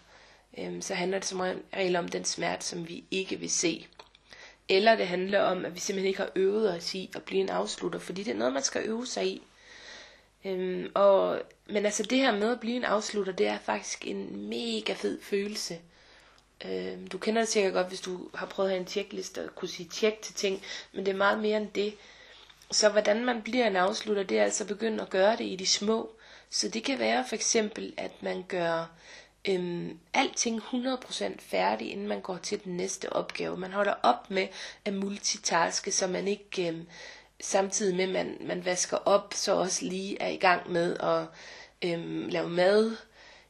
Øhm, 0.58 0.82
så 0.82 0.94
handler 0.94 1.18
det 1.18 1.28
som 1.28 1.40
regel 1.76 1.96
om 1.96 2.08
den 2.08 2.24
smerte, 2.24 2.64
som 2.66 2.88
vi 2.88 3.04
ikke 3.10 3.36
vil 3.36 3.50
se 3.50 3.86
eller 4.76 4.96
det 4.96 5.06
handler 5.06 5.40
om, 5.40 5.64
at 5.64 5.74
vi 5.74 5.80
simpelthen 5.80 6.08
ikke 6.08 6.20
har 6.20 6.30
øvet 6.34 6.74
os 6.74 6.94
i 6.94 7.10
at 7.16 7.22
blive 7.22 7.40
en 7.40 7.48
afslutter, 7.48 7.98
fordi 7.98 8.22
det 8.22 8.30
er 8.32 8.38
noget, 8.38 8.52
man 8.52 8.62
skal 8.62 8.82
øve 8.84 9.06
sig 9.06 9.26
i. 9.26 9.42
Øhm, 10.44 10.90
og, 10.94 11.42
men 11.66 11.84
altså 11.84 12.02
det 12.02 12.18
her 12.18 12.32
med 12.36 12.52
at 12.52 12.60
blive 12.60 12.76
en 12.76 12.84
afslutter, 12.84 13.32
det 13.32 13.46
er 13.46 13.58
faktisk 13.58 14.06
en 14.06 14.48
mega 14.48 14.92
fed 14.92 15.20
følelse. 15.22 15.78
Øhm, 16.64 17.06
du 17.06 17.18
kender 17.18 17.42
det 17.42 17.48
sikkert 17.48 17.72
godt, 17.72 17.88
hvis 17.88 18.00
du 18.00 18.28
har 18.34 18.46
prøvet 18.46 18.68
at 18.68 18.72
have 18.72 18.80
en 18.80 18.86
tjekliste 18.86 19.44
og 19.44 19.54
kunne 19.54 19.68
sige 19.68 19.88
tjek 19.88 20.22
til 20.22 20.34
ting, 20.34 20.62
men 20.92 21.06
det 21.06 21.12
er 21.12 21.16
meget 21.16 21.38
mere 21.38 21.56
end 21.56 21.68
det. 21.74 21.94
Så 22.70 22.88
hvordan 22.88 23.24
man 23.24 23.42
bliver 23.42 23.66
en 23.66 23.76
afslutter, 23.76 24.22
det 24.22 24.38
er 24.38 24.44
altså 24.44 24.66
begynde 24.66 25.02
at 25.02 25.10
gøre 25.10 25.36
det 25.36 25.44
i 25.44 25.56
de 25.56 25.66
små. 25.66 26.10
Så 26.50 26.68
det 26.68 26.84
kan 26.84 26.98
være 26.98 27.24
for 27.28 27.34
eksempel, 27.34 27.92
at 27.96 28.22
man 28.22 28.44
gør 28.48 28.90
øhm, 29.48 29.98
alting 30.14 30.60
100% 30.60 31.36
færdig, 31.38 31.90
inden 31.92 32.08
man 32.08 32.20
går 32.20 32.36
til 32.36 32.64
den 32.64 32.76
næste 32.76 33.12
opgave. 33.12 33.56
Man 33.56 33.72
holder 33.72 33.94
op 34.02 34.30
med 34.30 34.48
at 34.84 34.94
multitaske, 34.94 35.92
så 35.92 36.06
man 36.06 36.28
ikke 36.28 36.68
øhm, 36.68 36.86
samtidig 37.40 37.96
med, 37.96 38.04
at 38.04 38.10
man, 38.10 38.36
man 38.40 38.64
vasker 38.64 38.96
op, 38.96 39.34
så 39.36 39.54
også 39.56 39.84
lige 39.84 40.22
er 40.22 40.28
i 40.28 40.36
gang 40.36 40.70
med 40.70 40.96
at 40.96 41.26
øhm, 41.90 42.28
lave 42.28 42.48
mad, 42.48 42.96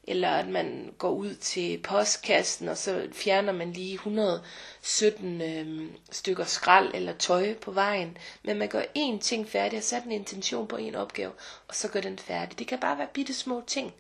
eller 0.05 0.31
at 0.31 0.49
man 0.49 0.95
går 0.99 1.11
ud 1.11 1.35
til 1.35 1.79
postkassen, 1.83 2.69
og 2.69 2.77
så 2.77 3.09
fjerner 3.13 3.53
man 3.53 3.73
lige 3.73 3.95
117 3.95 5.41
øhm, 5.41 5.93
stykker 6.11 6.45
skrald 6.45 6.91
eller 6.95 7.13
tøj 7.13 7.55
på 7.55 7.71
vejen. 7.71 8.17
Men 8.43 8.59
man 8.59 8.69
gør 8.69 8.83
én 8.99 9.19
ting 9.21 9.49
færdig, 9.49 9.77
og 9.79 9.83
sætter 9.83 10.07
en 10.07 10.13
intention 10.13 10.67
på 10.67 10.77
en 10.77 10.95
opgave, 10.95 11.33
og 11.69 11.75
så 11.75 11.89
gør 11.89 12.01
den 12.01 12.19
færdig. 12.19 12.59
Det 12.59 12.67
kan 12.67 12.79
bare 12.81 12.99
være 12.99 13.09
bitte 13.15 13.35
små 13.35 13.63
ting. 13.67 13.95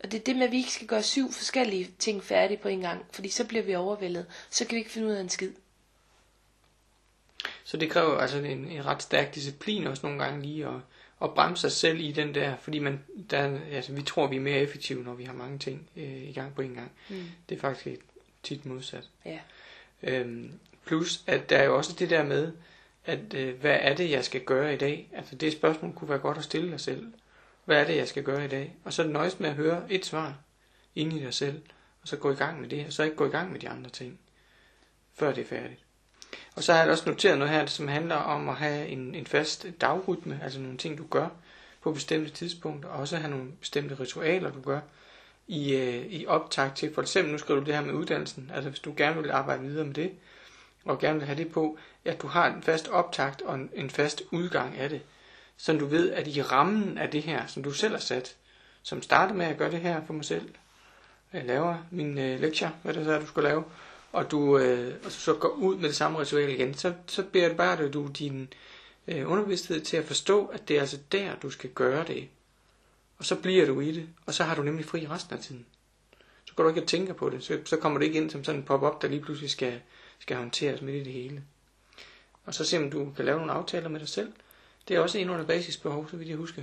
Og 0.00 0.12
det 0.12 0.20
er 0.20 0.24
det 0.24 0.36
med, 0.36 0.46
at 0.46 0.52
vi 0.52 0.56
ikke 0.56 0.72
skal 0.72 0.86
gøre 0.86 1.02
syv 1.02 1.32
forskellige 1.32 1.90
ting 1.98 2.24
færdige 2.24 2.58
på 2.58 2.68
en 2.68 2.80
gang, 2.80 3.04
fordi 3.12 3.28
så 3.28 3.44
bliver 3.46 3.62
vi 3.62 3.74
overvældet. 3.74 4.26
Så 4.50 4.64
kan 4.64 4.74
vi 4.74 4.78
ikke 4.78 4.90
finde 4.90 5.08
ud 5.08 5.12
af 5.12 5.20
en 5.20 5.28
skid. 5.28 5.52
Så 7.64 7.76
det 7.76 7.90
kræver 7.90 8.18
altså 8.18 8.38
en, 8.38 8.70
en 8.70 8.86
ret 8.86 9.02
stærk 9.02 9.34
disciplin 9.34 9.86
også 9.86 10.06
nogle 10.06 10.24
gange 10.24 10.42
lige 10.42 10.66
at, 10.66 10.74
at 11.22 11.34
bremse 11.34 11.60
sig 11.60 11.72
selv 11.72 12.00
i 12.00 12.12
den 12.12 12.34
der, 12.34 12.56
fordi 12.56 12.78
man, 12.78 13.04
der, 13.30 13.58
altså, 13.72 13.92
vi 13.92 14.02
tror, 14.02 14.26
vi 14.26 14.36
er 14.36 14.40
mere 14.40 14.58
effektive, 14.58 15.02
når 15.02 15.14
vi 15.14 15.24
har 15.24 15.32
mange 15.32 15.58
ting 15.58 15.88
øh, 15.96 16.28
i 16.28 16.32
gang 16.32 16.54
på 16.54 16.62
en 16.62 16.74
gang. 16.74 16.90
Mm. 17.08 17.24
Det 17.48 17.56
er 17.56 17.60
faktisk 17.60 18.00
tit 18.42 18.66
modsat. 18.66 19.04
Ja. 19.24 19.38
Øhm, 20.02 20.52
plus, 20.84 21.22
at 21.26 21.50
der 21.50 21.56
er 21.56 21.64
jo 21.64 21.76
også 21.76 21.92
det 21.98 22.10
der 22.10 22.22
med, 22.22 22.52
at 23.04 23.34
øh, 23.34 23.60
hvad 23.60 23.78
er 23.80 23.94
det, 23.94 24.10
jeg 24.10 24.24
skal 24.24 24.40
gøre 24.40 24.74
i 24.74 24.76
dag? 24.76 25.08
Altså 25.12 25.36
det 25.36 25.52
spørgsmål 25.52 25.92
kunne 25.92 26.10
være 26.10 26.18
godt 26.18 26.38
at 26.38 26.44
stille 26.44 26.70
dig 26.70 26.80
selv. 26.80 27.12
Hvad 27.68 27.80
er 27.80 27.84
det, 27.84 27.96
jeg 27.96 28.08
skal 28.08 28.22
gøre 28.22 28.44
i 28.44 28.48
dag? 28.48 28.76
Og 28.84 28.92
så 28.92 29.06
nøjes 29.06 29.40
med 29.40 29.48
at 29.48 29.54
høre 29.54 29.82
et 29.88 30.06
svar 30.06 30.34
ind 30.94 31.12
i 31.12 31.18
dig 31.18 31.34
selv, 31.34 31.62
og 32.02 32.08
så 32.08 32.16
gå 32.16 32.32
i 32.32 32.34
gang 32.34 32.60
med 32.60 32.68
det, 32.68 32.86
og 32.86 32.92
så 32.92 33.02
ikke 33.02 33.16
gå 33.16 33.26
i 33.26 33.30
gang 33.30 33.52
med 33.52 33.60
de 33.60 33.68
andre 33.68 33.90
ting, 33.90 34.18
før 35.14 35.32
det 35.32 35.42
er 35.42 35.48
færdigt. 35.48 35.84
Og 36.56 36.62
så 36.62 36.72
har 36.72 36.80
jeg 36.80 36.90
også 36.90 37.08
noteret 37.10 37.38
noget 37.38 37.52
her, 37.52 37.66
som 37.66 37.88
handler 37.88 38.14
om 38.14 38.48
at 38.48 38.54
have 38.54 38.88
en, 38.88 39.14
en 39.14 39.26
fast 39.26 39.66
dagrytme, 39.80 40.40
altså 40.42 40.60
nogle 40.60 40.76
ting, 40.76 40.98
du 40.98 41.06
gør 41.10 41.28
på 41.82 41.92
bestemte 41.92 42.30
tidspunkter, 42.30 42.88
og 42.88 43.00
også 43.00 43.16
have 43.16 43.30
nogle 43.30 43.52
bestemte 43.60 44.00
ritualer, 44.00 44.52
du 44.52 44.60
gør 44.60 44.80
i, 45.48 45.74
øh, 45.74 46.06
i 46.06 46.26
optag 46.26 46.70
til, 46.74 46.94
for 46.94 47.02
eksempel, 47.02 47.32
nu 47.32 47.38
skriver 47.38 47.60
du 47.60 47.66
det 47.66 47.74
her 47.74 47.84
med 47.84 47.94
uddannelsen, 47.94 48.50
altså 48.54 48.70
hvis 48.70 48.80
du 48.80 48.94
gerne 48.96 49.22
vil 49.22 49.30
arbejde 49.30 49.62
videre 49.62 49.86
med 49.86 49.94
det, 49.94 50.12
og 50.84 50.98
gerne 50.98 51.18
vil 51.18 51.26
have 51.26 51.38
det 51.38 51.52
på, 51.52 51.78
at 52.04 52.22
du 52.22 52.26
har 52.26 52.54
en 52.54 52.62
fast 52.62 52.88
optakt 52.88 53.42
og 53.42 53.54
en, 53.54 53.70
en 53.74 53.90
fast 53.90 54.22
udgang 54.32 54.76
af 54.76 54.88
det, 54.88 55.02
så 55.58 55.72
du 55.72 55.86
ved, 55.86 56.10
at 56.10 56.26
i 56.26 56.42
rammen 56.42 56.98
af 56.98 57.10
det 57.10 57.22
her, 57.22 57.46
som 57.46 57.62
du 57.62 57.70
selv 57.70 57.92
har 57.92 58.00
sat, 58.00 58.36
som 58.82 59.02
starter 59.02 59.34
med 59.34 59.46
at 59.46 59.58
gøre 59.58 59.70
det 59.70 59.80
her 59.80 60.06
for 60.06 60.12
mig 60.12 60.24
selv, 60.24 60.48
jeg 61.32 61.44
laver 61.44 61.76
min 61.90 62.18
øh, 62.18 62.40
lektier, 62.40 62.70
hvad 62.82 62.94
det 62.94 63.06
er, 63.06 63.20
du 63.20 63.26
skal 63.26 63.42
lave, 63.42 63.64
og 64.12 64.30
du 64.30 64.58
øh, 64.58 64.94
og 65.04 65.12
så 65.12 65.34
går 65.34 65.48
ud 65.48 65.76
med 65.76 65.88
det 65.88 65.96
samme 65.96 66.18
ritual 66.18 66.48
igen, 66.50 66.74
så, 66.74 66.94
så 67.06 67.22
beder 67.22 67.54
bare 67.54 67.88
du 67.88 68.08
din 68.18 68.52
øh, 69.08 69.30
underbevidsthed 69.30 69.80
til 69.80 69.96
at 69.96 70.04
forstå, 70.04 70.46
at 70.46 70.68
det 70.68 70.76
er 70.76 70.80
altså 70.80 70.98
der, 71.12 71.34
du 71.36 71.50
skal 71.50 71.70
gøre 71.70 72.04
det. 72.04 72.28
Og 73.18 73.24
så 73.24 73.36
bliver 73.36 73.66
du 73.66 73.80
i 73.80 73.92
det, 73.92 74.08
og 74.26 74.34
så 74.34 74.44
har 74.44 74.54
du 74.54 74.62
nemlig 74.62 74.84
fri 74.84 75.06
resten 75.06 75.36
af 75.36 75.42
tiden. 75.42 75.66
Så 76.44 76.54
går 76.54 76.62
du 76.62 76.68
ikke 76.68 76.82
og 76.82 76.86
tænker 76.88 77.12
på 77.12 77.30
det, 77.30 77.44
så, 77.44 77.58
så 77.64 77.76
kommer 77.76 77.98
det 77.98 78.06
ikke 78.06 78.18
ind 78.18 78.30
som 78.30 78.44
sådan 78.44 78.60
en 78.60 78.66
pop-up, 78.66 79.02
der 79.02 79.08
lige 79.08 79.20
pludselig 79.20 79.50
skal, 79.50 79.80
skal 80.18 80.36
håndteres 80.36 80.82
midt 80.82 80.96
i 80.96 81.04
det 81.04 81.12
hele. 81.12 81.42
Og 82.44 82.54
så 82.54 82.64
se 82.64 82.78
om 82.78 82.90
du 82.90 83.12
kan 83.16 83.24
lave 83.24 83.38
nogle 83.38 83.52
aftaler 83.52 83.88
med 83.88 84.00
dig 84.00 84.08
selv. 84.08 84.32
Det 84.88 84.96
er 84.96 85.00
også 85.00 85.18
en 85.18 85.30
under 85.30 85.44
basisbehov, 85.46 86.10
så 86.10 86.16
vidt 86.16 86.28
jeg 86.28 86.36
husker. 86.36 86.62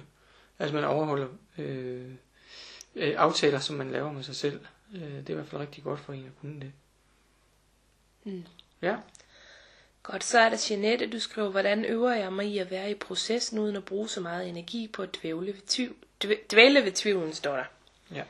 Altså 0.60 0.76
man 0.76 0.84
overholder 0.84 1.28
øh, 1.58 2.12
øh, 2.96 3.14
aftaler, 3.18 3.60
som 3.60 3.76
man 3.76 3.92
laver 3.92 4.12
med 4.12 4.24
sig 4.24 4.36
selv. 4.36 4.60
Øh, 4.96 5.02
det 5.02 5.30
er 5.30 5.34
i 5.34 5.34
hvert 5.34 5.48
fald 5.48 5.62
rigtig 5.62 5.84
godt 5.84 6.00
for 6.00 6.14
en 6.14 6.26
at 6.26 6.32
kunne 6.42 6.60
det. 6.62 6.72
Mm. 8.24 8.44
Ja. 8.82 8.96
Godt, 10.04 10.24
så 10.24 10.40
er 10.40 10.50
der 10.50 10.68
Jeanette, 10.70 11.08
du 11.10 11.20
skriver, 11.20 11.50
hvordan 11.50 11.86
øver 11.86 12.12
jeg 12.14 12.34
mig 12.34 12.48
i 12.48 12.58
at 12.58 12.72
være 12.72 12.92
i 12.92 12.96
processen, 12.96 13.60
uden 13.60 13.76
at 13.76 13.86
bruge 13.86 14.10
så 14.10 14.22
meget 14.22 14.50
energi 14.50 14.88
på 14.88 15.02
at 15.02 15.16
dvæle 15.22 15.48
ved, 15.48 15.68
tvivl, 15.68 15.96
dvæle 16.52 16.86
ved 16.86 16.92
tvivlen, 16.92 17.34
står 17.34 17.56
der. 17.56 17.64
Ja. 18.14 18.24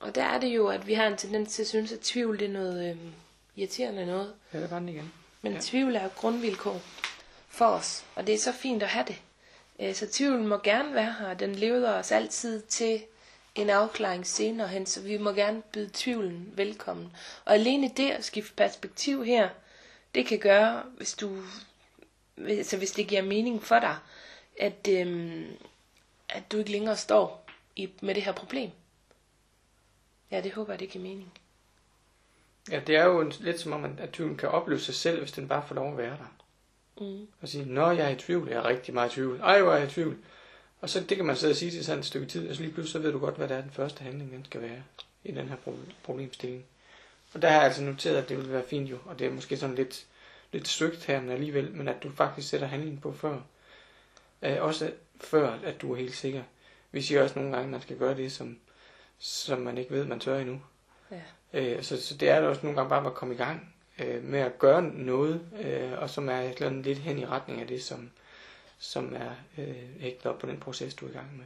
Og 0.00 0.14
der 0.14 0.24
er 0.24 0.40
det 0.40 0.48
jo, 0.48 0.66
at 0.68 0.86
vi 0.86 0.94
har 0.94 1.06
en 1.06 1.16
tendens 1.16 1.54
til 1.54 1.62
at 1.62 1.68
synes, 1.68 1.92
at 1.92 2.00
tvivl 2.00 2.38
det 2.38 2.44
er 2.48 2.52
noget 2.52 2.90
øhm, 2.90 3.12
irriterende 3.56 4.06
noget. 4.06 4.34
Ja, 4.54 4.60
det 4.60 4.70
var 4.70 4.78
den 4.78 4.88
igen. 4.88 5.12
Men 5.42 5.52
Ja. 5.52 5.58
tvivl 5.62 5.96
er 5.96 6.02
jo 6.02 6.08
grundvilkår 6.16 6.80
for 7.50 7.66
os, 7.66 8.04
og 8.14 8.26
det 8.26 8.34
er 8.34 8.38
så 8.38 8.52
fint 8.52 8.82
at 8.82 8.88
have 8.88 9.04
det. 9.08 9.22
Øh, 9.80 9.94
så 9.94 10.06
tvivlen 10.12 10.46
må 10.46 10.58
gerne 10.58 10.94
være 10.94 11.16
her, 11.18 11.34
den 11.34 11.54
leder 11.54 11.92
os 11.94 12.12
altid 12.12 12.62
til 12.62 13.02
en 13.54 13.70
afklaring 13.70 14.26
senere 14.26 14.68
hen, 14.68 14.86
så 14.86 15.00
vi 15.00 15.18
må 15.18 15.32
gerne 15.32 15.62
byde 15.72 15.90
tvivlen 15.92 16.52
velkommen. 16.56 17.16
Og 17.44 17.54
alene 17.54 17.90
det 17.96 18.10
at 18.10 18.24
skifte 18.24 18.54
perspektiv 18.54 19.24
her, 19.24 19.48
det 20.14 20.26
kan 20.26 20.38
gøre, 20.38 20.82
hvis 20.96 21.14
du, 21.14 21.36
altså 22.46 22.76
hvis 22.76 22.92
det 22.92 23.08
giver 23.08 23.22
mening 23.22 23.62
for 23.62 23.78
dig, 23.78 23.96
at, 24.60 24.88
øhm, 24.88 25.56
at 26.28 26.52
du 26.52 26.58
ikke 26.58 26.70
længere 26.70 26.96
står 26.96 27.46
i, 27.76 27.90
med 28.00 28.14
det 28.14 28.22
her 28.22 28.32
problem. 28.32 28.70
Ja, 30.30 30.40
det 30.40 30.52
håber 30.52 30.72
jeg, 30.72 30.80
det 30.80 30.90
giver 30.90 31.02
mening. 31.02 31.32
Ja, 32.70 32.80
det 32.86 32.96
er 32.96 33.04
jo 33.04 33.32
lidt 33.40 33.60
som 33.60 33.72
om, 33.72 33.84
at, 33.84 34.00
at 34.00 34.10
tvivlen 34.10 34.36
kan 34.36 34.48
opløse 34.48 34.84
sig 34.84 34.94
selv, 34.94 35.18
hvis 35.18 35.32
den 35.32 35.48
bare 35.48 35.64
får 35.68 35.74
lov 35.74 35.90
at 35.90 35.98
være 35.98 36.10
der. 36.16 36.39
Mm. 37.00 37.26
Og 37.40 37.48
sige, 37.48 37.64
nå, 37.64 37.90
jeg 37.90 38.06
er 38.06 38.08
i 38.08 38.16
tvivl, 38.18 38.48
jeg 38.48 38.56
er 38.56 38.64
rigtig 38.64 38.94
meget 38.94 39.10
i 39.12 39.14
tvivl. 39.14 39.40
Ej, 39.40 39.62
hvor 39.62 39.72
er 39.72 39.76
jeg 39.76 39.86
i 39.86 39.90
tvivl. 39.90 40.16
Og 40.80 40.90
så 40.90 41.00
det 41.00 41.16
kan 41.16 41.26
man 41.26 41.36
sidde 41.36 41.52
og 41.52 41.56
sige 41.56 41.70
til 41.70 41.84
sådan 41.84 41.98
et 41.98 42.04
stykke 42.06 42.26
tid, 42.26 42.48
og 42.48 42.54
så 42.56 42.62
lige 42.62 42.72
pludselig 42.72 42.92
så 42.92 42.98
ved 42.98 43.12
du 43.12 43.18
godt, 43.18 43.36
hvad 43.36 43.48
det 43.48 43.56
er 43.56 43.60
den 43.60 43.70
første 43.70 44.02
handling, 44.04 44.32
den 44.32 44.44
skal 44.44 44.62
være 44.62 44.82
i 45.24 45.32
den 45.32 45.48
her 45.48 45.56
pro- 45.56 45.92
problemstilling. 46.02 46.64
Og 47.34 47.42
der 47.42 47.48
har 47.48 47.56
jeg 47.56 47.64
altså 47.64 47.82
noteret, 47.82 48.16
at 48.16 48.28
det 48.28 48.36
vil 48.36 48.52
være 48.52 48.64
fint 48.68 48.90
jo, 48.90 48.98
og 49.06 49.18
det 49.18 49.26
er 49.26 49.30
måske 49.30 49.56
sådan 49.56 49.74
lidt, 49.74 50.06
lidt 50.52 50.68
søgt 50.68 51.04
her, 51.04 51.20
men 51.20 51.30
alligevel, 51.30 51.72
men 51.72 51.88
at 51.88 52.02
du 52.02 52.10
faktisk 52.10 52.48
sætter 52.48 52.66
handling 52.66 53.00
på 53.00 53.12
før. 53.12 53.40
Øh, 54.42 54.56
også 54.60 54.92
før, 55.20 55.50
at 55.64 55.82
du 55.82 55.92
er 55.92 55.96
helt 55.96 56.14
sikker. 56.16 56.42
Vi 56.92 57.02
siger 57.02 57.22
også 57.22 57.38
nogle 57.38 57.50
gange, 57.52 57.64
at 57.64 57.70
man 57.70 57.80
skal 57.80 57.98
gøre 57.98 58.16
det, 58.16 58.32
som, 58.32 58.58
som 59.18 59.60
man 59.60 59.78
ikke 59.78 59.90
ved, 59.90 60.04
man 60.04 60.20
tør 60.20 60.38
endnu. 60.38 60.62
Ja. 61.10 61.20
Øh, 61.52 61.82
så, 61.82 62.02
så 62.02 62.16
det 62.16 62.28
er 62.28 62.40
da 62.40 62.46
også 62.46 62.62
nogle 62.62 62.76
gange 62.76 62.88
bare 62.88 63.06
at 63.06 63.14
komme 63.14 63.34
i 63.34 63.36
gang 63.36 63.74
øh, 64.00 64.24
med 64.24 64.40
at 64.40 64.58
gøre 64.58 64.82
noget, 64.82 65.40
øh, 65.60 65.98
og 65.98 66.10
som 66.10 66.28
er 66.28 66.40
et 66.40 66.50
eller 66.54 66.66
andet 66.66 66.84
lidt 66.84 66.98
hen 66.98 67.18
i 67.18 67.26
retning 67.26 67.60
af 67.60 67.66
det, 67.66 67.82
som, 67.84 68.10
som 68.78 69.14
er 69.16 69.30
øh, 69.58 70.00
hægtet 70.00 70.26
op 70.26 70.38
på 70.38 70.46
den 70.46 70.60
proces, 70.60 70.94
du 70.94 71.06
er 71.06 71.10
i 71.10 71.12
gang 71.12 71.36
med. 71.36 71.44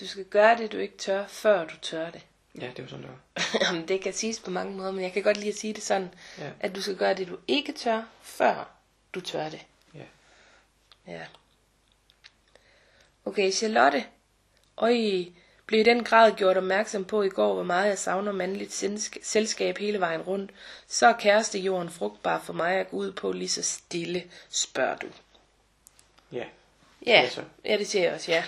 Du 0.00 0.06
skal 0.06 0.24
gøre 0.24 0.56
det, 0.58 0.72
du 0.72 0.76
ikke 0.76 0.96
tør, 0.98 1.26
før 1.26 1.64
du 1.66 1.76
tør 1.82 2.10
det. 2.10 2.26
Ja, 2.60 2.66
det 2.66 2.78
er 2.78 2.82
jo 2.82 2.88
sådan, 2.88 3.02
det 3.04 3.10
var. 3.10 3.44
Jamen, 3.64 3.88
det 3.88 4.00
kan 4.00 4.12
siges 4.12 4.40
på 4.40 4.50
mange 4.50 4.76
måder, 4.76 4.92
men 4.92 5.02
jeg 5.04 5.12
kan 5.12 5.22
godt 5.22 5.36
lide 5.36 5.48
at 5.48 5.54
sige 5.58 5.72
det 5.74 5.82
sådan, 5.82 6.08
Ja. 6.38 6.50
at 6.60 6.74
du 6.74 6.82
skal 6.82 6.96
gøre 6.96 7.14
det, 7.14 7.28
du 7.28 7.38
ikke 7.48 7.72
tør, 7.72 8.02
før 8.22 8.70
du 9.14 9.20
tør 9.20 9.48
det. 9.48 9.60
Ja. 9.94 10.04
Ja. 11.06 11.22
Okay, 13.24 13.52
Charlotte. 13.52 14.04
Øj, 14.76 15.24
blev 15.70 15.80
i 15.80 15.84
den 15.84 16.04
grad 16.04 16.32
gjort 16.32 16.56
opmærksom 16.56 17.04
på 17.04 17.22
i 17.22 17.28
går, 17.28 17.54
hvor 17.54 17.62
meget 17.62 17.88
jeg 17.88 17.98
savner 17.98 18.32
mandligt 18.32 18.70
selsk- 18.72 19.18
selskab 19.22 19.78
hele 19.78 20.00
vejen 20.00 20.20
rundt. 20.20 20.50
Så 20.88 21.06
er 21.06 21.12
kærestejorden 21.12 21.90
frugtbar 21.90 22.40
for 22.40 22.52
mig 22.52 22.74
at 22.74 22.90
gå 22.90 22.96
ud 22.96 23.12
på 23.12 23.32
lige 23.32 23.48
så 23.48 23.62
stille, 23.62 24.22
spørger 24.48 24.96
du. 24.96 25.06
Ja. 26.32 26.44
Ja, 27.06 27.12
Altså. 27.22 27.42
ja 27.64 27.76
det 27.78 27.86
siger 27.86 28.04
jeg 28.04 28.14
også, 28.14 28.32
ja. 28.32 28.44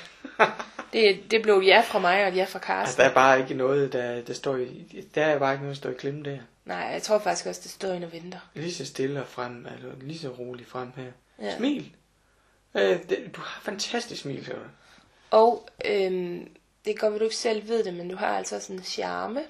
Det, 0.92 1.20
det 1.30 1.42
blev 1.42 1.62
ja 1.66 1.80
fra 1.86 1.98
mig 1.98 2.22
og 2.22 2.28
et 2.28 2.36
ja 2.36 2.44
fra 2.44 2.58
Altså, 2.58 2.66
Karsten. 2.66 3.02
der 3.02 3.08
er 3.10 3.14
bare 3.14 3.40
ikke 3.40 3.54
noget, 3.54 3.92
der, 3.92 4.20
der 4.22 4.34
står 4.34 4.56
i, 4.56 5.04
der 5.14 5.24
er 5.24 5.38
bare 5.38 5.52
ikke 5.52 5.62
noget, 5.64 5.76
der 5.76 5.80
står 5.80 5.90
i 5.90 5.94
klemme 5.98 6.22
der. 6.22 6.38
Nej, 6.64 6.76
jeg 6.76 7.02
tror 7.02 7.18
faktisk 7.18 7.46
også, 7.46 7.60
det 7.64 7.70
står 7.70 7.92
ind 7.92 8.04
og 8.04 8.12
venter. 8.12 8.38
Lige 8.54 8.74
så 8.74 8.86
stille 8.86 9.20
og 9.20 9.26
frem, 9.28 9.66
altså 9.66 9.88
lige 10.00 10.18
så 10.18 10.28
roligt 10.28 10.68
frem 10.68 10.92
her. 10.96 11.12
Ja. 11.46 11.56
Smil. 11.56 11.92
Øh, 12.74 12.98
det, 13.08 13.30
du 13.36 13.40
har 13.40 13.60
fantastisk 13.62 14.22
smil, 14.22 14.46
så. 14.46 14.52
Og 15.30 15.68
øhm, 15.84 16.48
det 16.84 16.98
kan 16.98 17.10
godt 17.10 17.20
du 17.20 17.24
ikke 17.24 17.36
selv 17.36 17.68
ved 17.68 17.84
det, 17.84 17.94
men 17.94 18.08
du 18.08 18.16
har 18.16 18.36
altså 18.38 18.60
sådan 18.60 18.76
en 18.76 18.82
charme, 18.82 19.42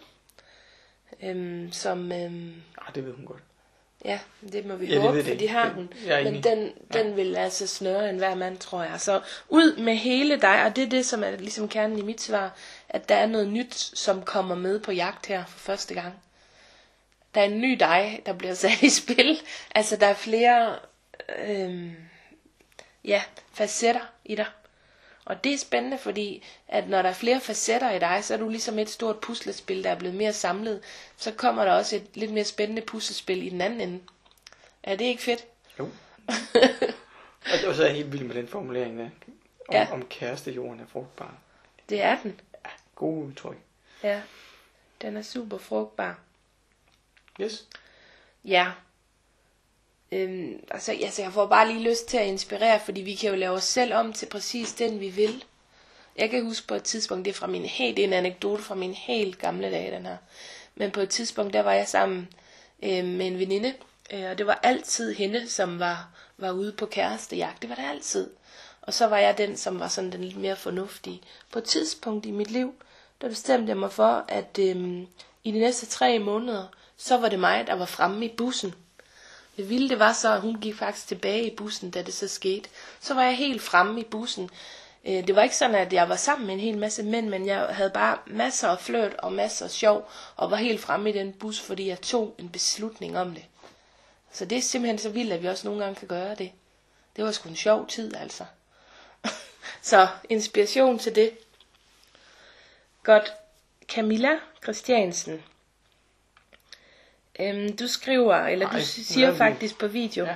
øhm, 1.22 1.72
som, 1.72 2.12
øhm, 2.12 2.62
Ah, 2.78 2.95
det 2.95 3.07
ved 3.07 3.12
hun 3.14 3.24
godt. 3.24 3.43
ja, 4.05 4.20
det 4.53 4.66
må 4.66 4.74
vi 4.76 4.87
Ja, 4.87 4.95
det 4.95 5.03
håbe, 5.03 5.22
for 5.22 5.30
det. 5.30 5.41
det 5.41 5.49
har 5.51 5.64
Det- 5.64 5.74
hun. 5.74 5.93
Men 6.24 6.43
den, 6.43 6.72
den 6.93 7.16
vil 7.16 7.37
altså 7.37 7.66
snøre 7.66 8.11
en 8.11 8.18
hver 8.18 8.35
mand, 8.35 8.59
tror 8.59 8.83
jeg. 8.83 9.01
Så 9.01 9.20
ud 9.49 9.76
med 9.76 9.95
hele 9.97 10.41
dig, 10.41 10.64
og 10.64 10.76
det 10.76 10.85
er 10.85 10.89
det, 10.89 11.07
som 11.07 11.24
er 11.24 11.30
ligesom 11.30 11.68
kernen 11.68 11.99
i 11.99 12.03
mit 12.03 12.20
svar, 12.20 12.57
at 12.89 13.09
der 13.09 13.14
er 13.14 13.26
noget 13.26 13.49
nyt, 13.49 13.74
som 13.74 14.22
kommer 14.22 14.55
med 14.55 14.80
på 14.80 14.93
jagt 14.93 15.26
her 15.26 15.45
for 15.45 15.59
første 15.59 15.95
gang. 15.95 16.14
der 17.35 17.41
er 17.41 17.45
en 17.45 17.61
ny 17.61 17.76
dig, 17.80 18.22
der 18.26 18.33
bliver 18.33 18.55
sat 18.64 18.83
i 18.83 18.89
spil. 18.91 19.39
Altså, 19.74 19.97
der 19.97 20.07
er 20.07 20.14
flere 20.14 20.76
øh, 21.39 21.93
ja, 23.05 23.22
facetter 23.53 24.01
i 24.24 24.35
dig. 24.35 24.47
Og 25.25 25.45
det 25.45 25.55
er 25.55 25.59
spændende, 25.59 25.99
fordi 25.99 26.45
at 26.68 26.89
når 26.89 27.03
der 27.03 27.09
er 27.09 27.12
flere 27.14 27.41
facetter 27.41 27.91
i 27.91 27.99
dig, 27.99 28.25
så 28.25 28.35
er 28.35 28.39
du 28.39 28.49
ligesom 28.49 28.79
et 28.79 28.91
stort 28.91 29.20
puslespil, 29.20 29.85
der 29.85 29.91
er 29.91 29.99
blevet 29.99 30.16
mere 30.16 30.33
samlet. 30.33 30.81
Så 31.16 31.33
kommer 31.33 31.64
der 31.64 31.73
også 31.73 31.97
et 31.97 32.07
lidt 32.14 32.33
mere 32.33 32.45
spændende 32.45 32.83
puslespil 32.83 33.43
i 33.47 33.49
den 33.49 33.61
anden 33.61 33.81
ende. 33.81 34.01
Er 34.83 34.97
det 34.97 35.05
ikke 35.05 35.23
fedt? 35.23 35.45
Jo. 35.79 35.85
og, 37.53 37.68
og 37.68 37.75
så 37.75 37.83
er 37.83 37.87
jeg 37.87 37.97
helt 37.97 38.12
vild 38.12 38.25
med 38.25 38.35
den 38.35 38.49
formulering 38.49 38.99
der. 38.99 39.05
Om, 39.05 39.75
Ja. 39.75 39.89
om 39.93 40.07
kærestejorden 40.09 40.81
er 40.81 40.87
frugtbar. 40.87 41.35
Det 41.89 42.03
er 42.03 42.23
den. 42.23 42.41
Gode 42.95 43.27
udtryk. 43.27 43.57
Ja. 44.03 44.23
Den 45.03 45.16
er 45.16 45.23
super 45.23 45.59
frugtbar. 45.59 46.18
Yes. 47.41 47.66
Ja. 48.45 48.70
Øhm, 50.12 50.64
altså, 50.70 50.92
altså, 50.92 51.22
jeg 51.22 51.32
får 51.32 51.46
bare 51.46 51.72
lige 51.72 51.90
lyst 51.90 52.08
til 52.08 52.16
at 52.16 52.26
inspirere, 52.26 52.80
fordi 52.80 53.00
vi 53.00 53.14
kan 53.14 53.30
jo 53.30 53.36
lave 53.36 53.54
os 53.54 53.64
selv 53.64 53.94
om 53.94 54.12
til 54.12 54.26
præcis 54.26 54.72
den, 54.72 55.00
vi 55.00 55.08
vil. 55.08 55.44
Jeg 56.16 56.30
kan 56.30 56.44
huske 56.44 56.66
på 56.66 56.74
et 56.74 56.82
tidspunkt, 56.82 57.24
det 57.24 57.30
er 57.30 57.34
fra 57.34 57.46
min 57.46 57.64
helt, 57.64 57.96
det 57.96 58.02
er 58.02 58.06
en 58.06 58.12
anekdote 58.12 58.62
fra 58.62 58.74
min 58.74 58.94
helt 58.94 59.38
gamle 59.38 59.70
dage, 59.70 59.96
den 59.96 60.06
her. 60.06 60.16
Men 60.74 60.90
på 60.90 61.00
et 61.00 61.08
tidspunkt, 61.08 61.52
der 61.52 61.62
var 61.62 61.72
jeg 61.72 61.88
sammen 61.88 62.28
øh, 62.82 63.04
med 63.04 63.26
en 63.26 63.38
veninde, 63.38 63.74
øh, 64.12 64.30
og 64.30 64.38
det 64.38 64.46
var 64.46 64.60
altid 64.62 65.14
hende, 65.14 65.48
som 65.48 65.78
var, 65.78 66.08
var 66.38 66.50
ude 66.50 66.72
på 66.72 66.86
kærestejagt. 66.86 67.62
Det 67.62 67.70
var 67.70 67.76
det 67.76 67.84
altid. 67.90 68.30
Og 68.82 68.94
så 68.94 69.06
var 69.06 69.18
jeg 69.18 69.38
den, 69.38 69.56
som 69.56 69.80
var 69.80 69.88
sådan 69.88 70.12
den 70.12 70.24
lidt 70.24 70.36
mere 70.36 70.56
fornuftige. 70.56 71.22
På 71.52 71.58
et 71.58 71.64
tidspunkt 71.64 72.26
i 72.26 72.30
mit 72.30 72.50
liv, 72.50 72.74
der 73.20 73.28
bestemte 73.28 73.68
jeg 73.70 73.76
mig 73.76 73.92
for, 73.92 74.24
at 74.28 74.58
øh, 74.58 75.02
i 75.44 75.52
de 75.52 75.58
næste 75.58 75.86
tre 75.86 76.18
måneder, 76.18 76.66
så 76.96 77.16
var 77.16 77.28
det 77.28 77.38
mig, 77.38 77.66
der 77.66 77.74
var 77.74 77.86
fremme 77.86 78.24
i 78.24 78.34
bussen. 78.36 78.74
Det 79.57 79.68
vilde 79.68 79.88
det 79.88 79.98
var 79.98 80.12
så, 80.12 80.34
at 80.34 80.40
hun 80.40 80.61
gik 80.61 80.76
faktisk 80.76 81.07
tilbage 81.07 81.46
i 81.53 81.57
bussen, 81.57 81.90
da 81.90 82.03
det 82.03 82.14
så 82.14 82.28
skete. 82.28 82.68
Så 83.00 83.14
var 83.14 83.22
jeg 83.22 83.36
helt 83.36 83.62
fremme 83.62 84.00
i 84.00 84.05
bussen. 84.05 84.50
Øh, 85.05 85.26
det 85.26 85.36
var 85.36 85.42
ikke 85.42 85.57
sådan, 85.57 85.74
at 85.74 85.92
jeg 85.92 86.09
var 86.09 86.16
sammen 86.16 86.46
med 86.46 86.55
en 86.55 86.61
hel 86.61 86.78
masse 86.78 87.03
mænd, 87.03 87.28
men 87.28 87.46
jeg 87.46 87.59
havde 87.59 87.90
bare 87.90 88.18
masser 88.26 88.68
af 88.68 88.78
flørt 88.78 89.14
og 89.14 89.32
masser 89.32 89.64
af 89.64 89.70
sjov, 89.70 90.11
og 90.36 90.50
var 90.50 90.57
helt 90.57 90.80
fremme 90.80 91.11
i 91.11 91.12
den 91.12 91.32
bus, 91.32 91.61
fordi 91.61 91.88
jeg 91.88 92.00
tog 92.00 92.34
en 92.38 92.48
beslutning 92.48 93.18
om 93.18 93.34
det. 93.34 93.44
Så 94.32 94.44
det 94.44 94.59
er 94.59 94.62
simpelthen 94.62 94.98
så 94.98 95.09
vildt, 95.09 95.32
at 95.32 95.42
vi 95.42 95.48
også 95.48 95.66
nogle 95.66 95.84
gange 95.84 95.98
kan 95.98 96.09
gøre 96.09 96.34
det. 96.34 96.53
Det 97.16 97.24
var 97.24 97.32
sgu 97.32 97.48
en 97.48 97.57
sjov 97.57 97.86
tid, 97.86 98.16
altså. 98.16 98.44
så 99.82 100.09
inspiration 100.28 100.98
til 100.98 101.14
det. 101.14 101.38
Godt. 103.03 103.32
Camilla 103.88 104.38
Christiansen. 104.62 105.42
Øhm, 107.41 107.76
du 107.76 107.87
skriver, 107.89 108.35
eller 108.35 108.66
Ej, 108.68 108.78
du 108.78 108.85
siger 108.85 109.26
er 109.26 109.30
vild. 109.30 109.39
faktisk 109.39 109.78
på 109.78 109.87
video, 109.87 110.24
Ja. 110.24 110.35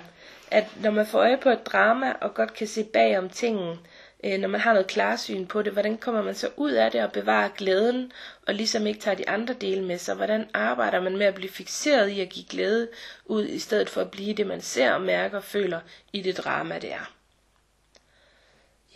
at 0.51 0.65
når 0.83 0.91
man 0.91 1.07
får 1.07 1.19
øje 1.19 1.39
på 1.43 1.51
et 1.51 1.67
drama, 1.67 2.13
og 2.13 2.35
godt 2.35 2.55
kan 2.55 2.67
se 2.67 2.85
bag 2.85 3.19
om 3.19 3.29
tingen, 3.29 3.79
øh, 4.25 4.39
når 4.41 4.49
man 4.49 4.61
har 4.61 4.73
noget 4.73 4.87
klarsyn 4.87 5.47
på 5.47 5.63
det, 5.63 5.73
hvordan 5.73 5.99
kommer 5.99 6.23
man 6.23 6.35
så 6.35 6.51
ud 6.57 6.71
af 6.73 6.91
det 6.91 7.03
og 7.05 7.13
bevarer 7.13 7.49
glæden, 7.49 8.13
og 8.47 8.55
ligesom 8.55 8.87
ikke 8.87 9.01
tager 9.01 9.15
de 9.15 9.29
andre 9.29 9.55
dele 9.55 9.85
med 9.85 9.99
sig? 9.99 10.15
Hvordan 10.15 10.49
arbejder 10.55 11.01
man 11.01 11.17
med 11.17 11.27
at 11.27 11.35
blive 11.35 11.51
fixeret 11.51 12.09
i 12.09 12.21
at 12.21 12.29
give 12.29 12.47
glæde 12.49 12.89
ud, 13.25 13.47
i 13.49 13.59
stedet 13.59 13.91
for 13.91 14.01
at 14.01 14.11
blive 14.11 14.35
det, 14.35 14.47
man 14.47 14.61
ser 14.61 14.93
og 14.93 15.01
mærker 15.01 15.37
og 15.37 15.45
føler 15.45 15.81
i 16.13 16.23
det 16.23 16.37
drama, 16.37 16.79
det 16.79 16.93
er? 16.93 17.13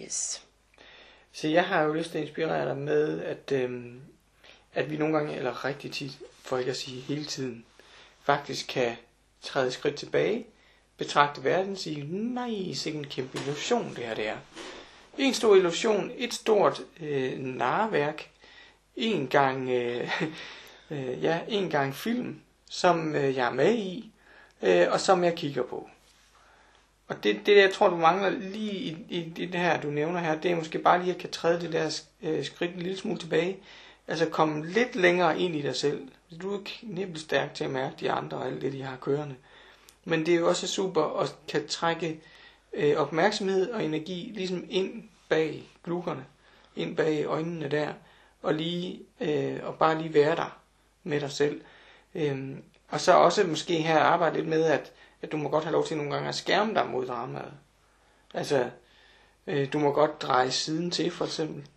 Yes. 0.02 0.42
Så 1.32 1.48
jeg 1.48 1.64
har 1.64 1.82
jo 1.82 1.92
lyst 1.92 2.10
til 2.10 2.18
at 2.18 2.24
inspirere 2.24 2.68
dig 2.68 2.76
med, 2.76 3.22
at, 3.22 3.52
øhm, 3.52 4.00
at 4.74 4.90
vi 4.90 4.96
nogle 4.96 5.16
gange, 5.16 5.36
eller 5.36 5.64
rigtig 5.64 5.92
tit, 5.92 6.12
for 6.42 6.58
ikke 6.58 6.70
at 6.70 6.76
sige 6.76 7.00
hele 7.00 7.24
tiden, 7.24 7.64
faktisk 8.30 8.66
kan 8.68 8.96
træde 9.42 9.66
et 9.66 9.72
skridt 9.72 9.94
tilbage, 9.94 10.46
betragte 10.96 11.44
verden 11.44 11.72
og 11.72 11.78
sige, 11.78 12.06
nej, 12.10 12.74
sikke 12.74 12.98
en 12.98 13.04
kæmpe 13.04 13.38
illusion 13.38 13.94
det 13.96 14.04
her 14.04 14.14
det 14.14 14.28
er. 14.28 14.36
En 15.18 15.34
stor 15.34 15.56
illusion, 15.56 16.10
et 16.16 16.34
stort 16.34 16.82
øh, 17.00 17.38
narværk, 17.38 18.30
en 18.96 19.28
gang, 19.28 19.70
øh, 19.70 20.22
øh, 20.90 21.22
ja, 21.24 21.40
en 21.48 21.70
gang 21.70 21.94
film, 21.94 22.40
som 22.70 23.14
øh, 23.14 23.36
jeg 23.36 23.46
er 23.46 23.52
med 23.52 23.74
i, 23.74 24.12
øh, 24.62 24.86
og 24.90 25.00
som 25.00 25.24
jeg 25.24 25.34
kigger 25.34 25.62
på. 25.62 25.88
Og 27.08 27.24
det, 27.24 27.46
det 27.46 27.56
jeg 27.56 27.72
tror, 27.72 27.88
du 27.88 27.96
mangler 27.96 28.30
lige 28.30 28.72
i, 28.72 28.96
i, 29.08 29.32
i 29.36 29.46
det 29.46 29.60
her, 29.60 29.80
du 29.80 29.90
nævner 29.90 30.20
her, 30.20 30.40
det 30.40 30.50
er 30.50 30.56
måske 30.56 30.78
bare 30.78 31.02
lige 31.02 31.14
at 31.14 31.20
kan 31.20 31.30
træde 31.30 31.60
det 31.60 31.72
der 31.72 32.00
øh, 32.22 32.44
skridt 32.44 32.74
en 32.74 32.82
lille 32.82 32.98
smule 32.98 33.18
tilbage. 33.18 33.56
Altså 34.08 34.26
komme 34.26 34.66
lidt 34.66 34.96
længere 34.96 35.40
ind 35.40 35.56
i 35.56 35.62
dig 35.62 35.76
selv. 35.76 36.08
Du 36.42 36.54
er 36.54 36.60
knibbelt 36.64 37.20
stærk 37.20 37.54
til 37.54 37.64
at 37.64 37.70
mærke 37.70 37.96
de 38.00 38.10
andre 38.10 38.36
og 38.36 38.46
alt 38.46 38.62
det, 38.62 38.72
de 38.72 38.82
har 38.82 38.96
kørende. 38.96 39.36
Men 40.04 40.26
det 40.26 40.34
er 40.34 40.38
jo 40.38 40.48
også 40.48 40.66
super 40.66 41.20
at 41.20 41.36
kan 41.48 41.68
trække 41.68 42.20
øh, 42.72 42.96
opmærksomhed 42.96 43.70
og 43.70 43.84
energi 43.84 44.32
ligesom 44.34 44.66
ind 44.70 45.08
bag 45.28 45.68
glukkerne, 45.84 46.26
Ind 46.76 46.96
bag 46.96 47.24
øjnene 47.24 47.68
der. 47.68 47.92
Og, 48.42 48.54
lige, 48.54 49.00
øh, 49.20 49.58
og 49.62 49.74
bare 49.74 49.98
lige 49.98 50.14
være 50.14 50.36
der 50.36 50.58
med 51.02 51.20
dig 51.20 51.30
selv. 51.30 51.60
Øhm, 52.14 52.62
og 52.88 53.00
så 53.00 53.12
også 53.12 53.44
måske 53.44 53.82
her 53.82 53.98
arbejde 53.98 54.36
lidt 54.36 54.48
med, 54.48 54.64
at 54.64 54.92
at 55.22 55.32
du 55.32 55.36
må 55.36 55.48
godt 55.48 55.64
have 55.64 55.72
lov 55.72 55.86
til 55.86 55.96
nogle 55.96 56.12
gange 56.12 56.28
at 56.28 56.34
skærme 56.34 56.74
dig 56.74 56.86
mod 56.86 57.06
dramaet. 57.06 57.52
Altså, 58.34 58.70
øh, 59.46 59.72
du 59.72 59.78
må 59.78 59.92
godt 59.92 60.22
dreje 60.22 60.50
siden 60.50 60.90
til, 60.90 61.10
for 61.10 61.24
eksempel. 61.24 61.68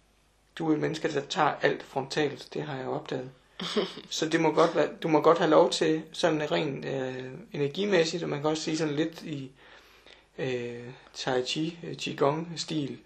Du 0.55 0.69
er 0.69 0.73
et 0.73 0.79
menneske, 0.79 1.13
der 1.13 1.21
tager 1.21 1.53
alt 1.61 1.83
frontalt, 1.83 2.49
det 2.53 2.63
har 2.63 2.77
jeg 2.77 2.87
opdaget. 2.87 3.31
Så 4.09 4.29
det 4.29 4.41
må 4.41 4.51
godt 4.51 4.75
være, 4.75 4.89
du 5.03 5.07
må 5.07 5.21
godt 5.21 5.37
have 5.37 5.49
lov 5.49 5.69
til, 5.71 6.03
sådan 6.11 6.51
rent 6.51 6.85
øh, 6.85 7.31
energimæssigt, 7.53 8.23
og 8.23 8.29
man 8.29 8.41
kan 8.41 8.49
også 8.49 8.63
sige 8.63 8.77
sådan 8.77 8.95
lidt 8.95 9.23
i 9.23 9.51
øh, 10.37 10.83
Tai 11.13 11.45
Chi, 11.45 11.79
øh, 11.83 11.95
Qigong-stil, 11.95 12.97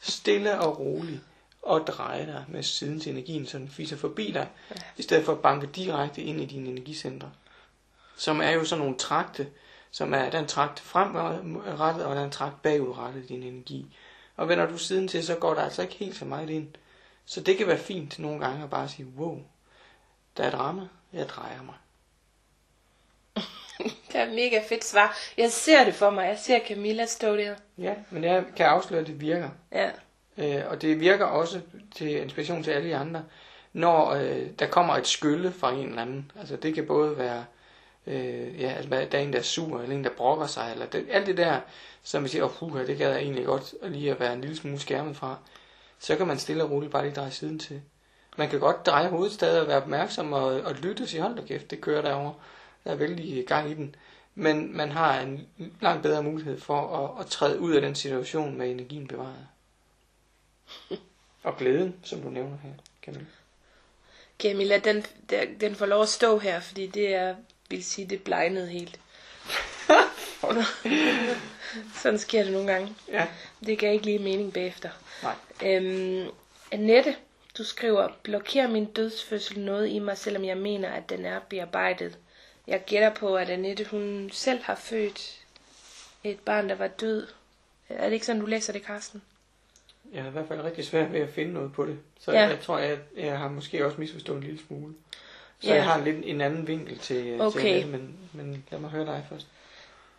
stille 0.00 0.60
og 0.60 0.78
roligt, 0.78 1.20
og 1.62 1.86
dreje 1.86 2.26
dig 2.26 2.44
med 2.48 2.62
siden 2.62 3.00
til 3.00 3.12
energien, 3.12 3.46
så 3.46 3.58
den 3.58 3.68
fiser 3.68 3.96
forbi 3.96 4.30
dig, 4.30 4.48
i 4.96 5.02
stedet 5.02 5.24
for 5.24 5.32
at 5.32 5.40
banke 5.40 5.66
direkte 5.66 6.22
ind 6.22 6.40
i 6.40 6.46
dine 6.46 6.68
energicentre. 6.68 7.30
Som 8.16 8.40
er 8.40 8.50
jo 8.50 8.64
sådan 8.64 8.80
nogle 8.80 8.98
trakte, 8.98 9.48
som 9.90 10.14
er, 10.14 10.30
der 10.30 10.38
er 10.38 10.42
en 10.42 10.48
trakt 10.48 10.80
fremrettet, 10.80 12.04
og 12.06 12.16
der 12.16 12.20
er 12.20 12.24
en 12.24 12.30
trakt 12.30 12.62
bagudrettet 12.62 13.24
i 13.24 13.26
din 13.26 13.42
energi. 13.42 13.86
Og 14.36 14.48
vender 14.48 14.66
du 14.66 14.78
siden 14.78 15.08
til, 15.08 15.24
så 15.24 15.34
går 15.34 15.54
der 15.54 15.62
altså 15.62 15.82
ikke 15.82 15.94
helt 15.94 16.16
så 16.16 16.24
meget 16.24 16.50
ind. 16.50 16.68
Så 17.24 17.40
det 17.40 17.56
kan 17.56 17.66
være 17.66 17.78
fint 17.78 18.18
nogle 18.18 18.40
gange 18.40 18.62
at 18.64 18.70
bare 18.70 18.88
sige, 18.88 19.06
wow, 19.16 19.42
der 20.36 20.44
er 20.44 20.50
drama, 20.50 20.82
jeg 21.12 21.28
drejer 21.28 21.62
mig. 21.62 21.74
Det 24.12 24.20
er 24.20 24.24
et 24.24 24.34
mega 24.34 24.62
fedt 24.68 24.84
svar. 24.84 25.16
Jeg 25.36 25.52
ser 25.52 25.84
det 25.84 25.94
for 25.94 26.10
mig. 26.10 26.24
Jeg 26.24 26.38
ser 26.38 26.60
Camilla 26.68 27.06
stå 27.06 27.36
der. 27.36 27.54
Ja, 27.78 27.94
men 28.10 28.24
jeg 28.24 28.44
kan 28.56 28.66
afsløre, 28.66 29.00
at 29.00 29.06
det 29.06 29.20
virker. 29.20 29.48
Ja. 29.72 29.90
Øh, 30.38 30.62
og 30.68 30.82
det 30.82 31.00
virker 31.00 31.24
også 31.24 31.60
til 31.94 32.16
inspiration 32.16 32.62
til 32.62 32.70
alle 32.70 32.88
de 32.88 32.96
andre, 32.96 33.24
når 33.72 34.10
øh, 34.10 34.46
der 34.58 34.66
kommer 34.66 34.96
et 34.96 35.06
skylle 35.06 35.52
fra 35.52 35.72
en 35.72 35.88
eller 35.88 36.02
anden. 36.02 36.30
Altså 36.38 36.56
det 36.56 36.74
kan 36.74 36.86
både 36.86 37.18
være, 37.18 37.44
øh, 38.06 38.60
ja, 38.60 38.68
altså, 38.68 38.90
der 38.90 39.18
er 39.18 39.22
en, 39.22 39.32
der 39.32 39.38
er 39.38 39.42
sur, 39.42 39.80
eller 39.80 39.96
en, 39.96 40.04
der 40.04 40.10
brokker 40.10 40.46
sig, 40.46 40.70
eller 40.72 40.86
det, 40.86 41.06
alt 41.10 41.26
det 41.26 41.36
der, 41.36 41.60
som 42.02 42.24
vi 42.24 42.28
siger, 42.28 42.44
åh, 42.44 42.62
oh, 42.62 42.86
det 42.86 42.98
gad 42.98 43.10
jeg 43.10 43.20
egentlig 43.20 43.46
godt 43.46 43.74
lige 43.82 44.10
at 44.10 44.20
være 44.20 44.32
en 44.32 44.40
lille 44.40 44.56
smule 44.56 44.78
skærmet 44.78 45.16
fra. 45.16 45.36
Så 45.98 46.16
kan 46.16 46.26
man 46.26 46.38
stille 46.38 46.64
og 46.64 46.70
roligt 46.70 46.92
bare 46.92 47.04
lige 47.04 47.14
dreje 47.14 47.30
siden 47.30 47.58
til. 47.58 47.82
Man 48.36 48.50
kan 48.50 48.60
godt 48.60 48.86
dreje 48.86 49.08
hovedet 49.08 49.32
stadig 49.34 49.60
og 49.60 49.66
være 49.68 49.76
opmærksom 49.82 50.32
og, 50.32 50.44
og 50.44 50.74
lytte 50.74 51.02
og 51.02 51.08
sige, 51.08 51.22
hold 51.22 51.36
da 51.36 51.42
kæft, 51.42 51.70
det 51.70 51.80
kører 51.80 52.02
derovre. 52.02 52.34
Der 52.84 52.90
er 52.90 52.94
vældig 52.94 53.46
gang 53.46 53.70
i 53.70 53.74
den. 53.74 53.94
Men 54.34 54.76
man 54.76 54.92
har 54.92 55.20
en 55.20 55.48
langt 55.80 56.02
bedre 56.02 56.22
mulighed 56.22 56.60
for 56.60 56.96
at, 57.18 57.24
at 57.24 57.30
træde 57.30 57.60
ud 57.60 57.72
af 57.72 57.80
den 57.82 57.94
situation 57.94 58.58
med 58.58 58.70
energien 58.70 59.06
bevaret. 59.06 59.46
Og 61.42 61.56
glæden, 61.56 61.94
som 62.02 62.20
du 62.20 62.30
nævner 62.30 62.56
her, 62.62 62.70
Camilla. 63.04 63.26
Camilla, 64.38 64.78
den, 64.78 65.06
den 65.60 65.74
får 65.74 65.86
lov 65.86 66.02
at 66.02 66.08
stå 66.08 66.38
her, 66.38 66.60
fordi 66.60 66.86
det 66.86 67.14
er, 67.14 67.34
vil 67.70 67.84
sige, 67.84 68.06
det 68.08 68.22
blegnede 68.24 68.68
helt. 68.68 69.00
Sådan 72.02 72.18
sker 72.18 72.42
det 72.42 72.52
nogle 72.52 72.72
gange. 72.72 72.94
Ja, 73.08 73.26
Det 73.66 73.78
gav 73.78 73.92
ikke 73.92 74.04
lige 74.04 74.18
mening 74.18 74.52
bagefter. 74.52 74.90
nej. 75.22 75.34
Øhm, 75.64 76.28
Annette, 76.72 77.16
du 77.58 77.64
skriver, 77.64 78.08
blokerer 78.22 78.68
min 78.68 78.84
dødsfødsel 78.84 79.60
noget 79.60 79.88
i 79.88 79.98
mig, 79.98 80.18
selvom 80.18 80.44
jeg 80.44 80.56
mener, 80.56 80.88
at 80.90 81.10
den 81.10 81.24
er 81.24 81.40
bearbejdet. 81.48 82.18
Jeg 82.66 82.82
gætter 82.86 83.14
på, 83.14 83.36
at 83.36 83.50
Annette, 83.50 83.84
hun 83.90 84.30
selv 84.32 84.62
har 84.62 84.74
født 84.74 85.40
et 86.24 86.40
barn, 86.40 86.68
der 86.68 86.74
var 86.74 86.86
død. 86.88 87.26
Er 87.88 88.04
det 88.04 88.12
ikke 88.12 88.26
sådan, 88.26 88.40
du 88.40 88.46
læser 88.46 88.72
det, 88.72 88.82
Karsten? 88.82 89.22
Jeg 90.14 90.22
har 90.22 90.28
i 90.28 90.32
hvert 90.32 90.48
fald 90.48 90.60
rigtig 90.60 90.84
svært 90.84 91.12
ved 91.12 91.20
at 91.20 91.28
finde 91.28 91.52
noget 91.52 91.72
på 91.72 91.86
det. 91.86 91.98
Så 92.20 92.32
Ja. 92.32 92.40
ja. 92.42 92.48
jeg 92.48 92.60
tror, 92.60 92.78
jeg, 92.78 92.98
jeg 93.16 93.38
har 93.38 93.48
måske 93.48 93.86
også 93.86 94.00
misforstået 94.00 94.36
en 94.36 94.42
lille 94.44 94.60
smule. 94.66 94.94
Så 95.60 95.68
Ja. 95.68 95.74
jeg 95.74 95.84
har 95.84 96.04
lidt 96.04 96.16
en 96.24 96.40
anden 96.40 96.66
vinkel 96.68 96.98
til, 96.98 97.40
Okay. 97.40 97.60
til 97.60 97.74
det, 97.82 97.88
men, 97.88 98.18
men 98.32 98.64
lad 98.70 98.78
mig 98.80 98.90
høre 98.90 99.06
dig 99.06 99.26
først. 99.30 99.46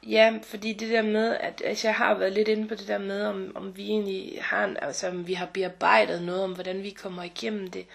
Ja, 0.10 0.40
fordi 0.44 0.74
det 0.74 0.90
der 0.90 1.02
med, 1.02 1.38
at 1.38 1.62
altså 1.66 1.88
jeg 1.88 1.96
har 1.96 2.14
været 2.14 2.34
lidt 2.34 2.48
inde 2.48 2.68
på 2.68 2.76
det 2.76 2.88
der 2.88 2.98
med, 2.98 3.26
om, 3.26 3.52
om 3.56 3.78
vi 3.78 3.84
egentlig 3.84 4.38
har, 4.42 4.66
en, 4.66 4.78
altså 4.82 5.08
om 5.08 5.28
vi 5.28 5.34
har 5.34 5.46
bearbejdet 5.46 6.22
noget, 6.22 6.44
om 6.44 6.54
hvordan 6.54 6.84
vi 6.84 6.90
kommer 6.90 7.24
igennem 7.24 7.72
det. 7.72 7.86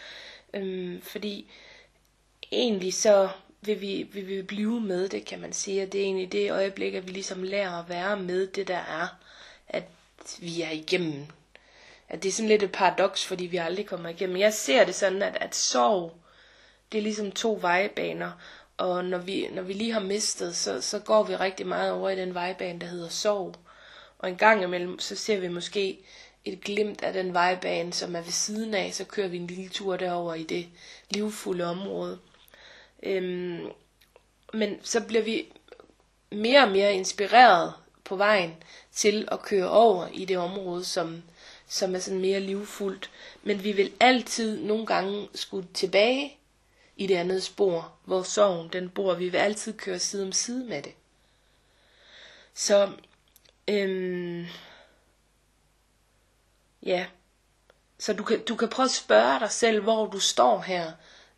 Øhm, 0.55 1.01
fordi 1.03 1.51
egentlig 2.53 2.95
så 2.95 3.29
vil 3.61 3.81
vi, 3.81 4.03
vil 4.13 4.29
vi 4.29 4.43
blive 4.43 4.81
med 4.81 5.09
det, 5.09 5.25
kan 5.25 5.41
man 5.41 5.53
sige. 5.53 5.83
og 5.83 5.93
det 5.93 6.01
er 6.01 6.05
egentlig 6.05 6.33
det 6.33 6.53
øjeblik, 6.53 6.95
at 6.95 7.07
vi 7.07 7.13
ligesom 7.13 7.43
lærer 7.43 7.73
at 7.83 7.89
være 7.89 8.17
med 8.17 8.47
det, 8.47 8.69
der 8.69 8.77
er. 8.77 9.19
At 9.69 9.85
vi 10.39 10.63
er 10.63 10.71
igennem. 10.71 11.27
At 12.09 12.23
det 12.23 12.29
er 12.29 12.33
sådan 12.33 12.49
lidt 12.49 12.63
et 12.63 12.73
paradoks, 12.73 13.27
fordi 13.27 13.47
vi 13.47 13.57
aldrig 13.57 13.87
kommer 13.87 14.09
igennem. 14.09 14.37
Jeg 14.37 14.55
ser 14.55 14.85
det 14.85 14.95
sådan, 14.95 15.23
at, 15.23 15.39
at 15.41 15.55
sorg, 15.55 16.15
det 16.93 16.99
er 16.99 17.03
ligesom 17.03 17.33
to 17.33 17.59
vejbaner. 17.61 18.33
Og 18.79 19.05
når 19.05 19.19
vi, 19.19 19.49
når 19.53 19.63
vi 19.63 19.73
lige 19.73 19.93
har 19.93 20.01
mistet, 20.01 20.57
så, 20.57 20.81
så 20.81 20.99
går 20.99 21.23
vi 21.23 21.37
rigtig 21.37 21.67
meget 21.67 21.93
over 21.93 22.11
i 22.11 22.17
den 22.17 22.35
vejbane, 22.35 22.81
der 22.81 22.87
hedder 22.87 23.09
sorg. 23.09 23.55
Og 24.19 24.29
en 24.29 24.37
gang 24.37 24.63
imellem, 24.63 24.99
så 24.99 25.17
ser 25.17 25.41
vi 25.41 25.49
måske 25.49 25.99
et 26.45 26.61
glimt 26.61 27.03
af 27.03 27.13
den 27.13 27.35
vejbane, 27.35 27.93
som 27.93 28.17
er 28.17 28.21
ved 28.21 28.33
siden 28.33 28.75
af, 28.75 28.95
så 28.95 29.05
kører 29.05 29.29
vi 29.29 29.37
en 29.37 29.47
lille 29.47 29.69
tur 29.69 29.97
derover 29.97 30.35
i 30.35 30.43
det 30.43 30.67
livfulde 31.11 31.65
område. 31.65 32.19
Øhm, 33.03 33.67
men 34.53 34.79
så 34.83 35.01
bliver 35.01 35.23
vi 35.23 35.47
mere 36.33 36.63
og 36.63 36.71
mere 36.71 36.95
inspireret 36.95 37.73
på 38.05 38.17
vejen 38.17 38.55
til 38.93 39.29
at 39.33 39.43
køre 39.43 39.71
over 39.71 40.07
i 40.13 40.25
det 40.25 40.39
område, 40.39 40.85
som, 40.85 41.23
som 41.69 41.95
er 41.95 41.99
sådan 41.99 42.21
mere 42.21 42.41
livfuldt. 42.41 43.11
Men 43.43 43.65
vi 43.65 43.73
vil 43.73 43.93
altid 44.01 44.61
nogle 44.61 44.87
gange 44.87 45.29
skulle 45.35 45.69
tilbage 45.75 46.39
i 46.99 47.07
det 47.07 47.15
andet 47.15 47.43
spor, 47.43 47.93
hvor 48.05 48.23
sorgen 48.23 48.69
den 48.73 48.91
bor. 48.91 49.15
Vi 49.15 49.29
vil 49.29 49.39
altid 49.39 49.73
køre 49.73 49.99
side 49.99 50.27
om 50.27 50.33
side 50.33 50.65
med 50.65 50.83
det. 50.83 50.93
Så 52.55 52.93
øhm, 53.69 54.47
ja, 56.83 57.07
så 57.99 58.13
du 58.13 58.25
kan, 58.25 58.45
du 58.45 58.57
kan 58.57 58.69
prøve 58.69 58.85
at 58.85 58.91
spørge 58.91 59.41
dig 59.41 59.51
selv, 59.51 59.83
hvor 59.83 60.07
du 60.07 60.19
står 60.21 60.61
her. 60.61 60.93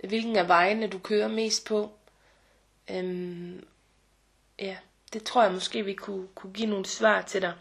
Hvilken 0.05 0.37
af 0.37 0.49
vejene 0.49 0.87
du 0.87 0.99
kører 0.99 1.29
mest 1.29 1.65
på. 1.67 1.93
Øhm, 2.91 3.67
ja, 4.59 4.77
det 5.13 5.25
tror 5.25 5.43
jeg 5.43 5.53
måske, 5.53 5.85
vi 5.85 5.95
kunne, 5.95 6.29
kunne 6.35 6.53
give 6.53 6.69
nogle 6.69 6.87
svar 6.87 7.23
til 7.23 7.43
dig. 7.43 7.55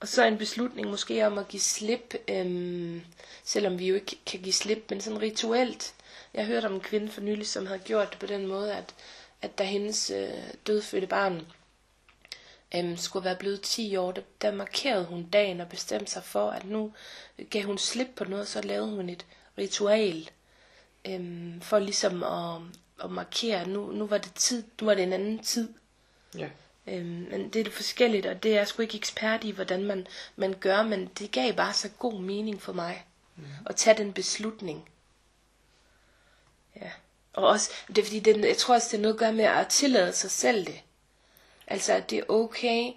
Og 0.00 0.08
så 0.08 0.24
en 0.24 0.38
beslutning 0.38 0.90
måske 0.90 1.26
om 1.26 1.38
at 1.38 1.48
give 1.48 1.60
slip, 1.60 2.14
øhm, 2.28 3.02
selvom 3.44 3.78
vi 3.78 3.88
jo 3.88 3.94
ikke 3.94 4.18
kan 4.26 4.40
give 4.40 4.52
slip, 4.52 4.84
men 4.90 5.00
sådan 5.00 5.22
rituelt. 5.22 5.94
Jeg 6.36 6.46
hørte 6.46 6.66
om 6.66 6.74
en 6.74 6.80
kvinde 6.80 7.08
for 7.08 7.20
nylig, 7.20 7.46
som 7.46 7.66
havde 7.66 7.80
gjort 7.80 8.10
det 8.10 8.18
på 8.18 8.26
den 8.26 8.46
måde, 8.46 8.74
at, 8.74 8.94
at 9.42 9.58
da 9.58 9.64
hendes 9.64 10.10
øh, 10.10 10.30
dødfødte 10.66 11.06
barn 11.06 11.46
øhm, 12.74 12.96
skulle 12.96 13.24
være 13.24 13.36
blevet 13.36 13.60
10 13.60 13.96
år, 13.96 14.12
der, 14.12 14.22
der 14.42 14.50
markerede 14.50 15.04
hun 15.04 15.28
dagen 15.30 15.60
og 15.60 15.68
bestemte 15.68 16.10
sig 16.12 16.24
for, 16.24 16.50
at 16.50 16.64
nu 16.64 16.92
gav 17.50 17.62
hun 17.62 17.78
slip 17.78 18.08
på 18.16 18.24
noget, 18.24 18.48
så 18.48 18.60
lavede 18.60 18.96
hun 18.96 19.08
et 19.08 19.26
ritual, 19.58 20.30
øhm, 21.04 21.60
for 21.60 21.78
ligesom 21.78 22.22
at, 22.22 22.60
at 23.04 23.10
markere, 23.10 23.60
at 23.60 23.66
nu, 23.66 23.92
nu 23.92 24.06
var 24.06 24.18
det 24.18 24.32
tid, 24.34 24.64
nu 24.80 24.86
var 24.86 24.94
det 24.94 25.02
en 25.02 25.12
anden 25.12 25.38
tid. 25.38 25.68
Ja. 26.38 26.48
Øhm, 26.86 27.26
men 27.30 27.48
det 27.48 27.66
er 27.66 27.70
forskelligt, 27.70 28.26
og 28.26 28.42
det 28.42 28.50
er 28.50 28.56
jeg 28.56 28.68
sgu 28.68 28.82
ikke 28.82 28.96
ekspert 28.98 29.44
i, 29.44 29.50
hvordan 29.50 29.84
man, 29.84 30.06
man 30.36 30.54
gør, 30.60 30.82
men 30.82 31.06
det 31.18 31.30
gav 31.30 31.52
bare 31.52 31.72
så 31.72 31.88
god 31.88 32.20
mening 32.20 32.62
for 32.62 32.72
mig, 32.72 33.04
mm. 33.36 33.44
at 33.66 33.76
tage 33.76 33.98
den 33.98 34.12
beslutning. 34.12 34.88
Ja. 36.80 36.90
Og 37.32 37.46
også, 37.46 37.70
det 37.88 37.98
er 37.98 38.02
fordi, 38.02 38.20
det, 38.20 38.44
jeg 38.44 38.56
tror 38.56 38.74
også, 38.74 38.88
det 38.90 38.98
er 38.98 39.02
noget 39.02 39.14
at 39.14 39.18
gøre 39.18 39.32
med 39.32 39.44
at 39.44 39.68
tillade 39.68 40.12
sig 40.12 40.30
selv 40.30 40.66
det. 40.66 40.80
Altså, 41.66 41.92
at 41.92 42.10
det 42.10 42.18
er 42.18 42.24
okay 42.28 42.92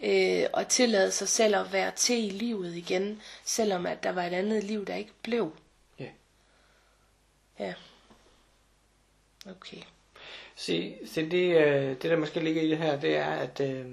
øh, 0.00 0.46
at 0.54 0.68
tillade 0.68 1.10
sig 1.10 1.28
selv 1.28 1.56
at 1.56 1.72
være 1.72 1.90
til 1.96 2.24
i 2.24 2.30
livet 2.30 2.74
igen, 2.76 3.20
selvom 3.44 3.86
at 3.86 4.02
der 4.02 4.12
var 4.12 4.22
et 4.22 4.32
andet 4.32 4.64
liv, 4.64 4.86
der 4.86 4.94
ikke 4.94 5.12
blev. 5.22 5.52
Ja. 5.98 6.08
Ja. 7.58 7.74
Okay. 9.50 9.82
Se, 10.56 10.96
se 11.06 11.30
det, 11.30 11.56
øh, 11.56 11.88
det 11.88 12.02
der 12.02 12.16
måske 12.16 12.40
ligger 12.40 12.62
i 12.62 12.70
det 12.70 12.78
her, 12.78 13.00
det 13.00 13.16
er, 13.16 13.30
at 13.30 13.60
øh, 13.60 13.86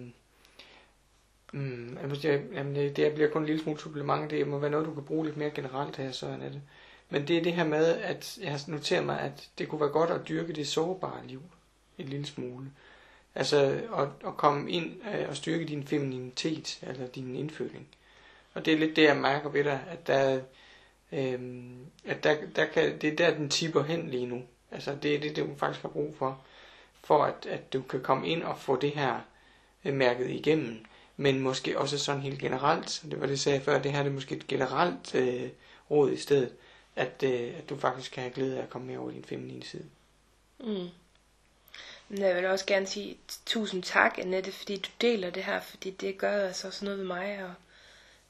mm, 1.53 1.97
jeg, 2.23 2.41
jamen 2.53 2.75
det, 2.75 2.95
det 2.95 3.13
bliver 3.13 3.29
kun 3.29 3.41
en 3.41 3.45
lille 3.45 3.61
smule 3.61 3.79
supplement, 3.79 4.31
det 4.31 4.47
må 4.47 4.59
være 4.59 4.71
noget, 4.71 4.85
du 4.87 4.93
kan 4.93 5.05
bruge 5.05 5.25
lidt 5.25 5.37
mere 5.37 5.49
generelt 5.51 5.97
her, 5.97 6.11
så 6.11 6.27
er 6.27 6.37
det. 6.37 6.61
Men 7.11 7.27
det 7.27 7.37
er 7.37 7.43
det 7.43 7.53
her 7.53 7.63
med, 7.63 7.85
at 7.97 8.37
jeg 8.41 8.51
har 8.51 8.63
noteret 8.67 9.05
mig, 9.05 9.19
at 9.19 9.49
det 9.57 9.67
kunne 9.67 9.81
være 9.81 9.89
godt 9.89 10.09
at 10.09 10.27
dyrke 10.27 10.53
det 10.53 10.67
sårbare 10.67 11.27
liv 11.27 11.41
en 11.97 12.05
lille 12.09 12.25
smule. 12.25 12.71
Altså 13.35 13.81
at, 13.97 14.07
at 14.27 14.37
komme 14.37 14.71
ind 14.71 14.95
øh, 15.15 15.29
og 15.29 15.35
styrke 15.35 15.65
din 15.65 15.87
femininitet, 15.87 16.79
eller 16.81 17.07
din 17.07 17.35
indføling. 17.35 17.87
Og 18.53 18.65
det 18.65 18.73
er 18.73 18.77
lidt 18.77 18.95
det, 18.95 19.03
jeg 19.03 19.17
mærker 19.17 19.49
ved 19.49 19.63
dig, 19.63 19.79
at 19.89 20.07
der, 20.07 20.41
øhm, 21.11 21.85
at 22.05 22.23
der, 22.23 22.35
der 22.55 22.65
kan, 22.65 23.01
det 23.01 23.09
er 23.09 23.15
der, 23.15 23.37
den 23.37 23.49
tipper 23.49 23.83
hen 23.83 24.09
lige 24.09 24.25
nu. 24.25 24.41
Altså 24.71 24.95
det 25.03 25.15
er 25.15 25.19
det, 25.19 25.35
du 25.35 25.47
faktisk 25.57 25.81
har 25.81 25.89
brug 25.89 26.15
for, 26.17 26.41
for 27.03 27.23
at, 27.23 27.45
at 27.45 27.73
du 27.73 27.81
kan 27.81 28.01
komme 28.01 28.27
ind 28.27 28.43
og 28.43 28.57
få 28.57 28.75
det 28.75 28.91
her 28.91 29.19
øh, 29.85 29.93
mærket 29.93 30.29
igennem. 30.29 30.85
Men 31.17 31.39
måske 31.39 31.79
også 31.79 31.97
sådan 31.97 32.21
helt 32.21 32.39
generelt, 32.39 33.03
det 33.11 33.19
var 33.19 33.25
det, 33.25 33.31
jeg 33.31 33.39
sagde 33.39 33.61
før, 33.61 33.81
det 33.81 33.91
her 33.91 34.03
det 34.03 34.09
er 34.09 34.13
måske 34.13 34.35
et 34.35 34.47
generelt 34.47 35.15
øh, 35.15 35.49
råd 35.91 36.11
i 36.11 36.17
stedet, 36.17 36.53
at, 37.01 37.23
øh, 37.23 37.57
at 37.57 37.69
du 37.69 37.77
faktisk 37.77 38.11
kan 38.11 38.23
have 38.23 38.33
glæde 38.33 38.57
af 38.57 38.63
at 38.63 38.69
komme 38.69 38.87
mere 38.87 38.99
over 38.99 39.11
din 39.11 39.23
feminine 39.23 39.63
side. 39.63 39.85
Mm. 40.59 40.87
Men 42.09 42.21
jeg 42.21 42.35
vil 42.35 42.45
også 42.45 42.65
gerne 42.65 42.87
sige 42.87 43.17
tusind 43.45 43.83
tak, 43.83 44.19
Annette, 44.19 44.51
fordi 44.51 44.77
du 44.77 44.89
deler 45.01 45.29
det 45.29 45.43
her, 45.43 45.61
fordi 45.61 45.91
det 45.91 46.17
gør 46.17 46.47
altså 46.47 46.67
også 46.67 46.85
noget 46.85 46.99
ved 46.99 47.05
mig, 47.05 47.43
og 47.43 47.53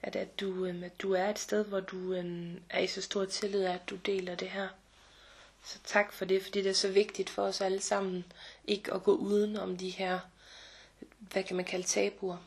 at, 0.01 0.15
at, 0.15 0.39
du, 0.39 0.65
øhm, 0.65 0.84
at 0.84 1.01
du 1.01 1.13
er 1.13 1.30
et 1.30 1.39
sted, 1.39 1.65
hvor 1.65 1.80
du 1.80 2.13
øhm, 2.13 2.59
er 2.69 2.80
i 2.80 2.88
så 2.88 3.01
stor 3.01 3.26
tillid, 3.26 3.63
at 3.65 3.89
du 3.89 3.95
deler 3.95 4.36
det 4.36 4.49
her. 4.49 4.67
Så 5.65 5.78
tak 5.84 6.13
for 6.13 6.26
det, 6.26 6.43
fordi 6.43 6.61
det 6.61 6.69
er 6.69 6.74
så 6.74 6.91
vigtigt 6.91 7.30
for 7.30 7.43
os 7.43 7.61
alle 7.61 7.82
sammen, 7.82 8.26
ikke 8.67 8.93
at 8.93 9.03
gå 9.03 9.15
uden 9.15 9.57
om 9.57 9.78
de 9.78 9.89
her, 9.89 10.19
hvad 11.19 11.43
kan 11.43 11.55
man 11.55 11.65
kalde 11.65 11.88
tabuer. 11.88 12.38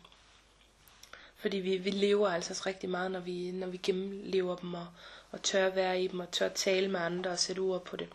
Fordi 1.37 1.57
vi, 1.57 1.77
vi 1.77 1.91
lever 1.91 2.29
altså 2.29 2.63
rigtig 2.67 2.91
meget, 2.91 3.11
når 3.11 3.21
vi, 3.21 3.51
når 3.51 3.67
vi 3.67 3.77
gennemlever 3.77 4.57
dem, 4.57 4.75
og, 4.75 4.87
og 5.35 5.43
tør 5.43 5.71
være 5.71 6.03
i 6.03 6.07
dem, 6.07 6.21
og 6.21 6.31
tør 6.31 6.49
tale 6.49 6.89
med 6.89 7.01
andre 7.01 7.31
og 7.31 7.39
sætte 7.39 7.61
ord 7.61 7.85
på 7.85 7.97
det. 7.97 8.09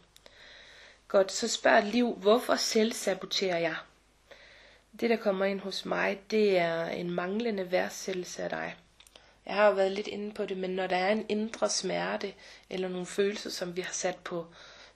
Godt, 1.07 1.31
så 1.31 1.47
spørger 1.47 1.81
Liv, 1.81 2.13
hvorfor 2.13 2.55
selv 2.55 2.93
saboterer 2.93 3.57
jeg? 3.57 3.75
Det, 4.99 5.09
der 5.09 5.15
kommer 5.15 5.45
ind 5.45 5.59
hos 5.59 5.85
mig, 5.85 6.21
det 6.31 6.57
er 6.57 6.85
en 6.85 7.11
manglende 7.11 7.71
værdsættelse 7.71 8.43
af 8.43 8.49
dig. 8.49 8.75
Jeg 9.45 9.55
har 9.55 9.67
jo 9.67 9.73
været 9.73 9.91
lidt 9.91 10.07
inde 10.07 10.33
på 10.33 10.45
det, 10.45 10.57
men 10.57 10.69
når 10.69 10.87
der 10.87 10.95
er 10.95 11.11
en 11.11 11.25
indre 11.29 11.69
smerte, 11.69 12.33
eller 12.69 12.87
nogle 12.87 13.05
følelser, 13.05 13.49
som 13.49 13.75
vi 13.75 13.81
har 13.81 13.93
sat 13.93 14.17
på 14.17 14.45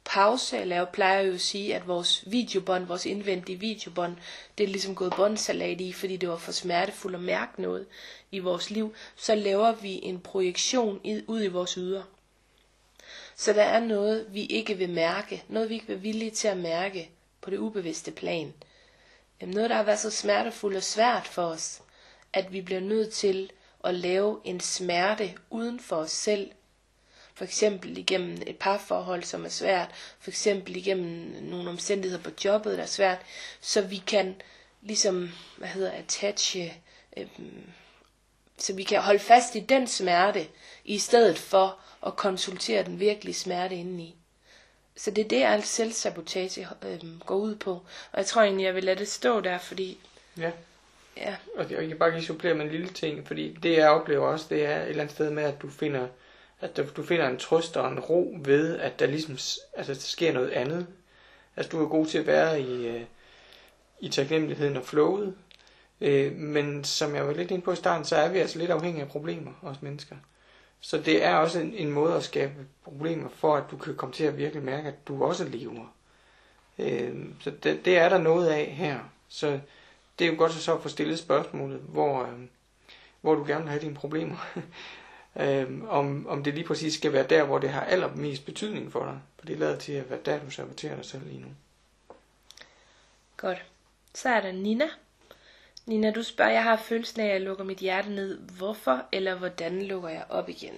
pause, 0.05 0.57
eller 0.57 0.75
jeg 0.75 0.89
plejer 0.89 1.21
jo 1.21 1.33
at 1.33 1.41
sige, 1.41 1.75
at 1.75 1.87
vores 1.87 2.23
videobånd, 2.27 2.85
vores 2.85 3.05
indvendige 3.05 3.59
videobånd, 3.59 4.15
det 4.57 4.63
er 4.63 4.67
ligesom 4.67 4.95
gået 4.95 5.13
båndsalat 5.15 5.81
i, 5.81 5.93
fordi 5.93 6.17
det 6.17 6.29
var 6.29 6.37
for 6.37 6.51
smertefuldt 6.51 7.15
at 7.15 7.21
mærke 7.21 7.61
noget 7.61 7.85
i 8.31 8.39
vores 8.39 8.69
liv, 8.69 8.93
så 9.15 9.35
laver 9.35 9.71
vi 9.71 9.99
en 10.03 10.19
projektion 10.19 11.01
ud 11.27 11.43
i 11.43 11.47
vores 11.47 11.71
ydre. 11.73 12.03
Så 13.35 13.53
der 13.53 13.63
er 13.63 13.79
noget, 13.79 14.27
vi 14.29 14.45
ikke 14.45 14.77
vil 14.77 14.89
mærke, 14.89 15.43
noget 15.47 15.69
vi 15.69 15.73
ikke 15.73 15.87
vil 15.87 16.03
villige 16.03 16.31
til 16.31 16.47
at 16.47 16.57
mærke 16.57 17.09
på 17.41 17.49
det 17.49 17.57
ubevidste 17.57 18.11
plan. 18.11 18.53
Noget, 19.41 19.69
der 19.69 19.75
har 19.75 19.83
været 19.83 19.99
så 19.99 20.09
smertefuldt 20.09 20.77
og 20.77 20.83
svært 20.83 21.27
for 21.27 21.43
os, 21.43 21.81
at 22.33 22.53
vi 22.53 22.61
bliver 22.61 22.81
nødt 22.81 23.13
til 23.13 23.51
at 23.83 23.95
lave 23.95 24.39
en 24.43 24.59
smerte 24.59 25.33
uden 25.49 25.79
for 25.79 25.95
os 25.95 26.11
selv. 26.11 26.51
For 27.43 27.47
eksempel 27.47 27.97
igennem 27.97 28.37
et 28.47 28.57
parforhold, 28.57 29.23
som 29.23 29.45
er 29.45 29.49
svært. 29.49 29.89
For 30.19 30.31
eksempel 30.31 30.75
igennem 30.75 31.43
nogle 31.43 31.69
omstændigheder 31.69 32.23
på 32.23 32.29
jobbet, 32.45 32.77
der 32.77 32.83
er 32.83 32.87
svært. 32.87 33.17
Så 33.61 33.81
vi 33.81 34.03
kan 34.07 34.35
ligesom, 34.81 35.29
hvad 35.57 35.67
hedder, 35.67 35.91
attache, 35.91 36.73
øh, 37.17 37.27
så 38.57 38.73
vi 38.73 38.83
kan 38.83 39.01
holde 39.01 39.19
fast 39.19 39.55
i 39.55 39.59
den 39.59 39.87
smerte, 39.87 40.47
i 40.85 40.97
stedet 40.97 41.37
for 41.37 41.79
at 42.05 42.15
konsultere 42.15 42.83
den 42.83 42.99
virkelige 42.99 43.35
smerte 43.35 43.75
indeni. 43.75 44.15
Så 44.95 45.11
det 45.11 45.23
er 45.25 45.27
det, 45.29 45.43
alt 45.43 45.67
selvsabotage 45.67 46.67
øh, 46.85 47.19
går 47.25 47.35
ud 47.35 47.55
på. 47.55 47.71
Og 48.11 48.17
jeg 48.17 48.25
tror 48.25 48.41
egentlig, 48.41 48.65
jeg 48.65 48.75
vil 48.75 48.83
lade 48.83 48.99
det 48.99 49.07
stå 49.07 49.41
der, 49.41 49.57
fordi... 49.57 49.99
Ja. 50.37 50.51
Ja. 51.17 51.35
Og 51.55 51.71
jeg 51.71 51.87
kan 51.87 51.97
bare 51.97 52.11
lige 52.11 52.25
supplere 52.25 52.53
med 52.53 52.65
en 52.65 52.71
lille 52.71 52.89
ting, 52.89 53.27
fordi 53.27 53.57
det 53.63 53.77
jeg 53.77 53.89
oplever 53.89 54.27
også, 54.27 54.45
det 54.49 54.65
er 54.65 54.81
et 54.81 54.89
eller 54.89 55.01
andet 55.01 55.15
sted 55.15 55.29
med, 55.31 55.43
at 55.43 55.61
du 55.61 55.69
finder, 55.69 56.07
at 56.63 56.93
du 56.97 57.03
finder 57.03 57.27
en 57.27 57.37
trøst 57.37 57.77
og 57.77 57.91
en 57.91 57.99
ro 57.99 58.37
ved, 58.39 58.79
at 58.79 58.99
der 58.99 59.05
ligesom 59.05 59.33
altså, 59.73 59.93
der 59.93 59.99
sker 59.99 60.33
noget 60.33 60.49
andet. 60.49 60.87
Altså 61.55 61.69
du 61.69 61.83
er 61.83 61.89
god 61.89 62.05
til 62.05 62.17
at 62.17 62.27
være 62.27 62.61
i, 62.61 62.87
øh, 62.87 63.01
i 63.99 64.09
taknemmeligheden 64.09 64.77
og 64.77 64.85
flowet, 64.85 65.35
øh, 66.01 66.35
men 66.35 66.83
som 66.83 67.15
jeg 67.15 67.27
var 67.27 67.33
lidt 67.33 67.51
inde 67.51 67.63
på 67.63 67.71
i 67.71 67.75
starten, 67.75 68.05
så 68.05 68.15
er 68.15 68.29
vi 68.29 68.39
altså 68.39 68.59
lidt 68.59 68.71
afhængige 68.71 69.03
af 69.03 69.09
problemer, 69.09 69.51
os 69.61 69.81
mennesker. 69.81 70.15
Så 70.79 70.97
det 70.97 71.23
er 71.23 71.35
også 71.35 71.59
en, 71.59 71.73
en 71.73 71.91
måde 71.91 72.15
at 72.15 72.23
skabe 72.23 72.53
problemer 72.83 73.29
for, 73.29 73.55
at 73.55 73.63
du 73.71 73.77
kan 73.77 73.95
komme 73.95 74.13
til 74.13 74.23
at 74.23 74.37
virkelig 74.37 74.63
mærke, 74.63 74.87
at 74.87 75.07
du 75.07 75.23
også 75.23 75.43
lever. 75.43 75.93
Øh, 76.79 77.25
så 77.39 77.51
det, 77.63 77.85
det 77.85 77.97
er 77.97 78.09
der 78.09 78.17
noget 78.17 78.47
af 78.47 78.65
her. 78.65 78.99
Så 79.29 79.59
det 80.19 80.27
er 80.27 80.31
jo 80.31 80.37
godt 80.37 80.51
at 80.51 80.57
så 80.57 80.79
få 80.79 80.89
stillet 80.89 81.19
spørgsmålet, 81.19 81.79
hvor, 81.79 82.23
øh, 82.23 82.39
hvor 83.21 83.35
du 83.35 83.43
gerne 83.47 83.63
vil 83.63 83.69
have 83.69 83.81
dine 83.81 83.95
problemer. 83.95 84.35
øh, 85.39 85.83
om, 85.89 86.27
om 86.27 86.43
det 86.43 86.53
lige 86.53 86.67
præcis 86.67 86.93
skal 86.93 87.13
være 87.13 87.27
der, 87.27 87.43
hvor 87.43 87.59
det 87.59 87.69
har 87.69 87.81
allermest 87.81 88.45
betydning 88.45 88.91
for 88.91 89.05
dig. 89.05 89.19
For 89.39 89.45
det 89.45 89.59
lader 89.59 89.77
til 89.77 89.93
at 89.93 90.09
være 90.09 90.19
der, 90.25 90.39
du 90.39 90.49
saboterer 90.51 90.95
dig 90.95 91.05
selv 91.05 91.27
lige 91.27 91.39
nu. 91.41 91.47
Godt. 93.37 93.63
Så 94.13 94.29
er 94.29 94.41
der 94.41 94.51
Nina. 94.51 94.85
Nina, 95.85 96.11
du 96.11 96.23
spørger, 96.23 96.51
jeg 96.51 96.63
har 96.63 96.75
følelsen 96.77 97.21
af, 97.21 97.25
at 97.25 97.31
jeg 97.31 97.41
lukker 97.41 97.63
mit 97.63 97.77
hjerte 97.77 98.09
ned. 98.11 98.39
Hvorfor 98.39 99.05
eller 99.11 99.35
hvordan 99.35 99.81
lukker 99.81 100.09
jeg 100.09 100.25
op 100.29 100.49
igen? 100.49 100.73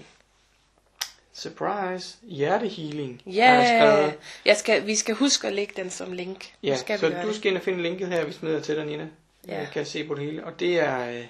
Surprise. 1.33 2.17
Hjertehealing. 2.23 3.21
Ja, 3.25 3.61
har 3.61 4.13
jeg 4.45 4.57
skal, 4.57 4.85
vi 4.87 4.95
skal 4.95 5.15
huske 5.15 5.47
at 5.47 5.53
lægge 5.53 5.73
den 5.75 5.89
som 5.89 6.11
link. 6.11 6.53
Nu 6.61 6.69
Ja, 6.69 6.77
skal 6.77 6.99
så 6.99 7.09
du 7.23 7.33
skal 7.33 7.49
ind 7.51 7.57
og 7.57 7.63
finde 7.63 7.81
linket 7.81 8.07
her, 8.07 8.25
vi 8.25 8.31
smider 8.31 8.59
til 8.61 8.75
dig, 8.75 8.85
Nina. 8.85 9.07
Ja. 9.47 9.57
Jeg 9.57 9.69
kan 9.73 9.85
se 9.85 10.07
på 10.07 10.13
det 10.15 10.23
hele. 10.25 10.45
Og 10.45 10.59
det 10.59 10.79
er, 10.79 11.09
øh, 11.09 11.25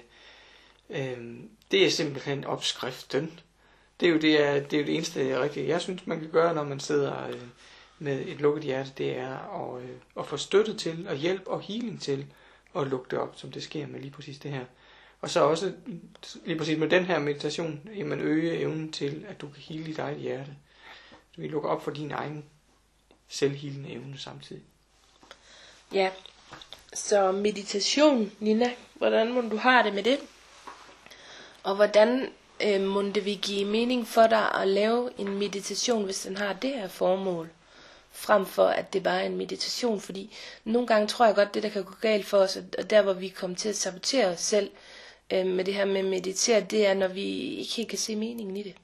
øh, 0.90 1.36
det 1.70 1.86
er 1.86 1.90
simpelthen 1.90 2.44
opskriften. 2.44 3.40
Det 4.00 4.08
er 4.08 4.12
jo 4.12 4.18
det, 4.18 4.42
er, 4.42 4.60
det, 4.60 4.72
er 4.72 4.80
jo 4.80 4.86
det 4.86 4.94
eneste 4.94 5.40
rigtige, 5.40 5.68
jeg 5.68 5.80
synes, 5.80 6.06
man 6.06 6.20
kan 6.20 6.30
gøre, 6.30 6.54
når 6.54 6.64
man 6.64 6.80
sidder 6.80 7.28
øh, 7.28 7.40
med 7.98 8.26
et 8.26 8.40
lukket 8.40 8.64
hjerte. 8.64 8.90
Det 8.98 9.18
er 9.18 9.64
at, 9.74 9.82
øh, 9.82 9.96
at 10.18 10.26
få 10.26 10.36
støtte 10.36 10.74
til, 10.74 11.06
og 11.08 11.16
hjælp 11.16 11.42
og 11.46 11.60
healing 11.60 12.00
til 12.00 12.26
at 12.76 12.86
lukke 12.86 13.06
det 13.10 13.18
op, 13.18 13.32
som 13.36 13.52
det 13.52 13.62
sker 13.62 13.86
med 13.86 14.00
lige 14.00 14.10
præcis 14.10 14.38
det 14.38 14.50
her. 14.50 14.64
Og 15.20 15.30
så 15.30 15.40
også 15.40 15.72
lige 16.44 16.58
præcis 16.58 16.78
med 16.78 16.88
den 16.88 17.04
her 17.04 17.18
meditation, 17.18 17.88
jamen 17.96 18.20
øge 18.20 18.58
evnen 18.58 18.92
til, 18.92 19.24
at 19.28 19.40
du 19.40 19.48
kan 19.48 19.62
hele 19.62 19.86
dit 19.86 19.98
eget 19.98 20.18
hjerte. 20.18 20.56
Du 21.36 21.40
kan 21.40 21.50
lukke 21.50 21.68
op 21.68 21.84
for 21.84 21.90
din 21.90 22.10
egen 22.10 22.44
selvhilende 23.28 23.90
evne 23.90 24.18
samtidig. 24.18 24.62
Ja, 25.92 26.10
så 26.94 27.32
meditation, 27.32 28.32
Nina, 28.38 28.70
hvordan 28.94 29.32
må 29.32 29.40
du 29.40 29.56
har 29.56 29.82
det 29.82 29.94
med 29.94 30.02
det? 30.02 30.18
Og 31.66 31.76
hvordan 31.76 32.28
øh, 32.62 32.80
må 32.80 33.02
det 33.02 33.24
vil 33.24 33.38
give 33.40 33.64
mening 33.64 34.06
for 34.08 34.26
dig 34.26 34.54
at 34.54 34.68
lave 34.68 35.10
en 35.18 35.38
meditation, 35.38 36.04
hvis 36.04 36.22
den 36.22 36.36
har 36.36 36.52
det 36.52 36.70
her 36.70 36.88
formål? 36.88 37.50
Frem 38.12 38.46
for 38.46 38.66
at 38.66 38.92
det 38.92 39.02
bare 39.02 39.22
er 39.22 39.26
en 39.26 39.36
meditation, 39.36 40.00
fordi 40.00 40.36
nogle 40.64 40.86
gange 40.86 41.08
tror 41.08 41.26
jeg 41.26 41.34
godt, 41.34 41.54
det 41.54 41.62
der 41.62 41.68
kan 41.68 41.84
gå 41.84 41.94
galt 42.00 42.26
for 42.26 42.38
os, 42.38 42.58
og 42.78 42.90
der 42.90 43.02
hvor 43.02 43.12
vi 43.12 43.28
kommer 43.28 43.56
til 43.56 43.68
at 43.68 43.76
sabotere 43.76 44.26
os 44.26 44.40
selv 44.40 44.70
øh, 45.32 45.46
med 45.46 45.64
det 45.64 45.74
her 45.74 45.84
med 45.84 45.98
at 45.98 46.04
meditere, 46.04 46.60
det 46.60 46.86
er 46.86 46.94
når 46.94 47.08
vi 47.08 47.24
ikke 47.54 47.74
helt 47.74 47.88
kan 47.88 47.98
se 47.98 48.16
meningen 48.16 48.56
i 48.56 48.62
det. 48.62 48.74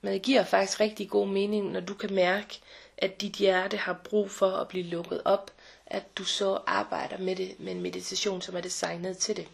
Men 0.00 0.12
det 0.12 0.22
giver 0.22 0.44
faktisk 0.44 0.80
rigtig 0.80 1.10
god 1.10 1.28
mening, 1.28 1.70
når 1.72 1.80
du 1.80 1.94
kan 1.94 2.14
mærke, 2.14 2.60
at 2.98 3.20
dit 3.20 3.32
hjerte 3.32 3.76
har 3.76 4.00
brug 4.04 4.30
for 4.30 4.50
at 4.50 4.68
blive 4.68 4.84
lukket 4.84 5.22
op, 5.24 5.50
at 5.86 6.18
du 6.18 6.24
så 6.24 6.58
arbejder 6.66 7.18
med 7.18 7.36
det 7.36 7.60
med 7.60 7.72
en 7.72 7.80
meditation, 7.80 8.42
som 8.42 8.56
er 8.56 8.60
designet 8.60 9.18
til 9.18 9.36
det. 9.36 9.48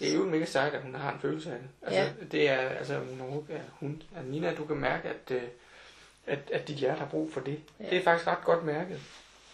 Det 0.00 0.10
er 0.10 0.14
jo 0.14 0.24
mega 0.24 0.44
sejt, 0.44 0.74
at 0.74 0.82
hun 0.82 0.94
har 0.94 1.12
en 1.12 1.20
følelse 1.20 1.52
af 1.52 1.58
det. 1.58 1.68
Altså, 1.82 2.00
Ja. 2.00 2.08
det 2.32 2.48
er, 2.48 2.56
altså, 2.58 2.98
hun, 2.98 3.46
ja, 3.48 3.58
hun, 3.80 4.02
at 4.16 4.24
Nina, 4.26 4.54
du 4.54 4.64
kan 4.64 4.76
mærke, 4.76 5.08
at, 5.08 5.30
øh, 5.30 5.42
at, 6.26 6.38
at 6.52 6.68
dit 6.68 6.76
hjerte 6.76 6.98
har 6.98 7.06
brug 7.06 7.32
for 7.32 7.40
det. 7.40 7.60
Ja. 7.80 7.84
Det 7.90 7.98
er 7.98 8.02
faktisk 8.04 8.26
ret 8.26 8.44
godt 8.44 8.64
mærket. 8.64 9.00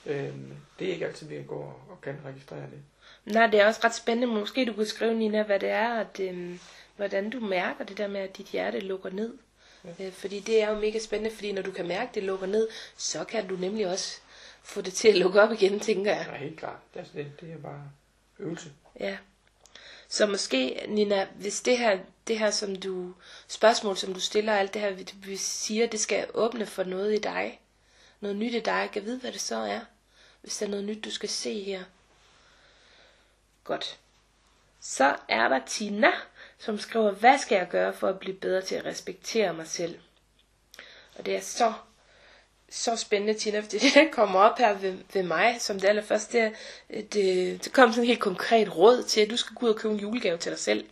Øhm, 0.07 0.53
det 0.79 0.89
er 0.89 0.93
ikke 0.93 1.07
altid, 1.07 1.27
vi 1.29 1.43
går 1.49 1.57
og, 1.65 1.93
og 1.93 2.01
kan 2.01 2.17
registrere 2.27 2.61
det. 2.61 2.79
Nej, 3.35 3.47
det 3.47 3.61
er 3.61 3.67
også 3.67 3.81
ret 3.85 3.95
spændende. 3.95 4.35
Måske 4.35 4.65
du 4.65 4.73
kunne 4.73 4.87
skrive, 4.87 5.15
Nina, 5.15 5.43
hvad 5.43 5.61
det 5.61 5.69
er, 5.69 5.89
at, 6.01 6.21
øhm, 6.21 6.61
hvordan 6.97 7.31
du 7.31 7.41
mærker 7.41 7.85
det 7.85 7.99
der 7.99 8.09
med, 8.09 8.21
at 8.21 8.37
dit 8.39 8.47
hjerte 8.47 8.81
lukker 8.81 9.11
ned. 9.11 9.35
Ja. 9.99 10.07
Øh, 10.07 10.13
fordi 10.13 10.41
det 10.41 10.63
er 10.63 10.71
jo 10.71 10.81
mega 10.81 10.99
spændende, 10.99 11.35
fordi 11.35 11.53
når 11.53 11.63
du 11.63 11.71
kan 11.71 11.89
mærke, 11.89 12.09
at 12.09 12.15
det 12.15 12.23
lukker 12.23 12.47
ned, 12.47 12.69
så 12.97 13.25
kan 13.25 13.49
du 13.49 13.57
nemlig 13.57 13.87
også 13.87 14.21
få 14.63 14.81
det 14.81 14.93
til 14.93 15.09
at 15.09 15.15
lukke 15.17 15.41
op 15.43 15.53
igen, 15.53 15.81
tænker 15.81 16.15
jeg. 16.17 16.27
Ja, 16.33 16.37
helt 16.39 16.59
klart. 16.59 16.79
Det, 16.95 17.01
er- 17.01 17.05
det, 17.15 17.41
det 17.41 17.53
er 17.53 17.59
bare 17.59 17.83
øvelse. 18.39 18.71
Ja. 19.01 19.17
Så 20.09 20.27
måske, 20.27 20.85
Nina, 20.89 21.25
hvis 21.35 21.61
det 21.61 21.79
her, 21.79 21.99
det 22.27 22.39
her 22.39 22.51
som 22.51 22.77
du, 22.77 23.15
spørgsmål, 23.49 23.97
som 23.97 24.15
du 24.15 24.21
stiller, 24.21 24.55
alt 24.57 24.75
det 24.75 24.83
her, 24.83 24.91
vi, 25.15 25.37
siger, 25.37 25.87
det 25.87 26.01
skal 26.01 26.27
åbne 26.35 26.67
for 26.67 26.85
noget 26.85 27.15
i 27.15 27.19
dig. 27.19 27.61
Noget 28.21 28.37
nyt 28.37 28.55
i 28.55 28.61
dig. 28.61 28.73
Jeg 28.73 28.91
kan 28.93 29.05
vide, 29.05 29.19
hvad 29.19 29.33
det 29.33 29.41
så 29.41 29.57
er. 29.57 29.81
Hvis 30.41 30.57
der 30.59 30.67
er 30.67 30.71
noget 30.71 30.85
nyt, 30.85 31.05
du 31.05 31.11
skal 31.11 31.29
se 31.29 31.63
her. 31.63 31.85
Godt. 33.65 33.99
Så 34.81 35.17
er 35.29 35.49
der 35.49 35.61
Tina, 35.67 36.13
som 36.59 36.79
skriver, 36.79 37.11
hvad 37.11 37.39
skal 37.39 37.57
jeg 37.57 37.69
gøre 37.69 37.93
for 37.93 38.09
at 38.09 38.19
blive 38.19 38.37
bedre 38.37 38.63
til 38.63 38.75
at 38.75 38.85
respektere 38.85 39.55
mig 39.55 39.67
selv? 39.67 39.99
Og 41.19 41.27
det 41.27 41.37
er 41.37 41.41
så, 41.41 41.73
så 42.71 42.97
spændende, 42.97 43.35
Tina, 43.35 43.61
fordi 43.61 43.79
det 43.87 43.95
der 43.95 44.11
kommer 44.13 44.41
op 44.41 44.59
her 44.59 44.73
ved, 44.73 44.95
ved 45.13 45.23
mig, 45.23 45.57
som 45.61 45.81
det 45.81 45.89
allerførste, 45.89 46.33
det, 46.39 46.53
er, 46.91 47.03
det, 47.03 47.65
det 47.65 47.73
kom 47.73 47.91
sådan 47.91 48.03
et 48.03 48.09
helt 48.09 48.21
konkret 48.21 48.77
råd 48.77 49.03
til, 49.03 49.21
at 49.21 49.31
du 49.31 49.37
skal 49.37 49.55
gå 49.57 49.67
ud 49.67 49.71
og 49.71 49.77
købe 49.77 49.95
en 49.95 50.01
julegave 50.01 50.39
til 50.39 50.53
dig 50.53 50.59
selv. 50.61 50.85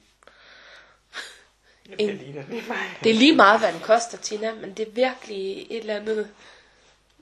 Det 1.87 1.95
En- 1.99 2.09
er 2.11 2.13
lige 2.15 2.33
det. 2.51 2.65
Det 3.05 3.11
er 3.11 3.15
lige 3.15 3.35
meget, 3.37 3.61
hvad 3.61 3.73
den 3.73 3.81
koster, 3.81 4.19
Tina, 4.19 4.55
men 4.55 4.75
det 4.75 4.89
er 4.89 4.93
virkelig 4.93 5.67
et 5.71 5.79
eller 5.79 5.97
andet 5.97 6.31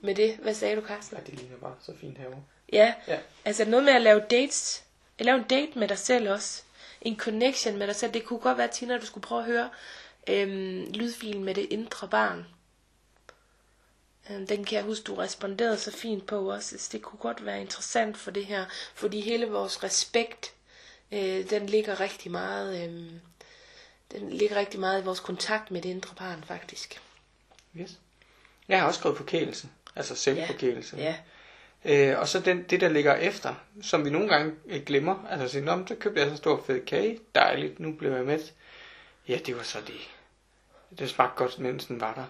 med 0.01 0.15
det. 0.15 0.35
Hvad 0.41 0.53
sagde 0.53 0.75
du, 0.75 0.81
Carsten? 0.87 1.17
Ja, 1.17 1.31
det 1.31 1.39
ligner 1.39 1.57
bare 1.57 1.75
så 1.85 1.93
fint 2.01 2.17
herovre. 2.17 2.43
Ja, 2.73 2.93
Ja. 3.07 3.17
altså 3.45 3.65
noget 3.65 3.85
med 3.85 3.93
at 3.93 4.01
lave 4.01 4.21
dates. 4.31 4.83
At 5.19 5.25
lave 5.25 5.37
en 5.37 5.43
date 5.43 5.79
med 5.79 5.87
dig 5.87 5.97
selv 5.97 6.29
også. 6.31 6.61
En 7.01 7.17
connection 7.17 7.77
med 7.77 7.87
dig 7.87 7.95
selv. 7.95 8.13
Det 8.13 8.23
kunne 8.25 8.39
godt 8.39 8.57
være, 8.57 8.67
Tina, 8.67 8.93
at 8.95 9.01
du 9.01 9.05
skulle 9.05 9.21
prøve 9.21 9.41
at 9.41 9.47
høre 9.47 9.69
øhm, 10.29 10.91
lydfilen 10.93 11.43
med 11.43 11.55
det 11.55 11.67
indre 11.69 12.07
barn. 12.07 12.45
Øhm, 14.29 14.47
den 14.47 14.63
kan 14.65 14.75
jeg 14.75 14.83
huske, 14.85 15.03
du 15.03 15.15
responderede 15.15 15.77
så 15.77 15.91
fint 15.91 16.25
på 16.27 16.51
også. 16.51 16.75
Altså, 16.75 16.89
det 16.91 17.01
kunne 17.01 17.19
godt 17.19 17.45
være 17.45 17.61
interessant 17.61 18.17
for 18.17 18.31
det 18.31 18.45
her. 18.45 18.65
Fordi 18.95 19.21
hele 19.21 19.45
vores 19.49 19.83
respekt, 19.83 20.53
øh, 21.11 21.49
den 21.49 21.65
ligger 21.65 21.99
rigtig 21.99 22.31
meget... 22.31 22.85
Øh, 22.89 23.11
den 24.11 24.29
ligger 24.29 24.55
rigtig 24.55 24.79
meget 24.79 25.01
i 25.01 25.05
vores 25.05 25.19
kontakt 25.19 25.71
med 25.71 25.81
det 25.81 25.89
indre 25.89 26.15
barn, 26.15 26.43
faktisk. 26.47 27.01
Yes. 27.77 27.99
Jeg 28.67 28.79
har 28.79 28.87
også 28.87 28.99
skrevet 28.99 29.17
forkælelse. 29.17 29.67
Altså 29.95 30.15
selvforkælelse. 30.15 30.97
Ja, 30.97 31.15
Øh, 31.85 32.19
og 32.19 32.27
så 32.27 32.39
den, 32.39 32.63
det, 32.63 32.81
der 32.81 32.89
ligger 32.89 33.15
efter, 33.15 33.53
som 33.81 34.05
vi 34.05 34.09
nogle 34.09 34.27
gange 34.29 34.53
øh, 34.65 34.83
glemmer. 34.83 35.25
Altså, 35.29 35.47
sige, 35.47 35.65
Nå, 35.65 35.85
så 35.87 35.95
købte 35.95 36.21
jeg 36.21 36.29
så 36.29 36.35
stor 36.37 36.63
fed 36.67 36.85
kage. 36.85 37.19
Dejligt, 37.35 37.79
nu 37.79 37.91
blev 37.93 38.11
jeg 38.11 38.25
mæt. 38.25 38.53
Ja, 39.27 39.39
det 39.45 39.57
var 39.57 39.63
så 39.63 39.77
det. 39.87 40.09
Det 40.99 41.09
smagte 41.09 41.35
godt, 41.37 41.59
mens 41.59 41.85
den 41.85 42.01
var 42.01 42.13
der. 42.13 42.25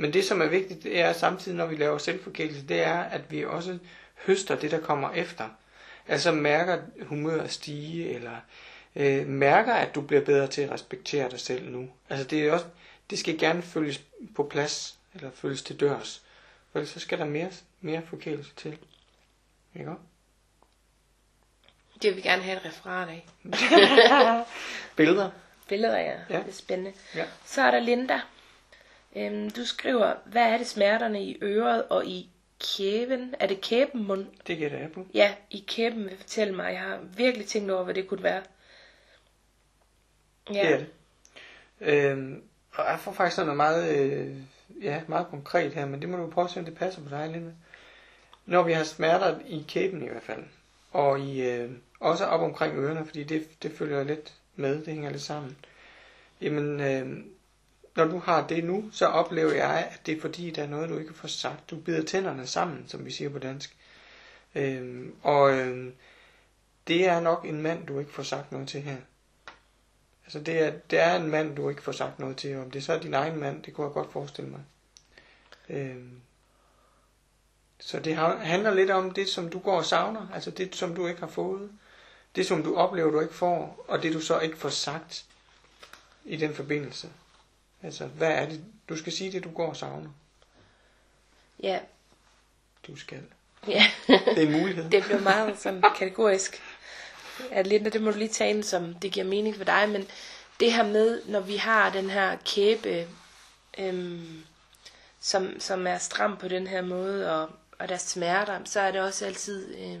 Men 0.00 0.12
det, 0.12 0.24
som 0.24 0.40
er 0.40 0.46
vigtigt, 0.46 0.82
det 0.82 1.00
er 1.00 1.12
samtidig, 1.12 1.58
når 1.58 1.66
vi 1.66 1.76
laver 1.76 1.98
selvforkælelse, 1.98 2.66
det 2.66 2.80
er, 2.80 2.98
at 2.98 3.30
vi 3.30 3.44
også 3.44 3.78
høster 4.26 4.56
det, 4.56 4.70
der 4.70 4.80
kommer 4.80 5.10
efter. 5.10 5.48
Altså 6.08 6.32
mærker 6.32 6.78
humøret 7.02 7.50
stige, 7.50 8.14
eller 8.14 8.36
øh, 8.96 9.26
mærker, 9.26 9.74
at 9.74 9.94
du 9.94 10.00
bliver 10.00 10.24
bedre 10.24 10.46
til 10.46 10.62
at 10.62 10.70
respektere 10.70 11.30
dig 11.30 11.40
selv 11.40 11.70
nu. 11.70 11.88
Altså 12.10 12.26
det 12.26 12.42
er 12.42 12.52
også, 12.52 12.66
det 13.10 13.18
skal 13.18 13.38
gerne 13.38 13.62
følges 13.62 14.00
på 14.36 14.42
plads, 14.42 14.98
eller 15.14 15.30
følges 15.34 15.62
til 15.62 15.80
dørs. 15.80 16.22
For 16.72 16.78
ellers 16.78 16.90
så 16.90 17.00
skal 17.00 17.18
der 17.18 17.24
mere, 17.24 17.50
mere 17.80 18.02
forkælelse 18.06 18.54
til. 18.56 18.78
Ikke 19.74 19.90
det 22.02 22.10
vil 22.10 22.16
vi 22.16 22.20
gerne 22.20 22.42
have 22.42 22.56
et 22.56 22.64
referat 22.64 23.08
af. 23.08 23.26
Billeder. 24.96 25.30
Billeder, 25.68 25.98
ja. 25.98 26.14
Ja. 26.30 26.38
Det 26.38 26.48
er 26.48 26.52
spændende. 26.52 26.92
Ja. 27.14 27.24
Så 27.44 27.62
er 27.62 27.70
der 27.70 27.80
Linda. 27.80 28.20
Øhm, 29.16 29.50
du 29.50 29.64
skriver, 29.64 30.14
hvad 30.24 30.42
er 30.42 30.58
det 30.58 30.66
smerterne 30.66 31.22
i 31.24 31.38
øret 31.42 31.84
og 31.88 32.06
i 32.06 32.30
kæben? 32.76 33.34
Er 33.40 33.46
det 33.46 33.60
kæbenmund? 33.60 34.26
Det 34.46 34.58
gætter 34.58 34.78
jeg 34.78 34.92
på. 34.92 35.06
Ja, 35.14 35.34
i 35.50 35.64
kæben 35.68 36.04
vil 36.04 36.16
fortælle 36.16 36.54
mig. 36.54 36.72
Jeg 36.72 36.80
har 36.80 36.98
virkelig 37.16 37.46
tænkt 37.46 37.70
over, 37.70 37.84
hvad 37.84 37.94
det 37.94 38.08
kunne 38.08 38.22
være. 38.22 38.42
Ja, 40.54 40.62
Det 40.62 40.72
er 40.74 40.78
det. 40.78 40.86
Øhm, 41.80 42.42
og 42.72 42.84
jeg 42.90 42.98
får 43.00 43.12
faktisk 43.12 43.36
sådan 43.36 43.46
noget 43.46 43.56
meget, 43.56 43.98
øh, 43.98 44.36
ja, 44.82 45.00
meget 45.06 45.26
konkret 45.30 45.72
her, 45.74 45.86
men 45.86 46.00
det 46.00 46.08
må 46.08 46.16
du 46.16 46.30
prøve 46.30 46.44
at 46.44 46.50
se, 46.50 46.58
om 46.58 46.64
det 46.64 46.74
passer 46.74 47.02
på 47.02 47.08
dig, 47.08 47.28
Linda. 47.28 47.50
Når 48.46 48.62
vi 48.62 48.72
har 48.72 48.84
smerter 48.84 49.38
i 49.46 49.64
kæben 49.68 50.02
i 50.02 50.08
hvert 50.08 50.22
fald, 50.22 50.44
og 50.92 51.20
i, 51.20 51.50
øh, 51.50 51.70
også 52.00 52.24
op 52.24 52.40
omkring 52.40 52.78
ørerne, 52.78 53.06
fordi 53.06 53.24
det, 53.24 53.62
det 53.62 53.72
følger 53.72 54.04
lidt 54.04 54.34
med, 54.56 54.76
det 54.78 54.86
hænger 54.86 55.10
lidt 55.10 55.22
sammen. 55.22 55.56
Jamen, 56.40 56.80
øh, 56.80 57.24
når 57.96 58.04
du 58.04 58.18
har 58.18 58.46
det 58.46 58.64
nu, 58.64 58.90
så 58.92 59.06
oplever 59.06 59.52
jeg, 59.52 59.88
at 59.92 60.06
det 60.06 60.16
er 60.16 60.20
fordi, 60.20 60.50
der 60.50 60.62
er 60.62 60.66
noget, 60.68 60.88
du 60.88 60.98
ikke 60.98 61.14
får 61.14 61.28
sagt. 61.28 61.70
Du 61.70 61.76
bider 61.76 62.04
tænderne 62.04 62.46
sammen, 62.46 62.84
som 62.88 63.04
vi 63.04 63.10
siger 63.10 63.30
på 63.30 63.38
dansk. 63.38 63.76
Øhm, 64.54 65.14
og 65.22 65.52
øhm, 65.58 65.94
det 66.88 67.06
er 67.06 67.20
nok 67.20 67.44
en 67.44 67.62
mand, 67.62 67.86
du 67.86 67.98
ikke 67.98 68.12
får 68.12 68.22
sagt 68.22 68.52
noget 68.52 68.68
til 68.68 68.82
her. 68.82 68.96
Altså 70.24 70.40
det 70.40 70.62
er, 70.62 70.70
det 70.90 70.98
er 70.98 71.16
en 71.16 71.30
mand, 71.30 71.56
du 71.56 71.68
ikke 71.68 71.82
får 71.82 71.92
sagt 71.92 72.18
noget 72.18 72.36
til. 72.36 72.56
Om 72.56 72.70
det 72.70 72.84
så 72.84 72.92
er 72.92 73.00
din 73.00 73.14
egen 73.14 73.40
mand, 73.40 73.62
det 73.62 73.74
kunne 73.74 73.84
jeg 73.86 73.94
godt 73.94 74.12
forestille 74.12 74.50
mig. 74.50 74.60
Øhm, 75.68 76.20
så 77.80 78.00
det 78.00 78.16
handler 78.16 78.74
lidt 78.74 78.90
om 78.90 79.10
det, 79.10 79.28
som 79.28 79.48
du 79.48 79.58
går 79.58 79.76
og 79.76 79.84
savner. 79.84 80.28
Altså 80.34 80.50
det, 80.50 80.74
som 80.76 80.94
du 80.94 81.06
ikke 81.06 81.20
har 81.20 81.28
fået. 81.28 81.70
Det, 82.36 82.46
som 82.46 82.62
du 82.62 82.76
oplever, 82.76 83.10
du 83.10 83.20
ikke 83.20 83.34
får. 83.34 83.84
Og 83.88 84.02
det, 84.02 84.12
du 84.12 84.20
så 84.20 84.40
ikke 84.40 84.56
får 84.56 84.68
sagt 84.68 85.24
i 86.24 86.36
den 86.36 86.54
forbindelse. 86.54 87.08
Altså, 87.82 88.06
hvad 88.06 88.30
er 88.32 88.46
det? 88.48 88.64
Du 88.88 88.96
skal 88.96 89.12
sige 89.12 89.32
det, 89.32 89.44
du 89.44 89.50
går 89.50 89.68
og 89.68 89.76
savner. 89.76 90.10
ja, 91.62 91.78
Du 92.86 92.96
skal. 92.96 93.22
ja. 93.68 93.84
Det 94.08 94.38
er 94.38 94.46
en 94.46 94.60
mulighed. 94.60 94.90
det 94.90 95.04
blev 95.04 95.22
meget 95.22 95.58
sådan 95.58 95.82
kategorisk. 95.96 96.62
At 97.50 97.66
Linda, 97.66 97.90
det 97.90 98.02
må 98.02 98.10
du 98.10 98.18
lige 98.18 98.28
tage 98.28 98.50
ind, 98.50 98.62
som 98.62 98.94
det 98.94 99.12
giver 99.12 99.26
mening 99.26 99.56
for 99.56 99.64
dig, 99.64 99.88
men 99.88 100.08
det 100.60 100.72
her 100.72 100.82
med, 100.86 101.22
når 101.26 101.40
vi 101.40 101.56
har 101.56 101.90
den 101.90 102.10
her 102.10 102.36
kæbe, 102.44 103.08
øhm, 103.78 104.44
som, 105.20 105.60
som 105.60 105.86
er 105.86 105.98
stram 105.98 106.36
på 106.36 106.48
den 106.48 106.66
her 106.66 106.82
måde, 106.82 107.32
og 107.32 107.50
og 107.80 107.88
der 107.88 107.94
er 107.94 107.98
smerter, 107.98 108.60
så 108.64 108.80
er 108.80 108.90
det 108.90 109.00
også 109.00 109.26
altid 109.26 109.74
øh, 109.78 109.98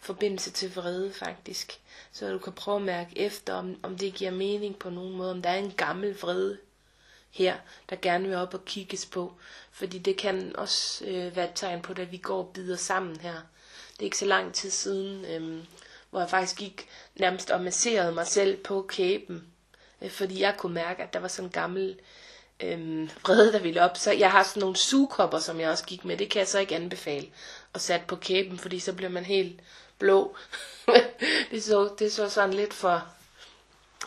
forbindelse 0.00 0.50
til 0.50 0.74
vrede 0.74 1.12
faktisk. 1.12 1.78
Så 2.12 2.32
du 2.32 2.38
kan 2.38 2.52
prøve 2.52 2.76
at 2.76 2.82
mærke 2.82 3.18
efter, 3.18 3.54
om, 3.54 3.76
om 3.82 3.98
det 3.98 4.14
giver 4.14 4.30
mening 4.30 4.76
på 4.78 4.90
nogen 4.90 5.16
måde, 5.16 5.30
om 5.30 5.42
der 5.42 5.50
er 5.50 5.56
en 5.56 5.72
gammel 5.76 6.18
vrede 6.20 6.58
her, 7.32 7.56
der 7.90 7.96
gerne 8.02 8.28
vil 8.28 8.36
op 8.36 8.54
og 8.54 8.64
kigges 8.64 9.06
på. 9.06 9.32
Fordi 9.72 9.98
det 9.98 10.16
kan 10.16 10.56
også 10.56 11.04
øh, 11.04 11.36
være 11.36 11.44
et 11.44 11.52
tegn 11.54 11.82
på, 11.82 11.92
at 11.96 12.12
vi 12.12 12.16
går 12.16 12.38
og 12.38 12.50
bider 12.54 12.76
sammen 12.76 13.20
her. 13.20 13.34
Det 13.92 14.00
er 14.00 14.04
ikke 14.04 14.18
så 14.18 14.24
lang 14.26 14.54
tid 14.54 14.70
siden, 14.70 15.24
øh, 15.24 15.64
hvor 16.10 16.20
jeg 16.20 16.30
faktisk 16.30 16.56
gik 16.56 16.88
nærmest 17.16 17.50
og 17.50 17.60
masserede 17.60 18.12
mig 18.12 18.26
selv 18.26 18.56
på 18.56 18.86
kæben. 18.88 19.46
Øh, 20.02 20.10
fordi 20.10 20.40
jeg 20.40 20.54
kunne 20.58 20.74
mærke, 20.74 21.02
at 21.02 21.12
der 21.12 21.20
var 21.20 21.28
sådan 21.28 21.48
en 21.48 21.52
gammel 21.52 21.98
øh, 22.60 23.08
vrede, 23.22 23.52
der 23.52 23.58
ville 23.58 23.82
op. 23.82 23.96
Så 23.96 24.12
jeg 24.12 24.30
har 24.30 24.42
sådan 24.42 24.60
nogle 24.60 24.76
sugekopper, 24.76 25.38
som 25.38 25.60
jeg 25.60 25.70
også 25.70 25.84
gik 25.84 26.04
med. 26.04 26.16
Det 26.16 26.30
kan 26.30 26.38
jeg 26.38 26.48
så 26.48 26.58
ikke 26.58 26.76
anbefale 26.76 27.26
at 27.74 27.80
sætte 27.80 28.06
på 28.06 28.16
kæben, 28.16 28.58
fordi 28.58 28.78
så 28.78 28.92
bliver 28.92 29.10
man 29.10 29.24
helt 29.24 29.60
blå. 29.98 30.36
det, 31.50 31.64
så, 31.64 31.94
det 31.98 32.12
så 32.12 32.28
sådan 32.28 32.54
lidt 32.54 32.74
for, 32.74 33.06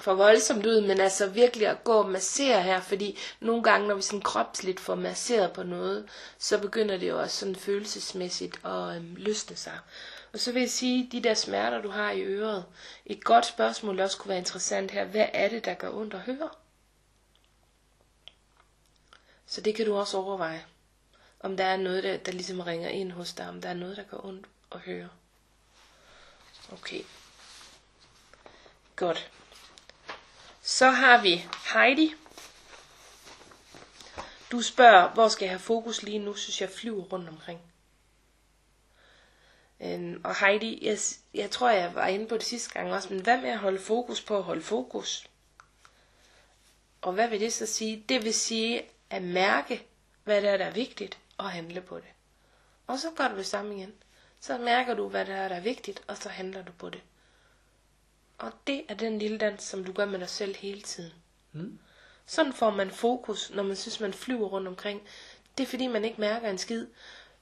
for 0.06 0.14
voldsomt 0.14 0.66
ud, 0.66 0.82
men 0.82 1.00
altså 1.00 1.28
virkelig 1.28 1.68
at 1.68 1.84
gå 1.84 1.94
og 1.94 2.10
massere 2.10 2.62
her, 2.64 2.82
fordi 2.82 3.18
nogle 3.40 3.64
gange, 3.64 3.88
når 3.88 3.96
vi 3.96 4.02
sådan 4.02 4.22
kropsligt 4.22 4.80
får 4.80 4.96
masseret 4.96 5.54
på 5.54 5.64
noget, 5.64 6.10
så 6.38 6.58
begynder 6.60 6.98
det 6.98 7.10
jo 7.10 7.20
også 7.22 7.38
sådan 7.38 7.56
følelsesmæssigt 7.56 8.66
at 8.66 8.96
øhm, 8.96 9.16
løsne 9.16 9.56
sig. 9.56 9.80
Og 10.34 10.40
så 10.40 10.52
vil 10.52 10.60
jeg 10.60 10.70
sige, 10.70 11.10
de 11.12 11.24
der 11.24 11.34
smerter, 11.34 11.82
du 11.82 11.90
har 11.90 12.12
i 12.12 12.22
øret, 12.22 12.66
et 13.06 13.24
godt 13.24 13.46
spørgsmål, 13.46 14.00
også 14.00 14.18
kunne 14.18 14.30
være 14.30 14.38
interessant 14.38 14.92
her, 14.92 15.06
hvad 15.06 15.26
er 15.34 15.50
det, 15.50 15.66
der 15.66 15.74
gør 15.74 15.90
ondt 15.90 16.14
at 16.14 16.20
høre? 16.20 16.50
Så 19.48 19.62
det 19.62 19.76
kan 19.76 19.86
du 19.86 19.96
også 19.96 20.18
overveje. 20.18 20.66
Om 21.40 21.58
der 21.58 21.64
er 21.66 21.78
noget, 21.78 22.04
der, 22.04 22.18
der 22.18 22.32
ligesom 22.32 22.60
ringer 22.60 22.90
ind 22.90 23.12
hos 23.12 23.34
dig, 23.34 23.50
om 23.50 23.62
der 23.62 23.70
er 23.70 23.74
noget, 23.74 23.98
der 23.98 24.04
gør 24.04 24.26
ondt 24.26 24.46
at 24.72 24.80
høre. 24.80 25.10
Okay. 26.72 27.02
Godt. 28.96 29.32
Så 30.68 30.90
har 30.90 31.22
vi 31.22 31.46
Heidi. 31.74 32.14
Du 34.52 34.62
spørger, 34.62 35.14
hvor 35.14 35.28
skal 35.28 35.46
jeg 35.46 35.52
have 35.52 35.60
fokus 35.60 36.04
lige 36.04 36.20
nu, 36.20 36.34
synes 36.34 36.62
jeg 36.62 36.70
flyver 36.70 37.04
rundt 37.04 37.30
omkring. 37.30 37.62
Øhm, 39.80 40.22
og 40.24 40.36
Heidi, 40.40 40.86
jeg, 40.86 40.98
jeg 41.34 41.52
tror, 41.52 41.70
jeg 41.70 41.96
var 41.96 42.08
inde 42.08 42.28
på 42.28 42.36
det 42.36 42.44
sidste 42.44 42.74
gang 42.74 42.94
også, 42.94 43.14
men 43.14 43.22
hvad 43.22 43.42
med 43.42 43.50
at 43.50 43.58
holde 43.58 43.80
fokus 43.80 44.22
på 44.22 44.38
at 44.38 44.44
holde 44.44 44.62
fokus? 44.62 45.30
Og 47.02 47.14
hvad 47.14 47.28
vil 47.28 47.40
det 47.40 47.54
så 47.54 47.66
sige? 47.66 48.04
Det 48.10 48.24
vil 48.24 48.34
sige 48.34 48.82
at 49.10 49.24
mærke, 49.24 49.88
hvad 50.24 50.42
der 50.42 50.50
er, 50.50 50.58
der 50.58 50.66
er 50.66 50.72
vigtigt, 50.72 51.18
og 51.38 51.52
handle 51.52 51.82
på 51.82 51.96
det. 51.96 52.10
Og 52.88 53.00
så 53.00 53.12
gør 53.16 53.28
du 53.28 53.38
det 53.38 53.46
samme 53.46 53.76
igen. 53.78 53.94
Så 54.40 54.58
mærker 54.58 54.94
du, 54.94 55.10
hvad 55.10 55.26
der 55.26 55.36
er, 55.36 55.48
der 55.48 55.56
er 55.56 55.62
vigtigt, 55.62 56.04
og 56.08 56.18
så 56.18 56.30
handler 56.30 56.64
du 56.64 56.72
på 56.72 56.90
det. 56.90 57.02
Og 58.38 58.52
det 58.68 58.82
er 58.90 58.94
den 58.94 59.20
lille 59.20 59.38
dans, 59.38 59.64
som 59.64 59.84
du 59.84 59.92
gør 59.92 60.06
med 60.06 60.20
dig 60.20 60.30
selv 60.30 60.56
hele 60.56 60.82
tiden. 60.82 61.14
Mm. 61.54 61.80
Sådan 62.26 62.54
får 62.54 62.70
man 62.70 62.92
fokus, 62.92 63.52
når 63.56 63.64
man 63.64 63.76
synes, 63.76 64.00
man 64.00 64.14
flyver 64.14 64.48
rundt 64.48 64.68
omkring. 64.68 65.02
Det 65.58 65.64
er 65.64 65.68
fordi, 65.68 65.88
man 65.88 66.06
ikke 66.06 66.22
mærker 66.22 66.50
en 66.50 66.58
skid. 66.58 66.88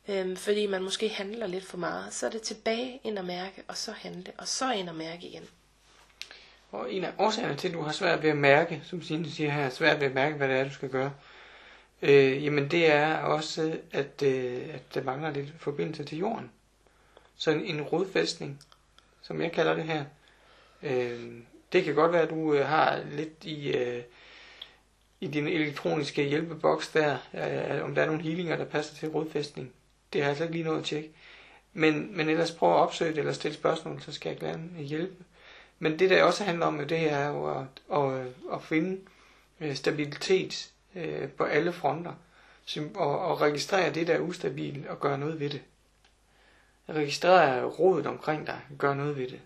Øhm, 0.07 0.35
fordi 0.35 0.67
man 0.67 0.83
måske 0.83 1.09
handler 1.09 1.47
lidt 1.47 1.65
for 1.65 1.77
meget. 1.77 2.13
Så 2.13 2.25
er 2.25 2.29
det 2.29 2.41
tilbage 2.41 2.99
ind 3.03 3.17
og 3.17 3.25
mærke, 3.25 3.63
og 3.67 3.77
så 3.77 3.91
handle, 3.91 4.33
og 4.37 4.47
så 4.47 4.71
ind 4.71 4.89
og 4.89 4.95
mærke 4.95 5.27
igen. 5.27 5.43
Og 6.71 6.93
en 6.93 7.03
af 7.03 7.13
årsagerne 7.19 7.55
til, 7.55 7.67
at 7.67 7.73
du 7.73 7.81
har 7.81 7.91
svært 7.91 8.23
ved 8.23 8.29
at 8.29 8.37
mærke, 8.37 8.81
som 8.85 9.01
Signe 9.01 9.31
siger 9.31 9.51
her, 9.51 9.69
svært 9.69 9.99
ved 9.99 10.07
at 10.07 10.13
mærke, 10.13 10.35
hvad 10.35 10.47
det 10.47 10.57
er, 10.57 10.63
du 10.63 10.73
skal 10.73 10.89
gøre, 10.89 11.13
øh, 12.01 12.45
jamen 12.45 12.71
det 12.71 12.91
er 12.91 13.17
også, 13.17 13.79
at, 13.91 14.23
øh, 14.23 14.69
at 14.73 14.93
der 14.93 15.03
mangler 15.03 15.31
lidt 15.31 15.53
forbindelse 15.59 16.03
til 16.03 16.17
jorden. 16.17 16.51
Så 17.35 17.51
en, 17.51 17.65
en 17.65 17.81
rodfæstning, 17.81 18.59
som 19.21 19.41
jeg 19.41 19.51
kalder 19.51 19.73
det 19.73 19.83
her. 19.83 20.05
Øh, 20.83 21.33
det 21.73 21.83
kan 21.83 21.95
godt 21.95 22.13
være, 22.13 22.21
at 22.21 22.29
du 22.29 22.53
øh, 22.53 22.65
har 22.65 23.03
lidt 23.11 23.43
i, 23.43 23.71
øh, 23.71 24.03
i 25.19 25.27
din 25.27 25.47
elektroniske 25.47 26.23
hjælpeboks 26.23 26.87
der, 26.89 27.17
øh, 27.33 27.83
om 27.83 27.95
der 27.95 28.01
er 28.01 28.05
nogle 28.05 28.21
healinger, 28.21 28.55
der 28.55 28.65
passer 28.65 28.95
til 28.95 29.09
rodfæstning. 29.09 29.71
Det 30.13 30.21
har 30.21 30.25
jeg 30.25 30.29
altså 30.29 30.43
ikke 30.43 30.55
lige 30.55 30.65
noget 30.65 30.79
at 30.79 30.85
tjekke. 30.85 31.11
Men, 31.73 32.17
men 32.17 32.29
ellers 32.29 32.51
prøv 32.51 32.69
at 32.69 32.79
opsøge 32.79 33.11
det, 33.11 33.17
eller 33.17 33.33
stille 33.33 33.55
spørgsmål, 33.57 34.01
så 34.01 34.11
skal 34.11 34.29
jeg 34.29 34.39
gerne 34.39 34.69
øh, 34.79 34.83
hjælpe. 34.83 35.23
Men 35.79 35.99
det, 35.99 36.09
der 36.09 36.23
også 36.23 36.43
handler 36.43 36.65
om, 36.65 36.87
det 36.87 37.11
er 37.11 37.27
jo 37.27 37.59
at, 37.59 37.65
at, 37.93 38.19
øh, 38.19 38.31
at 38.53 38.63
finde 38.63 39.01
øh, 39.59 39.75
stabilitet 39.75 40.71
øh, 40.95 41.29
på 41.29 41.43
alle 41.43 41.73
fronter. 41.73 42.13
Og, 42.95 43.19
og 43.19 43.41
registrere 43.41 43.93
det, 43.93 44.07
der 44.07 44.13
er 44.13 44.19
ustabilt, 44.19 44.87
og 44.87 44.99
gøre 44.99 45.17
noget 45.17 45.39
ved 45.39 45.49
det. 45.49 45.61
Registrere 46.89 47.63
rådet 47.63 48.07
omkring 48.07 48.47
dig, 48.47 48.59
gør 48.77 48.93
noget 48.93 49.17
ved 49.17 49.27
det. 49.27 49.39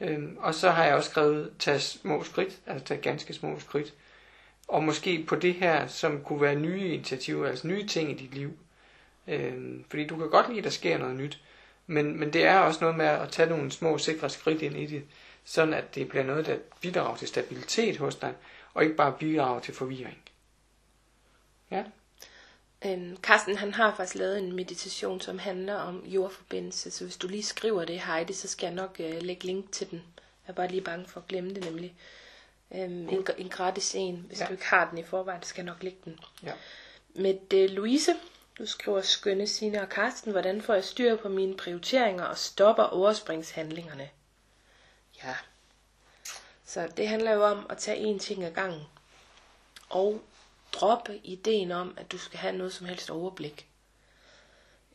Øhm, 0.00 0.36
og 0.40 0.54
så 0.54 0.70
har 0.70 0.84
jeg 0.84 0.94
også 0.94 1.10
skrevet, 1.10 1.52
tag 1.58 1.80
små 1.80 2.24
skridt, 2.24 2.58
altså 2.66 2.84
tag 2.86 3.00
ganske 3.00 3.32
små 3.32 3.60
skridt. 3.60 3.94
Og 4.68 4.84
måske 4.84 5.24
på 5.28 5.36
det 5.36 5.54
her, 5.54 5.86
som 5.86 6.20
kunne 6.24 6.40
være 6.40 6.54
nye 6.54 6.88
initiativer, 6.88 7.48
altså 7.48 7.66
nye 7.66 7.86
ting 7.86 8.10
i 8.10 8.14
dit 8.14 8.34
liv. 8.34 8.52
Øhm, 9.28 9.84
fordi 9.90 10.06
du 10.06 10.16
kan 10.16 10.30
godt 10.30 10.48
lide, 10.48 10.58
at 10.58 10.64
der 10.64 10.70
sker 10.70 10.98
noget 10.98 11.16
nyt. 11.16 11.40
Men, 11.86 12.20
men 12.20 12.32
det 12.32 12.44
er 12.44 12.58
også 12.58 12.80
noget 12.80 12.96
med 12.96 13.06
at 13.06 13.28
tage 13.28 13.48
nogle 13.48 13.70
små 13.70 13.98
sikre 13.98 14.30
skridt 14.30 14.62
ind 14.62 14.76
i 14.76 14.86
det, 14.86 15.04
sådan 15.44 15.74
at 15.74 15.94
det 15.94 16.08
bliver 16.08 16.24
noget, 16.24 16.46
der 16.46 16.56
bidrager 16.80 17.16
til 17.16 17.28
stabilitet 17.28 17.96
hos 17.96 18.16
dig, 18.16 18.34
og 18.74 18.82
ikke 18.84 18.96
bare 18.96 19.16
bidrager 19.18 19.60
til 19.60 19.74
forvirring. 19.74 20.18
Ja. 21.70 21.84
Øhm, 22.84 23.16
Carsten 23.16 23.56
han 23.56 23.74
har 23.74 23.94
faktisk 23.96 24.14
lavet 24.14 24.38
en 24.38 24.52
meditation, 24.52 25.20
som 25.20 25.38
handler 25.38 25.74
om 25.74 26.04
jordforbindelse, 26.04 26.90
så 26.90 27.04
hvis 27.04 27.16
du 27.16 27.28
lige 27.28 27.42
skriver 27.42 27.84
det, 27.84 28.00
Heidi, 28.00 28.32
så 28.32 28.48
skal 28.48 28.66
jeg 28.66 28.74
nok 28.74 28.96
øh, 29.00 29.22
lægge 29.22 29.44
link 29.44 29.72
til 29.72 29.90
den. 29.90 30.02
Jeg 30.46 30.52
er 30.52 30.54
bare 30.54 30.68
lige 30.68 30.80
bange 30.80 31.06
for 31.06 31.20
at 31.20 31.28
glemme 31.28 31.54
det 31.54 31.64
nemlig. 31.64 31.94
Øhm, 32.74 33.08
en, 33.08 33.26
en 33.38 33.48
gratis 33.48 33.94
en, 33.94 34.24
hvis 34.28 34.40
ja. 34.40 34.46
du 34.46 34.52
ikke 34.52 34.64
har 34.66 34.90
den 34.90 34.98
i 34.98 35.04
forvejen, 35.04 35.42
så 35.42 35.48
skal 35.48 35.62
jeg 35.62 35.72
nok 35.72 35.82
lægge 35.82 35.98
den. 36.04 36.18
Ja. 36.42 36.52
Med 37.14 37.52
øh, 37.54 37.70
Louise, 37.70 38.14
du 38.58 38.66
skriver 38.66 39.00
skønne 39.00 39.46
Signe 39.46 39.82
og 39.82 39.88
Karsten, 39.88 40.32
hvordan 40.32 40.62
får 40.62 40.74
jeg 40.74 40.84
styr 40.84 41.16
på 41.16 41.28
mine 41.28 41.56
prioriteringer 41.56 42.24
og 42.24 42.38
stopper 42.38 42.82
overspringshandlingerne? 42.82 44.08
Ja. 45.24 45.34
Så 46.64 46.88
det 46.96 47.08
handler 47.08 47.32
jo 47.32 47.44
om 47.44 47.66
at 47.70 47.78
tage 47.78 48.14
én 48.14 48.18
ting 48.18 48.44
ad 48.44 48.52
gangen. 48.52 48.82
Og 49.88 50.22
droppe 50.72 51.20
ideen 51.24 51.72
om, 51.72 51.94
at 51.96 52.12
du 52.12 52.18
skal 52.18 52.38
have 52.38 52.56
noget 52.56 52.72
som 52.72 52.86
helst 52.86 53.10
overblik. 53.10 53.68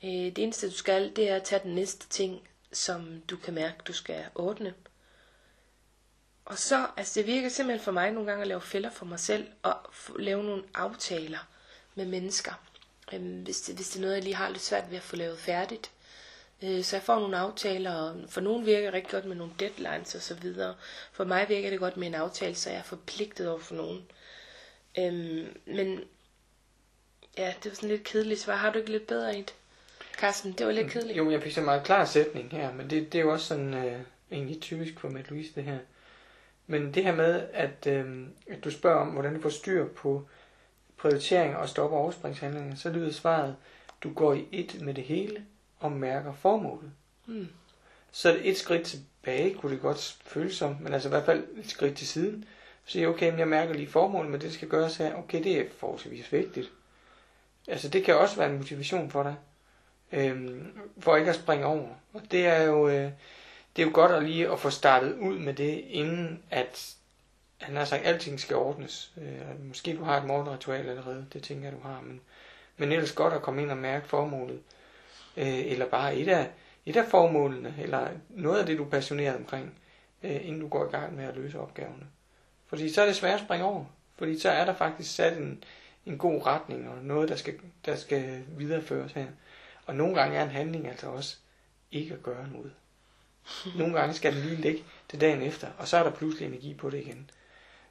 Øh, 0.04 0.10
det 0.10 0.38
eneste 0.38 0.70
du 0.70 0.76
skal, 0.76 1.16
det 1.16 1.30
er 1.30 1.36
at 1.36 1.44
tage 1.44 1.64
den 1.64 1.76
næste 1.76 2.08
ting, 2.08 2.48
som 2.72 3.22
du 3.30 3.38
kan 3.38 3.54
mærke, 3.54 3.78
du 3.88 3.94
skal 3.94 4.26
ordne. 4.36 4.74
Og 6.46 6.58
så, 6.58 6.88
altså 6.98 7.20
det 7.20 7.28
virker 7.28 7.50
simpelthen 7.50 7.84
for 7.84 7.92
mig 7.92 8.12
nogle 8.12 8.30
gange 8.30 8.42
at 8.42 8.48
lave 8.48 8.62
fælder 8.62 8.90
for 8.90 9.06
mig 9.06 9.20
selv, 9.20 9.48
og 9.64 9.76
lave 10.20 10.44
nogle 10.44 10.64
aftaler 10.74 11.48
med 11.96 12.06
mennesker. 12.06 12.54
Øhm, 13.14 13.44
hvis, 13.44 13.62
det, 13.62 13.76
hvis 13.76 13.90
det 13.90 13.98
er 13.98 14.02
noget, 14.02 14.16
jeg 14.16 14.24
lige 14.24 14.36
har 14.36 14.50
lidt 14.50 14.64
svært 14.64 14.90
ved 14.90 14.98
at 14.98 15.04
få 15.04 15.16
lavet 15.16 15.40
færdigt. 15.40 15.92
Øh, 16.62 16.84
så 16.84 16.96
jeg 16.96 17.04
får 17.04 17.20
nogle 17.20 17.38
aftaler, 17.38 17.94
og 17.94 18.16
for 18.30 18.42
nogen 18.42 18.66
virker 18.66 18.86
det 18.86 18.94
rigtig 18.94 19.12
godt 19.12 19.26
med 19.26 19.36
nogle 19.36 19.54
deadlines 19.60 20.16
og 20.16 20.22
så 20.22 20.34
videre. 20.34 20.76
For 21.12 21.24
mig 21.24 21.50
virker 21.50 21.70
det 21.70 21.80
godt 21.80 21.98
med 21.98 22.08
en 22.08 22.16
aftale, 22.16 22.56
så 22.56 22.70
jeg 22.70 22.80
er 22.80 22.84
forpligtet 22.84 23.50
over 23.50 23.60
for 23.60 23.76
nogen. 23.76 24.06
Øhm, 25.00 25.58
men 25.66 26.00
ja, 27.38 27.54
det 27.64 27.72
var 27.72 27.76
sådan 27.76 27.90
lidt 27.90 28.04
kedeligt 28.04 28.40
svar. 28.40 28.56
Har 28.56 28.72
du 28.72 28.80
ikke 28.80 28.92
lidt 28.92 29.08
bedre 29.08 29.38
i 29.38 29.42
det? 29.42 29.54
Carsten, 30.18 30.52
det 30.52 30.66
var 30.66 30.72
lidt 30.72 30.92
kedeligt. 30.92 31.18
Jo, 31.18 31.32
jeg 31.32 31.44
fik 31.44 31.52
så 31.52 31.62
meget 31.62 31.84
klar 31.84 32.06
sætning 32.06 32.52
her, 32.52 32.74
men 32.74 32.90
det, 32.90 33.14
det 33.14 33.20
er 33.20 33.24
jo 33.24 33.32
også 33.32 33.46
sådan 33.46 33.74
øh, 33.74 34.02
egentlig 34.32 34.62
typisk 34.62 35.00
for 35.00 35.10
Mette 35.10 35.30
Louise, 35.30 35.52
det 35.56 35.64
her. 35.64 35.78
Men 36.68 36.94
det 36.94 37.04
her 37.04 37.16
med, 37.16 37.48
at, 37.54 37.88
øh, 37.88 38.28
at 38.48 38.64
du 38.64 38.72
spørger 38.72 39.02
om, 39.02 39.08
hvordan 39.08 39.34
du 39.36 39.42
får 39.42 39.50
styr 39.50 39.88
på 39.88 40.28
prioritering 40.98 41.56
og 41.58 41.70
stopper 41.70 41.98
overspringshandlinger, 41.98 42.76
så 42.76 42.90
lyder 42.90 43.12
svaret, 43.12 43.56
du 44.04 44.14
går 44.14 44.34
i 44.34 44.48
et 44.52 44.82
med 44.82 44.94
det 44.94 45.04
hele 45.04 45.46
og 45.80 45.92
mærker 45.92 46.34
formålet. 46.34 46.92
Mm. 47.26 47.48
Så 48.12 48.40
et 48.44 48.58
skridt 48.58 48.84
tilbage 48.88 49.54
kunne 49.54 49.72
det 49.72 49.82
godt 49.82 50.18
føles 50.26 50.56
som, 50.56 50.78
men 50.80 50.94
altså 50.94 51.10
i 51.10 51.12
hvert 51.12 51.26
fald 51.26 51.44
et 51.58 51.70
skridt 51.70 51.98
til 51.98 52.08
siden. 52.08 52.46
Så 52.86 52.92
siger 52.92 53.08
okay, 53.08 53.30
men 53.30 53.40
jeg 53.40 53.48
mærker 53.48 53.74
lige 53.74 53.88
formålet 53.88 54.32
med 54.32 54.40
det, 54.40 54.54
skal 54.54 54.68
gøres 54.68 54.98
her. 54.98 55.16
Okay, 55.16 55.44
det 55.44 55.60
er 55.60 55.66
forholdsvis 55.78 56.32
vigtigt. 56.32 56.72
Altså 57.68 57.90
det 57.90 58.04
kan 58.04 58.16
også 58.18 58.38
være 58.38 58.50
en 58.50 58.58
motivation 58.58 59.12
for 59.12 59.24
dig. 59.24 59.36
Øhm, 60.12 60.80
for 61.00 61.16
ikke 61.16 61.30
at 61.30 61.36
springe 61.36 61.66
over. 61.66 61.90
Og 62.14 62.22
det 62.32 62.48
er 62.48 62.64
jo, 62.64 62.88
øh, 62.88 63.12
det 63.76 63.82
er 63.82 63.88
jo 63.88 63.92
godt 63.94 64.12
at 64.12 64.24
lige 64.24 64.52
at 64.52 64.60
få 64.60 64.70
startet 64.70 65.18
ud 65.18 65.40
med 65.40 65.54
det, 65.54 65.84
inden 65.88 66.44
at 66.52 66.96
han 67.58 67.76
har 67.76 67.86
sagt, 67.86 68.02
at 68.02 68.14
alting 68.14 68.40
skal 68.40 68.56
ordnes. 68.56 69.14
Øh, 69.18 69.68
måske 69.68 69.98
du 69.98 70.04
har 70.04 70.18
et 70.18 70.26
morgenritual 70.26 70.90
allerede, 70.90 71.26
det 71.34 71.44
tænker 71.44 71.64
jeg, 71.64 71.74
du 71.74 71.88
har. 71.88 72.02
Men, 72.02 72.22
men 72.78 72.92
ellers 72.92 73.12
godt 73.12 73.34
at 73.34 73.42
komme 73.42 73.62
ind 73.62 73.72
og 73.72 73.78
mærke 73.78 74.08
formålet. 74.08 74.60
Øh, 75.38 75.66
eller 75.72 75.90
bare 75.90 76.16
et 76.16 76.28
af, 76.28 76.50
et 76.86 76.96
af 76.96 77.06
formålene, 77.06 77.76
eller 77.82 78.08
noget 78.30 78.60
af 78.60 78.66
det, 78.66 78.78
du 78.78 78.86
er 78.86 78.90
passioneret 78.90 79.36
omkring, 79.36 79.74
øh, 80.24 80.48
inden 80.48 80.62
du 80.62 80.68
går 80.68 80.86
i 80.86 80.90
gang 80.90 81.16
med 81.16 81.24
at 81.26 81.36
løse 81.36 81.60
opgaverne. 81.60 82.06
Fordi 82.74 82.94
så 82.94 83.02
er 83.02 83.06
det 83.06 83.16
svært 83.16 83.40
at 83.40 83.46
springe 83.46 83.66
over. 83.66 83.86
Fordi 84.18 84.40
så 84.40 84.50
er 84.50 84.66
der 84.66 84.76
faktisk 84.76 85.16
sat 85.16 85.38
en, 85.38 85.64
en 86.06 86.18
god 86.18 86.46
retning, 86.46 86.90
og 86.90 86.98
noget, 87.04 87.30
der 87.30 87.36
skal, 87.36 87.54
der 87.86 87.96
skal 87.96 88.44
videreføres 88.58 89.12
her. 89.12 89.28
Og 89.86 89.96
nogle 89.96 90.16
gange 90.16 90.38
er 90.38 90.44
en 90.44 90.50
handling 90.50 90.88
altså 90.88 91.08
også 91.08 91.38
ikke 91.92 92.14
at 92.14 92.24
gøre 92.24 92.48
noget. 92.54 92.72
Nogle 93.80 94.00
gange 94.00 94.14
skal 94.14 94.36
den 94.36 94.42
lige 94.42 94.62
ligge 94.62 94.84
til 95.10 95.22
dagen 95.22 95.42
efter, 95.42 95.68
og 95.78 95.88
så 95.88 95.98
er 95.98 96.04
der 96.04 96.12
pludselig 96.12 96.48
energi 96.48 96.74
på 96.74 96.90
det 96.90 96.98
igen. 96.98 97.30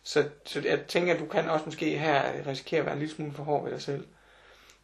Så, 0.03 0.29
så 0.45 0.61
jeg 0.61 0.87
tænker, 0.87 1.15
at 1.15 1.21
du 1.21 1.27
kan 1.27 1.51
også 1.51 1.65
måske 1.65 1.99
her 1.99 2.47
risikere 2.47 2.81
at 2.81 2.87
være 2.87 2.95
en 2.95 3.01
lille 3.01 3.15
smule 3.15 3.33
for 3.33 3.43
hård 3.43 3.65
ved 3.65 3.73
dig 3.73 3.83
selv. 3.83 4.07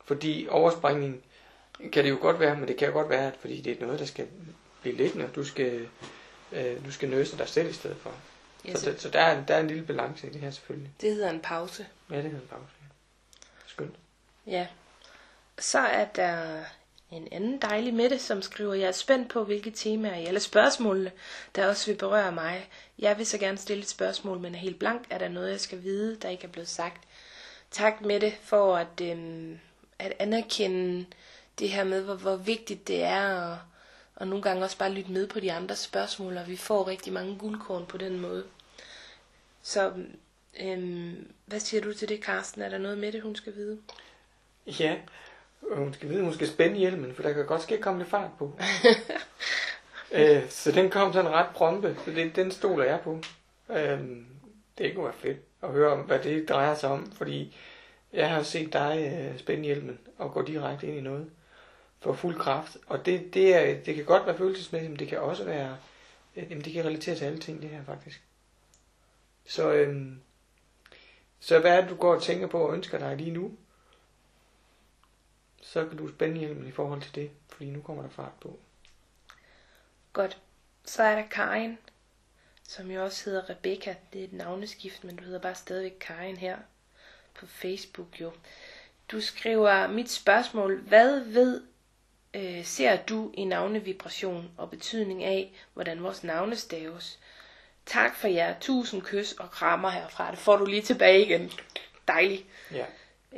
Fordi 0.04 0.46
overspringning 0.50 1.22
kan 1.92 2.04
det 2.04 2.10
jo 2.10 2.18
godt 2.20 2.40
være, 2.40 2.56
men 2.56 2.68
det 2.68 2.76
kan 2.76 2.92
godt 2.92 3.08
være, 3.08 3.26
at 3.26 3.36
fordi 3.40 3.60
det 3.60 3.76
er 3.76 3.86
noget, 3.86 4.00
der 4.00 4.06
skal 4.06 4.26
blive 4.80 4.96
liggende, 4.96 5.28
du 5.34 5.44
skal, 5.44 5.88
øh, 6.52 6.84
du 6.84 6.92
skal 6.92 7.08
nøse 7.08 7.38
dig 7.38 7.48
selv 7.48 7.70
i 7.70 7.72
stedet 7.72 7.96
for. 7.96 8.12
Ja, 8.64 8.74
så, 8.74 8.80
så 8.80 8.90
det, 8.90 9.00
så 9.00 9.08
der, 9.10 9.20
er, 9.20 9.46
der 9.46 9.54
er 9.54 9.60
en 9.60 9.66
lille 9.68 9.86
balance 9.86 10.26
i 10.26 10.30
det 10.32 10.40
her 10.40 10.50
selvfølgelig. 10.50 10.90
det 11.00 11.12
hedder 11.12 11.30
en 11.30 11.40
pause. 11.40 11.86
Ja, 12.10 12.16
det 12.16 12.24
hedder 12.24 12.40
en 12.40 12.48
pause. 12.48 12.64
ja. 12.82 12.86
Skønt. 13.66 13.94
Ja. 14.46 14.66
Så 15.58 15.78
er 15.78 16.04
der 16.04 16.64
en 17.10 17.28
anden 17.32 17.58
dejlig 17.62 17.94
Mette, 17.94 18.18
som 18.18 18.42
skriver, 18.42 18.74
jeg 18.74 18.88
er 18.88 18.92
spændt 18.92 19.28
på, 19.28 19.44
hvilke 19.44 19.70
temaer 19.70 20.14
i 20.16 20.24
alle 20.26 20.40
spørgsmålene, 20.40 21.12
der 21.54 21.66
også 21.68 21.86
vil 21.86 21.98
berøre 21.98 22.32
mig. 22.32 22.68
Jeg 22.98 23.18
vil 23.18 23.26
så 23.26 23.38
gerne 23.38 23.58
stille 23.58 23.82
et 23.82 23.88
spørgsmål, 23.88 24.38
men 24.38 24.54
er 24.54 24.58
helt 24.58 24.78
blank. 24.78 25.06
Er 25.10 25.18
der 25.18 25.28
noget, 25.28 25.50
jeg 25.50 25.60
skal 25.60 25.82
vide, 25.82 26.16
der 26.16 26.28
ikke 26.28 26.44
er 26.44 26.48
blevet 26.48 26.68
sagt? 26.68 27.00
Tak 27.70 28.00
Mette 28.00 28.32
for 28.42 28.76
at, 28.76 29.00
øhm, 29.02 29.58
at 29.98 30.12
anerkende 30.18 31.06
det 31.58 31.70
her 31.70 31.84
med, 31.84 32.02
hvor, 32.02 32.14
hvor 32.14 32.36
vigtigt 32.36 32.88
det 32.88 33.02
er, 33.02 33.34
og, 33.34 33.58
og 34.18 34.28
nogle 34.28 34.42
gange 34.42 34.64
også 34.64 34.78
bare 34.78 34.92
lytte 34.92 35.12
med 35.12 35.26
på 35.26 35.40
de 35.40 35.52
andre 35.52 35.76
spørgsmål, 35.76 36.36
og 36.36 36.48
vi 36.48 36.56
får 36.56 36.88
rigtig 36.88 37.12
mange 37.12 37.38
guldkorn 37.38 37.86
på 37.86 37.98
den 37.98 38.20
måde. 38.20 38.44
Så 39.62 39.92
øhm, 40.60 41.32
hvad 41.46 41.60
siger 41.60 41.80
du 41.82 41.92
til 41.94 42.08
det, 42.08 42.22
Karsten? 42.22 42.62
Er 42.62 42.68
der 42.68 42.78
noget 42.78 42.98
med 42.98 43.12
det, 43.12 43.22
hun 43.22 43.36
skal 43.36 43.54
vide? 43.54 43.78
Ja, 44.66 44.96
hun 45.72 45.94
skal 45.94 46.08
vide, 46.08 46.18
at 46.18 46.24
hun 46.24 46.34
skal 46.34 46.48
spænde 46.48 46.76
hjelmen, 46.76 47.14
for 47.14 47.22
der 47.22 47.32
kan 47.32 47.46
godt 47.46 47.62
ske 47.62 47.78
komme 47.78 48.00
lidt 48.00 48.10
fart 48.10 48.30
på. 48.38 48.52
øh, 50.18 50.50
så 50.50 50.72
den 50.72 50.90
kom 50.90 51.12
sådan 51.12 51.30
ret 51.30 51.54
prompe, 51.54 51.96
så 52.04 52.10
det, 52.10 52.36
den 52.36 52.50
stoler 52.50 52.84
jeg 52.84 53.00
på. 53.04 53.20
Øh, 53.70 54.00
det 54.78 54.94
kunne 54.94 55.04
være 55.04 55.14
fedt 55.14 55.38
at 55.62 55.68
høre 55.70 55.92
om, 55.92 56.00
hvad 56.00 56.18
det 56.18 56.48
drejer 56.48 56.74
sig 56.74 56.90
om, 56.90 57.12
fordi 57.12 57.56
jeg 58.12 58.30
har 58.30 58.42
set 58.42 58.72
dig 58.72 59.12
øh, 59.32 59.38
spænde 59.38 59.64
hjelmen 59.64 59.98
og 60.18 60.32
gå 60.32 60.42
direkte 60.42 60.86
ind 60.86 60.98
i 60.98 61.00
noget 61.00 61.30
for 62.00 62.12
fuld 62.12 62.38
kraft. 62.38 62.76
Og 62.86 63.06
det, 63.06 63.34
det, 63.34 63.54
er, 63.54 63.82
det 63.84 63.94
kan 63.94 64.04
godt 64.04 64.26
være 64.26 64.38
følelsesmæssigt, 64.38 64.90
men 64.90 64.98
det 64.98 65.08
kan 65.08 65.18
også 65.18 65.44
være, 65.44 65.76
øh, 66.36 66.50
jamen 66.50 66.64
det 66.64 66.72
kan 66.72 66.84
relatere 66.84 67.16
til 67.16 67.24
alle 67.24 67.38
ting, 67.38 67.62
det 67.62 67.70
her 67.70 67.84
faktisk. 67.84 68.22
Så, 69.46 69.72
øhm, 69.72 70.20
så 71.40 71.58
hvad 71.58 71.76
er 71.76 71.80
det, 71.80 71.90
du 71.90 71.96
går 71.96 72.14
og 72.14 72.22
tænker 72.22 72.46
på 72.46 72.58
og 72.58 72.74
ønsker 72.74 72.98
dig 72.98 73.16
lige 73.16 73.30
nu? 73.30 73.52
så 75.68 75.86
kan 75.86 75.96
du 75.96 76.08
spænde 76.08 76.38
hjelmen 76.38 76.68
i 76.68 76.70
forhold 76.70 77.02
til 77.02 77.14
det, 77.14 77.30
fordi 77.48 77.70
nu 77.70 77.80
kommer 77.80 78.02
der 78.02 78.10
fart 78.10 78.32
på. 78.40 78.58
Godt. 80.12 80.38
Så 80.84 81.02
er 81.02 81.14
der 81.14 81.28
Karin, 81.30 81.78
som 82.62 82.90
jo 82.90 83.04
også 83.04 83.24
hedder 83.24 83.50
Rebecca. 83.50 83.96
Det 84.12 84.20
er 84.20 84.24
et 84.24 84.32
navneskift, 84.32 85.04
men 85.04 85.16
du 85.16 85.24
hedder 85.24 85.40
bare 85.40 85.54
stadigvæk 85.54 85.96
Karin 86.00 86.36
her 86.36 86.58
på 87.34 87.46
Facebook 87.46 88.20
jo. 88.20 88.32
Du 89.12 89.20
skriver, 89.20 89.86
mit 89.86 90.10
spørgsmål, 90.10 90.80
hvad 90.80 91.20
ved 91.20 91.62
øh, 92.34 92.64
ser 92.64 92.96
du 92.96 93.30
i 93.34 93.44
navnevibration 93.44 94.50
og 94.56 94.70
betydning 94.70 95.24
af, 95.24 95.52
hvordan 95.74 96.02
vores 96.02 96.24
navne 96.24 96.56
staves? 96.56 97.18
Tak 97.86 98.16
for 98.16 98.28
jer. 98.28 98.54
Tusind 98.60 99.02
kys 99.02 99.32
og 99.32 99.50
krammer 99.50 99.90
herfra. 99.90 100.30
Det 100.30 100.38
får 100.38 100.56
du 100.56 100.64
lige 100.64 100.82
tilbage 100.82 101.24
igen. 101.26 101.50
Dejligt. 102.08 102.44
Ja. 102.72 102.84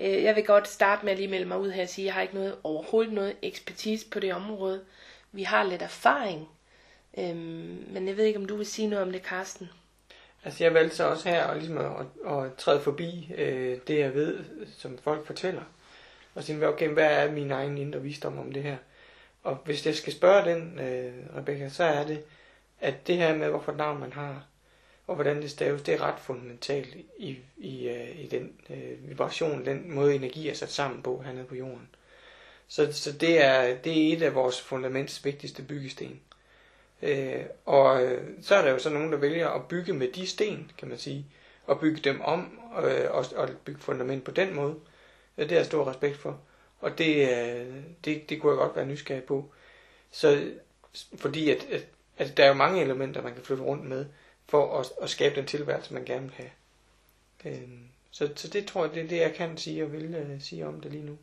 Øh, 0.00 0.22
Jeg 0.22 0.36
vil 0.36 0.44
godt 0.44 0.68
starte 0.68 1.04
med 1.04 1.12
at 1.12 1.18
lige 1.18 1.30
melde 1.30 1.46
mig 1.46 1.58
ud 1.58 1.70
her 1.70 1.82
og 1.82 1.88
sige, 1.88 2.04
at 2.04 2.06
jeg 2.06 2.14
har 2.14 2.22
ikke 2.22 2.34
noget, 2.34 2.56
overhovedet 2.64 3.12
noget 3.12 3.36
ekspertise 3.42 4.06
på 4.08 4.20
det 4.20 4.34
område. 4.34 4.84
Vi 5.32 5.42
har 5.42 5.62
lidt 5.62 5.82
erfaring. 5.82 6.48
Øhm, 7.18 7.84
men 7.88 8.08
jeg 8.08 8.16
ved 8.16 8.24
ikke, 8.24 8.38
om 8.38 8.46
du 8.46 8.56
vil 8.56 8.66
sige 8.66 8.88
noget 8.88 9.02
om 9.06 9.12
det, 9.12 9.22
Karsten. 9.22 9.70
Altså 10.44 10.64
jeg 10.64 10.74
valgte 10.74 10.96
så 10.96 11.04
også 11.08 11.28
her 11.28 11.44
at, 11.46 11.56
ligesom 11.56 11.78
at, 11.78 12.06
at 12.32 12.54
træde 12.54 12.80
forbi 12.80 13.32
øh, 13.36 13.78
det, 13.86 13.98
jeg 13.98 14.14
ved, 14.14 14.38
som 14.78 14.98
folk 14.98 15.26
fortæller. 15.26 15.62
Og 16.40 16.44
sige, 16.44 16.68
okay, 16.68 16.88
hvad 16.88 17.10
er 17.10 17.32
min 17.32 17.50
egen 17.50 17.78
indre 17.78 18.02
visdom 18.02 18.38
om 18.38 18.52
det 18.52 18.62
her? 18.62 18.76
Og 19.42 19.58
hvis 19.64 19.86
jeg 19.86 19.94
skal 19.94 20.12
spørge 20.12 20.50
den, 20.50 20.78
øh, 20.78 21.12
Rebecca, 21.36 21.68
så 21.68 21.84
er 21.84 22.06
det, 22.06 22.22
at 22.80 23.06
det 23.06 23.16
her 23.16 23.36
med, 23.36 23.48
hvorfor 23.48 23.72
navn 23.72 24.00
man 24.00 24.12
har, 24.12 24.46
og 25.06 25.14
hvordan 25.14 25.42
det 25.42 25.50
staves, 25.50 25.82
det 25.82 25.94
er 25.94 26.02
ret 26.02 26.20
fundamentalt 26.20 26.96
i, 27.18 27.38
i, 27.56 27.88
øh, 27.88 28.20
i 28.20 28.26
den 28.26 28.52
øh, 28.70 29.08
vibration, 29.08 29.64
den 29.64 29.94
måde 29.94 30.14
energi 30.14 30.48
er 30.48 30.54
sat 30.54 30.70
sammen 30.70 31.02
på 31.02 31.22
hernede 31.24 31.44
på 31.44 31.54
jorden. 31.54 31.88
Så, 32.68 32.92
så 32.92 33.12
det, 33.12 33.44
er, 33.44 33.76
det 33.76 33.92
er 33.92 34.16
et 34.16 34.22
af 34.22 34.34
vores 34.34 34.60
fundaments 34.60 35.24
vigtigste 35.24 35.62
byggesten. 35.62 36.20
Øh, 37.02 37.42
og 37.66 38.04
øh, 38.04 38.28
så 38.42 38.54
er 38.54 38.62
der 38.62 38.70
jo 38.70 38.78
så 38.78 38.90
nogen, 38.90 39.12
der 39.12 39.18
vælger 39.18 39.48
at 39.48 39.68
bygge 39.68 39.92
med 39.92 40.08
de 40.12 40.26
sten, 40.26 40.70
kan 40.78 40.88
man 40.88 40.98
sige, 40.98 41.26
og 41.66 41.80
bygge 41.80 42.00
dem 42.00 42.20
om, 42.20 42.58
øh, 42.84 43.10
og, 43.10 43.24
og 43.36 43.48
bygge 43.64 43.80
fundament 43.80 44.24
på 44.24 44.30
den 44.30 44.54
måde. 44.54 44.74
Ja, 45.36 45.42
det 45.42 45.50
har 45.50 45.58
jeg 45.58 45.66
stor 45.66 45.88
respekt 45.90 46.16
for. 46.16 46.40
Og 46.80 46.98
det, 46.98 47.28
øh, 47.28 47.74
det, 48.04 48.28
det 48.28 48.40
kunne 48.40 48.52
jeg 48.52 48.58
godt 48.58 48.76
være 48.76 48.86
nysgerrig 48.86 49.24
på. 49.24 49.52
Så, 50.10 50.52
fordi 51.14 51.50
at, 51.50 51.64
at, 51.64 51.86
at 52.18 52.36
der 52.36 52.44
er 52.44 52.48
jo 52.48 52.54
mange 52.54 52.82
elementer, 52.82 53.22
man 53.22 53.34
kan 53.34 53.42
flytte 53.44 53.62
rundt 53.62 53.84
med, 53.84 54.06
for 54.46 54.80
at, 54.80 54.86
at 55.02 55.10
skabe 55.10 55.36
den 55.36 55.46
tilværelse, 55.46 55.94
man 55.94 56.04
gerne 56.04 56.22
vil 56.22 56.34
have. 56.34 56.50
Øh, 57.44 57.68
så, 58.10 58.30
så 58.36 58.48
det 58.48 58.66
tror 58.66 58.84
jeg, 58.84 58.94
det 58.94 59.02
er 59.02 59.08
det, 59.08 59.16
jeg 59.16 59.34
kan 59.34 59.56
sige 59.56 59.84
og 59.84 59.92
vil 59.92 60.14
øh, 60.14 60.42
sige 60.42 60.66
om 60.66 60.80
det 60.80 60.90
lige 60.90 61.04
nu. 61.04 61.18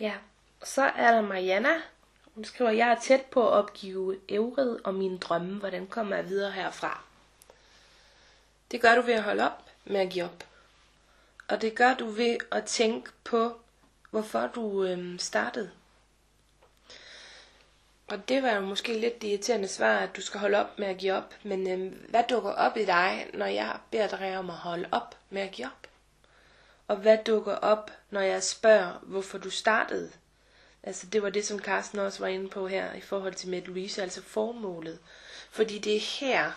Ja, 0.00 0.14
så 0.64 0.82
er 0.82 1.12
der 1.12 1.20
Mariana. 1.20 1.74
Hun 2.34 2.44
skriver, 2.44 2.70
jeg 2.70 2.88
er 2.88 3.00
tæt 3.00 3.22
på 3.30 3.48
at 3.48 3.52
opgive 3.52 4.20
ævred 4.28 4.78
og 4.84 4.94
mine 4.94 5.18
drømme. 5.18 5.58
Hvordan 5.58 5.86
kommer 5.86 6.16
jeg 6.16 6.28
videre 6.28 6.52
herfra? 6.52 7.04
Det 8.70 8.80
gør 8.80 8.94
du 8.94 9.02
ved 9.02 9.14
at 9.14 9.22
holde 9.22 9.46
op 9.46 9.70
med 9.84 10.00
at 10.00 10.10
give 10.10 10.24
op. 10.24 10.44
Og 11.52 11.60
det 11.60 11.74
gør 11.74 11.94
du 11.94 12.06
ved 12.06 12.36
at 12.52 12.64
tænke 12.64 13.10
på, 13.24 13.60
hvorfor 14.10 14.46
du 14.54 14.84
øhm, 14.84 15.18
startede. 15.18 15.70
Og 18.06 18.28
det 18.28 18.42
var 18.42 18.54
jo 18.54 18.60
måske 18.60 19.00
lidt 19.00 19.22
det 19.22 19.28
irriterende 19.28 19.68
svar, 19.68 19.98
at 19.98 20.16
du 20.16 20.20
skal 20.20 20.40
holde 20.40 20.58
op 20.58 20.78
med 20.78 20.86
at 20.86 20.98
give 20.98 21.12
op. 21.12 21.34
Men 21.42 21.70
øhm, 21.70 22.06
hvad 22.08 22.24
dukker 22.30 22.50
op 22.50 22.76
i 22.76 22.84
dig, 22.84 23.30
når 23.34 23.46
jeg 23.46 23.78
beder 23.90 24.08
dig 24.08 24.38
om 24.38 24.50
at 24.50 24.56
holde 24.56 24.88
op 24.92 25.16
med 25.30 25.42
at 25.42 25.50
give 25.50 25.66
op? 25.66 25.86
Og 26.88 26.96
hvad 26.96 27.18
dukker 27.26 27.54
op, 27.54 27.90
når 28.10 28.20
jeg 28.20 28.42
spørger, 28.42 28.98
hvorfor 29.02 29.38
du 29.38 29.50
startede? 29.50 30.12
Altså 30.82 31.06
det 31.06 31.22
var 31.22 31.30
det, 31.30 31.46
som 31.46 31.58
Carsten 31.58 31.98
også 31.98 32.18
var 32.18 32.26
inde 32.26 32.48
på 32.48 32.68
her 32.68 32.92
i 32.92 33.00
forhold 33.00 33.34
til 33.34 33.48
med 33.48 33.62
Louise, 33.62 34.02
altså 34.02 34.22
formålet. 34.22 34.98
Fordi 35.50 35.78
det 35.78 35.96
er 35.96 36.20
her, 36.20 36.52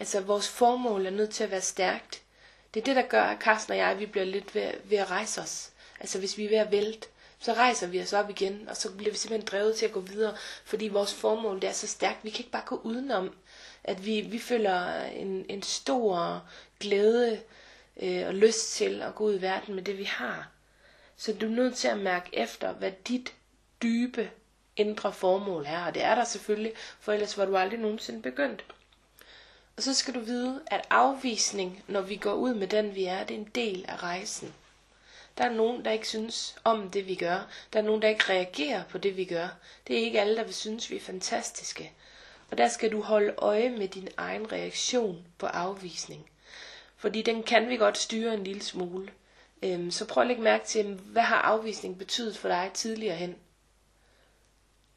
altså 0.00 0.20
vores 0.20 0.48
formål 0.48 1.06
er 1.06 1.10
nødt 1.10 1.30
til 1.30 1.44
at 1.44 1.50
være 1.50 1.60
stærkt. 1.60 2.22
Det 2.78 2.88
er 2.88 2.94
det, 2.94 3.04
der 3.04 3.08
gør, 3.10 3.22
at 3.22 3.40
Carsten 3.40 3.72
og 3.72 3.78
jeg, 3.78 3.98
vi 3.98 4.06
bliver 4.06 4.24
lidt 4.24 4.54
ved, 4.54 4.70
ved 4.84 4.98
at 4.98 5.10
rejse 5.10 5.40
os. 5.40 5.70
Altså 6.00 6.18
hvis 6.18 6.38
vi 6.38 6.44
er 6.44 6.48
ved 6.48 6.58
at 6.58 6.72
vælte, 6.72 7.08
så 7.38 7.52
rejser 7.52 7.86
vi 7.86 8.00
os 8.00 8.12
op 8.12 8.30
igen, 8.30 8.68
og 8.68 8.76
så 8.76 8.92
bliver 8.92 9.10
vi 9.10 9.16
simpelthen 9.18 9.46
drevet 9.46 9.76
til 9.76 9.86
at 9.86 9.92
gå 9.92 10.00
videre, 10.00 10.36
fordi 10.64 10.88
vores 10.88 11.14
formål 11.14 11.60
det 11.60 11.68
er 11.68 11.72
så 11.72 11.86
stærkt. 11.86 12.24
Vi 12.24 12.30
kan 12.30 12.38
ikke 12.38 12.50
bare 12.50 12.62
gå 12.66 12.80
udenom, 12.84 13.34
at 13.84 14.06
vi, 14.06 14.20
vi 14.20 14.38
føler 14.38 15.02
en, 15.04 15.46
en 15.48 15.62
stor 15.62 16.42
glæde 16.80 17.40
øh, 18.02 18.26
og 18.26 18.34
lyst 18.34 18.72
til 18.72 19.02
at 19.02 19.14
gå 19.14 19.24
ud 19.24 19.38
i 19.38 19.42
verden 19.42 19.74
med 19.74 19.82
det, 19.82 19.98
vi 19.98 20.04
har. 20.04 20.48
Så 21.16 21.32
du 21.32 21.46
er 21.46 21.50
nødt 21.50 21.74
til 21.76 21.88
at 21.88 21.98
mærke 21.98 22.30
efter, 22.32 22.72
hvad 22.72 22.92
dit 23.08 23.34
dybe 23.82 24.30
indre 24.76 25.12
formål 25.12 25.64
er. 25.66 25.84
Og 25.86 25.94
det 25.94 26.02
er 26.04 26.14
der 26.14 26.24
selvfølgelig, 26.24 26.72
for 27.00 27.12
ellers 27.12 27.38
var 27.38 27.44
du 27.44 27.56
aldrig 27.56 27.78
nogensinde 27.80 28.22
begyndt. 28.22 28.64
Og 29.78 29.84
så 29.84 29.94
skal 29.94 30.14
du 30.14 30.20
vide, 30.20 30.60
at 30.66 30.86
afvisning, 30.90 31.84
når 31.88 32.00
vi 32.00 32.16
går 32.16 32.32
ud 32.32 32.54
med 32.54 32.68
den 32.68 32.94
vi 32.94 33.04
er, 33.04 33.24
det 33.24 33.34
er 33.34 33.38
en 33.38 33.50
del 33.54 33.84
af 33.88 34.02
rejsen. 34.02 34.54
Der 35.38 35.44
er 35.44 35.52
nogen, 35.52 35.84
der 35.84 35.90
ikke 35.90 36.08
synes 36.08 36.56
om 36.64 36.90
det 36.90 37.06
vi 37.06 37.14
gør. 37.14 37.48
Der 37.72 37.78
er 37.78 37.82
nogen, 37.82 38.02
der 38.02 38.08
ikke 38.08 38.24
reagerer 38.32 38.82
på 38.84 38.98
det 38.98 39.16
vi 39.16 39.24
gør. 39.24 39.48
Det 39.86 39.98
er 39.98 40.04
ikke 40.04 40.20
alle, 40.20 40.36
der 40.36 40.44
vil 40.44 40.54
synes, 40.54 40.90
vi 40.90 40.96
er 40.96 41.00
fantastiske. 41.00 41.92
Og 42.50 42.58
der 42.58 42.68
skal 42.68 42.92
du 42.92 43.02
holde 43.02 43.34
øje 43.36 43.70
med 43.70 43.88
din 43.88 44.08
egen 44.16 44.52
reaktion 44.52 45.26
på 45.38 45.46
afvisning. 45.46 46.30
Fordi 46.96 47.22
den 47.22 47.42
kan 47.42 47.68
vi 47.68 47.76
godt 47.76 47.98
styre 47.98 48.34
en 48.34 48.44
lille 48.44 48.62
smule. 48.62 49.10
Øhm, 49.62 49.90
så 49.90 50.04
prøv 50.04 50.20
at 50.20 50.26
lægge 50.26 50.42
mærke 50.42 50.66
til, 50.66 50.84
hvad 50.94 51.22
har 51.22 51.42
afvisning 51.42 51.98
betydet 51.98 52.36
for 52.36 52.48
dig 52.48 52.70
tidligere 52.74 53.16
hen? 53.16 53.36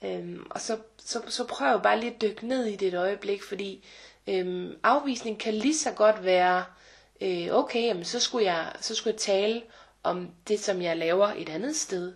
Øhm, 0.03 0.47
og 0.49 0.61
så, 0.61 0.77
så, 0.97 1.21
så 1.27 1.43
prøv 1.47 1.81
bare 1.81 1.99
lige 1.99 2.13
at 2.15 2.21
dykke 2.21 2.47
ned 2.47 2.65
i 2.65 2.75
det 2.75 2.87
et 2.87 2.93
øjeblik, 2.93 3.43
fordi 3.43 3.83
øhm, 4.27 4.75
afvisning 4.83 5.39
kan 5.39 5.53
lige 5.53 5.77
så 5.77 5.91
godt 5.91 6.25
være, 6.25 6.65
øh, 7.21 7.47
okay, 7.51 7.83
jamen, 7.83 8.05
så, 8.05 8.19
skulle 8.19 8.45
jeg, 8.45 8.71
så 8.81 8.95
skulle 8.95 9.13
jeg 9.13 9.19
tale 9.19 9.61
om 10.03 10.29
det, 10.47 10.59
som 10.59 10.81
jeg 10.81 10.97
laver 10.97 11.27
et 11.27 11.49
andet 11.49 11.75
sted. 11.75 12.13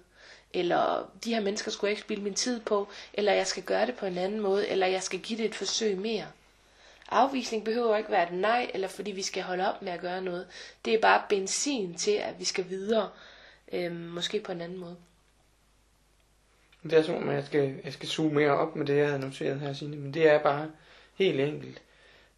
Eller 0.53 1.11
de 1.23 1.34
her 1.34 1.41
mennesker 1.41 1.72
skulle 1.72 1.90
jeg 1.90 1.91
ikke 1.91 2.02
spille 2.02 2.23
min 2.23 2.34
tid 2.34 2.60
på, 2.60 2.88
eller 3.14 3.34
jeg 3.34 3.48
skal 3.48 3.64
gøre 3.64 3.86
det 3.86 3.95
på 3.95 4.06
en 4.06 4.18
anden 4.18 4.40
måde, 4.40 4.68
eller 4.68 4.88
jeg 4.88 5.03
skal 5.03 5.19
give 5.19 5.38
det 5.38 5.45
et 5.45 5.56
forsøg 5.56 5.98
mere. 5.98 6.26
Afvisning 7.10 7.65
behøver 7.65 7.98
ikke 7.98 8.11
være 8.11 8.23
et 8.23 8.34
nej, 8.34 8.72
eller 8.73 8.88
fordi 8.88 9.11
vi 9.11 9.22
skal 9.22 9.44
holde 9.44 9.69
op 9.73 9.82
med 9.82 9.91
at 9.91 9.99
gøre 9.99 10.22
noget. 10.22 10.48
Det 10.86 10.94
er 10.94 11.02
bare 11.02 11.22
benzin 11.30 11.94
til, 11.95 12.11
at 12.11 12.40
vi 12.40 12.45
skal 12.45 12.69
videre, 12.69 13.10
øhm, 13.73 13.95
måske 13.95 14.40
på 14.40 14.52
en 14.52 14.61
anden 14.61 14.77
måde. 14.77 14.95
Det 16.84 16.94
er 16.94 17.03
som 17.03 17.15
om, 17.15 17.30
jeg 17.30 17.45
skal, 17.45 17.80
jeg 17.84 17.94
skal 17.94 18.10
suge 18.10 18.34
mere 18.34 18.52
op 18.52 18.76
med 18.76 18.86
det, 18.86 18.98
jeg 18.98 19.07
havde 19.07 19.19
noteret 19.19 19.60
her, 19.60 19.73
Signe. 19.73 19.95
Men 19.98 20.14
det 20.14 20.30
er 20.30 20.40
bare 20.40 20.72
helt 21.15 21.40
enkelt. 21.40 21.82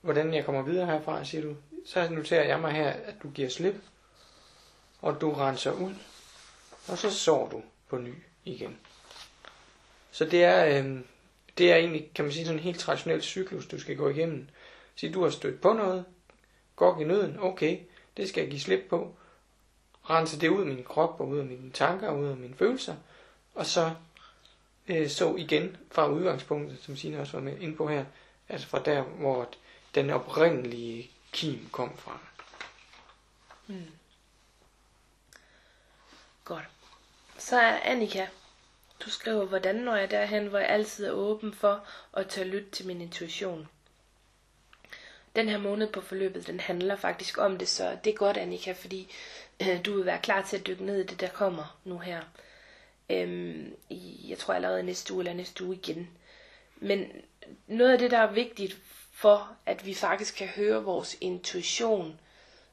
Hvordan 0.02 0.34
jeg 0.34 0.46
kommer 0.46 0.62
videre 0.62 0.86
herfra, 0.86 1.24
siger 1.24 1.42
du. 1.42 1.56
Så 1.86 2.10
noterer 2.10 2.48
jeg 2.48 2.60
mig 2.60 2.72
her, 2.72 2.90
at 2.90 3.16
du 3.24 3.30
giver 3.30 3.50
slip, 3.50 3.76
og 5.02 5.22
du 5.22 5.34
renser 5.34 5.72
ud, 5.72 5.94
og 6.88 6.98
så 6.98 7.12
sår 7.12 7.50
du 7.50 7.62
på 7.90 7.98
ny 7.98 8.14
igen. 8.46 8.78
Så 10.12 10.26
det 10.26 10.44
er, 10.44 10.66
øh, 10.66 11.00
det 11.58 11.72
er 11.72 11.76
egentlig, 11.76 12.12
kan 12.16 12.26
man 12.26 12.32
sige, 12.32 12.46
sådan 12.46 12.60
en 12.60 12.64
helt 12.64 12.80
traditionel 12.80 13.22
cyklus, 13.22 13.68
du 13.68 13.80
skal 13.80 13.98
gå 13.98 14.10
igennem. 14.10 14.48
Så 14.96 15.10
du 15.14 15.24
har 15.24 15.30
stødt 15.30 15.62
på 15.62 15.74
noget, 15.74 16.06
går 16.76 17.02
i 17.02 17.04
nøden, 17.04 17.40
okay, 17.40 17.80
det 18.18 18.30
skal 18.30 18.42
jeg 18.42 18.50
give 18.50 18.60
slip 18.60 18.84
på, 18.90 19.16
rense 20.10 20.40
det 20.40 20.50
ud 20.50 20.62
af 20.62 20.68
min 20.68 20.84
krop, 20.84 21.20
og 21.20 21.28
ud 21.28 21.40
af 21.40 21.46
mine 21.46 21.72
tanker, 21.72 22.08
og 22.08 22.20
ud 22.20 22.28
af 22.28 22.38
mine 22.38 22.56
følelser, 22.56 22.96
og 23.56 23.66
så 23.66 23.92
øh, 24.88 25.10
så 25.10 25.36
igen 25.36 25.78
fra 25.92 26.10
udgangspunktet, 26.10 26.80
som 26.82 26.96
Signe 26.96 27.20
også 27.20 27.38
var 27.38 27.44
med 27.44 27.60
ind 27.60 27.78
på 27.78 27.88
her, 27.88 28.06
altså 28.50 28.68
fra 28.68 28.84
der, 28.84 29.02
hvor 29.02 29.50
den 29.98 30.10
oprindelige 30.10 31.12
kim 31.32 31.70
kom 31.72 31.98
fra. 31.98 32.20
Mm. 33.68 33.92
Godt. 36.46 36.64
Så 37.38 37.60
er 37.60 37.80
Annika. 37.80 38.28
Du 39.00 39.10
skriver, 39.10 39.46
hvordan 39.46 39.76
når 39.76 39.96
jeg 39.96 40.12
derhen, 40.12 40.48
hvor 40.48 40.58
jeg 40.60 40.70
altid 40.70 41.06
er 41.06 41.12
åben 41.12 41.54
for 41.54 41.88
at 42.14 42.28
tage 42.30 42.48
lyt 42.48 42.70
til 42.72 42.88
min 42.88 43.02
intuition. 43.02 43.68
Den 45.36 45.50
her 45.50 45.58
måned 45.58 45.92
på 45.92 46.02
forløbet, 46.02 46.48
den 46.48 46.60
handler 46.60 46.96
faktisk 46.96 47.38
om 47.38 47.58
det, 47.58 47.68
så 47.68 47.98
det 48.04 48.14
er 48.14 48.18
godt, 48.18 48.38
Annika, 48.38 48.72
fordi 48.72 49.14
øh, 49.62 49.86
du 49.86 49.96
vil 49.96 50.06
være 50.06 50.22
klar 50.22 50.42
til 50.42 50.58
at 50.58 50.68
dykke 50.68 50.86
ned 50.86 51.00
i 51.00 51.08
det, 51.08 51.20
der 51.20 51.30
kommer 51.30 51.80
nu 51.84 52.00
her. 52.00 52.22
Øhm, 53.10 53.76
i, 53.90 54.26
jeg 54.30 54.38
tror 54.38 54.54
allerede 54.54 54.84
næste 54.84 55.14
uge 55.14 55.22
eller 55.22 55.34
næste 55.34 55.64
uge 55.64 55.76
igen. 55.76 56.10
Men 56.76 57.12
noget 57.68 57.92
af 57.94 58.00
det, 58.00 58.12
der 58.12 58.18
er 58.18 58.32
vigtigt 58.32 58.78
for, 59.18 59.56
at 59.66 59.86
vi 59.86 59.94
faktisk 59.94 60.36
kan 60.36 60.48
høre 60.48 60.84
vores 60.84 61.18
intuition, 61.22 62.20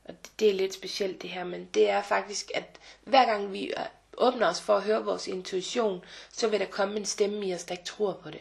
og 0.05 0.15
det 0.39 0.51
er 0.51 0.55
lidt 0.55 0.75
specielt 0.75 1.23
det 1.23 1.31
her, 1.31 1.45
men 1.45 1.69
det 1.75 1.91
er 1.91 2.03
faktisk, 2.03 2.51
at 2.55 2.81
hver 3.05 3.25
gang 3.27 3.53
vi 3.53 3.73
åbner 4.17 4.49
os 4.49 4.61
for 4.61 4.77
at 4.77 4.83
høre 4.83 5.05
vores 5.05 5.29
intuition, 5.29 6.05
så 6.33 6.49
vil 6.49 6.61
der 6.61 6.67
komme 6.67 6.97
en 6.97 7.05
stemme 7.05 7.47
i 7.47 7.55
os, 7.55 7.65
der 7.65 7.73
ikke 7.73 7.85
tror 7.85 8.21
på 8.23 8.31
det. 8.31 8.41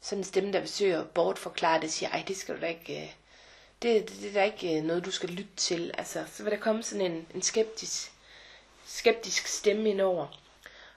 Sådan 0.00 0.20
en 0.20 0.24
stemme, 0.24 0.52
der 0.52 0.60
besøger 0.60 1.00
at 1.00 1.10
bortforklare 1.10 1.80
det, 1.80 1.92
siger, 1.92 2.10
ej, 2.10 2.24
det 2.28 2.36
skal 2.36 2.56
du 2.56 2.60
da 2.60 2.66
ikke, 2.66 3.02
øh, 3.02 3.10
det, 3.82 4.08
det, 4.08 4.20
det 4.20 4.28
er 4.28 4.32
da 4.32 4.44
ikke 4.44 4.78
øh, 4.78 4.84
noget, 4.84 5.04
du 5.04 5.10
skal 5.10 5.28
lytte 5.28 5.56
til. 5.56 5.90
Altså, 5.98 6.24
så 6.32 6.42
vil 6.42 6.52
der 6.52 6.58
komme 6.58 6.82
sådan 6.82 7.12
en, 7.12 7.26
en 7.34 7.42
skeptisk, 7.42 8.12
skeptisk 8.86 9.46
stemme 9.46 9.90
indover. 9.90 10.40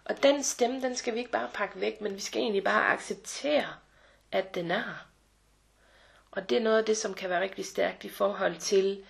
Og 0.05 0.23
den 0.23 0.43
stemme, 0.43 0.81
den 0.81 0.95
skal 0.95 1.13
vi 1.13 1.19
ikke 1.19 1.31
bare 1.31 1.49
pakke 1.53 1.81
væk, 1.81 2.01
men 2.01 2.15
vi 2.15 2.21
skal 2.21 2.41
egentlig 2.41 2.63
bare 2.63 2.93
acceptere, 2.93 3.67
at 4.31 4.55
den 4.55 4.71
er 4.71 4.79
her. 4.83 5.12
Og 6.35 6.49
det 6.49 6.57
er 6.57 6.61
noget 6.61 6.77
af 6.77 6.85
det, 6.85 6.97
som 6.97 7.13
kan 7.13 7.29
være 7.29 7.41
rigtig 7.41 7.65
stærkt 7.65 8.03
i 8.03 8.09
forhold 8.09 8.55
til 8.55 9.03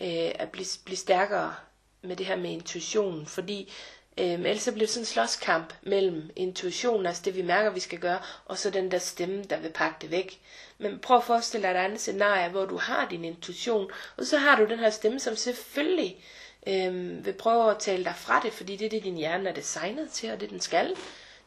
øh, 0.00 0.30
at 0.34 0.48
blive, 0.52 0.66
blive 0.84 0.96
stærkere 0.96 1.54
med 2.02 2.16
det 2.16 2.26
her 2.26 2.36
med 2.36 2.50
intuitionen. 2.50 3.26
Fordi 3.26 3.72
øh, 4.18 4.32
ellers 4.32 4.62
så 4.62 4.72
bliver 4.72 4.86
det 4.86 4.90
sådan 4.90 5.02
en 5.02 5.06
slåskamp 5.06 5.74
mellem 5.82 6.30
intuitionen, 6.36 7.06
altså 7.06 7.22
det 7.24 7.36
vi 7.36 7.42
mærker, 7.42 7.70
vi 7.70 7.80
skal 7.80 7.98
gøre, 7.98 8.18
og 8.44 8.58
så 8.58 8.70
den 8.70 8.90
der 8.90 8.98
stemme, 8.98 9.44
der 9.44 9.60
vil 9.60 9.72
pakke 9.72 9.96
det 10.00 10.10
væk. 10.10 10.40
Men 10.78 10.98
prøv 10.98 11.16
at 11.16 11.24
forestille 11.24 11.66
dig 11.68 11.74
et 11.74 11.84
andet 11.84 12.00
scenarie, 12.00 12.48
hvor 12.48 12.64
du 12.64 12.76
har 12.76 13.08
din 13.08 13.24
intuition, 13.24 13.90
og 14.16 14.24
så 14.26 14.38
har 14.38 14.56
du 14.56 14.64
den 14.64 14.78
her 14.78 14.90
stemme, 14.90 15.20
som 15.20 15.36
selvfølgelig 15.36 16.24
øh, 16.66 17.24
vil 17.24 17.32
prøve 17.32 17.70
at 17.70 17.78
tale 17.78 18.04
dig 18.04 18.14
fra 18.16 18.40
det, 18.42 18.52
fordi 18.52 18.76
det 18.76 18.84
er 18.86 18.90
det, 18.90 19.04
din 19.04 19.16
hjerne 19.16 19.48
er 19.48 19.54
designet 19.54 20.10
til, 20.10 20.32
og 20.32 20.40
det 20.40 20.50
den 20.50 20.60
skal. 20.60 20.96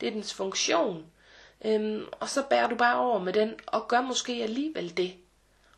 Det 0.01 0.07
er 0.07 0.11
dens 0.11 0.33
funktion. 0.33 1.05
Øhm, 1.65 2.05
og 2.19 2.29
så 2.29 2.43
bærer 2.49 2.67
du 2.67 2.75
bare 2.75 2.99
over 2.99 3.19
med 3.19 3.33
den, 3.33 3.53
og 3.67 3.87
gør 3.87 4.01
måske 4.01 4.33
alligevel 4.43 4.97
det. 4.97 5.13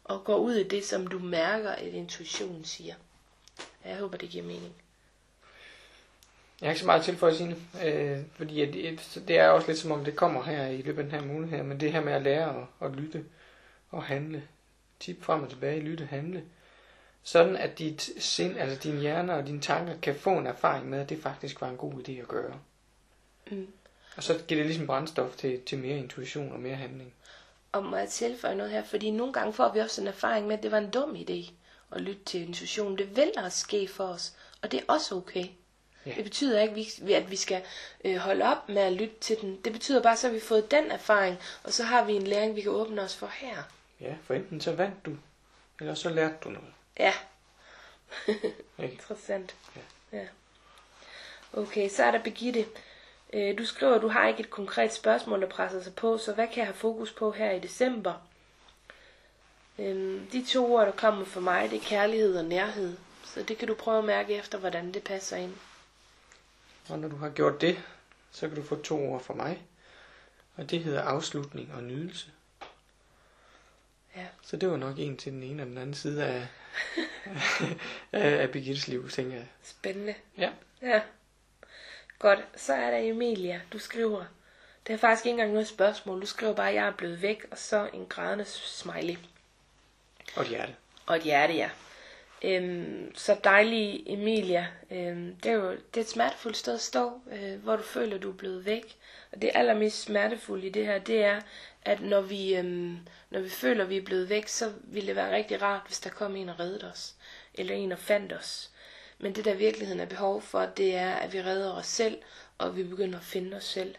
Og 0.06 0.24
går 0.24 0.38
ud 0.38 0.54
i 0.56 0.68
det, 0.68 0.86
som 0.86 1.08
du 1.08 1.20
mærker, 1.20 1.70
at 1.70 1.88
intuitionen 1.88 2.66
siger. 2.66 2.96
Jeg 3.86 3.98
håber, 3.98 4.18
det 4.18 4.30
giver 4.30 4.44
mening. 4.44 4.74
Jeg 6.62 6.68
har 6.68 6.72
ikke 6.72 6.80
så 6.80 6.86
meget 6.86 7.04
til 7.04 7.18
for 7.18 7.28
at 7.28 7.36
sige 7.36 7.56
øh, 7.84 8.20
fordi 8.36 8.66
det, 8.66 9.24
det 9.28 9.38
er 9.38 9.50
også 9.50 9.68
lidt 9.68 9.80
som 9.80 9.92
om 9.92 10.06
det 10.06 10.16
kommer 10.16 10.44
her 10.44 10.68
i 10.68 10.82
løbet 10.82 11.04
af 11.04 11.10
den 11.10 11.20
her 11.20 11.28
måned 11.28 11.50
her, 11.50 11.64
men 11.64 11.80
det 11.80 11.92
her 11.92 12.02
med 12.02 12.14
at 12.14 12.22
lære 12.22 12.68
at, 12.82 12.88
at 12.88 12.96
lytte 12.96 13.26
og 13.92 14.04
handle, 14.04 14.44
tip 15.00 15.24
frem 15.24 15.44
og 15.44 15.50
tilbage, 15.50 15.82
lytte, 15.82 16.06
handle, 16.06 16.44
sådan 17.24 17.56
at 17.56 17.80
dit 17.80 18.10
sind, 18.20 18.58
altså 18.58 18.80
din 18.90 19.00
hjerne 19.00 19.34
og 19.34 19.48
dine 19.48 19.62
tanker 19.62 19.94
kan 20.02 20.16
få 20.16 20.38
en 20.38 20.48
erfaring 20.48 20.90
med, 20.90 21.00
at 21.00 21.10
det 21.10 21.22
faktisk 21.22 21.62
var 21.62 21.70
en 21.70 21.78
god 21.78 21.94
idé 21.94 22.12
at 22.12 22.28
gøre. 22.28 22.60
Mm. 23.52 23.68
Og 24.18 24.24
så 24.24 24.34
giver 24.48 24.60
det 24.60 24.66
ligesom 24.66 24.88
brændstof 24.88 25.36
til, 25.36 25.62
til 25.62 25.78
mere 25.78 25.98
intuition 25.98 26.52
og 26.52 26.60
mere 26.60 26.76
handling. 26.76 27.14
Og 27.76 27.84
må 27.86 27.98
jeg 27.98 28.10
tilføje 28.10 28.56
noget 28.56 28.72
her, 28.72 28.84
fordi 28.84 29.12
nogle 29.12 29.34
gange 29.34 29.54
får 29.54 29.70
vi 29.70 29.80
også 29.80 30.02
en 30.02 30.08
erfaring 30.08 30.48
med, 30.48 30.58
at 30.58 30.64
det 30.64 30.72
var 30.72 30.78
en 30.78 30.90
dum 30.90 31.16
idé 31.16 31.52
at 31.92 32.02
lytte 32.02 32.24
til 32.24 32.42
intuition. 32.42 32.98
Det 32.98 33.16
vil 33.16 33.32
også 33.38 33.60
ske 33.60 33.88
for 33.88 34.04
os, 34.04 34.34
og 34.62 34.72
det 34.72 34.80
er 34.80 34.84
også 34.88 35.16
okay. 35.16 35.46
Ja. 36.06 36.14
Det 36.16 36.24
betyder 36.24 36.62
ikke, 36.62 37.16
at 37.16 37.32
vi 37.32 37.36
skal 37.36 37.64
øh, 38.06 38.18
holde 38.18 38.46
op 38.46 38.70
med 38.70 38.82
at 38.82 38.94
lytte 38.94 39.16
til 39.22 39.42
den. 39.42 39.62
Det 39.66 39.74
betyder 39.74 40.02
bare, 40.02 40.18
så 40.18 40.28
har 40.28 40.34
vi 40.34 40.40
fået 40.40 40.72
den 40.72 40.92
erfaring, 40.92 41.38
og 41.64 41.74
så 41.74 41.84
har 41.84 42.06
vi 42.06 42.14
en 42.14 42.28
læring, 42.28 42.56
vi 42.56 42.62
kan 42.62 42.72
åbne 42.72 43.02
os 43.02 43.16
for 43.16 43.28
her. 43.28 43.64
Ja, 44.02 44.16
for 44.24 44.34
enten 44.34 44.62
så 44.62 44.72
vandt 44.72 45.06
du, 45.06 45.18
eller 45.80 45.94
så 45.94 46.10
lærte 46.10 46.36
du 46.44 46.50
noget. 46.50 46.74
Ja. 47.00 47.14
Interessant. 48.92 49.56
Ja. 49.76 50.18
ja. 50.18 50.28
Okay, 51.54 51.90
så 51.90 52.04
er 52.04 52.12
der 52.12 52.24
Begitte. 52.24 52.66
Øh, 53.36 53.58
du 53.58 53.66
skriver, 53.66 53.96
at 53.96 54.02
du 54.02 54.08
har 54.08 54.28
ikke 54.28 54.40
et 54.40 54.50
konkret 54.50 54.94
spørgsmål, 54.94 55.42
der 55.42 55.48
presser 55.48 55.84
sig 55.84 55.96
på, 55.96 56.18
så 56.18 56.34
hvad 56.34 56.48
kan 56.48 56.58
jeg 56.58 56.66
have 56.66 56.74
fokus 56.74 57.12
på 57.12 57.32
her 57.32 57.52
i 57.52 57.60
december? 57.60 58.14
Øhm, 59.80 60.28
de 60.32 60.46
to 60.46 60.74
ord, 60.74 60.86
der 60.86 60.92
kommer 60.92 61.26
for 61.26 61.42
mig, 61.42 61.70
det 61.70 61.78
er 61.78 61.86
kærlighed 61.86 62.38
og 62.38 62.46
nærhed. 62.46 62.98
Så 63.24 63.44
det 63.44 63.58
kan 63.58 63.68
du 63.68 63.74
prøve 63.74 63.98
at 63.98 64.06
mærke 64.06 64.34
efter, 64.34 64.58
hvordan 64.58 64.94
det 64.94 65.04
passer 65.04 65.38
ind. 65.38 65.54
Og 66.90 67.00
når 67.00 67.08
du 67.08 67.16
har 67.16 67.30
gjort 67.30 67.62
det, 67.62 67.84
så 68.32 68.48
kan 68.48 68.58
du 68.58 68.64
få 68.64 68.76
to 68.76 69.12
ord 69.12 69.22
fra 69.22 69.34
mig. 69.34 69.66
Og 70.56 70.72
det 70.72 70.80
hedder 70.80 71.02
afslutning 71.02 71.74
og 71.74 71.84
nydelse. 71.84 72.28
Ja. 74.16 74.26
Så 74.42 74.58
det 74.58 74.70
var 74.70 74.78
nok 74.78 75.00
en 75.00 75.18
til 75.18 75.32
den 75.32 75.44
ene 75.44 75.64
og 75.64 75.68
den 75.68 75.78
anden 75.78 75.94
side 75.94 76.26
af, 76.26 76.48
af, 78.12 78.42
af 78.42 78.52
Birgittes 78.52 78.88
liv, 78.88 79.10
tænker 79.10 79.36
jeg. 79.36 79.48
Spændende. 79.64 80.16
Ja. 80.38 80.52
Ja. 80.82 81.02
Godt, 82.20 82.40
så 82.56 82.74
er 82.74 82.92
der 82.92 82.98
Emilia. 82.98 83.62
Du 83.74 83.80
skriver, 83.80 84.26
det 84.88 84.94
er 84.94 84.98
faktisk 84.98 85.26
ikke 85.26 85.34
engang 85.34 85.54
noget 85.54 85.68
spørgsmål. 85.68 86.22
Du 86.22 86.26
skriver 86.26 86.54
bare, 86.54 86.70
at 86.70 86.76
jeg 86.76 86.88
er 86.88 86.92
blevet 86.92 87.22
væk, 87.22 87.46
og 87.52 87.58
så 87.58 87.90
en 87.94 88.06
grædende 88.06 88.46
smiley. 88.46 89.18
Og 90.36 90.42
et 90.42 90.50
hjerte. 90.50 90.76
Og 91.06 91.16
et 91.16 91.24
hjerte, 91.24 91.54
ja. 91.54 91.70
Øhm, 92.42 93.16
så 93.16 93.38
dejlig 93.44 94.04
Emilia. 94.06 94.68
Øhm, 94.92 95.36
det 95.36 95.52
er 95.52 95.56
jo 95.56 95.72
det 95.72 95.98
er 95.98 96.02
et 96.02 96.10
smertefuldt 96.10 96.58
sted 96.58 96.74
at 96.74 96.82
stå, 96.82 97.22
øh, 97.32 97.64
hvor 97.64 97.76
du 97.76 97.84
føler, 97.84 98.18
du 98.18 98.30
er 98.32 98.36
blevet 98.36 98.66
væk. 98.66 98.96
Og 99.32 99.42
det 99.42 99.52
allermest 99.54 100.02
smertefulde 100.02 100.68
i 100.68 100.70
det 100.70 100.86
her, 100.86 101.00
det 101.00 101.24
er, 101.24 101.42
at 101.82 102.02
når 102.02 102.22
vi, 102.22 102.56
øhm, 102.56 102.98
når 103.30 103.40
vi 103.40 103.50
føler, 103.50 103.86
vi 103.86 103.98
er 103.98 104.06
blevet 104.06 104.30
væk, 104.30 104.48
så 104.48 104.74
ville 104.84 105.08
det 105.08 105.16
være 105.16 105.36
rigtig 105.36 105.62
rart, 105.62 105.82
hvis 105.86 106.00
der 106.00 106.10
kom 106.10 106.36
en 106.36 106.50
og 106.50 106.60
reddede 106.60 106.92
os. 106.92 107.14
Eller 107.54 107.76
en 107.76 107.92
og 107.92 108.00
fandt 108.00 108.34
os. 108.34 108.72
Men 109.18 109.36
det 109.36 109.46
der 109.46 109.54
virkeligheden 109.54 110.00
er 110.00 110.06
behov 110.06 110.42
for, 110.42 110.66
det 110.66 110.96
er, 110.96 111.14
at 111.14 111.34
vi 111.34 111.42
redder 111.42 111.74
os 111.74 111.88
selv, 111.88 112.22
og 112.58 112.76
vi 112.76 112.84
begynder 112.84 113.20
at 113.20 113.26
finde 113.26 113.58
os 113.58 113.64
selv. 113.64 113.96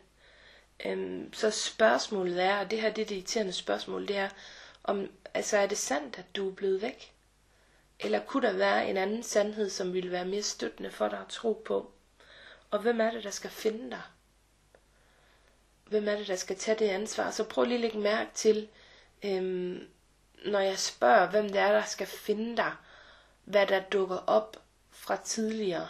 Øhm, 0.85 1.33
så 1.33 1.51
spørgsmålet 1.51 2.43
er, 2.43 2.59
og 2.59 2.71
det 2.71 2.81
her 2.81 2.91
det 2.93 3.03
er 3.03 3.07
det 3.07 3.15
irriterende 3.15 3.53
spørgsmål, 3.53 4.09
det 4.09 4.17
er, 4.17 4.29
om, 4.85 5.11
altså 5.35 5.57
er 5.57 5.67
det 5.67 5.79
sandt, 5.79 6.19
at 6.19 6.37
du 6.37 6.51
er 6.51 6.55
blevet 6.55 6.83
væk? 6.83 7.13
Eller 8.01 8.21
kunne 8.21 8.47
der 8.47 8.53
være 8.53 8.91
en 8.91 8.97
anden 8.97 9.23
sandhed, 9.23 9.71
som 9.71 9.93
ville 9.93 10.11
være 10.11 10.25
mere 10.25 10.43
støttende 10.43 10.91
for 10.91 11.09
dig 11.09 11.19
at 11.19 11.29
tro 11.29 11.63
på? 11.65 11.93
Og 12.71 12.79
hvem 12.79 13.01
er 13.01 13.11
det, 13.11 13.25
der 13.25 13.31
skal 13.31 13.51
finde 13.51 13.91
dig? 13.91 14.03
Hvem 15.85 16.09
er 16.09 16.17
det, 16.17 16.29
der 16.29 16.37
skal 16.37 16.57
tage 16.57 16.79
det 16.79 16.89
ansvar? 16.89 17.31
Så 17.31 17.45
prøv 17.45 17.65
lige 17.65 17.75
at 17.75 17.81
lægge 17.81 17.99
mærke 17.99 18.31
til, 18.35 18.69
øhm, 19.23 19.89
når 20.45 20.61
jeg 20.61 20.79
spørger, 20.79 21.31
hvem 21.31 21.49
det 21.49 21.59
er, 21.59 21.73
der 21.73 21.85
skal 21.85 22.07
finde 22.07 22.57
dig, 22.57 22.73
hvad 23.45 23.67
der 23.67 23.81
dukker 23.81 24.19
op 24.27 24.66
fra 25.07 25.17
tidligere, 25.17 25.89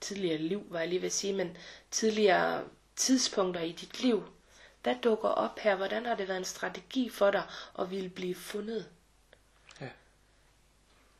tidligere 0.00 0.38
liv, 0.38 0.66
var 0.70 0.78
jeg 0.78 0.88
lige 0.88 1.00
ved 1.00 1.06
at 1.06 1.12
sige, 1.12 1.32
men 1.32 1.56
tidligere 1.90 2.64
tidspunkter 2.96 3.60
i 3.60 3.72
dit 3.72 4.00
liv. 4.02 4.24
Hvad 4.82 4.96
dukker 5.02 5.28
op 5.28 5.58
her? 5.58 5.74
Hvordan 5.74 6.06
har 6.06 6.14
det 6.14 6.28
været 6.28 6.38
en 6.38 6.44
strategi 6.44 7.08
for 7.08 7.30
dig 7.30 7.42
at 7.78 7.90
ville 7.90 8.08
blive 8.08 8.34
fundet? 8.34 8.88
Ja. 9.80 9.88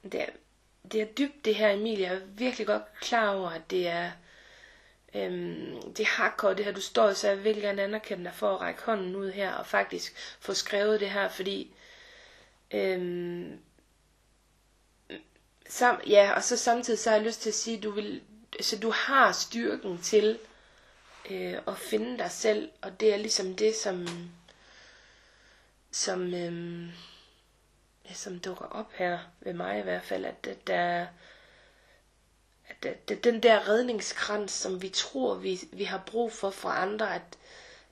Det 0.03 0.23
er, 0.23 0.27
det 0.93 1.03
er 1.03 1.07
dybt 1.07 1.45
det 1.45 1.55
her, 1.55 1.71
Emilie. 1.71 2.07
Jeg 2.07 2.17
er 2.17 2.21
virkelig 2.27 2.67
godt 2.67 2.83
klar 3.01 3.35
over, 3.35 3.51
at 3.51 3.71
det 3.71 3.89
er, 3.89 4.11
øhm, 5.15 5.93
det 5.93 6.07
hakker 6.07 6.55
det 6.55 6.65
her, 6.65 6.73
du 6.73 6.81
står 6.81 7.13
så 7.13 7.29
jeg 7.29 7.45
vil 7.45 7.61
gerne 7.61 7.83
anerkende 7.83 8.25
dig 8.25 8.35
for 8.35 8.55
at 8.55 8.61
række 8.61 8.83
hånden 8.83 9.17
ud 9.17 9.31
her, 9.31 9.53
og 9.53 9.67
faktisk 9.67 10.37
få 10.41 10.55
skrevet 10.55 11.01
det 11.01 11.11
her, 11.11 11.29
fordi 11.29 11.75
øhm, 12.71 13.61
sam, 15.73 16.01
ja, 16.07 16.33
og 16.33 16.43
så 16.45 16.57
samtidig 16.57 16.99
så 16.99 17.11
har 17.11 17.17
jeg 17.17 17.27
lyst 17.27 17.41
til 17.41 17.51
at 17.51 17.55
sige, 17.55 17.81
du 17.81 17.91
vil, 17.91 18.23
så 18.61 18.79
du 18.79 18.91
har 18.91 19.33
styrken 19.33 20.03
til 20.03 20.39
øh, 21.31 21.55
at 21.67 21.79
finde 21.79 22.19
dig 22.19 22.31
selv, 22.31 22.71
og 22.83 23.01
det 23.01 23.13
er 23.13 23.17
ligesom 23.17 23.57
det, 23.57 23.77
som, 23.77 24.07
som, 25.91 26.35
øh, 26.35 26.87
ja, 28.09 28.15
som 28.15 28.39
dukker 28.39 28.65
op 28.65 28.93
her 28.93 29.19
ved 29.41 29.53
mig 29.53 29.79
i 29.79 29.83
hvert 29.83 30.05
fald, 30.05 30.25
at, 30.25 30.47
at 30.47 30.67
der 30.67 31.07
at, 32.69 32.85
at, 32.87 33.11
at 33.11 33.25
den 33.25 33.43
der 33.43 33.69
redningskrans, 33.69 34.53
som 34.53 34.83
vi 34.83 34.89
tror, 34.89 35.35
vi, 35.35 35.61
vi 35.73 35.85
har 35.85 36.03
brug 36.07 36.33
for 36.33 36.51
fra 36.51 36.83
andre, 36.83 37.15
at 37.15 37.39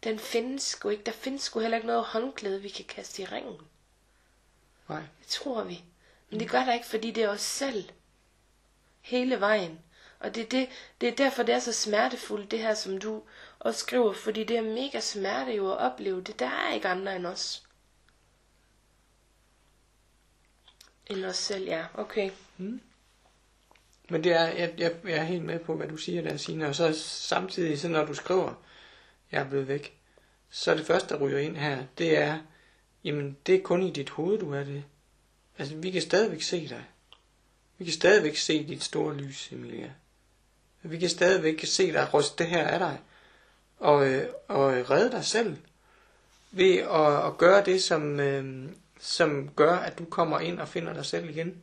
den 0.04 0.18
findes 0.18 0.62
sgu 0.62 0.88
ikke. 0.88 1.04
Der 1.04 1.12
findes 1.12 1.42
sgu 1.42 1.60
heller 1.60 1.76
ikke 1.76 1.86
noget 1.86 2.04
håndklæde, 2.04 2.62
vi 2.62 2.68
kan 2.68 2.84
kaste 2.84 3.22
i 3.22 3.24
ringen. 3.24 3.56
Nej. 4.88 5.02
Det 5.20 5.28
tror 5.28 5.64
vi. 5.64 5.84
Men 6.30 6.40
det 6.40 6.50
gør 6.50 6.64
der 6.64 6.72
ikke, 6.72 6.86
fordi 6.86 7.10
det 7.10 7.24
er 7.24 7.28
os 7.28 7.40
selv. 7.40 7.84
Hele 9.00 9.40
vejen. 9.40 9.80
Og 10.20 10.34
det 10.34 10.44
er, 10.44 10.48
det, 10.48 10.68
det 11.00 11.08
er 11.08 11.16
derfor, 11.16 11.42
det 11.42 11.54
er 11.54 11.58
så 11.58 11.72
smertefuldt, 11.72 12.50
det 12.50 12.58
her, 12.58 12.74
som 12.74 12.98
du 12.98 13.22
også 13.58 13.80
skriver, 13.80 14.12
fordi 14.12 14.44
det 14.44 14.56
er 14.56 14.62
mega 14.62 15.00
smerte 15.00 15.52
jo 15.52 15.72
at 15.72 15.78
opleve 15.78 16.20
det. 16.22 16.38
Der 16.38 16.46
er 16.46 16.74
ikke 16.74 16.88
andre 16.88 17.16
end 17.16 17.26
os. 17.26 17.66
End 21.06 21.24
os 21.24 21.36
selv, 21.36 21.64
ja. 21.64 21.84
Okay. 21.94 22.30
Mm. 22.58 22.80
Men 24.10 24.24
det 24.24 24.32
er, 24.32 24.44
jeg, 24.44 24.74
jeg, 24.78 24.96
jeg 25.04 25.16
er 25.16 25.22
helt 25.22 25.44
med 25.44 25.58
på, 25.58 25.76
hvad 25.76 25.88
du 25.88 25.96
siger 25.96 26.22
der, 26.22 26.36
Signe. 26.36 26.68
Og 26.68 26.74
så 26.74 26.92
samtidig, 27.02 27.80
så 27.80 27.88
når 27.88 28.04
du 28.04 28.14
skriver, 28.14 28.54
jeg 29.32 29.40
er 29.40 29.48
blevet 29.48 29.68
væk, 29.68 30.00
så 30.50 30.74
det 30.74 30.86
første, 30.86 31.14
der 31.14 31.20
ryger 31.20 31.38
ind 31.38 31.56
her, 31.56 31.84
det 31.98 32.18
er, 32.18 32.38
jamen, 33.04 33.36
det 33.46 33.54
er 33.54 33.62
kun 33.62 33.82
i 33.82 33.90
dit 33.90 34.10
hoved, 34.10 34.38
du 34.38 34.52
er 34.52 34.64
det. 34.64 34.84
Altså, 35.60 35.76
vi 35.76 35.90
kan 35.90 36.02
stadigvæk 36.02 36.42
se 36.42 36.68
dig. 36.68 36.84
Vi 37.78 37.84
kan 37.84 37.94
stadigvæk 37.94 38.36
se 38.36 38.66
dit 38.66 38.82
store 38.82 39.14
lys, 39.14 39.52
Emilia. 39.52 39.90
Vi 40.82 40.98
kan 40.98 41.08
stadigvæk 41.08 41.64
se 41.64 41.92
dig 41.92 42.14
ryste 42.14 42.44
det 42.44 42.46
her 42.46 42.66
af 42.66 42.78
dig. 42.78 43.00
Og, 43.78 44.08
øh, 44.08 44.28
og 44.48 44.90
redde 44.90 45.10
dig 45.10 45.24
selv. 45.24 45.56
Ved 46.50 46.76
at, 46.76 47.26
at 47.26 47.38
gøre 47.38 47.64
det, 47.64 47.82
som, 47.82 48.20
øh, 48.20 48.68
som 49.00 49.50
gør, 49.56 49.76
at 49.76 49.98
du 49.98 50.04
kommer 50.04 50.40
ind 50.40 50.60
og 50.60 50.68
finder 50.68 50.92
dig 50.92 51.06
selv 51.06 51.30
igen. 51.30 51.62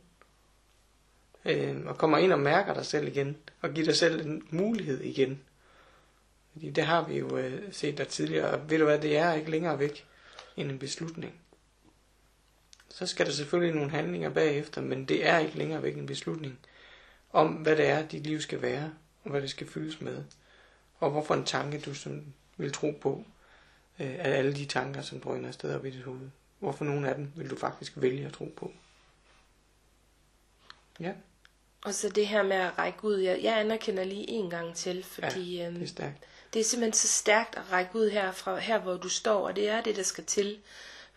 Øh, 1.44 1.86
og 1.86 1.98
kommer 1.98 2.18
ind 2.18 2.32
og 2.32 2.38
mærker 2.38 2.74
dig 2.74 2.86
selv 2.86 3.08
igen. 3.08 3.36
Og 3.60 3.70
giver 3.70 3.86
dig 3.86 3.96
selv 3.96 4.26
en 4.26 4.42
mulighed 4.50 5.00
igen. 5.00 5.40
Fordi 6.52 6.70
det 6.70 6.84
har 6.84 7.04
vi 7.08 7.18
jo 7.18 7.36
øh, 7.36 7.72
set 7.72 7.98
der 7.98 8.04
tidligere. 8.04 8.50
Og 8.50 8.70
ved 8.70 8.78
du 8.78 8.84
hvad, 8.84 8.98
det 8.98 9.16
er 9.16 9.32
ikke 9.32 9.50
længere 9.50 9.78
væk 9.78 10.06
end 10.56 10.70
en 10.70 10.78
beslutning. 10.78 11.40
Så 12.98 13.06
skal 13.06 13.26
der 13.26 13.32
selvfølgelig 13.32 13.74
nogle 13.74 13.90
handlinger 13.90 14.30
bagefter, 14.30 14.80
men 14.80 15.04
det 15.04 15.26
er 15.26 15.38
ikke 15.38 15.58
længere 15.58 15.82
væk 15.82 15.96
en 15.96 16.06
beslutning 16.06 16.58
om, 17.32 17.48
hvad 17.48 17.76
det 17.76 17.86
er, 17.86 18.06
dit 18.06 18.26
liv 18.26 18.40
skal 18.40 18.62
være, 18.62 18.92
og 19.24 19.30
hvad 19.30 19.42
det 19.42 19.50
skal 19.50 19.66
fyldes 19.66 20.00
med. 20.00 20.24
Og 20.98 21.10
hvorfor 21.10 21.34
en 21.34 21.44
tanke, 21.44 21.80
du 21.80 21.94
som 21.94 22.24
vil 22.56 22.72
tro 22.72 22.90
på, 23.00 23.24
øh, 23.98 24.14
af 24.18 24.38
alle 24.38 24.54
de 24.54 24.64
tanker, 24.64 25.02
som 25.02 25.20
drøner 25.20 25.48
afsted 25.48 25.74
op 25.74 25.84
i 25.84 25.90
dit 25.90 26.04
hoved. 26.04 26.30
Hvorfor 26.58 26.84
nogle 26.84 27.08
af 27.08 27.14
dem 27.14 27.32
vil 27.36 27.50
du 27.50 27.56
faktisk 27.56 27.92
vælge 27.96 28.26
at 28.26 28.32
tro 28.32 28.54
på? 28.56 28.72
Ja. 31.00 31.12
Og 31.84 31.94
så 31.94 32.08
det 32.08 32.26
her 32.26 32.42
med 32.42 32.56
at 32.56 32.78
række 32.78 33.04
ud. 33.04 33.16
Jeg, 33.16 33.40
jeg 33.42 33.60
anerkender 33.60 34.04
lige 34.04 34.28
en 34.30 34.50
gang 34.50 34.74
til, 34.74 35.04
fordi 35.04 35.56
ja, 35.56 35.66
øhm, 35.66 35.74
det 35.74 35.82
er 35.82 35.88
stærkt. 35.88 36.24
det 36.52 36.60
er 36.60 36.64
simpelthen 36.64 36.92
så 36.92 37.08
stærkt 37.08 37.56
at 37.56 37.72
række 37.72 37.96
ud 37.96 38.10
her, 38.10 38.32
fra, 38.32 38.56
her 38.56 38.78
hvor 38.78 38.96
du 38.96 39.08
står, 39.08 39.48
og 39.48 39.56
det 39.56 39.68
er 39.68 39.80
det, 39.80 39.96
der 39.96 40.02
skal 40.02 40.24
til. 40.24 40.58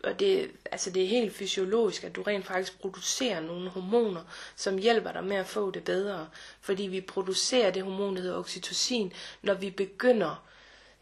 Og 0.03 0.19
det, 0.19 0.51
altså 0.71 0.89
det 0.89 1.03
er 1.03 1.07
helt 1.07 1.35
fysiologisk, 1.35 2.03
at 2.03 2.15
du 2.15 2.21
rent 2.21 2.45
faktisk 2.45 2.79
producerer 2.79 3.39
nogle 3.39 3.69
hormoner, 3.69 4.21
som 4.55 4.77
hjælper 4.77 5.11
dig 5.11 5.23
med 5.23 5.35
at 5.37 5.47
få 5.47 5.71
det 5.71 5.83
bedre. 5.83 6.27
Fordi 6.61 6.83
vi 6.83 7.01
producerer 7.01 7.71
det 7.71 7.83
hormon, 7.83 8.15
der 8.15 8.21
hedder 8.21 8.37
oxytocin, 8.37 9.13
når 9.41 9.53
vi 9.53 9.69
begynder 9.69 10.45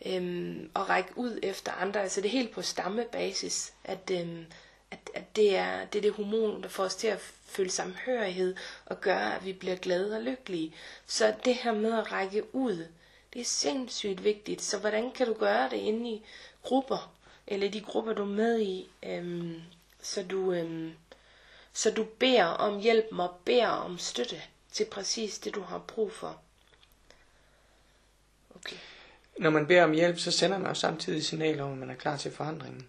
øhm, 0.06 0.72
at 0.76 0.90
række 0.90 1.12
ud 1.16 1.40
efter 1.44 1.72
andre. 1.72 2.02
Altså 2.02 2.22
det 2.22 2.28
er 2.28 2.32
helt 2.32 2.52
på 2.52 2.62
stammebasis, 2.62 3.74
at, 3.84 4.12
øhm, 4.12 4.46
at, 4.92 5.10
at 5.14 5.36
det, 5.36 5.56
er, 5.56 5.86
det 5.86 5.98
er 5.98 6.02
det 6.02 6.14
hormon, 6.14 6.64
der 6.64 6.70
får 6.70 6.84
os 6.84 6.96
til 6.96 7.08
at 7.08 7.20
føle 7.46 7.70
samhørighed 7.72 8.56
og 8.86 9.02
gøre, 9.02 9.36
at 9.36 9.46
vi 9.46 9.54
bliver 9.54 9.76
glade 9.76 10.16
og 10.16 10.22
lykkelige. 10.22 10.74
Så 11.08 11.34
det 11.46 11.56
her 11.56 11.74
med 11.74 11.94
at 11.94 12.12
række 12.12 12.56
ud, 12.56 12.86
det 13.34 13.42
er 13.42 13.46
sindssygt 13.46 14.24
vigtigt. 14.24 14.62
Så 14.62 14.78
hvordan 14.78 15.12
kan 15.12 15.28
du 15.28 15.34
gøre 15.34 15.70
det 15.70 15.78
inde 15.78 16.10
i 16.10 16.26
grupper? 16.64 17.19
Eller 17.50 17.72
de 17.72 17.82
grupper, 17.82 18.14
du 18.14 18.22
er 18.22 18.26
med 18.26 18.60
i, 18.60 18.90
øhm, 19.04 19.62
så, 20.02 20.24
du, 20.24 20.54
øhm, 20.54 20.92
så 21.74 21.92
du 21.92 22.04
beder 22.04 22.46
om 22.46 22.80
hjælp 22.80 23.06
og 23.12 23.36
beder 23.46 23.68
om 23.68 23.98
støtte 23.98 24.42
til 24.72 24.86
præcis 24.86 25.40
det, 25.40 25.56
du 25.56 25.62
har 25.62 25.78
brug 25.78 26.12
for. 26.12 26.42
Okay. 28.56 28.76
Når 29.40 29.50
man 29.50 29.68
beder 29.68 29.84
om 29.84 29.92
hjælp, 29.92 30.20
så 30.20 30.32
sender 30.32 30.58
man 30.58 30.68
jo 30.68 30.74
samtidig 30.74 31.26
signaler 31.26 31.64
om, 31.64 31.72
at 31.72 31.78
man 31.78 31.90
er 31.90 31.96
klar 31.96 32.18
til 32.18 32.32
forandringen. 32.32 32.88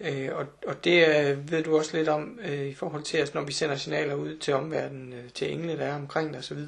Øh, 0.00 0.28
og, 0.32 0.46
og 0.66 0.84
det 0.84 1.08
øh, 1.08 1.50
ved 1.50 1.62
du 1.62 1.78
også 1.78 1.96
lidt 1.96 2.08
om 2.08 2.38
øh, 2.42 2.66
i 2.66 2.74
forhold 2.74 3.02
til, 3.02 3.18
at 3.18 3.34
når 3.34 3.42
vi 3.42 3.52
sender 3.52 3.76
signaler 3.76 4.14
ud 4.14 4.36
til 4.36 4.54
omverdenen, 4.54 5.12
øh, 5.12 5.30
til 5.30 5.52
engle, 5.52 5.78
der 5.78 5.84
er 5.84 5.94
omkring 5.94 6.32
dig 6.32 6.38
osv., 6.38 6.58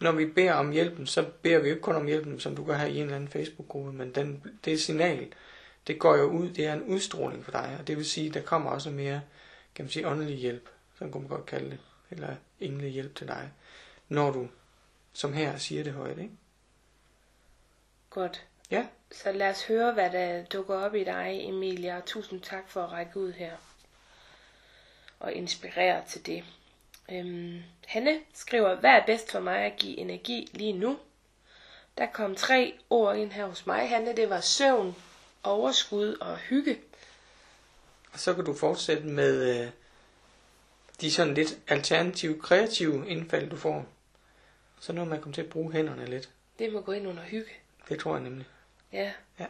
når 0.00 0.12
vi 0.12 0.26
beder 0.26 0.52
om 0.52 0.70
hjælpen, 0.70 1.06
så 1.06 1.24
beder 1.42 1.58
vi 1.58 1.68
jo 1.68 1.74
ikke 1.74 1.82
kun 1.82 1.94
om 1.94 2.06
hjælpen, 2.06 2.40
som 2.40 2.56
du 2.56 2.64
gør 2.64 2.76
her 2.76 2.86
i 2.86 2.96
en 2.96 3.02
eller 3.02 3.16
anden 3.16 3.30
Facebook-gruppe, 3.30 3.92
men 3.92 4.10
den, 4.14 4.42
det 4.64 4.72
er 4.72 4.78
signal, 4.78 5.26
det 5.86 5.98
går 5.98 6.16
jo 6.16 6.24
ud, 6.24 6.50
det 6.50 6.66
er 6.66 6.72
en 6.72 6.82
udstråling 6.82 7.44
for 7.44 7.50
dig, 7.50 7.76
og 7.80 7.86
det 7.86 7.96
vil 7.96 8.06
sige, 8.06 8.30
der 8.30 8.42
kommer 8.42 8.70
også 8.70 8.90
mere, 8.90 9.22
kan 9.74 9.84
man 9.84 9.90
sige, 9.90 10.08
åndelig 10.08 10.36
hjælp, 10.36 10.68
som 10.98 11.12
kunne 11.12 11.20
man 11.20 11.30
godt 11.30 11.46
kalde 11.46 11.70
det, 11.70 11.78
eller 12.10 12.36
engle 12.60 12.88
hjælp 12.88 13.14
til 13.14 13.28
dig, 13.28 13.50
når 14.08 14.30
du, 14.30 14.48
som 15.12 15.32
her, 15.32 15.56
siger 15.56 15.84
det 15.84 15.92
højt, 15.92 16.18
ikke? 16.18 16.34
Godt. 18.10 18.46
Ja. 18.70 18.86
Så 19.12 19.32
lad 19.32 19.50
os 19.50 19.66
høre, 19.66 19.92
hvad 19.92 20.10
der 20.10 20.44
dukker 20.44 20.74
op 20.74 20.94
i 20.94 21.04
dig, 21.04 21.40
Emilia, 21.48 21.96
og 21.96 22.04
tusind 22.04 22.40
tak 22.40 22.68
for 22.68 22.82
at 22.82 22.92
række 22.92 23.20
ud 23.20 23.32
her 23.32 23.52
og 25.20 25.32
inspirere 25.32 26.02
til 26.08 26.26
det. 26.26 26.44
Øhm, 27.12 27.62
Hanne 27.86 28.18
skriver, 28.34 28.74
hvad 28.74 28.90
er 28.90 29.06
bedst 29.06 29.32
for 29.32 29.40
mig 29.40 29.58
at 29.58 29.76
give 29.76 29.98
energi 29.98 30.48
lige 30.52 30.72
nu? 30.72 30.98
Der 31.98 32.06
kom 32.06 32.34
tre 32.34 32.74
ord 32.90 33.16
ind 33.16 33.32
her 33.32 33.46
hos 33.46 33.66
mig, 33.66 33.88
Hanne. 33.88 34.16
Det 34.16 34.30
var 34.30 34.40
søvn, 34.40 34.96
overskud 35.44 36.14
og 36.20 36.36
hygge. 36.36 36.78
Og 38.12 38.18
så 38.20 38.34
kan 38.34 38.44
du 38.44 38.54
fortsætte 38.54 39.02
med 39.06 39.60
øh, 39.64 39.70
de 41.00 41.12
sådan 41.12 41.34
lidt 41.34 41.58
alternative, 41.68 42.40
kreative 42.40 43.08
indfald, 43.08 43.50
du 43.50 43.56
får. 43.56 43.86
Så 44.80 44.92
når 44.92 45.04
man 45.04 45.20
kommer 45.20 45.34
til 45.34 45.42
at 45.42 45.48
bruge 45.50 45.72
hænderne 45.72 46.06
lidt. 46.06 46.28
Det 46.58 46.72
må 46.72 46.80
gå 46.80 46.92
ind 46.92 47.08
under 47.08 47.22
hygge. 47.22 47.50
Det 47.88 47.98
tror 48.00 48.14
jeg 48.14 48.22
nemlig. 48.22 48.46
Ja. 48.92 49.12
Ja. 49.38 49.46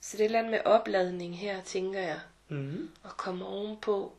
Så 0.00 0.16
det 0.16 0.20
er 0.20 0.24
et 0.24 0.24
eller 0.24 0.38
andet 0.38 0.50
med 0.50 0.60
opladning 0.64 1.38
her, 1.38 1.62
tænker 1.62 2.00
jeg. 2.00 2.20
Mm-hmm. 2.48 2.90
At 3.04 3.16
komme 3.16 3.46
ovenpå. 3.46 4.12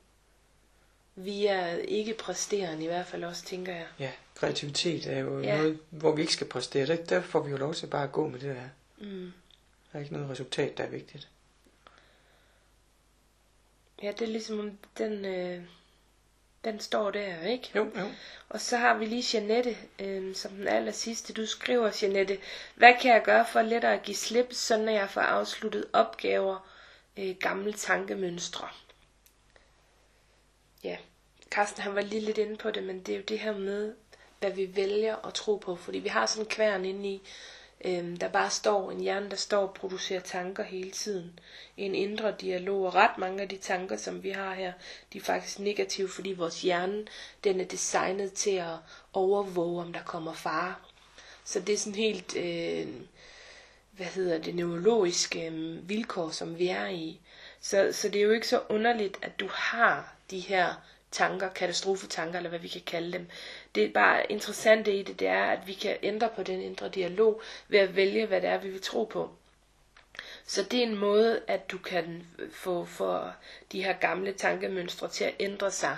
Via 1.16 1.76
ikke 1.76 2.14
præsterende 2.14 2.84
i 2.84 2.88
hvert 2.88 3.06
fald 3.08 3.24
også, 3.24 3.44
tænker 3.46 3.74
jeg. 3.76 3.86
Ja, 4.00 4.12
kreativitet 4.36 5.08
er 5.08 5.20
jo 5.20 5.40
Ja. 5.42 5.58
noget, 5.58 5.80
hvor 5.90 6.12
vi 6.16 6.22
ikke 6.22 6.34
skal 6.34 6.48
præstere. 6.48 6.86
Der, 6.86 6.96
der 6.96 7.22
får 7.22 7.40
vi 7.44 7.52
jo 7.52 7.58
lov 7.58 7.74
til 7.74 7.88
bare 7.88 8.04
at 8.04 8.12
gå 8.12 8.28
med 8.28 8.40
det 8.40 8.56
der. 8.56 8.70
Mm. 9.08 9.32
Der 9.92 10.00
er 10.00 10.04
ikke 10.04 10.14
noget 10.14 10.30
resultat, 10.30 10.78
der 10.78 10.84
er 10.84 10.90
vigtigt. 10.90 11.30
Ja, 14.04 14.12
det 14.12 14.22
er 14.22 14.32
ligesom 14.32 14.60
om 14.60 14.78
den, 14.98 15.26
øh, 15.26 15.64
den 16.64 16.80
står 16.80 17.12
der, 17.12 17.42
ikke? 17.42 17.70
Jo, 17.76 17.92
jo. 18.00 18.08
Og 18.50 18.62
så 18.62 18.78
har 18.78 18.98
vi 18.98 19.06
lige 19.06 19.38
Janette, 19.38 19.78
øh, 20.00 20.36
som 20.36 20.52
den 20.52 20.68
aller 20.68 20.92
sidste. 20.92 21.34
Du 21.34 21.46
skriver, 21.46 22.00
Janette, 22.02 22.40
hvad 22.76 22.94
kan 23.02 23.12
jeg 23.14 23.24
gøre 23.24 23.46
for 23.46 23.62
lettere 23.62 23.94
at 23.94 24.04
give 24.04 24.18
slip, 24.18 24.54
så 24.54 24.78
når 24.78 24.92
jeg 24.92 25.10
får 25.10 25.22
afsluttet 25.22 25.86
opgaver, 25.94 26.70
øh, 27.18 27.36
gamle 27.40 27.74
tankemønstre? 27.74 28.68
Ja, 30.84 30.98
Carsten 31.52 31.84
han 31.84 31.96
var 31.96 32.02
lige 32.02 32.22
lidt 32.22 32.38
inde 32.38 32.58
på 32.58 32.72
det, 32.72 32.84
men 32.84 33.00
det 33.00 33.14
er 33.14 33.18
jo 33.18 33.24
det 33.28 33.40
her 33.40 33.58
med, 33.58 33.94
hvad 34.40 34.52
vi 34.52 34.76
vælger 34.76 35.26
at 35.28 35.34
tro 35.34 35.58
på. 35.58 35.76
Fordi 35.76 36.00
vi 36.00 36.10
har 36.10 36.26
sådan 36.26 36.46
en 36.46 36.50
kværn 36.50 36.86
inde 36.86 37.10
i, 37.10 37.22
Øhm, 37.86 38.18
der 38.18 38.28
bare 38.28 38.50
står, 38.50 38.92
en 38.92 39.00
hjerne, 39.00 39.30
der 39.30 39.36
står 39.36 39.68
og 39.68 39.74
producerer 39.74 40.20
tanker 40.20 40.64
hele 40.64 40.92
tiden. 40.92 41.40
En 41.78 41.96
indre 41.96 42.36
dialog, 42.42 42.86
og 42.86 42.96
ret 42.96 43.18
mange 43.18 43.42
af 43.42 43.50
de 43.50 43.58
tanker, 43.58 43.98
som 43.98 44.24
vi 44.24 44.30
har 44.30 44.54
her, 44.54 44.74
de 45.14 45.18
er 45.18 45.22
faktisk 45.22 45.60
negative, 45.60 46.10
fordi 46.10 46.34
vores 46.34 46.62
hjerne, 46.62 47.06
den 47.44 47.60
er 47.60 47.66
designet 47.66 48.34
til 48.34 48.56
at 48.56 48.76
overvåge, 49.14 49.82
om 49.82 49.94
der 49.94 50.04
kommer 50.04 50.34
fare. 50.34 50.76
Så 51.46 51.60
det 51.60 51.74
er 51.74 51.78
sådan 51.78 51.96
helt, 51.96 52.36
øh, 52.36 52.88
hvad 53.92 54.08
hedder 54.08 54.38
det, 54.38 54.56
neurologiske 54.56 55.48
øh, 55.48 55.90
vilkår, 55.90 56.30
som 56.30 56.58
vi 56.58 56.68
er 56.68 56.88
i. 56.88 57.20
Så, 57.62 57.90
så 57.92 58.10
det 58.10 58.20
er 58.20 58.26
jo 58.26 58.32
ikke 58.32 58.48
så 58.48 58.62
underligt, 58.70 59.18
at 59.22 59.40
du 59.40 59.48
har 59.52 60.14
de 60.32 60.40
her 60.40 60.74
tanker, 61.12 61.50
katastrofetanker, 61.50 62.38
eller 62.38 62.50
hvad 62.50 62.60
vi 62.60 62.68
kan 62.68 62.82
kalde 62.82 63.12
dem. 63.12 63.28
Det 63.76 63.84
er 63.84 63.94
bare 63.94 64.32
interessante 64.32 65.00
i 65.00 65.04
det, 65.04 65.20
det 65.20 65.28
er, 65.28 65.44
at 65.44 65.68
vi 65.68 65.74
kan 65.74 65.98
ændre 66.04 66.30
på 66.36 66.44
den 66.44 66.62
indre 66.62 66.90
dialog, 66.90 67.42
ved 67.68 67.80
at 67.80 67.96
vælge, 67.96 68.26
hvad 68.26 68.42
det 68.42 68.50
er, 68.50 68.58
vi 68.58 68.70
vil 68.70 68.82
tro 68.82 69.04
på. 69.04 69.30
Så 70.46 70.64
det 70.64 70.80
er 70.80 70.84
en 70.84 70.98
måde, 70.98 71.42
at 71.48 71.72
du 71.72 71.78
kan 71.78 72.28
få 72.52 72.86
for 72.86 73.36
de 73.72 73.84
her 73.84 73.94
gamle 73.94 74.34
tankemønstre 74.34 75.08
til 75.10 75.24
at 75.24 75.36
ændre 75.40 75.72
sig. 75.72 75.98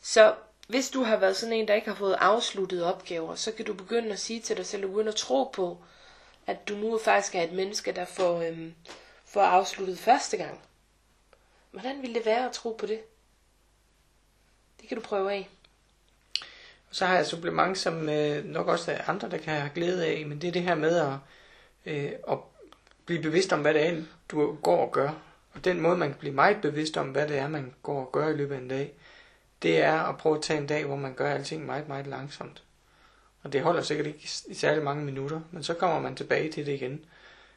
Så 0.00 0.34
hvis 0.68 0.90
du 0.90 1.02
har 1.02 1.16
været 1.16 1.36
sådan 1.36 1.52
en, 1.52 1.68
der 1.68 1.74
ikke 1.74 1.88
har 1.88 1.94
fået 1.94 2.16
afsluttet 2.20 2.84
opgaver, 2.84 3.34
så 3.34 3.52
kan 3.52 3.64
du 3.64 3.74
begynde 3.74 4.12
at 4.12 4.18
sige 4.18 4.40
til 4.40 4.56
dig 4.56 4.66
selv, 4.66 4.84
uden 4.84 5.08
at 5.08 5.14
tro 5.14 5.44
på, 5.44 5.78
at 6.46 6.68
du 6.68 6.74
nu 6.74 6.98
faktisk 6.98 7.34
er 7.34 7.42
et 7.42 7.52
menneske, 7.52 7.92
der 7.92 8.04
får, 8.04 8.42
øhm, 8.42 8.74
får 9.24 9.42
afsluttet 9.42 9.98
første 9.98 10.36
gang. 10.36 10.60
Hvordan 11.70 12.02
ville 12.02 12.14
det 12.14 12.26
være 12.26 12.46
at 12.46 12.52
tro 12.52 12.72
på 12.72 12.86
det? 12.86 13.00
Det 14.80 14.88
kan 14.88 14.96
du 14.96 15.02
prøve 15.02 15.32
af. 15.32 15.48
Og 16.92 16.96
så 16.96 17.06
har 17.06 17.12
jeg 17.12 17.20
et 17.20 17.26
supplement, 17.26 17.78
som 17.78 18.08
øh, 18.08 18.44
nok 18.44 18.68
også 18.68 18.92
er 18.92 19.08
andre, 19.08 19.30
der 19.30 19.38
kan 19.38 19.54
have 19.54 19.70
glæde 19.74 20.06
af, 20.06 20.26
men 20.26 20.40
det 20.40 20.48
er 20.48 20.52
det 20.52 20.62
her 20.62 20.74
med 20.74 20.96
at, 20.96 21.12
øh, 21.86 22.10
at 22.30 22.38
blive 23.06 23.22
bevidst 23.22 23.52
om, 23.52 23.60
hvad 23.60 23.74
det 23.74 23.86
er, 23.86 24.02
du 24.28 24.56
går 24.62 24.86
og 24.86 24.92
gør. 24.92 25.10
Og 25.52 25.64
den 25.64 25.80
måde, 25.80 25.96
man 25.96 26.08
kan 26.08 26.18
blive 26.18 26.34
meget 26.34 26.60
bevidst 26.62 26.96
om, 26.96 27.08
hvad 27.08 27.28
det 27.28 27.38
er, 27.38 27.48
man 27.48 27.74
går 27.82 28.00
og 28.00 28.12
gør 28.12 28.28
i 28.28 28.36
løbet 28.36 28.54
af 28.54 28.58
en 28.58 28.68
dag, 28.68 28.92
det 29.62 29.78
er 29.78 30.00
at 30.00 30.16
prøve 30.16 30.36
at 30.36 30.42
tage 30.42 30.60
en 30.60 30.66
dag, 30.66 30.84
hvor 30.84 30.96
man 30.96 31.14
gør 31.14 31.34
alting 31.34 31.66
meget, 31.66 31.88
meget 31.88 32.06
langsomt. 32.06 32.62
Og 33.42 33.52
det 33.52 33.62
holder 33.62 33.82
sikkert 33.82 34.06
ikke 34.06 34.28
i 34.46 34.54
særlig 34.54 34.84
mange 34.84 35.04
minutter, 35.04 35.40
men 35.50 35.62
så 35.62 35.74
kommer 35.74 36.00
man 36.00 36.16
tilbage 36.16 36.52
til 36.52 36.66
det 36.66 36.72
igen. 36.72 37.04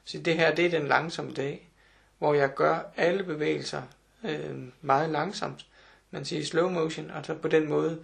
Så 0.06 0.20
det 0.20 0.36
her, 0.36 0.56
det 0.56 0.66
er 0.66 0.80
den 0.80 0.88
langsomme 0.88 1.34
dag, 1.34 1.70
hvor 2.18 2.34
jeg 2.34 2.54
gør 2.54 2.80
alle 2.98 3.24
bevægelser 3.24 3.82
øh, 4.24 4.56
meget 4.82 5.10
langsomt. 5.10 5.66
Man 6.12 6.26
siger 6.26 6.46
slow 6.46 6.70
motion, 6.70 7.12
og 7.12 7.26
så 7.26 7.34
på 7.34 7.48
den 7.48 7.70
måde 7.70 8.00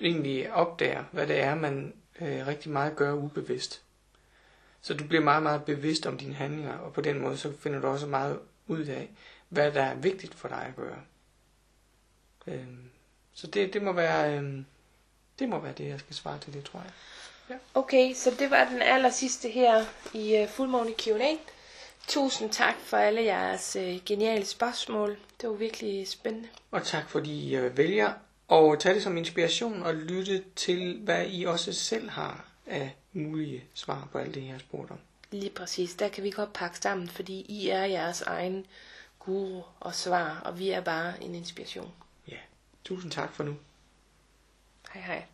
egentlig 0.00 0.52
opdager, 0.52 1.04
hvad 1.12 1.26
det 1.26 1.40
er, 1.40 1.54
man 1.54 1.94
øh, 2.20 2.46
rigtig 2.46 2.70
meget 2.72 2.96
gør 2.96 3.12
ubevidst. 3.12 3.82
Så 4.80 4.94
du 4.94 5.04
bliver 5.06 5.22
meget, 5.24 5.42
meget 5.42 5.64
bevidst 5.64 6.06
om 6.06 6.18
dine 6.18 6.34
handlinger, 6.34 6.78
og 6.78 6.92
på 6.92 7.00
den 7.00 7.18
måde 7.18 7.36
så 7.36 7.52
finder 7.58 7.80
du 7.80 7.86
også 7.86 8.06
meget 8.06 8.38
ud 8.66 8.84
af, 8.84 9.10
hvad 9.48 9.72
der 9.72 9.82
er 9.82 9.94
vigtigt 9.94 10.34
for 10.34 10.48
dig 10.48 10.64
at 10.68 10.76
gøre. 10.76 10.98
Øh, 12.46 12.66
så 13.34 13.46
det, 13.46 13.72
det 13.74 13.82
må 13.82 13.92
være... 13.92 14.38
Øh, 14.38 14.62
det 15.38 15.48
må 15.48 15.58
være 15.58 15.72
det, 15.72 15.88
jeg 15.88 16.00
skal 16.00 16.14
svare 16.14 16.38
til 16.38 16.52
det, 16.52 16.64
tror 16.64 16.80
jeg. 16.80 16.90
Ja. 17.50 17.54
Okay, 17.74 18.14
så 18.14 18.30
det 18.38 18.50
var 18.50 18.64
den 18.64 18.82
aller 18.82 19.10
sidste 19.10 19.48
her 19.48 19.84
i 20.14 20.42
uh, 20.42 20.48
Fuldmåne 20.48 20.92
Q&A. 20.98 21.34
Tusind 22.08 22.50
tak 22.50 22.74
for 22.80 22.96
alle 22.96 23.24
jeres 23.24 23.76
uh, 23.80 24.04
geniale 24.06 24.44
spørgsmål. 24.44 25.16
Det 25.40 25.48
var 25.48 25.54
virkelig 25.54 26.08
spændende. 26.08 26.48
Og 26.70 26.84
tak 26.84 27.10
fordi 27.10 27.48
I 27.48 27.58
uh, 27.66 27.76
vælger 27.78 28.12
at 28.50 28.78
tage 28.80 28.94
det 28.94 29.02
som 29.02 29.16
inspiration 29.16 29.82
og 29.82 29.94
lytte 29.94 30.44
til, 30.56 31.00
hvad 31.04 31.26
I 31.28 31.44
også 31.44 31.72
selv 31.72 32.10
har 32.10 32.48
af 32.66 32.96
mulige 33.12 33.64
svar 33.74 34.08
på 34.12 34.18
alt 34.18 34.34
det, 34.34 34.44
jeg 34.44 34.52
har 34.52 34.58
spurgt 34.58 34.90
om. 34.90 34.98
Lige 35.30 35.50
præcis. 35.50 35.94
Der 35.94 36.08
kan 36.08 36.24
vi 36.24 36.30
godt 36.30 36.52
pakke 36.52 36.78
sammen, 36.78 37.08
fordi 37.08 37.40
I 37.40 37.68
er 37.68 37.84
jeres 37.84 38.22
egen 38.22 38.66
guru 39.18 39.62
og 39.80 39.94
svar, 39.94 40.40
og 40.44 40.58
vi 40.58 40.70
er 40.70 40.80
bare 40.80 41.22
en 41.22 41.34
inspiration. 41.34 41.92
Ja, 42.28 42.36
tusind 42.84 43.12
tak 43.12 43.32
for 43.32 43.44
nu. 43.44 43.56
Hej 44.92 45.02
hej. 45.02 45.24